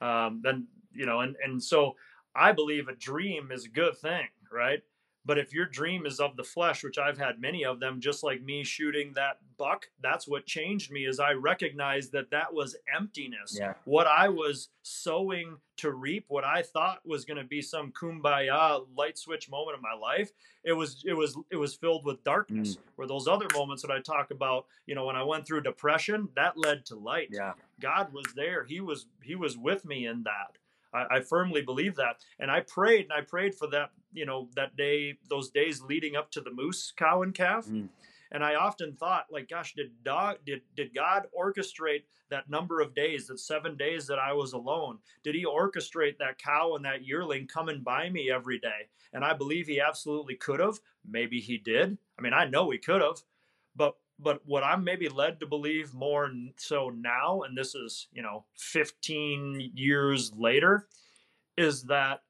Um, 0.00 0.40
then 0.42 0.66
you 0.92 1.06
know, 1.06 1.20
and 1.20 1.36
and 1.44 1.62
so 1.62 1.96
I 2.34 2.52
believe 2.52 2.88
a 2.88 2.94
dream 2.94 3.50
is 3.52 3.64
a 3.64 3.68
good 3.68 3.96
thing, 3.98 4.28
right? 4.52 4.82
But 5.24 5.38
if 5.38 5.52
your 5.52 5.66
dream 5.66 6.06
is 6.06 6.18
of 6.18 6.36
the 6.36 6.44
flesh, 6.44 6.82
which 6.82 6.96
I've 6.96 7.18
had 7.18 7.40
many 7.40 7.64
of 7.64 7.78
them, 7.78 8.00
just 8.00 8.22
like 8.22 8.42
me 8.42 8.64
shooting 8.64 9.12
that 9.14 9.38
buck, 9.58 9.86
that's 10.02 10.26
what 10.26 10.46
changed 10.46 10.90
me. 10.90 11.04
Is 11.04 11.20
I 11.20 11.32
recognized 11.32 12.12
that 12.12 12.30
that 12.30 12.52
was 12.52 12.76
emptiness. 12.94 13.56
Yeah. 13.58 13.74
What 13.84 14.06
I 14.06 14.30
was 14.30 14.68
sowing 14.82 15.58
to 15.76 15.92
reap, 15.92 16.24
what 16.28 16.44
I 16.44 16.62
thought 16.62 17.00
was 17.04 17.26
going 17.26 17.36
to 17.36 17.44
be 17.44 17.60
some 17.60 17.92
kumbaya 17.92 18.86
light 18.96 19.18
switch 19.18 19.50
moment 19.50 19.76
of 19.76 19.82
my 19.82 19.94
life, 19.94 20.30
it 20.64 20.72
was 20.72 21.02
it 21.06 21.14
was 21.14 21.36
it 21.50 21.56
was 21.56 21.74
filled 21.74 22.06
with 22.06 22.24
darkness. 22.24 22.76
Mm. 22.76 22.80
Where 22.96 23.08
those 23.08 23.28
other 23.28 23.46
moments 23.54 23.82
that 23.82 23.90
I 23.90 24.00
talk 24.00 24.30
about, 24.30 24.66
you 24.86 24.94
know, 24.94 25.04
when 25.04 25.16
I 25.16 25.22
went 25.22 25.46
through 25.46 25.62
depression, 25.62 26.28
that 26.34 26.56
led 26.56 26.86
to 26.86 26.96
light. 26.96 27.28
Yeah. 27.30 27.52
God 27.78 28.12
was 28.12 28.26
there. 28.34 28.64
He 28.64 28.80
was 28.80 29.06
he 29.22 29.34
was 29.34 29.58
with 29.58 29.84
me 29.84 30.06
in 30.06 30.22
that. 30.22 30.56
I, 30.92 31.16
I 31.16 31.20
firmly 31.20 31.62
believe 31.62 31.96
that, 31.96 32.16
and 32.38 32.50
I 32.50 32.60
prayed 32.60 33.04
and 33.04 33.12
I 33.12 33.22
prayed 33.22 33.54
for 33.54 33.68
that 33.68 33.90
you 34.12 34.26
know 34.26 34.48
that 34.56 34.76
day 34.76 35.16
those 35.28 35.50
days 35.50 35.82
leading 35.82 36.16
up 36.16 36.30
to 36.32 36.40
the 36.40 36.50
moose 36.50 36.92
cow 36.96 37.22
and 37.22 37.34
calf. 37.34 37.66
Mm. 37.66 37.88
and 38.32 38.44
i 38.44 38.54
often 38.54 38.94
thought 38.94 39.26
like 39.30 39.48
gosh 39.48 39.74
did 39.74 39.90
dog 40.04 40.36
did 40.44 40.62
did 40.76 40.94
god 40.94 41.26
orchestrate 41.38 42.02
that 42.30 42.48
number 42.48 42.80
of 42.80 42.94
days 42.94 43.26
that 43.26 43.40
seven 43.40 43.76
days 43.76 44.06
that 44.06 44.18
i 44.18 44.32
was 44.32 44.52
alone? 44.52 44.98
Did 45.24 45.34
he 45.34 45.44
orchestrate 45.44 46.18
that 46.18 46.38
cow 46.38 46.74
and 46.76 46.84
that 46.84 47.04
yearling 47.04 47.46
coming 47.46 47.82
by 47.82 48.08
me 48.10 48.30
every 48.30 48.58
day? 48.58 48.88
And 49.12 49.24
i 49.24 49.32
believe 49.32 49.66
he 49.66 49.80
absolutely 49.80 50.36
could 50.36 50.60
have. 50.60 50.78
Maybe 51.08 51.40
he 51.40 51.58
did. 51.58 51.98
I 52.18 52.22
mean 52.22 52.32
i 52.32 52.44
know 52.44 52.70
he 52.70 52.78
could 52.78 53.02
have. 53.02 53.22
But 53.76 53.96
but 54.22 54.40
what 54.44 54.62
i'm 54.62 54.84
maybe 54.84 55.08
led 55.08 55.40
to 55.40 55.46
believe 55.46 55.94
more 55.94 56.30
so 56.56 56.90
now 56.90 57.42
and 57.42 57.56
this 57.56 57.74
is 57.74 58.08
you 58.12 58.22
know 58.22 58.44
15 58.56 59.72
years 59.74 60.32
later 60.36 60.86
is 61.56 61.84
that 61.84 62.20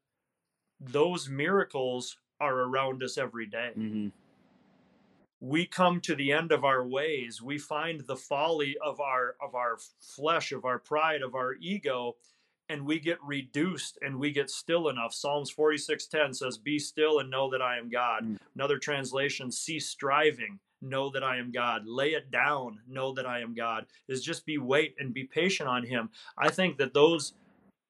those 0.80 1.28
miracles 1.28 2.16
are 2.40 2.60
around 2.60 3.02
us 3.02 3.18
every 3.18 3.46
day. 3.46 3.70
Mm-hmm. 3.78 4.08
we 5.40 5.66
come 5.66 6.00
to 6.02 6.14
the 6.14 6.32
end 6.32 6.52
of 6.52 6.64
our 6.64 6.86
ways. 6.86 7.40
We 7.40 7.58
find 7.58 8.00
the 8.00 8.16
folly 8.16 8.76
of 8.84 9.00
our 9.00 9.36
of 9.40 9.54
our 9.54 9.78
flesh 10.00 10.52
of 10.52 10.64
our 10.64 10.78
pride 10.78 11.22
of 11.22 11.34
our 11.34 11.54
ego 11.54 12.16
and 12.68 12.86
we 12.86 13.00
get 13.00 13.18
reduced 13.24 13.98
and 14.02 14.18
we 14.18 14.32
get 14.32 14.50
still 14.50 14.88
enough. 14.88 15.12
Psalms 15.14 15.50
46:10 15.50 16.34
says 16.34 16.58
be 16.58 16.78
still 16.78 17.18
and 17.20 17.30
know 17.30 17.50
that 17.50 17.62
i 17.62 17.78
am 17.78 17.88
god. 17.88 18.24
Mm. 18.24 18.38
another 18.54 18.78
translation 18.78 19.50
cease 19.50 19.88
striving 19.88 20.58
know 20.82 21.10
that 21.10 21.22
i 21.22 21.36
am 21.36 21.50
god. 21.50 21.86
Lay 21.86 22.10
it 22.10 22.30
down. 22.30 22.80
Know 22.88 23.12
that 23.14 23.26
i 23.26 23.40
am 23.40 23.54
god. 23.54 23.86
Is 24.08 24.22
just 24.22 24.46
be 24.46 24.58
wait 24.58 24.94
and 24.98 25.14
be 25.14 25.24
patient 25.24 25.68
on 25.68 25.84
him. 25.84 26.10
I 26.38 26.50
think 26.50 26.78
that 26.78 26.94
those 26.94 27.34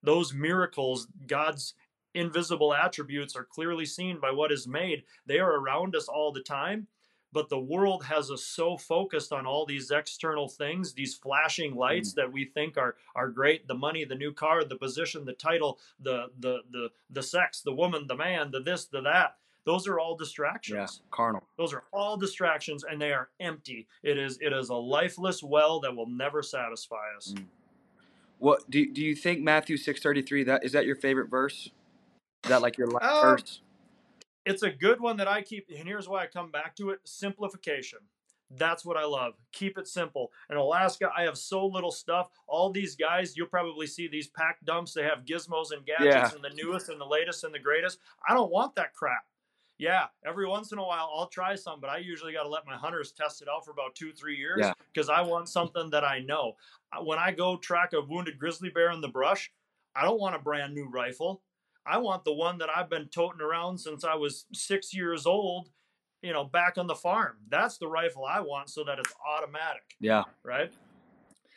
those 0.02 0.32
miracles 0.32 1.08
god's 1.26 1.74
invisible 2.14 2.74
attributes 2.74 3.36
are 3.36 3.44
clearly 3.44 3.86
seen 3.86 4.18
by 4.20 4.30
what 4.30 4.52
is 4.52 4.66
made. 4.66 5.04
They 5.26 5.38
are 5.38 5.56
around 5.56 5.94
us 5.94 6.08
all 6.08 6.32
the 6.32 6.42
time 6.42 6.88
but 7.32 7.48
the 7.48 7.58
world 7.58 8.04
has 8.04 8.30
us 8.30 8.42
so 8.42 8.76
focused 8.76 9.32
on 9.32 9.46
all 9.46 9.64
these 9.64 9.90
external 9.90 10.48
things 10.48 10.92
these 10.92 11.14
flashing 11.14 11.74
lights 11.74 12.12
mm. 12.12 12.16
that 12.16 12.32
we 12.32 12.44
think 12.44 12.76
are 12.76 12.96
are 13.14 13.28
great. 13.28 13.66
The 13.68 13.74
money 13.74 14.04
the 14.04 14.14
new 14.14 14.32
car 14.32 14.64
the 14.64 14.76
position 14.76 15.24
the 15.24 15.32
title 15.32 15.78
the 16.00 16.30
the 16.38 16.60
the 16.70 16.88
the 17.10 17.22
sex 17.22 17.60
the 17.60 17.72
woman 17.72 18.06
the 18.06 18.16
man 18.16 18.50
the 18.50 18.60
this 18.60 18.86
the 18.86 19.00
that 19.02 19.36
those 19.64 19.86
are 19.86 19.98
all 20.00 20.16
distractions 20.16 21.00
Yeah, 21.02 21.06
carnal. 21.10 21.42
those 21.56 21.72
are 21.74 21.84
all 21.92 22.16
distractions 22.16 22.84
and 22.84 23.00
they 23.00 23.12
are 23.12 23.28
empty 23.40 23.86
it 24.02 24.18
is 24.18 24.38
it 24.40 24.52
is 24.52 24.68
a 24.70 24.74
lifeless 24.74 25.42
well 25.42 25.80
that 25.80 25.94
will 25.94 26.08
never 26.08 26.42
satisfy 26.42 27.04
us 27.16 27.34
Mm. 27.36 27.44
What 28.38 28.70
do 28.70 28.90
do 28.90 29.02
you 29.02 29.14
think 29.14 29.40
Matthew 29.42 29.76
six 29.76 30.00
thirty 30.00 30.22
three? 30.22 30.44
That 30.44 30.64
is 30.64 30.72
that 30.72 30.86
your 30.86 30.96
favorite 30.96 31.28
verse? 31.28 31.66
Is 32.44 32.48
that 32.48 32.62
like 32.62 32.78
your 32.78 32.86
last 32.88 33.04
Uh, 33.04 33.20
verse? 33.22 33.60
it's 34.46 34.62
a 34.62 34.70
good 34.70 34.98
one 34.98 35.18
that 35.18 35.28
I 35.28 35.42
keep, 35.42 35.68
and 35.68 35.86
here's 35.86 36.08
why 36.08 36.22
I 36.22 36.26
come 36.26 36.50
back 36.50 36.74
to 36.76 36.88
it 36.88 37.00
simplification. 37.04 37.98
That's 38.52 38.82
what 38.84 38.96
I 38.96 39.04
love. 39.04 39.34
Keep 39.52 39.76
it 39.76 39.86
simple. 39.86 40.32
In 40.48 40.56
Alaska, 40.56 41.12
I 41.14 41.22
have 41.24 41.36
so 41.36 41.66
little 41.66 41.90
stuff. 41.92 42.30
All 42.48 42.70
these 42.70 42.96
guys, 42.96 43.36
you'll 43.36 43.46
probably 43.46 43.86
see 43.86 44.08
these 44.08 44.28
pack 44.28 44.56
dumps. 44.64 44.94
They 44.94 45.02
have 45.04 45.26
gizmos 45.26 45.72
and 45.72 45.84
gadgets 45.84 46.32
Yeah. 46.32 46.34
and 46.34 46.42
the 46.42 46.50
newest 46.60 46.88
and 46.88 46.98
the 47.00 47.04
latest 47.06 47.44
and 47.44 47.54
the 47.54 47.58
greatest. 47.60 47.98
I 48.26 48.32
don't 48.34 48.50
want 48.50 48.74
that 48.76 48.94
crap. 48.94 49.24
Yeah, 49.80 50.08
every 50.26 50.46
once 50.46 50.72
in 50.72 50.78
a 50.78 50.84
while 50.84 51.10
I'll 51.16 51.26
try 51.28 51.54
some, 51.54 51.80
but 51.80 51.88
I 51.88 51.96
usually 51.96 52.34
got 52.34 52.42
to 52.42 52.48
let 52.50 52.66
my 52.66 52.76
hunters 52.76 53.12
test 53.12 53.40
it 53.40 53.48
out 53.48 53.64
for 53.64 53.70
about 53.70 53.94
two, 53.94 54.12
three 54.12 54.36
years 54.36 54.58
Yeah. 54.60 54.74
because 54.92 55.08
I 55.08 55.22
want 55.22 55.48
something 55.48 55.88
that 55.90 56.04
I 56.04 56.20
know. 56.20 56.56
When 57.02 57.18
I 57.18 57.32
go 57.32 57.56
track 57.56 57.94
a 57.94 58.00
wounded 58.02 58.38
grizzly 58.38 58.68
bear 58.68 58.90
in 58.90 59.00
the 59.00 59.08
brush, 59.08 59.50
I 59.96 60.02
don't 60.02 60.20
want 60.20 60.36
a 60.36 60.38
brand 60.38 60.74
new 60.74 60.86
rifle. 60.86 61.42
I 61.86 61.96
want 61.96 62.24
the 62.24 62.32
one 62.34 62.58
that 62.58 62.68
I've 62.68 62.90
been 62.90 63.08
toting 63.08 63.40
around 63.40 63.78
since 63.78 64.04
I 64.04 64.14
was 64.14 64.44
six 64.52 64.92
years 64.92 65.24
old, 65.24 65.70
you 66.20 66.34
know, 66.34 66.44
back 66.44 66.76
on 66.76 66.86
the 66.86 66.94
farm. 66.94 67.38
That's 67.48 67.78
the 67.78 67.88
rifle 67.88 68.26
I 68.26 68.40
want 68.40 68.68
so 68.68 68.84
that 68.84 68.98
it's 68.98 69.14
automatic, 69.26 69.96
Yeah. 69.98 70.24
right? 70.42 70.70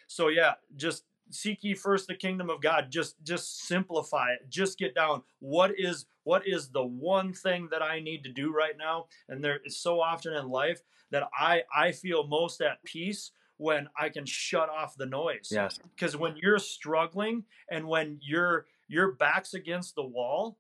So 0.08 0.30
yeah, 0.30 0.54
just 0.78 1.04
seek 1.30 1.64
ye 1.64 1.74
first 1.74 2.08
the 2.08 2.16
kingdom 2.16 2.50
of 2.50 2.62
God. 2.62 2.92
Just 2.92 3.16
just 3.24 3.62
simplify 3.68 4.32
it. 4.34 4.50
Just 4.50 4.78
get 4.78 4.96
down. 4.96 5.24
What 5.40 5.72
is 5.78 6.06
what 6.24 6.48
is 6.48 6.70
the 6.70 6.84
one 6.84 7.34
thing 7.34 7.68
that 7.72 7.82
I 7.82 8.00
need 8.00 8.24
to 8.24 8.30
do 8.32 8.54
right 8.54 8.78
now? 8.78 9.08
And 9.30 9.44
there 9.44 9.60
is 9.66 9.78
so 9.78 10.00
often 10.02 10.34
in 10.34 10.50
life 10.50 10.82
that 11.12 11.30
I 11.38 11.64
I 11.76 11.92
feel 11.92 12.26
most 12.28 12.62
at 12.62 12.84
peace 12.84 13.32
when 13.58 13.88
I 13.98 14.10
can 14.10 14.26
shut 14.26 14.70
off 14.70 14.96
the 14.98 15.06
noise 15.06 15.50
Yes. 15.52 15.80
because 15.96 16.18
when 16.18 16.36
you're 16.38 16.60
struggling 16.60 17.44
and 17.70 17.88
when 17.88 18.20
your 18.22 18.66
your 18.88 19.12
back's 19.14 19.54
against 19.54 19.96
the 19.96 20.04
wall 20.04 20.58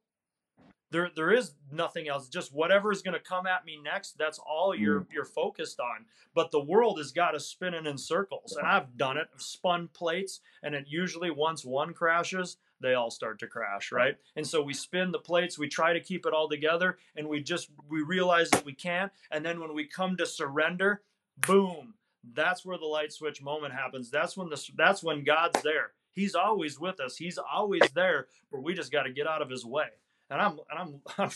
there 0.94 1.10
there 1.14 1.32
is 1.34 1.54
nothing 1.72 2.08
else. 2.08 2.30
Just 2.30 2.54
whatever 2.54 2.92
is 2.92 3.02
going 3.02 3.16
to 3.16 3.20
come 3.20 3.48
at 3.48 3.66
me 3.66 3.80
next 3.84 4.18
that's 4.18 4.40
all 4.40 4.74
hmm. 4.74 4.82
you're 4.82 5.08
you're 5.12 5.26
focused 5.26 5.80
on. 5.80 6.06
But 6.34 6.52
the 6.52 6.62
world 6.62 7.00
has 7.00 7.12
got 7.12 7.36
us 7.36 7.46
spinning 7.48 7.86
in 7.86 7.98
circles. 7.98 8.56
And 8.56 8.66
i've 8.66 8.96
done 8.96 9.18
it. 9.18 9.28
I've 9.34 9.42
spun 9.42 9.90
plates 9.90 10.40
and 10.62 10.76
it 10.76 10.86
usually 10.88 11.32
once 11.32 11.66
one 11.66 11.94
crashes 11.94 12.58
they 12.80 12.94
all 12.94 13.10
start 13.10 13.40
to 13.40 13.48
crash 13.48 13.94
right. 13.94 14.18
and 14.36 14.46
so 14.46 14.62
we 14.62 14.74
spin 14.74 15.12
the 15.12 15.20
plates 15.20 15.58
we 15.58 15.70
try 15.70 15.94
to 15.94 16.02
keep 16.02 16.26
it 16.26 16.34
all 16.34 16.50
together 16.50 16.98
and 17.16 17.30
we 17.30 17.42
just 17.42 17.70
we 17.90 18.02
realize 18.02 18.50
that 18.52 18.66
we 18.66 18.74
can't. 18.74 19.12
And 19.32 19.44
then 19.44 19.60
when 19.60 19.74
we 19.74 19.86
come 19.86 20.16
to 20.18 20.26
surrender 20.26 21.02
boom 21.48 21.96
that's 22.36 22.64
where 22.64 22.78
the 22.78 22.86
light 22.86 23.12
switch 23.12 23.42
moment 23.42 23.74
happens. 23.74 24.10
That's 24.10 24.38
when 24.38 24.50
the 24.50 24.72
that's 24.78 25.04
when 25.04 25.24
god's 25.24 25.62
there. 25.64 25.92
He's 26.12 26.36
always 26.36 26.80
with 26.80 27.00
us. 27.00 27.18
He's 27.18 27.40
always 27.40 27.82
there 27.96 28.28
but 28.52 28.62
we 28.62 28.76
just 28.76 28.92
got 28.92 29.04
to 29.04 29.12
get 29.12 29.28
out 29.28 29.42
of 29.42 29.50
his 29.50 29.66
way 29.66 29.88
and 30.30 30.42
i'm 30.42 30.52
and 30.70 30.80
i'm 30.80 31.02
i'm, 31.18 31.30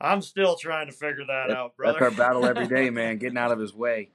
I'm 0.00 0.22
still 0.22 0.56
trying 0.56 0.86
to 0.86 0.92
figure 0.92 1.24
that 1.26 1.46
That- 1.48 1.56
out 1.56 1.76
brother 1.76 1.98
That's 2.00 2.18
our 2.18 2.26
battle 2.26 2.44
every 2.44 2.66
day, 2.66 2.90
man. 2.90 3.16
Getting 3.18 3.38
out 3.38 3.52
of 3.52 3.58
his 3.58 3.72
way. 3.72 4.10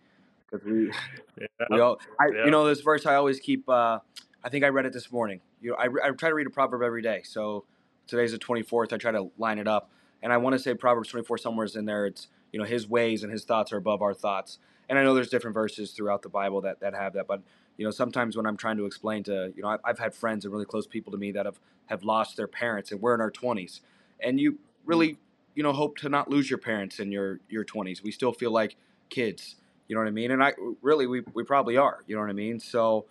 Because 0.52 0.66
we, 0.66 0.92
yeah. 1.40 1.48
we 1.72 1.80
all, 1.80 2.00
I, 2.20 2.28
Yeah. 2.36 2.46
you 2.46 2.52
know, 2.52 2.66
this 2.68 2.82
verse 2.82 3.06
I 3.06 3.16
always 3.16 3.40
keep. 3.40 3.68
Uh, 3.68 4.00
I 4.44 4.50
think 4.50 4.66
I 4.66 4.68
read 4.70 4.86
it 4.86 4.94
this 4.94 5.12
morning. 5.12 5.40
You 5.62 5.72
know, 5.72 5.78
I, 5.78 5.86
I 6.08 6.12
try 6.12 6.30
to 6.30 6.36
read 6.36 6.48
a 6.48 6.50
proverb 6.52 6.82
every 6.84 7.02
day. 7.02 7.22
So 7.24 7.66
today's 8.08 8.32
the 8.34 8.38
twenty 8.38 8.62
fourth. 8.62 8.92
I 8.94 8.98
try 8.98 9.12
to 9.12 9.32
line 9.38 9.58
it 9.58 9.68
up, 9.68 9.90
and 10.22 10.34
I 10.34 10.38
want 10.38 10.54
to 10.54 10.60
say 10.60 10.74
Proverbs 10.76 11.10
twenty 11.10 11.26
four 11.26 11.38
somewhere's 11.38 11.76
in 11.76 11.86
there. 11.86 12.06
It's 12.06 12.28
you 12.52 12.60
know 12.60 12.66
His 12.66 12.88
ways 12.88 13.24
and 13.24 13.32
His 13.32 13.46
thoughts 13.46 13.72
are 13.72 13.78
above 13.78 14.02
our 14.02 14.14
thoughts. 14.14 14.60
And 14.90 15.00
I 15.00 15.04
know 15.04 15.14
there's 15.14 15.30
different 15.30 15.54
verses 15.54 15.92
throughout 15.92 16.22
the 16.24 16.30
Bible 16.30 16.62
that 16.62 16.82
that 16.82 16.94
have 16.94 17.14
that, 17.14 17.26
but 17.26 17.42
you 17.80 17.86
know 17.86 17.92
sometimes 17.92 18.38
when 18.38 18.46
I'm 18.46 18.58
trying 18.58 18.78
to 18.78 18.86
explain 18.86 19.24
to 19.24 19.54
you 19.56 19.64
know 19.64 19.70
I've, 19.70 19.80
I've 19.86 20.00
had 20.00 20.14
friends 20.14 20.46
and 20.46 20.54
really 20.54 20.66
close 20.66 20.86
people 20.86 21.12
to 21.14 21.18
me 21.18 21.32
that 21.32 21.46
have 21.46 21.60
have 21.88 22.04
lost 22.04 22.38
their 22.38 22.48
parents, 22.48 22.92
and 22.92 23.02
we're 23.02 23.16
in 23.16 23.22
our 23.22 23.32
twenties, 23.32 23.82
and 24.20 24.40
you 24.40 24.60
really 24.86 25.18
you 25.56 25.64
know 25.64 25.74
hope 25.74 25.98
to 25.98 26.10
not 26.10 26.30
lose 26.30 26.50
your 26.50 26.60
parents 26.60 27.00
in 27.00 27.12
your 27.12 27.40
your 27.50 27.66
20s 27.66 28.04
we 28.04 28.12
still 28.12 28.32
feel 28.32 28.52
like 28.52 28.76
kids 29.10 29.56
you 29.88 29.96
know 29.96 30.02
what 30.02 30.08
i 30.08 30.12
mean? 30.12 30.32
And 30.32 30.44
i 30.44 30.54
really 30.82 31.08
we, 31.08 31.22
we 31.34 31.44
probably 31.44 31.78
are 31.78 32.04
you 32.08 32.16
know 32.16 32.22
what 32.22 32.30
i 32.30 32.34
mean? 32.34 32.60
So 32.60 33.06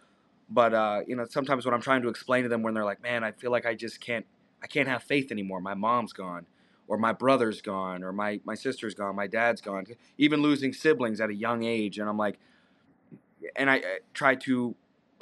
but 0.49 0.73
uh 0.73 1.01
you 1.07 1.17
know 1.17 1.27
sometimes 1.29 1.65
when 1.65 1.75
i'm 1.75 1.83
trying 1.83 2.03
to 2.03 2.09
explain 2.09 2.43
to 2.45 2.49
them 2.49 2.63
when 2.63 2.75
they're 2.75 2.85
like 2.85 3.03
man 3.03 3.23
i 3.25 3.33
feel 3.33 3.51
like 3.51 3.67
i 3.67 3.75
just 3.75 4.01
can't 4.01 4.25
i 4.63 4.67
can't 4.67 4.89
have 4.89 5.03
faith 5.03 5.31
anymore. 5.31 5.61
My 5.61 5.75
mom's 5.75 6.13
gone 6.13 6.47
or 6.87 6.97
my 6.97 7.13
brother's 7.13 7.61
gone 7.61 8.03
or 8.03 8.13
my 8.13 8.41
my 8.45 8.55
sister's 8.55 8.95
gone 8.95 9.15
my 9.17 9.27
dad's 9.27 9.61
gone. 9.61 9.85
Even 10.17 10.41
losing 10.41 10.73
siblings 10.73 11.21
at 11.21 11.31
a 11.31 11.35
young 11.35 11.65
age 11.65 11.99
and 11.99 12.09
i'm 12.09 12.17
like 12.17 12.39
and 13.57 13.71
i, 13.71 13.77
I 13.77 13.99
try 14.15 14.35
to 14.35 14.75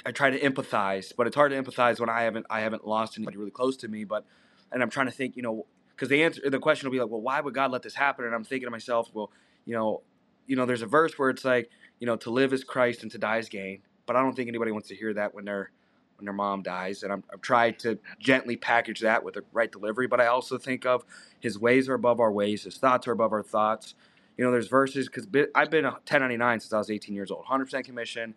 i 0.05 0.11
try 0.11 0.29
to 0.29 0.39
empathize 0.39 1.13
but 1.15 1.27
it's 1.27 1.35
hard 1.35 1.51
to 1.51 1.61
empathize 1.61 1.99
when 1.99 2.09
i 2.09 2.21
haven't 2.21 2.45
i 2.49 2.61
haven't 2.61 2.87
lost 2.87 3.17
anybody 3.17 3.37
really 3.37 3.51
close 3.51 3.77
to 3.77 3.87
me 3.87 4.03
but 4.03 4.25
and 4.71 4.81
i'm 4.81 4.89
trying 4.89 5.07
to 5.07 5.11
think 5.11 5.35
you 5.35 5.43
know 5.43 5.65
because 5.95 6.09
the 6.09 6.23
answer 6.23 6.49
the 6.49 6.59
question 6.59 6.87
will 6.87 6.93
be 6.93 6.99
like 6.99 7.09
well 7.09 7.21
why 7.21 7.41
would 7.41 7.53
god 7.53 7.71
let 7.71 7.81
this 7.81 7.95
happen? 7.95 8.25
And 8.25 8.33
i'm 8.33 8.43
thinking 8.43 8.67
to 8.67 8.71
myself 8.71 9.09
well 9.13 9.31
you 9.65 9.73
know 9.73 10.01
you 10.45 10.55
know 10.55 10.65
there's 10.65 10.81
a 10.81 10.87
verse 10.87 11.17
where 11.17 11.29
it's 11.29 11.45
like 11.45 11.69
you 11.99 12.07
know 12.07 12.15
to 12.17 12.29
live 12.29 12.53
is 12.53 12.63
christ 12.63 13.03
and 13.03 13.11
to 13.11 13.17
die 13.17 13.37
is 13.37 13.49
gain 13.49 13.81
but 14.05 14.15
i 14.15 14.21
don't 14.21 14.35
think 14.35 14.47
anybody 14.47 14.71
wants 14.71 14.87
to 14.89 14.95
hear 14.95 15.13
that 15.13 15.33
when 15.33 15.45
their 15.45 15.71
when 16.17 16.25
their 16.25 16.33
mom 16.33 16.63
dies 16.63 17.03
and 17.03 17.11
I'm, 17.11 17.23
i've 17.31 17.41
tried 17.41 17.79
to 17.79 17.99
gently 18.19 18.55
package 18.55 19.01
that 19.01 19.23
with 19.23 19.35
the 19.35 19.43
right 19.51 19.71
delivery 19.71 20.07
but 20.07 20.19
i 20.21 20.27
also 20.27 20.57
think 20.57 20.85
of 20.85 21.03
his 21.39 21.59
ways 21.59 21.89
are 21.89 21.93
above 21.93 22.19
our 22.19 22.31
ways 22.31 22.63
his 22.63 22.77
thoughts 22.77 23.07
are 23.07 23.11
above 23.11 23.33
our 23.33 23.43
thoughts 23.43 23.93
you 24.37 24.45
know 24.45 24.51
there's 24.51 24.67
verses 24.67 25.07
because 25.07 25.27
i've 25.55 25.71
been 25.71 25.85
a 25.85 25.91
1099 25.91 26.59
since 26.59 26.73
i 26.73 26.77
was 26.77 26.89
18 26.89 27.13
years 27.15 27.31
old 27.31 27.45
100% 27.45 27.83
commission. 27.83 28.35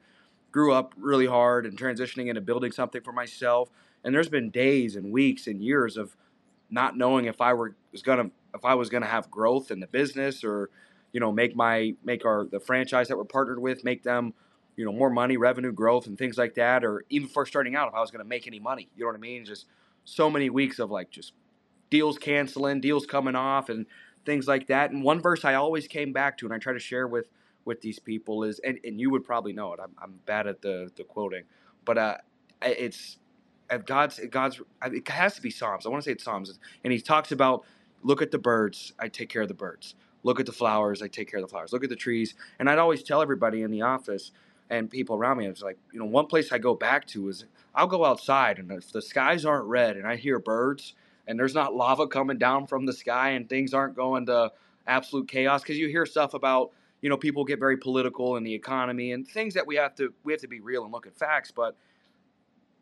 Grew 0.53 0.73
up 0.73 0.95
really 0.97 1.27
hard 1.27 1.65
and 1.65 1.79
transitioning 1.79 2.27
into 2.27 2.41
building 2.41 2.73
something 2.73 3.03
for 3.03 3.13
myself. 3.13 3.71
And 4.03 4.13
there's 4.13 4.29
been 4.29 4.51
days 4.51 4.97
and 4.97 5.13
weeks 5.13 5.47
and 5.47 5.63
years 5.63 5.97
of 5.97 6.17
not 6.71 6.97
knowing 6.97 7.27
if 7.27 7.41
I 7.41 7.53
were 7.55 7.77
was 7.93 8.03
gonna 8.03 8.31
if 8.53 8.65
I 8.65 8.75
was 8.75 8.89
gonna 8.89 9.07
have 9.07 9.31
growth 9.31 9.71
in 9.71 9.79
the 9.79 9.87
business 9.87 10.43
or 10.43 10.71
you 11.13 11.21
know 11.21 11.31
make 11.31 11.55
my 11.55 11.95
make 12.05 12.25
our 12.25 12.47
the 12.51 12.59
franchise 12.59 13.07
that 13.09 13.17
we're 13.17 13.25
partnered 13.25 13.61
with 13.61 13.85
make 13.85 14.03
them 14.03 14.35
you 14.77 14.85
know 14.85 14.93
more 14.93 15.11
money 15.11 15.37
revenue 15.37 15.71
growth 15.71 16.09
and 16.09 16.19
things 16.19 16.37
like 16.37 16.55
that 16.55 16.85
or 16.85 17.05
even 17.11 17.29
for 17.29 17.47
starting 17.47 17.77
out 17.77 17.87
if 17.87 17.95
I 17.95 18.01
was 18.01 18.11
gonna 18.11 18.25
make 18.25 18.49
any 18.49 18.59
money. 18.59 18.89
You 18.97 19.05
know 19.05 19.11
what 19.11 19.17
I 19.17 19.21
mean? 19.21 19.45
Just 19.45 19.67
so 20.05 20.29
many 20.29 20.51
weeks 20.51 20.81
of 20.81 20.91
like 20.91 21.11
just 21.11 21.33
deals 21.91 22.19
canceling 22.19 22.81
deals 22.81 23.07
coming 23.07 23.37
off 23.37 23.69
and 23.69 23.87
things 24.25 24.47
like 24.47 24.67
that 24.69 24.91
and 24.91 25.03
one 25.03 25.21
verse 25.21 25.45
I 25.45 25.55
always 25.55 25.87
came 25.87 26.13
back 26.13 26.39
to 26.39 26.47
and 26.47 26.55
I 26.55 26.59
try 26.59 26.73
to 26.73 26.79
share 26.79 27.07
with 27.09 27.29
with 27.65 27.81
these 27.81 27.99
people 27.99 28.45
is 28.45 28.59
and, 28.61 28.79
and 28.85 29.01
you 29.01 29.11
would 29.11 29.25
probably 29.25 29.53
know 29.53 29.73
it 29.73 29.81
I'm, 29.83 29.93
I'm 30.01 30.21
bad 30.27 30.47
at 30.47 30.63
the 30.63 30.91
the 30.97 31.05
quoting 31.05 31.45
but 31.85 31.99
uh 31.99 32.17
it's 32.63 33.19
at 33.71 33.87
God's 33.87 34.21
God's 34.31 34.61
it 34.85 35.09
has 35.09 35.37
to 35.37 35.43
be 35.43 35.51
Psalms. 35.51 35.87
I 35.87 35.89
want 35.89 36.03
to 36.03 36.09
say 36.09 36.13
it's 36.13 36.25
Psalms, 36.25 36.59
and 36.85 36.93
he 36.93 37.01
talks 37.01 37.33
about 37.33 37.65
look 38.03 38.21
at 38.21 38.31
the 38.31 38.39
birds, 38.39 38.93
I 38.99 39.09
take 39.09 39.29
care 39.29 39.43
of 39.43 39.49
the 39.49 39.55
birds. 39.55 39.95
Look 40.23 40.41
at 40.41 40.47
the 40.47 40.53
flowers, 40.53 41.01
I 41.01 41.09
take 41.09 41.31
care 41.31 41.39
of 41.39 41.45
the 41.45 41.51
flowers. 41.51 41.73
Look 41.73 41.85
at 41.85 41.91
the 41.91 41.97
trees. 41.97 42.35
And 42.59 42.69
I'd 42.69 42.79
always 42.79 43.03
tell 43.03 43.23
everybody 43.23 43.63
in 43.63 43.71
the 43.71 43.83
office 43.83 44.33
and 44.69 44.91
people 44.91 45.17
around 45.17 45.39
me, 45.39 45.47
it's 45.47 45.63
like, 45.63 45.79
you 45.93 45.99
know, 45.99 46.05
one 46.05 46.27
place 46.27 46.53
I 46.53 46.59
go 46.59 46.75
back 46.75 47.07
to 47.09 47.29
is 47.29 47.45
I'll 47.75 47.87
go 47.87 48.05
outside 48.05 48.59
and 48.59 48.71
if 48.71 48.93
the 48.93 49.01
skies 49.01 49.45
aren't 49.45 49.67
red 49.67 49.97
and 49.97 50.07
I 50.07 50.17
hear 50.17 50.39
birds 50.39 50.95
and 51.31 51.39
there's 51.39 51.55
not 51.55 51.74
lava 51.74 52.07
coming 52.07 52.39
down 52.39 52.66
from 52.66 52.85
the 52.85 52.93
sky 52.93 53.31
and 53.31 53.48
things 53.48 53.73
aren't 53.73 53.97
going 53.97 54.27
to 54.27 54.52
absolute 54.86 55.28
chaos. 55.28 55.62
Because 55.62 55.78
you 55.78 55.89
hear 55.89 56.05
stuff 56.05 56.35
about 56.35 56.73
you 57.01 57.09
know 57.09 57.16
people 57.16 57.44
get 57.44 57.59
very 57.59 57.77
political 57.77 58.36
in 58.36 58.44
the 58.44 58.52
economy 58.52 59.12
and 59.12 59.27
things 59.27 59.55
that 59.55 59.66
we 59.66 59.77
have 59.77 59.94
to 59.94 60.12
we 60.24 60.32
have 60.32 60.40
to 60.43 60.48
be 60.48 60.61
real 60.61 60.85
and 60.85 60.93
look 60.93 61.07
at 61.07 61.16
facts 61.16 61.51
but 61.51 61.74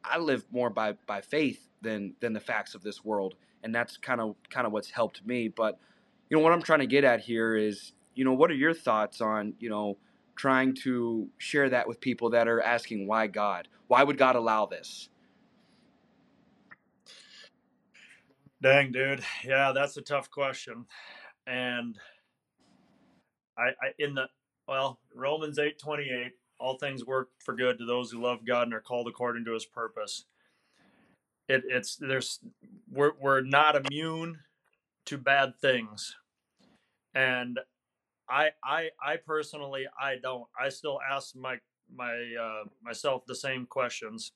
i 0.02 0.18
live 0.18 0.44
more 0.50 0.70
by 0.70 0.94
by 1.06 1.20
faith 1.20 1.68
than 1.82 2.14
than 2.18 2.32
the 2.32 2.40
facts 2.40 2.74
of 2.74 2.82
this 2.82 3.04
world 3.04 3.36
and 3.62 3.74
that's 3.74 3.96
kind 3.96 4.20
of 4.20 4.34
kind 4.50 4.66
of 4.66 4.72
what's 4.72 4.90
helped 4.90 5.24
me. 5.26 5.48
But 5.48 5.78
you 6.28 6.36
know 6.36 6.42
what 6.42 6.52
i'm 6.52 6.62
trying 6.62 6.80
to 6.80 6.86
get 6.86 7.04
at 7.04 7.20
here 7.20 7.56
is 7.56 7.92
you 8.14 8.24
know 8.24 8.32
what 8.32 8.50
are 8.50 8.54
your 8.54 8.74
thoughts 8.74 9.20
on 9.20 9.54
you 9.58 9.70
know 9.70 9.96
trying 10.36 10.72
to 10.72 11.28
share 11.38 11.68
that 11.68 11.88
with 11.88 12.00
people 12.00 12.30
that 12.30 12.46
are 12.46 12.60
asking 12.60 13.08
why 13.08 13.26
god? 13.26 13.66
Why 13.88 14.04
would 14.04 14.18
god 14.18 14.36
allow 14.36 14.66
this 14.66 15.08
dang 18.62 18.92
dude 18.92 19.22
yeah 19.44 19.72
that's 19.72 19.96
a 19.96 20.02
tough 20.02 20.30
question 20.30 20.84
and 21.46 21.98
I, 23.58 23.68
I 23.82 23.92
in 23.98 24.14
the 24.14 24.28
well 24.66 25.00
Romans 25.14 25.58
eight 25.58 25.78
twenty 25.78 26.10
eight 26.10 26.32
all 26.60 26.78
things 26.78 27.04
work 27.04 27.30
for 27.44 27.54
good 27.54 27.78
to 27.78 27.84
those 27.84 28.10
who 28.10 28.20
love 28.22 28.44
God 28.46 28.64
and 28.64 28.74
are 28.74 28.80
called 28.80 29.08
according 29.08 29.44
to 29.46 29.52
His 29.52 29.66
purpose. 29.66 30.24
It, 31.48 31.62
it's 31.68 31.96
there's 31.96 32.40
we're 32.90 33.12
we're 33.20 33.40
not 33.40 33.76
immune 33.76 34.38
to 35.06 35.18
bad 35.18 35.54
things, 35.60 36.14
and 37.14 37.58
I 38.28 38.50
I 38.62 38.90
I 39.02 39.16
personally 39.16 39.86
I 40.00 40.16
don't 40.22 40.44
I 40.60 40.68
still 40.68 41.00
ask 41.10 41.34
my 41.34 41.58
my 41.94 42.12
uh, 42.40 42.64
myself 42.82 43.24
the 43.26 43.34
same 43.34 43.66
questions. 43.66 44.32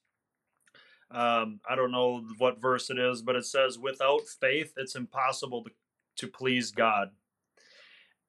Um, 1.12 1.60
I 1.68 1.76
don't 1.76 1.92
know 1.92 2.24
what 2.38 2.60
verse 2.60 2.88
it 2.90 2.98
is, 2.98 3.22
but 3.22 3.36
it 3.36 3.44
says, 3.44 3.78
"Without 3.78 4.22
faith, 4.26 4.72
it's 4.76 4.96
impossible 4.96 5.64
to 5.64 5.70
to 6.16 6.28
please 6.28 6.70
God. 6.70 7.10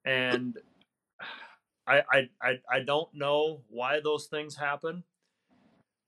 And 0.04 0.58
I, 1.86 2.02
I, 2.10 2.28
I, 2.42 2.58
I 2.70 2.80
don't 2.80 3.12
know 3.14 3.62
why 3.68 4.00
those 4.00 4.26
things 4.26 4.56
happen, 4.56 5.04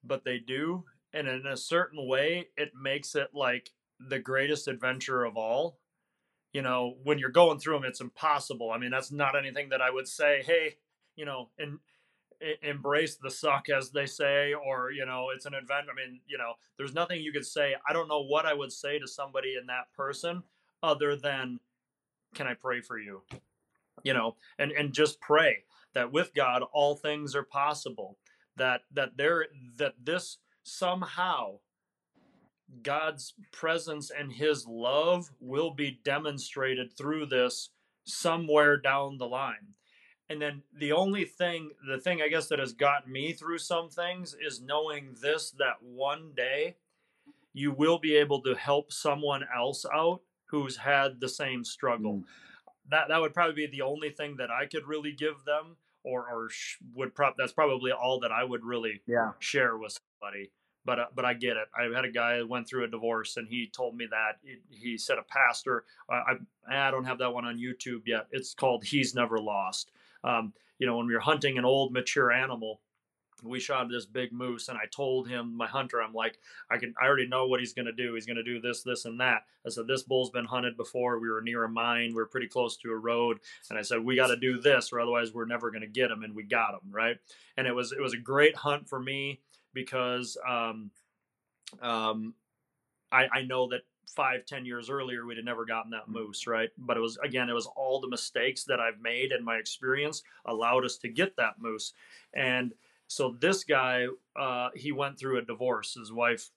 but 0.04 0.24
they 0.24 0.38
do. 0.38 0.84
And 1.12 1.28
in 1.28 1.46
a 1.46 1.56
certain 1.56 2.06
way, 2.06 2.48
it 2.56 2.72
makes 2.80 3.14
it 3.14 3.28
like 3.34 3.70
the 3.98 4.18
greatest 4.18 4.68
adventure 4.68 5.24
of 5.24 5.36
all. 5.36 5.78
You 6.52 6.62
know, 6.62 6.96
when 7.02 7.18
you're 7.18 7.30
going 7.30 7.58
through 7.58 7.74
them, 7.74 7.84
it's 7.84 8.00
impossible. 8.00 8.70
I 8.70 8.78
mean, 8.78 8.90
that's 8.90 9.12
not 9.12 9.36
anything 9.36 9.70
that 9.70 9.82
I 9.82 9.90
would 9.90 10.08
say, 10.08 10.42
hey, 10.46 10.76
you 11.14 11.24
know, 11.24 11.50
and 11.58 11.78
embrace 12.62 13.16
the 13.16 13.30
suck 13.30 13.68
as 13.68 13.90
they 13.90 14.06
say 14.06 14.52
or 14.52 14.90
you 14.90 15.06
know 15.06 15.28
it's 15.34 15.46
an 15.46 15.54
event 15.54 15.86
i 15.90 15.94
mean 15.94 16.20
you 16.26 16.36
know 16.36 16.52
there's 16.76 16.94
nothing 16.94 17.20
you 17.20 17.32
could 17.32 17.46
say 17.46 17.74
i 17.88 17.92
don't 17.92 18.08
know 18.08 18.22
what 18.22 18.44
i 18.44 18.52
would 18.52 18.70
say 18.70 18.98
to 18.98 19.08
somebody 19.08 19.54
in 19.58 19.66
that 19.66 19.90
person 19.96 20.42
other 20.82 21.16
than 21.16 21.58
can 22.36 22.46
I 22.46 22.54
pray 22.54 22.80
for 22.80 22.98
you? 22.98 23.22
You 24.04 24.14
know, 24.14 24.36
and 24.58 24.70
and 24.70 24.92
just 24.92 25.20
pray 25.20 25.64
that 25.94 26.12
with 26.12 26.34
God 26.34 26.62
all 26.72 26.94
things 26.94 27.34
are 27.34 27.42
possible. 27.42 28.18
That 28.56 28.82
that 28.92 29.16
there 29.16 29.46
that 29.78 29.94
this 30.02 30.38
somehow 30.62 31.58
God's 32.82 33.34
presence 33.52 34.10
and 34.10 34.32
his 34.32 34.66
love 34.66 35.30
will 35.40 35.70
be 35.72 35.98
demonstrated 36.04 36.96
through 36.96 37.26
this 37.26 37.70
somewhere 38.04 38.76
down 38.76 39.18
the 39.18 39.26
line. 39.26 39.74
And 40.28 40.42
then 40.42 40.62
the 40.76 40.92
only 40.92 41.24
thing, 41.24 41.70
the 41.88 41.98
thing 41.98 42.20
I 42.20 42.28
guess 42.28 42.48
that 42.48 42.58
has 42.58 42.72
gotten 42.72 43.12
me 43.12 43.32
through 43.32 43.58
some 43.58 43.88
things 43.88 44.34
is 44.44 44.60
knowing 44.60 45.14
this 45.20 45.52
that 45.52 45.80
one 45.80 46.32
day 46.36 46.76
you 47.52 47.72
will 47.72 47.98
be 47.98 48.16
able 48.16 48.42
to 48.42 48.54
help 48.54 48.92
someone 48.92 49.44
else 49.56 49.86
out 49.94 50.20
who's 50.46 50.76
had 50.76 51.20
the 51.20 51.28
same 51.28 51.64
struggle. 51.64 52.14
Mm. 52.14 52.24
That 52.90 53.08
that 53.08 53.20
would 53.20 53.34
probably 53.34 53.54
be 53.54 53.66
the 53.66 53.82
only 53.82 54.10
thing 54.10 54.36
that 54.36 54.50
I 54.50 54.66
could 54.66 54.86
really 54.86 55.12
give 55.12 55.44
them, 55.44 55.76
or 56.04 56.28
or 56.28 56.48
sh- 56.50 56.76
would 56.94 57.14
prop. 57.14 57.34
That's 57.36 57.52
probably 57.52 57.92
all 57.92 58.20
that 58.20 58.30
I 58.30 58.44
would 58.44 58.64
really 58.64 59.00
yeah. 59.06 59.32
share 59.40 59.76
with 59.76 59.98
somebody. 60.20 60.50
But 60.84 61.00
uh, 61.00 61.06
but 61.14 61.24
I 61.24 61.34
get 61.34 61.56
it. 61.56 61.66
I 61.76 61.92
had 61.94 62.04
a 62.04 62.10
guy 62.12 62.38
who 62.38 62.46
went 62.46 62.68
through 62.68 62.84
a 62.84 62.88
divorce, 62.88 63.36
and 63.36 63.48
he 63.48 63.68
told 63.74 63.96
me 63.96 64.06
that 64.10 64.38
he 64.70 64.96
said 64.98 65.18
a 65.18 65.22
pastor. 65.22 65.84
Uh, 66.08 66.36
I 66.70 66.88
I 66.88 66.90
don't 66.92 67.04
have 67.04 67.18
that 67.18 67.32
one 67.32 67.44
on 67.44 67.58
YouTube 67.58 68.02
yet. 68.06 68.28
It's 68.30 68.54
called 68.54 68.84
"He's 68.84 69.14
Never 69.14 69.40
Lost." 69.40 69.90
Um, 70.26 70.52
you 70.78 70.86
know, 70.86 70.96
when 70.98 71.06
we 71.06 71.14
were 71.14 71.20
hunting 71.20 71.56
an 71.56 71.64
old 71.64 71.92
mature 71.92 72.30
animal, 72.30 72.80
we 73.42 73.60
shot 73.60 73.88
this 73.90 74.06
big 74.06 74.32
moose 74.32 74.68
and 74.68 74.78
i 74.78 74.86
told 74.94 75.28
him 75.28 75.54
my 75.54 75.66
hunter 75.66 76.00
i'm 76.02 76.14
like 76.14 76.38
i 76.70 76.78
can 76.78 76.94
i 77.00 77.06
already 77.06 77.26
know 77.26 77.46
what 77.46 77.60
he's 77.60 77.74
going 77.74 77.86
to 77.86 77.92
do. 77.92 78.14
He's 78.14 78.26
going 78.26 78.36
to 78.36 78.42
do 78.42 78.60
this 78.60 78.82
this 78.82 79.04
and 79.04 79.20
that. 79.20 79.42
I 79.66 79.70
said 79.70 79.86
this 79.86 80.02
bull's 80.02 80.30
been 80.30 80.44
hunted 80.44 80.76
before. 80.76 81.18
We 81.18 81.28
were 81.28 81.42
near 81.42 81.64
a 81.64 81.68
mine. 81.68 82.12
We 82.14 82.22
are 82.22 82.26
pretty 82.26 82.48
close 82.48 82.76
to 82.78 82.90
a 82.90 82.96
road. 82.96 83.38
And 83.70 83.78
i 83.78 83.82
said 83.82 84.04
we 84.04 84.16
got 84.16 84.28
to 84.28 84.36
do 84.36 84.60
this 84.60 84.92
or 84.92 85.00
otherwise 85.00 85.34
we're 85.34 85.46
never 85.46 85.70
going 85.70 85.82
to 85.82 85.86
get 85.86 86.10
him 86.10 86.22
and 86.22 86.34
we 86.34 86.44
got 86.44 86.74
him 86.74 86.90
right? 86.90 87.16
And 87.56 87.66
it 87.66 87.74
was 87.74 87.92
it 87.92 88.00
was 88.00 88.14
a 88.14 88.18
great 88.18 88.56
hunt 88.56 88.88
for 88.88 89.00
me 89.00 89.40
because 89.74 90.36
um 90.48 90.90
um 91.82 92.34
i 93.12 93.26
i 93.32 93.42
know 93.42 93.68
that 93.68 93.82
five 94.14 94.44
ten 94.46 94.64
years 94.64 94.88
earlier 94.88 95.26
we'd 95.26 95.36
have 95.36 95.44
never 95.44 95.64
gotten 95.64 95.90
that 95.90 96.08
moose 96.08 96.46
right 96.46 96.70
but 96.78 96.96
it 96.96 97.00
was 97.00 97.18
again 97.24 97.48
it 97.48 97.54
was 97.54 97.68
all 97.76 98.00
the 98.00 98.08
mistakes 98.08 98.64
that 98.64 98.80
i've 98.80 99.00
made 99.00 99.32
and 99.32 99.44
my 99.44 99.56
experience 99.56 100.22
allowed 100.46 100.84
us 100.84 100.96
to 100.96 101.08
get 101.08 101.34
that 101.36 101.54
moose 101.58 101.92
and 102.34 102.72
so 103.08 103.36
this 103.40 103.64
guy, 103.64 104.06
uh, 104.38 104.70
he 104.74 104.92
went 104.92 105.18
through 105.18 105.38
a 105.38 105.42
divorce. 105.42 105.94
His 105.94 106.12
wife 106.12 106.50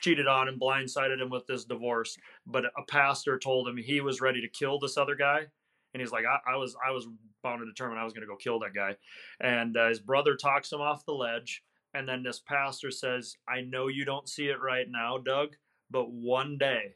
cheated 0.00 0.26
on 0.26 0.48
him, 0.48 0.58
blindsided 0.58 1.20
him 1.20 1.30
with 1.30 1.46
this 1.46 1.64
divorce. 1.64 2.16
But 2.46 2.64
a 2.64 2.82
pastor 2.88 3.38
told 3.38 3.68
him 3.68 3.76
he 3.76 4.00
was 4.00 4.20
ready 4.20 4.40
to 4.40 4.48
kill 4.48 4.78
this 4.78 4.96
other 4.96 5.14
guy, 5.14 5.46
and 5.92 6.00
he's 6.00 6.12
like, 6.12 6.24
I, 6.24 6.52
I 6.52 6.56
was, 6.56 6.76
I 6.86 6.92
was 6.92 7.06
bound 7.42 7.62
and 7.62 7.72
determined 7.72 8.00
I 8.00 8.04
was 8.04 8.12
going 8.12 8.26
to 8.26 8.26
go 8.26 8.36
kill 8.36 8.58
that 8.60 8.74
guy. 8.74 8.96
And 9.40 9.76
uh, 9.76 9.88
his 9.88 10.00
brother 10.00 10.34
talks 10.34 10.72
him 10.72 10.80
off 10.80 11.04
the 11.04 11.12
ledge, 11.12 11.62
and 11.92 12.08
then 12.08 12.22
this 12.22 12.40
pastor 12.40 12.90
says, 12.90 13.36
I 13.48 13.60
know 13.60 13.88
you 13.88 14.04
don't 14.04 14.28
see 14.28 14.46
it 14.46 14.60
right 14.62 14.86
now, 14.88 15.18
Doug, 15.18 15.56
but 15.90 16.10
one 16.10 16.58
day 16.58 16.94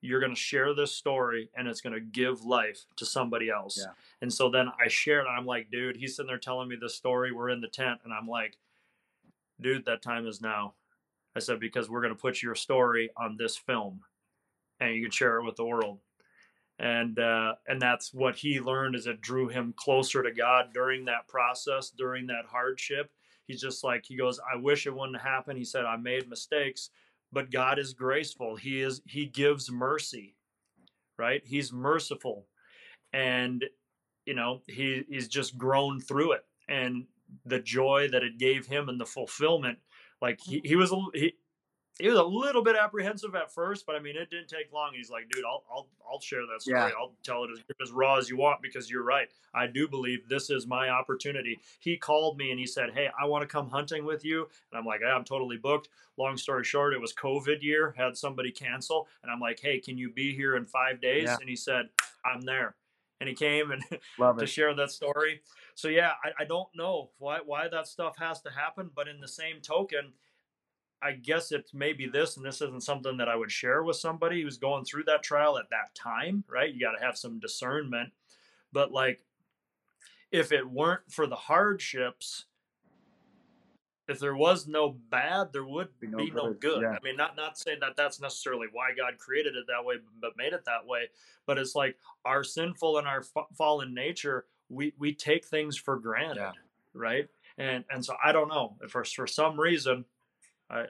you're 0.00 0.20
going 0.20 0.34
to 0.34 0.40
share 0.40 0.74
this 0.74 0.92
story 0.92 1.50
and 1.56 1.68
it's 1.68 1.80
going 1.80 1.94
to 1.94 2.00
give 2.00 2.44
life 2.44 2.86
to 2.96 3.06
somebody 3.06 3.48
else. 3.50 3.78
Yeah. 3.78 3.92
And 4.20 4.32
so 4.32 4.50
then 4.50 4.68
I 4.68 4.88
shared, 4.88 5.26
and 5.26 5.36
I'm 5.36 5.46
like, 5.46 5.70
dude, 5.70 5.96
he's 5.96 6.16
sitting 6.16 6.26
there 6.26 6.38
telling 6.38 6.68
me 6.68 6.76
this 6.80 6.94
story. 6.94 7.30
We're 7.30 7.50
in 7.50 7.60
the 7.60 7.68
tent, 7.68 8.00
and 8.04 8.12
I'm 8.12 8.26
like, 8.26 8.56
dude, 9.60 9.84
that 9.86 10.02
time 10.02 10.26
is 10.26 10.40
now. 10.40 10.74
I 11.36 11.38
said, 11.38 11.60
because 11.60 11.88
we're 11.88 12.02
going 12.02 12.14
to 12.14 12.20
put 12.20 12.42
your 12.42 12.54
story 12.54 13.10
on 13.16 13.36
this 13.38 13.56
film 13.56 14.00
and 14.80 14.94
you 14.94 15.02
can 15.02 15.10
share 15.10 15.38
it 15.38 15.44
with 15.44 15.56
the 15.56 15.64
world. 15.64 15.98
And 16.78 17.18
uh, 17.18 17.54
and 17.68 17.80
that's 17.80 18.12
what 18.12 18.36
he 18.36 18.58
learned 18.58 18.96
is 18.96 19.06
it 19.06 19.20
drew 19.20 19.48
him 19.48 19.72
closer 19.76 20.22
to 20.22 20.32
God 20.32 20.70
during 20.74 21.04
that 21.04 21.28
process, 21.28 21.90
during 21.90 22.26
that 22.26 22.46
hardship. 22.50 23.10
He's 23.46 23.60
just 23.60 23.84
like 23.84 24.04
he 24.04 24.16
goes, 24.16 24.40
I 24.52 24.56
wish 24.56 24.86
it 24.86 24.94
wouldn't 24.94 25.20
happen. 25.20 25.56
He 25.56 25.64
said, 25.64 25.84
I 25.84 25.96
made 25.96 26.28
mistakes, 26.28 26.90
but 27.32 27.50
God 27.50 27.78
is 27.78 27.94
graceful. 27.94 28.56
He 28.56 28.80
is 28.80 29.00
he 29.06 29.26
gives 29.26 29.70
mercy, 29.70 30.36
right? 31.18 31.42
He's 31.44 31.72
merciful, 31.72 32.46
and 33.12 33.64
you 34.26 34.34
know 34.34 34.62
he 34.66 35.04
he's 35.08 35.28
just 35.28 35.56
grown 35.56 36.00
through 36.00 36.32
it, 36.32 36.44
and 36.68 37.06
the 37.46 37.58
joy 37.58 38.08
that 38.12 38.22
it 38.22 38.38
gave 38.38 38.66
him 38.66 38.88
and 38.88 39.00
the 39.00 39.06
fulfillment. 39.06 39.78
Like 40.20 40.40
he, 40.40 40.60
he 40.64 40.76
was 40.76 40.94
he 41.14 41.34
he 41.98 42.08
was 42.08 42.18
a 42.18 42.22
little 42.22 42.62
bit 42.62 42.74
apprehensive 42.74 43.34
at 43.34 43.52
first, 43.52 43.84
but 43.84 43.94
I 43.94 43.98
mean, 43.98 44.16
it 44.16 44.30
didn't 44.30 44.48
take 44.48 44.72
long. 44.72 44.92
He's 44.94 45.10
like, 45.10 45.28
dude, 45.28 45.44
I'll, 45.44 45.62
I'll, 45.70 45.88
I'll 46.10 46.20
share 46.20 46.40
that 46.52 46.62
story. 46.62 46.78
Yeah. 46.78 46.90
I'll 46.98 47.12
tell 47.22 47.44
it 47.44 47.50
as, 47.52 47.58
as, 47.82 47.92
raw 47.92 48.16
as 48.16 48.30
you 48.30 48.36
want 48.36 48.62
because 48.62 48.90
you're 48.90 49.02
right. 49.02 49.28
I 49.54 49.66
do 49.66 49.86
believe 49.86 50.26
this 50.26 50.48
is 50.48 50.66
my 50.66 50.88
opportunity. 50.88 51.60
He 51.80 51.98
called 51.98 52.38
me 52.38 52.50
and 52.50 52.58
he 52.58 52.66
said, 52.66 52.90
Hey, 52.94 53.08
I 53.20 53.26
want 53.26 53.42
to 53.42 53.46
come 53.46 53.68
hunting 53.68 54.04
with 54.06 54.24
you. 54.24 54.48
And 54.70 54.78
I'm 54.78 54.86
like, 54.86 55.00
hey, 55.00 55.10
I'm 55.10 55.24
totally 55.24 55.58
booked. 55.58 55.90
Long 56.16 56.36
story 56.36 56.64
short, 56.64 56.94
it 56.94 57.00
was 57.00 57.12
COVID 57.12 57.62
year, 57.62 57.94
had 57.96 58.16
somebody 58.16 58.50
cancel. 58.50 59.06
And 59.22 59.30
I'm 59.30 59.40
like, 59.40 59.60
Hey, 59.60 59.78
can 59.78 59.98
you 59.98 60.10
be 60.10 60.34
here 60.34 60.56
in 60.56 60.64
five 60.64 61.00
days? 61.00 61.24
Yeah. 61.24 61.36
And 61.40 61.48
he 61.48 61.56
said, 61.56 61.90
I'm 62.24 62.40
there. 62.40 62.74
And 63.20 63.28
he 63.28 63.34
came 63.34 63.70
and 63.70 63.84
to 64.38 64.46
share 64.46 64.74
that 64.74 64.90
story. 64.90 65.42
So 65.74 65.88
yeah, 65.88 66.12
I, 66.24 66.42
I 66.42 66.44
don't 66.46 66.68
know 66.74 67.10
why, 67.18 67.38
why 67.44 67.68
that 67.68 67.86
stuff 67.86 68.16
has 68.18 68.40
to 68.42 68.50
happen. 68.50 68.90
But 68.94 69.08
in 69.08 69.20
the 69.20 69.28
same 69.28 69.60
token, 69.60 70.12
I 71.02 71.12
guess 71.12 71.50
it's 71.52 71.74
maybe 71.74 72.06
this, 72.06 72.36
and 72.36 72.46
this 72.46 72.60
isn't 72.60 72.82
something 72.82 73.16
that 73.16 73.28
I 73.28 73.36
would 73.36 73.50
share 73.50 73.82
with 73.82 73.96
somebody 73.96 74.42
who's 74.42 74.56
going 74.58 74.84
through 74.84 75.04
that 75.04 75.22
trial 75.22 75.58
at 75.58 75.68
that 75.70 75.94
time, 75.94 76.44
right? 76.48 76.72
You 76.72 76.80
got 76.80 76.92
to 76.98 77.04
have 77.04 77.16
some 77.16 77.38
discernment. 77.40 78.10
But 78.72 78.92
like, 78.92 79.22
if 80.30 80.52
it 80.52 80.68
weren't 80.68 81.02
for 81.10 81.26
the 81.26 81.36
hardships, 81.36 82.46
if 84.08 84.18
there 84.18 84.34
was 84.36 84.66
no 84.66 84.90
bad, 85.10 85.52
there 85.52 85.64
would 85.64 85.88
Be 86.00 86.06
be 86.08 86.12
no 86.12 86.18
no, 86.24 86.48
good, 86.50 86.60
good. 86.60 86.82
yeah. 86.82 86.90
I 86.90 86.98
mean, 87.02 87.16
not 87.16 87.36
not 87.36 87.56
saying 87.58 87.78
that 87.80 87.96
that's 87.96 88.20
necessarily 88.20 88.66
why 88.72 88.88
God 88.96 89.16
created 89.18 89.54
it 89.56 89.64
that 89.68 89.84
way, 89.84 89.96
but 90.20 90.36
made 90.36 90.52
it 90.52 90.64
that 90.66 90.86
way. 90.86 91.08
But 91.46 91.58
it's 91.58 91.74
like 91.74 91.96
our 92.24 92.42
sinful 92.44 92.98
and 92.98 93.06
our 93.06 93.22
fa- 93.22 93.46
fallen 93.56 93.94
nature, 93.94 94.46
we 94.68 94.92
we 94.98 95.14
take 95.14 95.44
things 95.46 95.76
for 95.76 95.98
granted, 95.98 96.36
Yeah. 96.38 96.52
right? 96.94 97.28
And 97.58 97.84
and 97.90 98.04
so 98.04 98.16
I 98.24 98.32
don't 98.32 98.48
know 98.48 98.76
if 98.82 98.90
for 98.90 99.04
for 99.04 99.26
some 99.26 99.58
reason, 99.58 100.04
I, 100.72 100.84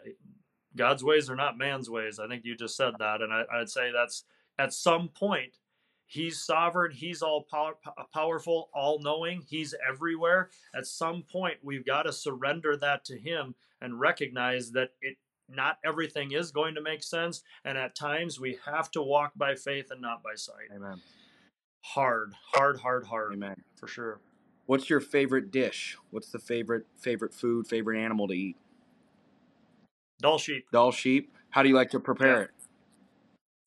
God's 0.76 1.04
ways 1.04 1.28
are 1.28 1.36
not 1.36 1.58
man's 1.58 1.90
ways. 1.90 2.18
I 2.18 2.28
think 2.28 2.44
you 2.44 2.56
just 2.56 2.76
said 2.76 2.94
that, 2.98 3.20
and 3.20 3.32
I, 3.32 3.44
I'd 3.52 3.70
say 3.70 3.90
that's 3.92 4.24
at 4.58 4.72
some 4.72 5.08
point. 5.08 5.58
He's 6.06 6.44
sovereign. 6.44 6.92
He's 6.92 7.22
all 7.22 7.46
power, 7.50 7.74
powerful, 8.12 8.68
all 8.74 8.98
knowing. 9.00 9.42
He's 9.48 9.74
everywhere. 9.88 10.50
At 10.74 10.86
some 10.86 11.22
point, 11.22 11.56
we've 11.62 11.86
got 11.86 12.02
to 12.02 12.12
surrender 12.12 12.76
that 12.76 13.04
to 13.06 13.18
Him 13.18 13.54
and 13.80 13.98
recognize 13.98 14.72
that 14.72 14.90
it 15.00 15.16
not 15.48 15.78
everything 15.84 16.32
is 16.32 16.50
going 16.50 16.74
to 16.74 16.82
make 16.82 17.02
sense, 17.02 17.42
and 17.64 17.76
at 17.76 17.94
times 17.94 18.40
we 18.40 18.58
have 18.66 18.90
to 18.92 19.02
walk 19.02 19.32
by 19.36 19.54
faith 19.54 19.90
and 19.90 20.00
not 20.00 20.22
by 20.22 20.34
sight. 20.34 20.68
Amen. 20.74 21.00
Hard, 21.80 22.34
hard, 22.54 22.78
hard, 22.78 23.06
hard, 23.06 23.32
Amen. 23.32 23.56
for 23.74 23.86
sure. 23.86 24.20
What's 24.66 24.88
your 24.88 25.00
favorite 25.00 25.50
dish? 25.50 25.96
What's 26.10 26.30
the 26.30 26.38
favorite 26.38 26.86
favorite 26.98 27.34
food, 27.34 27.66
favorite 27.66 27.98
animal 27.98 28.28
to 28.28 28.34
eat? 28.34 28.56
Dall 30.22 30.38
sheep. 30.38 30.70
Dall 30.72 30.92
sheep. 30.92 31.34
How 31.50 31.62
do 31.62 31.68
you 31.68 31.74
like 31.74 31.90
to 31.90 32.00
prepare 32.00 32.36
Yeah. 32.38 32.42
it? 32.44 32.50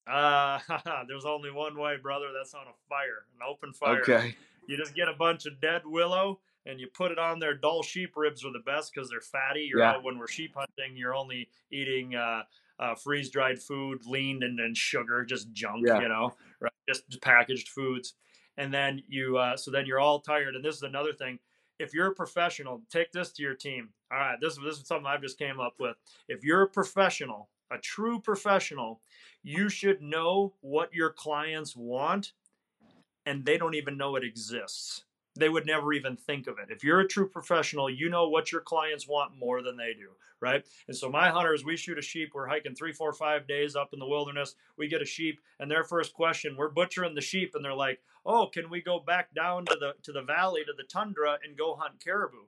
Uh, 0.07 1.03
there's 1.07 1.25
only 1.25 1.51
one 1.51 1.77
way, 1.77 1.97
brother. 2.01 2.27
That's 2.35 2.53
on 2.53 2.61
a 2.67 2.73
fire, 2.89 3.25
an 3.35 3.41
open 3.47 3.73
fire. 3.73 4.01
Okay. 4.01 4.35
You 4.67 4.77
just 4.77 4.95
get 4.95 5.07
a 5.07 5.13
bunch 5.13 5.45
of 5.45 5.59
dead 5.61 5.81
willow 5.85 6.39
and 6.65 6.79
you 6.79 6.87
put 6.87 7.11
it 7.11 7.19
on 7.19 7.39
there. 7.39 7.53
Dall 7.53 7.83
sheep 7.83 8.13
ribs 8.15 8.43
are 8.45 8.51
the 8.51 8.63
best 8.65 8.91
because 8.93 9.09
they're 9.09 9.21
fatty. 9.21 9.67
You're 9.69 9.79
Yeah. 9.81 9.91
out 9.91 10.03
when 10.03 10.17
we're 10.17 10.27
sheep 10.27 10.55
hunting. 10.55 10.95
You're 10.97 11.13
only 11.13 11.49
eating 11.71 12.15
uh, 12.15 12.43
uh, 12.79 12.95
freeze 12.95 13.29
dried 13.29 13.61
food, 13.61 14.05
lean 14.05 14.41
and, 14.43 14.57
then 14.57 14.73
sugar, 14.73 15.23
just 15.25 15.51
junk. 15.53 15.85
Yeah. 15.87 15.99
You 16.01 16.09
know, 16.09 16.33
right? 16.59 16.71
Just 16.87 17.21
packaged 17.21 17.69
foods. 17.69 18.13
And 18.57 18.73
then 18.73 19.03
you, 19.07 19.37
uh, 19.37 19.57
so 19.57 19.69
then 19.69 19.85
you're 19.85 19.99
all 19.99 20.21
tired. 20.21 20.55
And 20.55 20.63
this 20.63 20.75
is 20.77 20.83
another 20.83 21.13
thing. 21.13 21.39
If 21.79 21.93
you're 21.93 22.07
a 22.07 22.15
professional, 22.15 22.81
take 22.89 23.11
this 23.11 23.31
to 23.33 23.43
your 23.43 23.53
team. 23.53 23.89
All 24.11 24.17
right, 24.17 24.37
this 24.39 24.57
this 24.57 24.77
is 24.77 24.87
something 24.87 25.05
I've 25.05 25.21
just 25.21 25.37
came 25.37 25.59
up 25.59 25.75
with. 25.79 25.97
If 26.27 26.43
you're 26.43 26.63
a 26.63 26.69
professional, 26.69 27.49
a 27.71 27.77
true 27.77 28.19
professional, 28.19 29.01
you 29.43 29.69
should 29.69 30.01
know 30.01 30.53
what 30.61 30.93
your 30.93 31.11
clients 31.11 31.75
want 31.75 32.33
and 33.25 33.43
they 33.43 33.57
don't 33.57 33.75
even 33.75 33.97
know 33.97 34.15
it 34.15 34.23
exists. 34.23 35.03
They 35.37 35.49
would 35.49 35.65
never 35.65 35.91
even 35.91 36.15
think 36.15 36.47
of 36.47 36.59
it. 36.59 36.71
If 36.71 36.83
you're 36.83 37.01
a 37.01 37.07
true 37.07 37.27
professional, 37.27 37.89
you 37.89 38.09
know 38.09 38.29
what 38.29 38.51
your 38.51 38.61
clients 38.61 39.07
want 39.07 39.37
more 39.37 39.61
than 39.61 39.75
they 39.75 39.93
do, 39.93 40.11
right? 40.39 40.65
And 40.87 40.95
so, 40.95 41.09
my 41.09 41.29
hunters, 41.29 41.65
we 41.65 41.75
shoot 41.75 41.97
a 41.97 42.01
sheep. 42.01 42.31
We're 42.33 42.47
hiking 42.47 42.73
three, 42.73 42.93
four, 42.93 43.11
five 43.11 43.45
days 43.47 43.75
up 43.75 43.89
in 43.91 43.99
the 43.99 44.07
wilderness. 44.07 44.55
We 44.77 44.87
get 44.87 45.01
a 45.01 45.05
sheep, 45.05 45.41
and 45.59 45.69
their 45.69 45.83
first 45.83 46.13
question, 46.13 46.55
we're 46.55 46.69
butchering 46.69 47.15
the 47.15 47.21
sheep, 47.21 47.53
and 47.53 47.65
they're 47.65 47.73
like, 47.73 48.01
"Oh, 48.25 48.47
can 48.47 48.69
we 48.69 48.81
go 48.81 48.99
back 48.99 49.33
down 49.33 49.65
to 49.65 49.75
the 49.75 49.95
to 50.03 50.13
the 50.13 50.21
valley 50.21 50.63
to 50.65 50.73
the 50.75 50.83
tundra 50.83 51.37
and 51.43 51.57
go 51.57 51.75
hunt 51.75 51.99
caribou?" 52.01 52.45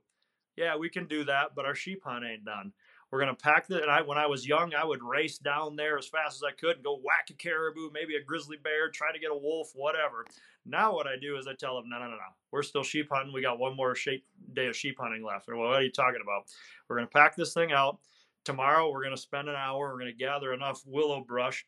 Yeah, 0.55 0.76
we 0.77 0.89
can 0.89 1.07
do 1.07 1.23
that, 1.26 1.55
but 1.55 1.65
our 1.65 1.76
sheep 1.76 2.03
hunt 2.03 2.26
ain't 2.26 2.45
done. 2.45 2.73
We're 3.11 3.19
gonna 3.19 3.35
pack 3.35 3.67
the. 3.67 3.81
And 3.81 3.89
I, 3.89 4.01
when 4.01 4.17
I 4.17 4.27
was 4.27 4.47
young, 4.47 4.73
I 4.73 4.84
would 4.84 5.03
race 5.03 5.38
down 5.38 5.75
there 5.75 5.97
as 5.97 6.07
fast 6.07 6.38
as 6.38 6.43
I 6.43 6.51
could 6.51 6.75
and 6.75 6.84
go 6.84 6.99
whack 7.01 7.29
a 7.29 7.34
caribou, 7.34 7.89
maybe 7.93 8.15
a 8.15 8.23
grizzly 8.23 8.57
bear, 8.61 8.89
try 8.89 9.11
to 9.13 9.19
get 9.19 9.31
a 9.31 9.38
wolf, 9.38 9.71
whatever. 9.73 10.25
Now 10.65 10.93
what 10.93 11.07
I 11.07 11.15
do 11.19 11.38
is 11.38 11.47
I 11.47 11.53
tell 11.53 11.75
them, 11.75 11.88
no, 11.88 11.99
no, 11.99 12.05
no, 12.05 12.11
no. 12.11 12.34
We're 12.51 12.63
still 12.63 12.84
sheep 12.84 13.07
hunting. 13.09 13.34
We 13.34 13.41
got 13.41 13.59
one 13.59 13.75
more 13.75 13.95
sheep 13.95 14.25
day 14.53 14.67
of 14.67 14.75
sheep 14.75 14.97
hunting 14.99 15.23
left. 15.23 15.47
Or 15.47 15.55
well, 15.55 15.69
what 15.69 15.79
are 15.79 15.84
you 15.84 15.91
talking 15.91 16.21
about? 16.21 16.47
We're 16.88 16.97
gonna 16.97 17.07
pack 17.07 17.35
this 17.35 17.53
thing 17.53 17.71
out. 17.71 17.99
Tomorrow 18.43 18.91
we're 18.91 19.03
gonna 19.03 19.17
spend 19.17 19.47
an 19.47 19.55
hour. 19.55 19.93
We're 19.93 19.99
gonna 19.99 20.11
gather 20.11 20.53
enough 20.53 20.81
willow 20.85 21.21
brush, 21.21 21.65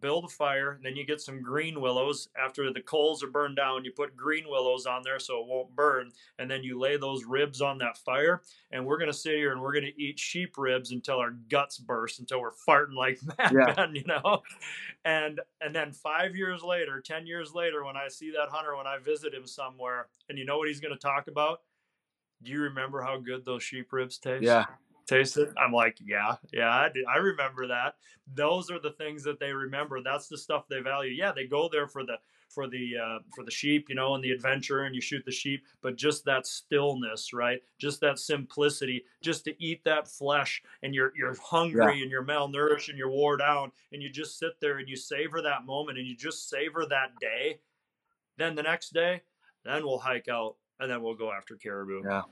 build 0.00 0.24
a 0.24 0.28
fire. 0.28 0.78
Then 0.82 0.96
you 0.96 1.04
get 1.04 1.20
some 1.20 1.42
green 1.42 1.80
willows. 1.80 2.28
After 2.42 2.72
the 2.72 2.80
coals 2.80 3.22
are 3.22 3.30
burned 3.30 3.56
down, 3.56 3.84
you 3.84 3.92
put 3.92 4.16
green 4.16 4.48
willows 4.48 4.86
on 4.86 5.02
there 5.04 5.18
so 5.18 5.40
it 5.40 5.46
won't 5.46 5.74
burn. 5.74 6.10
And 6.38 6.50
then 6.50 6.62
you 6.62 6.78
lay 6.78 6.96
those 6.96 7.24
ribs 7.24 7.60
on 7.60 7.78
that 7.78 7.98
fire. 7.98 8.42
And 8.70 8.86
we're 8.86 8.98
gonna 8.98 9.12
sit 9.12 9.34
here 9.36 9.52
and 9.52 9.60
we're 9.60 9.74
gonna 9.74 9.92
eat 9.96 10.18
sheep 10.18 10.56
ribs 10.56 10.92
until 10.92 11.18
our 11.18 11.30
guts 11.50 11.78
burst, 11.78 12.20
until 12.20 12.40
we're 12.40 12.52
farting 12.52 12.94
like 12.96 13.18
Mad 13.38 13.52
Yeah. 13.52 13.86
You 13.92 14.04
know. 14.06 14.42
And 15.04 15.40
and 15.60 15.74
then 15.74 15.92
five 15.92 16.34
years 16.36 16.62
later, 16.62 17.00
ten 17.00 17.26
years 17.26 17.54
later, 17.54 17.84
when 17.84 17.96
I 17.96 18.08
see 18.08 18.30
that 18.32 18.48
hunter, 18.50 18.76
when 18.76 18.86
I 18.86 18.98
visit 18.98 19.34
him 19.34 19.46
somewhere, 19.46 20.08
and 20.28 20.38
you 20.38 20.44
know 20.44 20.58
what 20.58 20.68
he's 20.68 20.80
gonna 20.80 20.96
talk 20.96 21.28
about? 21.28 21.60
Do 22.42 22.50
you 22.50 22.60
remember 22.62 23.02
how 23.02 23.18
good 23.18 23.44
those 23.44 23.62
sheep 23.62 23.92
ribs 23.92 24.18
taste? 24.18 24.42
Yeah. 24.42 24.66
Tasted. 25.06 25.52
I'm 25.56 25.72
like, 25.72 25.98
yeah, 26.04 26.36
yeah, 26.52 26.70
I, 26.70 26.88
do. 26.92 27.04
I 27.12 27.18
remember 27.18 27.68
that. 27.68 27.94
Those 28.34 28.70
are 28.70 28.78
the 28.78 28.92
things 28.92 29.22
that 29.24 29.40
they 29.40 29.52
remember. 29.52 30.00
That's 30.02 30.28
the 30.28 30.38
stuff 30.38 30.68
they 30.68 30.80
value. 30.80 31.12
Yeah, 31.12 31.32
they 31.32 31.46
go 31.46 31.68
there 31.70 31.86
for 31.86 32.04
the 32.04 32.16
for 32.48 32.68
the 32.68 32.92
uh, 33.02 33.18
for 33.34 33.44
the 33.44 33.50
sheep, 33.50 33.88
you 33.88 33.94
know, 33.94 34.14
and 34.14 34.22
the 34.22 34.30
adventure, 34.30 34.84
and 34.84 34.94
you 34.94 35.00
shoot 35.00 35.24
the 35.24 35.32
sheep. 35.32 35.64
But 35.82 35.96
just 35.96 36.24
that 36.26 36.46
stillness, 36.46 37.32
right? 37.32 37.60
Just 37.78 38.00
that 38.00 38.18
simplicity, 38.18 39.04
just 39.22 39.44
to 39.44 39.62
eat 39.62 39.82
that 39.84 40.08
flesh, 40.08 40.62
and 40.82 40.94
you're 40.94 41.12
you're 41.16 41.36
hungry 41.42 42.02
and 42.02 42.10
you're 42.10 42.24
malnourished 42.24 42.88
and 42.88 42.98
you're 42.98 43.10
wore 43.10 43.36
down, 43.36 43.72
and 43.92 44.02
you 44.02 44.10
just 44.10 44.38
sit 44.38 44.52
there 44.60 44.78
and 44.78 44.88
you 44.88 44.96
savor 44.96 45.42
that 45.42 45.66
moment, 45.66 45.98
and 45.98 46.06
you 46.06 46.16
just 46.16 46.48
savor 46.48 46.86
that 46.88 47.10
day. 47.20 47.58
Then 48.38 48.54
the 48.54 48.62
next 48.62 48.92
day, 48.92 49.22
then 49.64 49.84
we'll 49.84 49.98
hike 49.98 50.28
out, 50.28 50.56
and 50.80 50.90
then 50.90 51.02
we'll 51.02 51.14
go 51.14 51.32
after 51.32 51.56
caribou. 51.56 52.02
Yeah. 52.04 52.22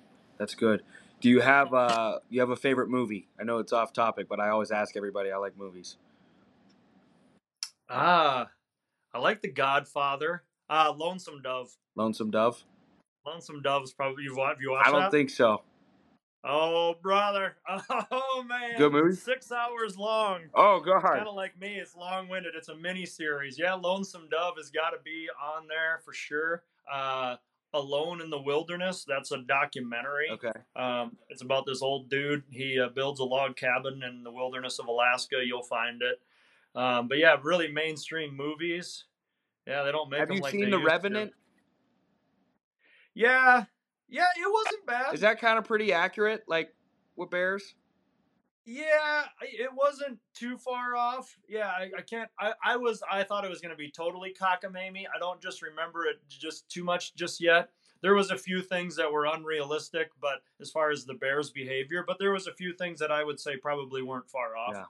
That's 0.40 0.54
good. 0.54 0.82
Do 1.20 1.28
you 1.28 1.40
have 1.40 1.74
uh 1.74 2.18
you 2.30 2.40
have 2.40 2.50
a 2.50 2.56
favorite 2.56 2.88
movie? 2.88 3.28
I 3.38 3.44
know 3.44 3.58
it's 3.58 3.72
off 3.72 3.92
topic, 3.92 4.26
but 4.28 4.40
I 4.40 4.48
always 4.48 4.70
ask 4.70 4.96
everybody 4.96 5.30
I 5.30 5.36
like 5.36 5.56
movies. 5.56 5.96
Ah, 7.88 8.48
I 9.12 9.18
like 9.18 9.42
The 9.42 9.50
Godfather. 9.50 10.44
Ah, 10.68 10.94
Lonesome 10.96 11.42
Dove. 11.42 11.76
Lonesome 11.96 12.30
Dove? 12.30 12.64
Lonesome 13.26 13.60
Dove's 13.62 13.92
probably 13.92 14.24
you've 14.24 14.36
watched. 14.36 14.60
You 14.60 14.70
watched 14.70 14.88
I 14.88 14.92
don't 14.92 15.00
that? 15.02 15.10
think 15.10 15.30
so. 15.30 15.62
Oh, 16.42 16.94
brother. 17.02 17.56
Oh 18.12 18.42
man. 18.48 18.78
Good 18.78 18.92
movie? 18.92 19.14
Six 19.14 19.52
hours 19.52 19.98
long. 19.98 20.42
Oh 20.54 20.80
god! 20.80 21.02
Kind 21.02 21.28
of 21.28 21.34
like 21.34 21.58
me. 21.60 21.74
It's 21.76 21.94
long-winded. 21.94 22.54
It's 22.56 22.68
a 22.68 22.74
mini 22.76 23.04
series. 23.04 23.58
Yeah, 23.58 23.74
Lonesome 23.74 24.28
Dove 24.30 24.54
has 24.56 24.70
got 24.70 24.90
to 24.90 24.96
be 25.04 25.26
on 25.42 25.66
there 25.68 26.00
for 26.04 26.14
sure. 26.14 26.62
Uh, 26.90 27.36
Alone 27.72 28.20
in 28.20 28.30
the 28.30 28.40
Wilderness. 28.40 29.04
That's 29.06 29.30
a 29.32 29.38
documentary. 29.38 30.28
Okay. 30.32 30.52
Um, 30.74 31.16
it's 31.28 31.42
about 31.42 31.66
this 31.66 31.82
old 31.82 32.10
dude. 32.10 32.42
He 32.50 32.80
uh, 32.80 32.88
builds 32.88 33.20
a 33.20 33.24
log 33.24 33.56
cabin 33.56 34.02
in 34.02 34.24
the 34.24 34.30
wilderness 34.32 34.78
of 34.78 34.86
Alaska. 34.86 35.36
You'll 35.44 35.62
find 35.62 36.02
it. 36.02 36.20
Um, 36.74 37.08
but 37.08 37.18
yeah, 37.18 37.36
really 37.42 37.70
mainstream 37.70 38.36
movies. 38.36 39.04
Yeah, 39.66 39.82
they 39.84 39.92
don't 39.92 40.10
make 40.10 40.20
Have 40.20 40.30
you 40.30 40.40
like 40.40 40.52
seen 40.52 40.70
The 40.70 40.76
used 40.76 40.80
to. 40.80 40.86
Revenant? 40.86 41.32
Yeah, 43.14 43.64
yeah, 44.08 44.26
it 44.36 44.52
wasn't 44.52 44.86
bad. 44.86 45.14
Is 45.14 45.20
that 45.20 45.40
kind 45.40 45.58
of 45.58 45.64
pretty 45.64 45.92
accurate 45.92 46.44
like 46.48 46.74
with 47.16 47.30
bears? 47.30 47.74
Yeah, 48.66 49.24
it 49.42 49.70
wasn't 49.74 50.18
too 50.34 50.58
far 50.58 50.94
off. 50.94 51.36
Yeah, 51.48 51.68
I, 51.68 51.90
I 51.98 52.02
can't. 52.02 52.30
I, 52.38 52.52
I 52.64 52.76
was. 52.76 53.02
I 53.10 53.22
thought 53.24 53.44
it 53.44 53.50
was 53.50 53.60
going 53.60 53.70
to 53.70 53.76
be 53.76 53.90
totally 53.90 54.34
cockamamie. 54.38 55.04
I 55.14 55.18
don't 55.18 55.40
just 55.40 55.62
remember 55.62 56.04
it 56.04 56.20
just 56.28 56.68
too 56.68 56.84
much 56.84 57.14
just 57.14 57.40
yet. 57.40 57.70
There 58.02 58.14
was 58.14 58.30
a 58.30 58.36
few 58.36 58.62
things 58.62 58.96
that 58.96 59.10
were 59.10 59.26
unrealistic, 59.26 60.10
but 60.20 60.42
as 60.60 60.70
far 60.70 60.90
as 60.90 61.04
the 61.04 61.14
Bears' 61.14 61.50
behavior, 61.50 62.04
but 62.06 62.18
there 62.18 62.32
was 62.32 62.46
a 62.46 62.52
few 62.52 62.72
things 62.74 62.98
that 63.00 63.10
I 63.10 63.24
would 63.24 63.38
say 63.40 63.56
probably 63.56 64.02
weren't 64.02 64.28
far 64.30 64.56
off. 64.56 64.74
Yeah. 64.74 64.84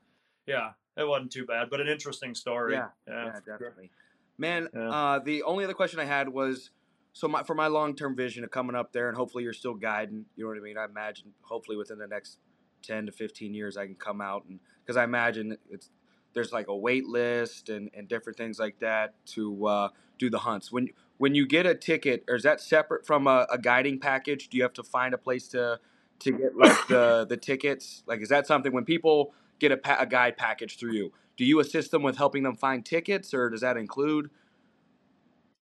Yeah, 0.46 1.02
it 1.02 1.06
wasn't 1.06 1.30
too 1.32 1.44
bad, 1.44 1.70
but 1.70 1.80
an 1.80 1.88
interesting 1.88 2.34
story. 2.34 2.74
Yeah, 2.74 2.88
yeah, 3.06 3.24
Yeah, 3.26 3.32
definitely. 3.46 3.90
Man, 4.38 4.68
Yeah. 4.74 4.90
uh, 4.90 5.18
the 5.20 5.42
only 5.42 5.64
other 5.64 5.74
question 5.74 6.00
I 6.00 6.04
had 6.04 6.28
was 6.28 6.70
so 7.12 7.28
my, 7.28 7.42
for 7.42 7.54
my 7.54 7.66
long 7.66 7.94
term 7.94 8.16
vision 8.16 8.42
of 8.42 8.50
coming 8.50 8.74
up 8.74 8.92
there, 8.92 9.08
and 9.08 9.16
hopefully 9.16 9.44
you're 9.44 9.52
still 9.52 9.74
guiding. 9.74 10.24
You 10.36 10.44
know 10.44 10.50
what 10.50 10.58
I 10.58 10.60
mean? 10.60 10.78
I 10.78 10.84
imagine 10.84 11.32
hopefully 11.42 11.76
within 11.76 11.98
the 11.98 12.06
next 12.06 12.38
ten 12.82 13.06
to 13.06 13.12
fifteen 13.12 13.54
years, 13.54 13.76
I 13.76 13.86
can 13.86 13.94
come 13.94 14.20
out 14.20 14.44
and 14.48 14.60
because 14.84 14.96
I 14.96 15.04
imagine 15.04 15.56
it's 15.70 15.90
there's 16.32 16.52
like 16.52 16.68
a 16.68 16.76
wait 16.76 17.06
list 17.06 17.68
and, 17.68 17.90
and 17.94 18.08
different 18.08 18.36
things 18.36 18.58
like 18.58 18.78
that 18.80 19.14
to 19.26 19.66
uh, 19.66 19.88
do 20.18 20.30
the 20.30 20.38
hunts. 20.38 20.70
When 20.72 20.88
when 21.18 21.34
you 21.34 21.46
get 21.46 21.66
a 21.66 21.74
ticket, 21.74 22.24
or 22.28 22.36
is 22.36 22.44
that 22.44 22.60
separate 22.60 23.06
from 23.06 23.26
a, 23.26 23.46
a 23.50 23.58
guiding 23.58 23.98
package? 23.98 24.48
Do 24.48 24.56
you 24.56 24.62
have 24.62 24.72
to 24.74 24.82
find 24.82 25.14
a 25.14 25.18
place 25.18 25.48
to 25.48 25.78
to 26.20 26.32
get 26.32 26.56
like 26.56 26.86
the 26.88 27.26
the 27.28 27.36
tickets? 27.36 28.02
Like, 28.06 28.20
is 28.20 28.28
that 28.28 28.46
something 28.46 28.72
when 28.72 28.84
people 28.84 29.34
get 29.58 29.72
a, 29.72 29.76
pa- 29.76 29.98
a 30.00 30.06
guide 30.06 30.36
package 30.36 30.78
through 30.78 30.92
you? 30.92 31.12
Do 31.36 31.44
you 31.44 31.60
assist 31.60 31.90
them 31.90 32.02
with 32.02 32.16
helping 32.16 32.42
them 32.42 32.56
find 32.56 32.84
tickets, 32.84 33.34
or 33.34 33.50
does 33.50 33.60
that 33.60 33.76
include? 33.76 34.30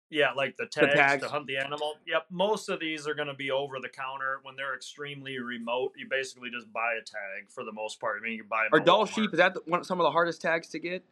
Yeah, 0.09 0.33
like 0.33 0.57
the 0.57 0.66
tags, 0.66 0.95
tags. 0.95 1.23
to 1.24 1.28
hunt 1.28 1.47
the 1.47 1.57
animal. 1.57 1.95
Yep, 2.07 2.27
most 2.31 2.69
of 2.69 2.78
these 2.78 3.09
are 3.09 3.15
going 3.15 3.28
to 3.28 3.35
be 3.35 3.51
over 3.51 3.81
the 3.81 3.89
counter 3.89 4.39
when 4.43 4.55
they're 4.55 4.74
extremely 4.74 5.39
remote. 5.39 5.93
You 5.97 6.07
basically 6.09 6.51
just 6.51 6.73
buy 6.73 6.95
a 6.95 7.05
tag 7.05 7.51
for 7.51 7.65
the 7.65 7.73
most 7.73 8.01
part. 8.01 8.20
I 8.20 8.24
mean, 8.24 8.37
you 8.37 8.45
buy 8.45 8.69
Are 8.73 8.78
Dall 8.78 9.07
sheep? 9.07 9.33
Is 9.33 9.39
that 9.39 9.55
the, 9.55 9.62
one, 9.66 9.83
some 9.83 9.99
of 9.99 10.05
the 10.05 10.12
hardest 10.12 10.41
tags 10.41 10.69
to 10.69 10.78
get? 10.78 11.05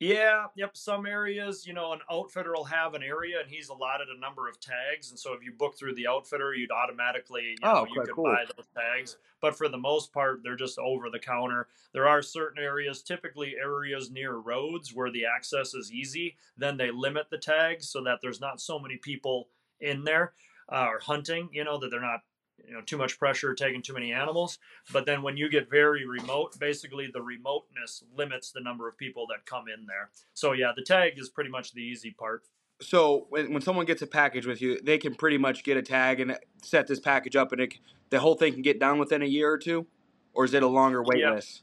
Yeah, 0.00 0.46
yep. 0.56 0.78
Some 0.78 1.04
areas, 1.04 1.66
you 1.66 1.74
know, 1.74 1.92
an 1.92 2.00
outfitter 2.10 2.54
will 2.54 2.64
have 2.64 2.94
an 2.94 3.02
area 3.02 3.38
and 3.40 3.50
he's 3.50 3.68
allotted 3.68 4.08
a 4.08 4.18
number 4.18 4.48
of 4.48 4.58
tags. 4.58 5.10
And 5.10 5.18
so 5.18 5.34
if 5.34 5.42
you 5.44 5.52
book 5.52 5.76
through 5.78 5.94
the 5.94 6.06
outfitter, 6.06 6.54
you'd 6.54 6.70
automatically, 6.70 7.58
you 7.60 7.70
know, 7.70 7.82
Oh, 7.82 7.84
you 7.84 8.00
could 8.00 8.14
cool. 8.14 8.24
buy 8.24 8.46
those 8.56 8.66
tags. 8.74 9.18
But 9.42 9.58
for 9.58 9.68
the 9.68 9.76
most 9.76 10.10
part, 10.14 10.42
they're 10.42 10.56
just 10.56 10.78
over 10.78 11.10
the 11.10 11.18
counter. 11.18 11.68
There 11.92 12.08
are 12.08 12.22
certain 12.22 12.62
areas, 12.62 13.02
typically 13.02 13.56
areas 13.56 14.10
near 14.10 14.36
roads 14.36 14.94
where 14.94 15.10
the 15.10 15.26
access 15.26 15.74
is 15.74 15.92
easy, 15.92 16.38
then 16.56 16.78
they 16.78 16.90
limit 16.90 17.28
the 17.28 17.38
tags 17.38 17.90
so 17.90 18.02
that 18.04 18.20
there's 18.22 18.40
not 18.40 18.58
so 18.60 18.78
many 18.78 18.96
people 18.96 19.50
in 19.80 20.04
there 20.04 20.32
uh, 20.72 20.86
or 20.88 21.00
hunting, 21.00 21.50
you 21.52 21.64
know, 21.64 21.78
that 21.78 21.90
they're 21.90 22.00
not, 22.00 22.20
you 22.66 22.74
know, 22.74 22.80
too 22.80 22.96
much 22.98 23.18
pressure 23.18 23.54
taking 23.54 23.82
too 23.82 23.94
many 23.94 24.12
animals. 24.12 24.58
But 24.92 25.06
then 25.06 25.22
when 25.22 25.36
you 25.36 25.48
get 25.48 25.70
very 25.70 26.06
remote, 26.06 26.58
basically 26.58 27.08
the 27.12 27.22
remoteness 27.22 28.02
limits 28.16 28.50
the 28.52 28.60
number 28.60 28.88
of 28.88 28.96
people 28.96 29.26
that 29.28 29.46
come 29.46 29.64
in 29.68 29.86
there. 29.86 30.10
So 30.34 30.52
yeah, 30.52 30.72
the 30.74 30.82
tag 30.82 31.18
is 31.18 31.28
pretty 31.28 31.50
much 31.50 31.72
the 31.72 31.82
easy 31.82 32.10
part. 32.10 32.42
So 32.82 33.26
when, 33.28 33.52
when 33.52 33.62
someone 33.62 33.84
gets 33.84 34.00
a 34.00 34.06
package 34.06 34.46
with 34.46 34.62
you, 34.62 34.80
they 34.82 34.96
can 34.96 35.14
pretty 35.14 35.36
much 35.36 35.64
get 35.64 35.76
a 35.76 35.82
tag 35.82 36.18
and 36.20 36.38
set 36.62 36.86
this 36.86 36.98
package 36.98 37.36
up, 37.36 37.52
and 37.52 37.60
it, 37.60 37.74
the 38.08 38.20
whole 38.20 38.34
thing 38.34 38.54
can 38.54 38.62
get 38.62 38.80
done 38.80 38.98
within 38.98 39.20
a 39.20 39.26
year 39.26 39.50
or 39.52 39.58
two, 39.58 39.86
or 40.32 40.46
is 40.46 40.54
it 40.54 40.62
a 40.62 40.66
longer 40.66 41.02
wait 41.02 41.20
Yeah. 41.20 41.34
list? 41.34 41.62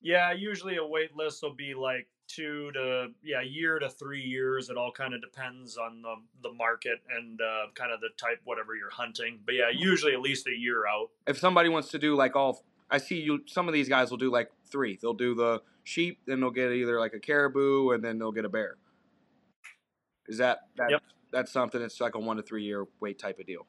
Yeah, 0.00 0.32
usually 0.32 0.76
a 0.76 0.86
wait 0.86 1.16
list 1.16 1.42
will 1.42 1.54
be 1.54 1.74
like 1.74 2.08
two 2.34 2.70
to 2.72 3.08
yeah, 3.22 3.42
year 3.42 3.78
to 3.78 3.88
three 3.88 4.22
years. 4.22 4.70
It 4.70 4.76
all 4.76 4.92
kind 4.92 5.14
of 5.14 5.20
depends 5.20 5.76
on 5.76 6.02
the 6.02 6.14
the 6.42 6.52
market 6.52 6.98
and 7.16 7.40
uh, 7.40 7.66
kind 7.74 7.92
of 7.92 8.00
the 8.00 8.08
type 8.16 8.40
whatever 8.44 8.74
you're 8.74 8.90
hunting. 8.90 9.40
But 9.44 9.54
yeah, 9.54 9.70
usually 9.74 10.12
at 10.12 10.20
least 10.20 10.46
a 10.46 10.56
year 10.56 10.86
out. 10.86 11.10
If 11.26 11.38
somebody 11.38 11.68
wants 11.68 11.88
to 11.90 11.98
do 11.98 12.14
like 12.14 12.36
all, 12.36 12.64
I 12.90 12.98
see 12.98 13.20
you. 13.20 13.40
Some 13.46 13.68
of 13.68 13.74
these 13.74 13.88
guys 13.88 14.10
will 14.10 14.18
do 14.18 14.30
like 14.30 14.50
three. 14.70 14.98
They'll 15.00 15.14
do 15.14 15.34
the 15.34 15.62
sheep, 15.84 16.20
then 16.26 16.40
they'll 16.40 16.50
get 16.50 16.72
either 16.72 16.98
like 16.98 17.14
a 17.14 17.20
caribou, 17.20 17.90
and 17.90 18.02
then 18.02 18.18
they'll 18.18 18.32
get 18.32 18.44
a 18.44 18.48
bear. 18.48 18.76
Is 20.28 20.38
that 20.38 20.60
that 20.76 20.90
Yep. 20.90 21.02
that's 21.30 21.52
something 21.52 21.80
that's 21.80 22.00
like 22.00 22.14
a 22.14 22.18
one 22.18 22.36
to 22.36 22.42
three 22.42 22.64
year 22.64 22.86
wait 23.00 23.18
type 23.18 23.38
of 23.38 23.46
deal? 23.46 23.66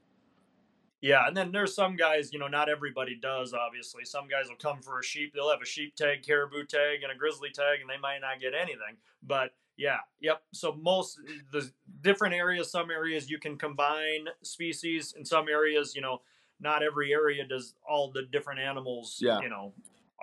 Yeah, 1.04 1.28
and 1.28 1.36
then 1.36 1.52
there's 1.52 1.76
some 1.76 1.98
guys, 1.98 2.32
you 2.32 2.40
know, 2.40 2.48
not 2.48 2.70
everybody 2.70 3.14
does, 3.14 3.54
obviously. 3.54 4.06
Some 4.06 4.30
guys 4.30 4.46
will 4.48 4.56
come 4.56 4.82
for 4.82 5.00
a 5.00 5.04
sheep. 5.04 5.34
They'll 5.34 5.50
have 5.50 5.62
a 5.62 5.66
sheep 5.66 5.98
tag, 5.98 6.24
caribou 6.26 6.64
tag, 6.64 7.04
and 7.04 7.12
a 7.12 7.16
grizzly 7.16 7.50
tag, 7.50 7.82
and 7.82 7.90
they 7.90 7.98
might 8.02 8.20
not 8.20 8.40
get 8.40 8.54
anything. 8.54 8.96
But 9.22 9.54
yeah, 9.76 9.98
yep. 10.22 10.44
So 10.54 10.72
most 10.72 11.20
the 11.52 11.70
different 12.02 12.34
areas, 12.36 12.72
some 12.72 12.90
areas 12.90 13.30
you 13.30 13.38
can 13.38 13.58
combine 13.58 14.28
species. 14.44 15.14
In 15.18 15.26
some 15.26 15.50
areas, 15.50 15.94
you 15.94 16.02
know, 16.02 16.22
not 16.62 16.84
every 16.84 17.12
area 17.12 17.46
does 17.46 17.76
all 17.86 18.10
the 18.10 18.22
different 18.32 18.62
animals, 18.62 19.18
Yeah. 19.22 19.42
you 19.42 19.50
know, 19.50 19.74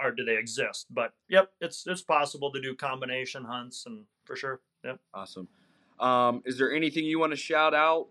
or 0.02 0.12
do 0.12 0.24
they 0.24 0.38
exist. 0.38 0.86
But 0.88 1.12
yep, 1.28 1.52
it's 1.60 1.86
it's 1.86 2.00
possible 2.00 2.50
to 2.52 2.60
do 2.60 2.74
combination 2.74 3.44
hunts 3.44 3.84
and 3.84 4.06
for 4.24 4.34
sure. 4.34 4.62
Yep. 4.82 4.98
Awesome. 5.12 5.46
Um, 5.98 6.42
is 6.46 6.56
there 6.56 6.72
anything 6.72 7.04
you 7.04 7.18
want 7.18 7.32
to 7.32 7.36
shout 7.36 7.74
out 7.74 8.08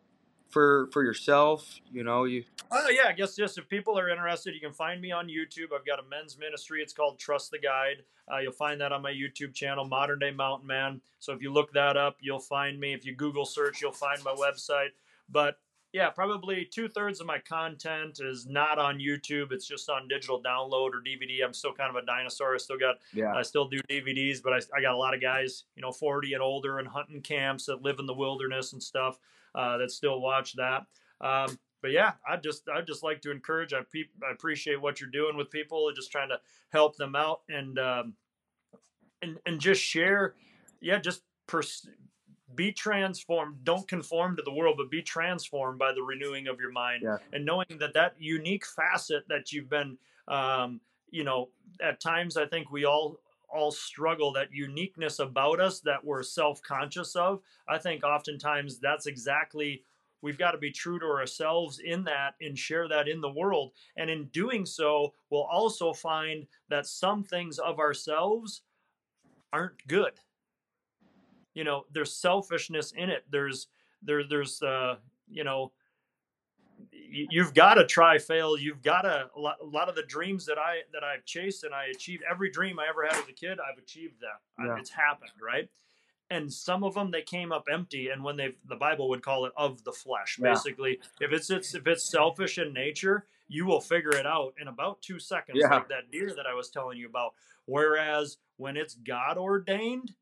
for 0.50 0.90
for 0.92 1.04
yourself? 1.04 1.80
You 1.92 2.04
know, 2.04 2.26
you 2.26 2.44
Oh 2.72 2.90
yeah, 2.90 3.10
I 3.10 3.14
guess 3.14 3.36
just 3.36 3.58
if 3.58 3.68
people 3.68 3.98
are 3.98 4.10
interested, 4.10 4.54
you 4.54 4.60
can 4.62 4.74
find 4.74 5.02
me 5.02 5.12
on 5.12 5.28
YouTube. 5.28 5.74
I've 5.76 5.86
got 5.86 6.00
a 6.00 6.04
men's 6.08 6.38
ministry. 6.38 6.82
It's 6.82 6.94
called 6.94 7.18
Trust 7.18 7.50
the 7.50 7.58
Guide. 7.58 8.04
Uh, 8.32 8.38
you'll 8.38 8.52
find 8.52 8.80
that 8.82 8.92
on 8.92 9.02
my 9.02 9.12
YouTube 9.12 9.56
channel, 9.56 9.86
Modern 9.86 10.20
Day 10.20 10.32
Mountain 10.32 10.68
Man. 10.68 11.02
So 11.18 11.34
if 11.34 11.42
you 11.42 11.52
look 11.52 11.74
that 11.74 11.98
up, 11.98 12.18
you'll 12.20 12.40
find 12.40 12.80
me. 12.80 12.94
If 12.94 13.06
you 13.06 13.16
Google 13.16 13.46
search, 13.46 13.82
you'll 13.82 13.92
find 13.92 14.24
my 14.24 14.34
website. 14.34 14.90
But 15.30 15.58
yeah, 15.94 16.12
probably 16.12 16.64
two 16.64 16.88
thirds 16.88 17.20
of 17.20 17.26
my 17.26 17.40
content 17.40 18.20
is 18.22 18.46
not 18.46 18.78
on 18.78 19.00
YouTube. 19.00 19.52
It's 19.52 19.66
just 19.66 19.90
on 19.90 20.08
digital 20.08 20.40
download 20.40 20.92
or 20.92 21.02
DVD. 21.04 21.44
I'm 21.44 21.54
still 21.54 21.74
kind 21.74 21.90
of 21.90 21.96
a 21.96 22.06
dinosaur. 22.06 22.54
I 22.54 22.58
still 22.60 22.78
got 22.78 22.98
yeah. 23.14 23.34
I 23.34 23.42
still 23.42 23.68
do 23.68 23.80
DVDs, 23.90 24.44
but 24.44 24.54
I, 24.54 24.60
I 24.78 24.82
got 24.82 24.94
a 24.94 24.98
lot 24.98 25.16
of 25.16 25.22
guys, 25.22 25.64
you 25.76 25.82
know, 25.82 25.92
40 25.92 26.34
and 26.34 26.44
older 26.44 26.78
and 26.78 26.88
hunting 26.88 27.22
camps 27.22 27.66
that 27.66 27.82
live 27.82 27.98
in 27.98 28.06
the 28.06 28.14
wilderness 28.14 28.74
and 28.74 28.84
stuff 28.84 29.18
uh, 29.56 29.78
that 29.78 29.92
still 29.92 30.22
watch 30.22 30.54
that. 30.56 30.86
Um, 31.22 31.58
but 31.82 31.92
yeah, 31.92 32.14
I 32.30 32.36
just 32.38 32.68
I 32.70 32.82
just 32.82 33.04
like 33.04 33.22
to 33.22 33.32
encourage. 33.32 33.74
I, 33.74 33.82
pe- 33.92 34.10
I 34.28 34.32
appreciate 34.32 34.82
what 34.82 35.00
you're 35.00 35.10
doing 35.10 35.38
with 35.38 35.50
people, 35.50 35.90
just 35.96 36.12
trying 36.12 36.30
to 36.30 36.40
help 36.70 36.98
them 36.98 37.16
out 37.16 37.42
and 37.50 37.80
um, 37.80 38.14
and 39.22 39.38
and 39.46 39.60
just 39.60 39.82
share. 39.82 40.36
Yeah, 40.82 41.00
just 41.00 41.24
pers- 41.48 41.88
be 42.56 42.72
transformed. 42.72 43.64
Don't 43.64 43.88
conform 43.88 44.36
to 44.36 44.42
the 44.42 44.52
world, 44.54 44.76
but 44.78 44.90
be 44.90 45.02
transformed 45.02 45.80
by 45.80 45.94
the 45.94 46.02
renewing 46.02 46.48
of 46.48 46.60
your 46.60 46.72
mind 46.72 47.04
Yeah. 47.04 47.18
and 47.32 47.46
knowing 47.46 47.68
that 47.80 47.94
that 47.94 48.16
unique 48.18 48.66
facet 48.66 49.24
that 49.30 49.52
you've 49.52 49.70
been, 49.70 49.98
um, 50.28 50.82
you 51.12 51.24
know, 51.24 51.50
at 51.82 52.00
times 52.02 52.38
I 52.38 52.46
think 52.46 52.72
we 52.72 52.86
all 52.86 53.20
all 53.54 53.72
struggle 53.72 54.32
that 54.34 54.54
uniqueness 54.54 55.20
about 55.20 55.60
us 55.60 55.80
that 55.82 56.04
we're 56.04 56.24
self-conscious 56.24 57.16
of. 57.16 57.42
I 57.68 57.78
think 57.78 58.04
oftentimes 58.04 58.80
that's 58.80 59.06
exactly 59.06 59.84
we've 60.22 60.38
got 60.38 60.52
to 60.52 60.58
be 60.58 60.72
true 60.72 61.00
to 61.00 61.06
ourselves 61.06 61.80
in 61.84 62.04
that 62.04 62.36
and 62.42 62.58
share 62.58 62.88
that 62.88 63.08
in 63.08 63.22
the 63.22 63.32
world. 63.32 63.72
And 63.98 64.10
in 64.10 64.26
doing 64.26 64.66
so, 64.66 65.14
we'll 65.30 65.44
also 65.44 65.94
find 65.94 66.46
that 66.70 66.86
some 66.86 67.24
things 67.24 67.60
of 67.60 67.80
ourselves 67.80 68.62
aren't 69.54 69.88
good. 69.88 70.14
You 71.54 71.64
know, 71.64 71.86
there's 71.92 72.14
selfishness 72.14 72.94
in 72.96 73.10
it. 73.10 73.24
There's 73.32 73.68
there 74.02 74.24
there's 74.28 74.62
uh, 74.62 74.96
you 75.30 75.44
know, 75.44 75.72
you've 77.12 77.54
got 77.54 77.76
to 77.76 77.86
try 77.86 78.18
fail 78.18 78.58
you've 78.58 78.82
got 78.82 79.02
to 79.02 79.28
a 79.36 79.40
lot, 79.40 79.58
a 79.62 79.66
lot 79.66 79.90
of 79.90 79.96
the 79.96 80.04
dreams 80.04 80.46
that 80.46 80.58
i 80.58 80.78
that 80.94 81.04
i've 81.04 81.26
chased 81.26 81.64
and 81.64 81.74
i 81.74 81.86
achieved 81.86 82.24
every 82.30 82.50
dream 82.52 82.80
i 82.80 82.86
ever 82.88 83.04
had 83.06 83.14
as 83.22 83.28
a 83.30 83.34
kid 83.34 83.58
i've 83.60 83.78
achieved 83.82 84.16
that 84.22 84.64
Yeah. 84.66 84.78
it's 84.80 84.90
happened 84.90 85.32
right 85.42 85.70
and 86.32 86.52
some 86.52 86.84
of 86.84 86.94
them 86.94 87.10
they 87.12 87.24
came 87.24 87.52
up 87.52 87.66
empty 87.72 88.10
and 88.10 88.24
when 88.24 88.38
they 88.38 88.56
the 88.68 88.76
bible 88.76 89.10
would 89.10 89.22
call 89.24 89.46
it 89.46 89.54
of 89.58 89.84
the 89.84 89.92
flesh 89.92 90.38
Yeah. 90.42 90.50
basically 90.54 91.00
if 91.20 91.32
it's, 91.32 91.50
it's 91.50 91.74
if 91.76 91.88
it's 91.88 92.10
selfish 92.10 92.58
in 92.58 92.74
nature 92.74 93.26
you 93.48 93.66
will 93.66 93.82
figure 93.82 94.12
it 94.16 94.28
out 94.28 94.54
in 94.62 94.68
about 94.68 95.02
two 95.02 95.18
seconds 95.20 95.58
Yeah. 95.62 95.70
like 95.74 95.90
that 95.90 96.12
deer 96.12 96.34
that 96.36 96.46
i 96.46 96.54
was 96.54 96.70
telling 96.70 96.98
you 96.98 97.08
about 97.08 97.34
whereas 97.66 98.38
when 98.58 98.78
it's 98.78 98.94
god 98.96 99.38
ordained 99.38 100.14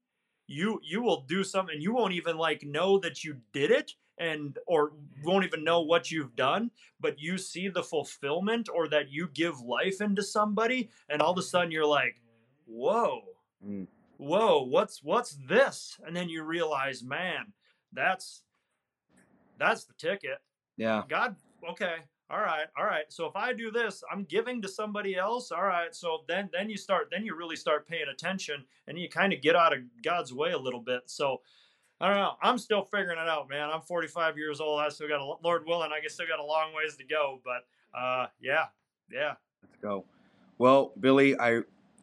you 0.48 0.80
you 0.84 1.02
will 1.02 1.22
do 1.28 1.44
something 1.44 1.82
you 1.82 1.94
won't 1.94 2.14
even 2.14 2.38
like 2.38 2.64
know 2.64 2.98
that 3.00 3.24
you 3.26 3.36
did 3.52 3.70
it 3.72 3.92
and 4.18 4.58
or 4.66 4.94
won't 5.24 5.46
even 5.46 5.64
know 5.64 5.82
what 5.82 6.12
you've 6.12 6.36
done 6.36 6.72
but 7.00 7.20
you 7.20 7.38
see 7.38 7.68
the 7.68 7.84
fulfillment 7.84 8.68
or 8.74 8.88
that 8.88 9.10
you 9.10 9.30
give 9.34 9.60
life 9.62 10.02
into 10.02 10.24
somebody 10.24 10.90
and 11.10 11.22
all 11.22 11.32
of 11.32 11.38
a 11.38 11.42
sudden 11.42 11.72
you're 11.72 11.86
like 11.86 12.20
whoa. 12.66 13.22
Mm. 13.66 13.88
whoa 14.18 14.64
what's 14.64 15.04
what's 15.04 15.38
this? 15.48 15.98
And 16.06 16.16
then 16.16 16.30
you 16.30 16.44
realize 16.44 17.04
man 17.04 17.54
that's 17.94 18.44
that's 19.58 19.86
the 19.86 19.94
ticket. 19.94 20.40
Yeah. 20.78 21.04
god 21.08 21.36
okay 21.70 21.96
all 22.30 22.40
right 22.40 22.68
all 22.78 22.86
right. 22.86 23.06
So 23.10 23.26
if 23.26 23.36
i 23.36 23.54
do 23.54 23.72
this 23.72 24.04
i'm 24.12 24.24
giving 24.24 24.62
to 24.62 24.68
somebody 24.68 25.16
else 25.16 25.52
all 25.52 25.64
right. 25.64 25.94
So 25.94 26.24
then 26.28 26.50
then 26.52 26.70
you 26.70 26.78
start 26.78 27.10
then 27.12 27.26
you 27.26 27.36
really 27.36 27.56
start 27.56 27.88
paying 27.88 28.08
attention 28.12 28.66
and 28.88 28.98
you 28.98 29.10
kind 29.10 29.34
of 29.34 29.42
get 29.42 29.56
out 29.56 29.74
of 29.74 29.80
god's 30.04 30.34
way 30.34 30.52
a 30.52 30.58
little 30.58 30.82
bit. 30.82 31.04
So 31.06 31.42
i 32.00 32.08
don't 32.08 32.18
know 32.18 32.34
i'm 32.42 32.58
still 32.58 32.84
figuring 32.84 33.18
it 33.18 33.28
out 33.28 33.50
man 33.50 33.70
i'm 33.74 33.82
45 33.82 34.38
years 34.38 34.60
old 34.60 34.80
i 34.80 34.90
still 34.90 35.08
got 35.08 35.20
a 35.20 35.34
lord 35.44 35.66
willing 35.66 35.92
i 35.92 36.00
guess 36.00 36.14
still 36.14 36.28
got 36.28 36.40
a 36.40 36.46
long 36.46 36.74
ways 36.76 36.96
to 36.96 37.04
go 37.04 37.40
but 37.44 37.66
uh 37.98 38.28
yeah 38.42 38.66
yeah 39.12 39.34
Let's 39.64 39.78
go. 39.82 40.06
Well, 40.58 40.92
Billy, 41.00 41.40
I 41.40 41.62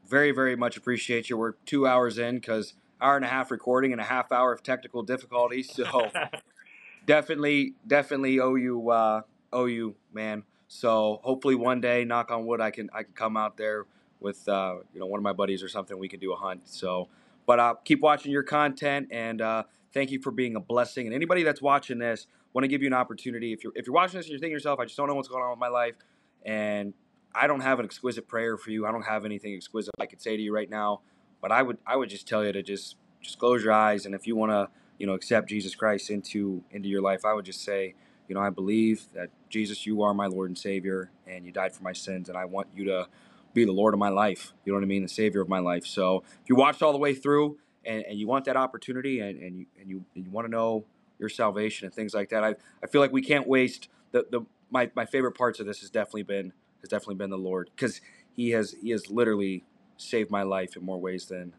very, 0.08 0.30
very 0.30 0.56
much 0.56 0.76
appreciate 0.76 1.28
you. 1.30 1.36
We're 1.36 1.52
two 1.66 1.86
hours 1.86 2.18
in 2.18 2.36
because 2.36 2.74
hour 3.00 3.16
and 3.16 3.24
a 3.24 3.28
half 3.28 3.50
recording 3.50 3.92
and 3.92 4.00
a 4.00 4.04
half 4.04 4.30
hour 4.30 4.52
of 4.52 4.62
technical 4.62 5.02
difficulties. 5.02 5.72
So 5.72 6.10
definitely, 7.06 7.74
definitely 7.86 8.38
owe 8.40 8.54
you, 8.54 8.90
uh, 8.90 9.22
owe 9.52 9.64
you, 9.66 9.96
man. 10.12 10.44
So 10.68 11.20
hopefully 11.22 11.54
one 11.54 11.80
day, 11.80 12.04
knock 12.04 12.30
on 12.30 12.46
wood, 12.46 12.60
I 12.60 12.70
can, 12.70 12.90
I 12.92 13.02
can 13.02 13.12
come 13.14 13.36
out 13.36 13.56
there 13.56 13.86
with, 14.20 14.48
uh, 14.48 14.76
you 14.92 15.00
know, 15.00 15.06
one 15.06 15.18
of 15.18 15.24
my 15.24 15.32
buddies 15.32 15.62
or 15.62 15.68
something. 15.68 15.98
We 15.98 16.08
can 16.08 16.20
do 16.20 16.32
a 16.32 16.36
hunt. 16.36 16.68
So, 16.68 17.08
but 17.46 17.60
uh, 17.60 17.74
keep 17.84 18.00
watching 18.00 18.32
your 18.32 18.42
content 18.42 19.08
and 19.10 19.40
uh, 19.40 19.64
thank 19.92 20.10
you 20.10 20.20
for 20.20 20.30
being 20.30 20.56
a 20.56 20.60
blessing. 20.60 21.06
And 21.06 21.14
anybody 21.14 21.42
that's 21.42 21.62
watching 21.62 21.98
this, 21.98 22.26
want 22.52 22.64
to 22.64 22.68
give 22.68 22.82
you 22.82 22.86
an 22.86 22.94
opportunity. 22.94 23.52
If 23.52 23.64
you're, 23.64 23.72
if 23.74 23.86
you're 23.86 23.94
watching 23.94 24.18
this 24.18 24.26
and 24.26 24.32
you're 24.32 24.38
thinking 24.38 24.52
to 24.52 24.60
yourself, 24.60 24.80
I 24.80 24.84
just 24.84 24.96
don't 24.96 25.08
know 25.08 25.14
what's 25.14 25.28
going 25.28 25.42
on 25.42 25.50
with 25.50 25.58
my 25.58 25.68
life, 25.68 25.96
and 26.44 26.94
I 27.34 27.46
don't 27.46 27.60
have 27.60 27.80
an 27.80 27.84
exquisite 27.84 28.28
prayer 28.28 28.56
for 28.56 28.70
you. 28.70 28.86
I 28.86 28.92
don't 28.92 29.04
have 29.04 29.24
anything 29.24 29.54
exquisite 29.54 29.92
I 30.00 30.06
could 30.06 30.22
say 30.22 30.36
to 30.36 30.42
you 30.42 30.54
right 30.54 30.70
now, 30.70 31.00
but 31.42 31.50
I 31.50 31.62
would 31.62 31.78
I 31.86 31.96
would 31.96 32.08
just 32.08 32.28
tell 32.28 32.44
you 32.44 32.52
to 32.52 32.62
just 32.62 32.96
just 33.20 33.38
close 33.38 33.64
your 33.64 33.72
eyes 33.72 34.06
and 34.06 34.14
if 34.14 34.26
you 34.26 34.36
want 34.36 34.52
to 34.52 34.68
you 34.98 35.06
know 35.06 35.14
accept 35.14 35.48
Jesus 35.48 35.74
Christ 35.74 36.10
into 36.10 36.62
into 36.70 36.88
your 36.88 37.02
life, 37.02 37.24
I 37.24 37.34
would 37.34 37.44
just 37.44 37.62
say 37.62 37.94
you 38.28 38.34
know 38.34 38.40
I 38.40 38.50
believe 38.50 39.06
that 39.14 39.30
Jesus, 39.48 39.84
you 39.84 40.02
are 40.02 40.14
my 40.14 40.26
Lord 40.26 40.50
and 40.50 40.58
Savior, 40.58 41.10
and 41.26 41.44
you 41.44 41.52
died 41.52 41.74
for 41.74 41.82
my 41.82 41.92
sins, 41.92 42.28
and 42.28 42.38
I 42.38 42.44
want 42.44 42.68
you 42.74 42.84
to 42.84 43.08
be 43.54 43.64
the 43.64 43.72
Lord 43.72 43.94
of 43.94 44.00
my 44.00 44.08
life. 44.08 44.52
You 44.64 44.72
know 44.72 44.78
what 44.78 44.84
I 44.84 44.88
mean, 44.88 45.02
the 45.02 45.08
Savior 45.08 45.40
of 45.40 45.48
my 45.48 45.60
life. 45.60 45.86
So 45.86 46.24
if 46.42 46.48
you 46.48 46.56
watched 46.56 46.82
all 46.82 46.92
the 46.92 46.98
way 46.98 47.14
through 47.14 47.58
and, 47.84 48.04
and 48.04 48.18
you 48.18 48.26
want 48.26 48.44
that 48.46 48.56
opportunity 48.56 49.20
and, 49.20 49.40
and 49.40 49.58
you 49.58 49.66
and 49.80 49.88
you, 49.88 50.04
and 50.14 50.24
you 50.24 50.30
want 50.30 50.46
to 50.46 50.50
know 50.50 50.84
your 51.18 51.28
salvation 51.28 51.86
and 51.86 51.94
things 51.94 52.14
like 52.14 52.30
that, 52.30 52.44
I 52.44 52.56
I 52.82 52.86
feel 52.86 53.00
like 53.00 53.12
we 53.12 53.22
can't 53.22 53.46
waste 53.46 53.88
the 54.12 54.26
the 54.30 54.42
my, 54.70 54.90
my 54.94 55.06
favorite 55.06 55.32
parts 55.32 55.60
of 55.60 55.66
this 55.66 55.80
has 55.80 55.90
definitely 55.90 56.24
been 56.24 56.52
has 56.80 56.90
definitely 56.90 57.14
been 57.14 57.30
the 57.30 57.38
Lord 57.38 57.70
because 57.74 58.00
he 58.32 58.50
has 58.50 58.74
he 58.82 58.90
has 58.90 59.10
literally 59.10 59.64
saved 59.96 60.30
my 60.30 60.42
life 60.42 60.76
in 60.76 60.84
more 60.84 61.00
ways 61.00 61.26
than 61.26 61.54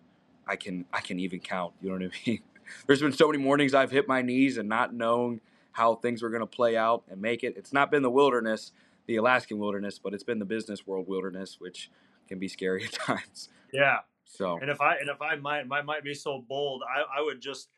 I 0.47 0.55
can 0.55 0.85
I 0.93 1.01
can 1.01 1.19
even 1.19 1.39
count. 1.39 1.73
You 1.81 1.89
know 1.89 1.95
what 1.95 2.11
I 2.13 2.19
mean? 2.29 2.39
There's 2.87 3.01
been 3.01 3.13
so 3.13 3.27
many 3.27 3.41
mornings 3.41 3.73
I've 3.73 3.91
hit 3.91 4.07
my 4.07 4.21
knees 4.21 4.57
and 4.57 4.67
not 4.67 4.93
knowing 4.93 5.41
how 5.71 5.95
things 5.95 6.21
were 6.21 6.29
going 6.29 6.41
to 6.41 6.47
play 6.47 6.77
out 6.77 7.03
and 7.09 7.21
make 7.21 7.43
it. 7.43 7.55
It's 7.57 7.73
not 7.73 7.91
been 7.91 8.01
the 8.01 8.09
wilderness, 8.09 8.71
the 9.07 9.17
Alaskan 9.17 9.59
wilderness, 9.59 9.99
but 9.99 10.13
it's 10.13 10.23
been 10.23 10.39
the 10.39 10.45
business 10.45 10.85
world 10.85 11.07
wilderness, 11.07 11.57
which 11.59 11.89
can 12.27 12.39
be 12.39 12.47
scary 12.47 12.83
at 12.85 12.93
times. 12.93 13.49
Yeah. 13.73 13.99
So 14.25 14.57
And 14.59 14.69
if 14.69 14.81
I 14.81 14.95
and 14.95 15.09
if 15.09 15.21
I 15.21 15.35
might 15.35 15.67
might 15.67 15.85
might 15.85 16.03
be 16.03 16.13
so 16.13 16.43
bold, 16.47 16.83
I, 16.83 17.19
I 17.19 17.21
would 17.21 17.41
just 17.41 17.69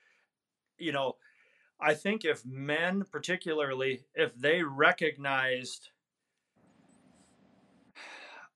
you 0.78 0.92
know, 0.92 1.16
I 1.80 1.94
think 1.94 2.24
if 2.24 2.46
men 2.46 3.04
particularly, 3.12 4.06
if 4.16 4.36
they 4.36 4.64
recognized 4.64 5.90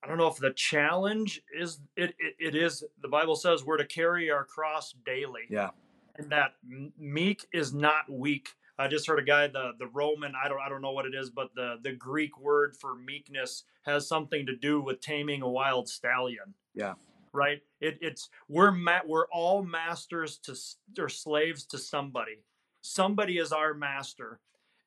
I 0.03 0.07
don't 0.07 0.17
know 0.17 0.27
if 0.27 0.37
the 0.37 0.51
challenge 0.51 1.41
is 1.57 1.79
it, 1.95 2.15
it, 2.17 2.35
it 2.39 2.55
is 2.55 2.83
the 3.01 3.07
Bible 3.07 3.35
says 3.35 3.63
we're 3.63 3.77
to 3.77 3.85
carry 3.85 4.31
our 4.31 4.45
cross 4.45 4.95
daily. 5.05 5.43
Yeah. 5.49 5.69
And 6.15 6.29
that 6.31 6.55
meek 6.97 7.45
is 7.53 7.73
not 7.73 8.09
weak. 8.09 8.49
I 8.81 8.87
just 8.87 9.07
heard 9.07 9.19
a 9.19 9.23
guy 9.23 9.47
the 9.47 9.71
the 9.77 9.87
Roman 9.87 10.33
I 10.41 10.47
don't 10.47 10.59
I 10.59 10.69
don't 10.69 10.81
know 10.81 10.91
what 10.91 11.05
it 11.05 11.13
is, 11.13 11.29
but 11.29 11.49
the 11.55 11.75
the 11.83 11.93
Greek 11.93 12.39
word 12.39 12.75
for 12.75 12.95
meekness 12.95 13.63
has 13.83 14.07
something 14.07 14.45
to 14.47 14.55
do 14.55 14.81
with 14.81 15.01
taming 15.01 15.41
a 15.41 15.49
wild 15.49 15.87
stallion. 15.87 16.55
Yeah. 16.73 16.93
Right. 17.33 17.61
It, 17.79 17.97
it's 18.01 18.29
we're 18.49 18.71
ma- 18.71 19.05
we're 19.05 19.27
all 19.27 19.63
masters 19.63 20.37
to 20.39 20.55
or 21.01 21.09
slaves 21.09 21.65
to 21.67 21.77
somebody. 21.77 22.43
Somebody 22.81 23.37
is 23.37 23.51
our 23.51 23.73
master, 23.73 24.39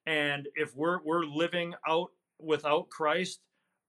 and 0.06 0.48
if 0.56 0.74
we're 0.76 1.00
we're 1.04 1.24
living 1.24 1.74
out 1.88 2.10
without 2.40 2.90
Christ, 2.90 3.40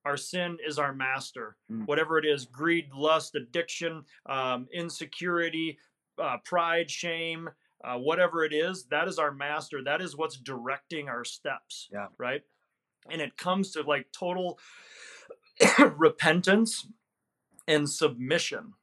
our 0.06 0.18
sin 0.18 0.58
is 0.66 0.78
our 0.78 0.94
master. 0.94 1.58
Mm. 1.72 1.88
Whatever 1.88 2.18
it 2.20 2.26
is, 2.26 2.46
greed, 2.46 2.90
lust, 2.94 3.36
addiction, 3.36 4.06
um, 4.28 4.68
insecurity, 4.72 5.80
uh, 6.22 6.38
pride, 6.46 6.90
shame, 6.90 7.50
uh, 7.86 7.98
whatever 7.98 8.44
it 8.44 8.54
is, 8.54 8.86
that 8.86 9.08
is 9.08 9.20
our 9.20 9.32
master. 9.32 9.84
That 9.84 10.02
is 10.02 10.16
what's 10.18 10.38
directing 10.38 11.08
our 11.10 11.24
steps. 11.24 11.88
Yeah. 11.92 12.08
Right. 12.18 12.42
And 13.10 13.22
it 13.22 13.38
comes 13.38 13.72
to 13.72 13.82
like 13.84 14.08
total 14.12 14.58
repentance 15.98 16.88
and 17.68 17.90
submission. 17.90 18.74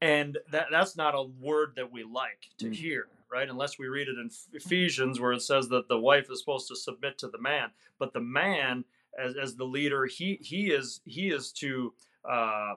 And 0.00 0.38
that 0.50 0.66
that's 0.70 0.96
not 0.96 1.14
a 1.14 1.22
word 1.22 1.74
that 1.76 1.92
we 1.92 2.04
like 2.04 2.48
to 2.58 2.66
Mm. 2.66 2.74
hear, 2.74 3.08
right? 3.30 3.48
Unless 3.48 3.78
we 3.78 3.86
read 3.88 4.08
it 4.08 4.16
in 4.18 4.30
Ephesians 4.54 5.20
where 5.20 5.32
it 5.32 5.42
says 5.42 5.68
that 5.68 5.88
the 5.88 5.98
wife 5.98 6.30
is 6.30 6.40
supposed 6.40 6.68
to 6.68 6.76
submit 6.76 7.18
to 7.18 7.28
the 7.28 7.40
man, 7.40 7.70
but 7.98 8.12
the 8.12 8.20
man 8.20 8.84
as 9.18 9.34
as 9.36 9.56
the 9.56 9.64
leader, 9.64 10.06
he 10.06 10.38
he 10.40 10.70
is 10.70 11.00
he 11.04 11.30
is 11.30 11.52
to 11.52 11.92
uh 12.28 12.74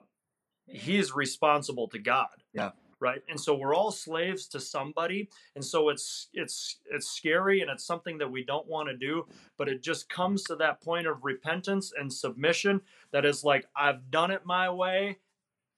he 0.66 0.98
is 0.98 1.14
responsible 1.14 1.88
to 1.88 1.98
God. 1.98 2.42
Yeah. 2.52 2.72
Right. 3.04 3.20
And 3.28 3.38
so 3.38 3.54
we're 3.54 3.74
all 3.74 3.90
slaves 3.90 4.46
to 4.48 4.58
somebody. 4.58 5.28
And 5.56 5.62
so 5.62 5.90
it's 5.90 6.28
it's 6.32 6.78
it's 6.90 7.10
scary 7.10 7.60
and 7.60 7.70
it's 7.70 7.84
something 7.84 8.16
that 8.16 8.30
we 8.30 8.42
don't 8.42 8.66
want 8.66 8.88
to 8.88 8.96
do. 8.96 9.26
But 9.58 9.68
it 9.68 9.82
just 9.82 10.08
comes 10.08 10.42
to 10.44 10.56
that 10.56 10.80
point 10.80 11.06
of 11.06 11.22
repentance 11.22 11.92
and 12.00 12.10
submission 12.10 12.80
that 13.12 13.26
is 13.26 13.44
like, 13.44 13.66
I've 13.76 14.10
done 14.10 14.30
it 14.30 14.46
my 14.46 14.70
way 14.70 15.18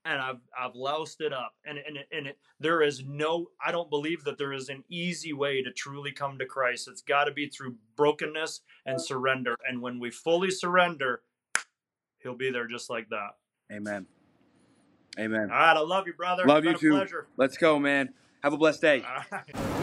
and 0.05 0.21
I've 0.21 0.39
I've 0.57 0.77
loused 0.77 1.21
it 1.21 1.33
up. 1.33 1.53
And 1.65 1.79
and, 1.79 1.99
and 2.13 2.29
it, 2.29 2.39
there 2.61 2.81
is 2.81 3.03
no 3.05 3.49
I 3.65 3.73
don't 3.73 3.91
believe 3.91 4.23
that 4.23 4.39
there 4.39 4.53
is 4.53 4.69
an 4.69 4.85
easy 4.89 5.33
way 5.33 5.63
to 5.63 5.73
truly 5.73 6.13
come 6.13 6.39
to 6.39 6.47
Christ. 6.47 6.87
It's 6.87 7.03
got 7.03 7.25
to 7.25 7.33
be 7.33 7.49
through 7.49 7.75
brokenness 7.97 8.61
and 8.87 9.03
surrender. 9.03 9.57
And 9.69 9.83
when 9.83 9.99
we 9.99 10.13
fully 10.13 10.53
surrender, 10.53 11.23
he'll 12.23 12.37
be 12.37 12.53
there 12.53 12.69
just 12.69 12.89
like 12.89 13.09
that. 13.09 13.31
Amen. 13.73 14.07
Amen. 15.19 15.51
All 15.51 15.57
right, 15.57 15.77
I 15.77 15.81
love 15.81 16.07
you, 16.07 16.13
brother. 16.15 16.45
Love 16.47 16.65
It's 16.65 16.65
you 16.65 16.71
been 16.71 16.77
a 16.77 16.79
too. 16.79 16.91
pleasure. 17.07 17.27
Let's 17.37 17.57
go, 17.57 17.79
man. 17.79 18.11
Have 18.43 18.53
a 18.53 18.57
blessed 18.59 18.81
day. 18.81 19.03
All 19.03 19.25
right. 19.33 19.83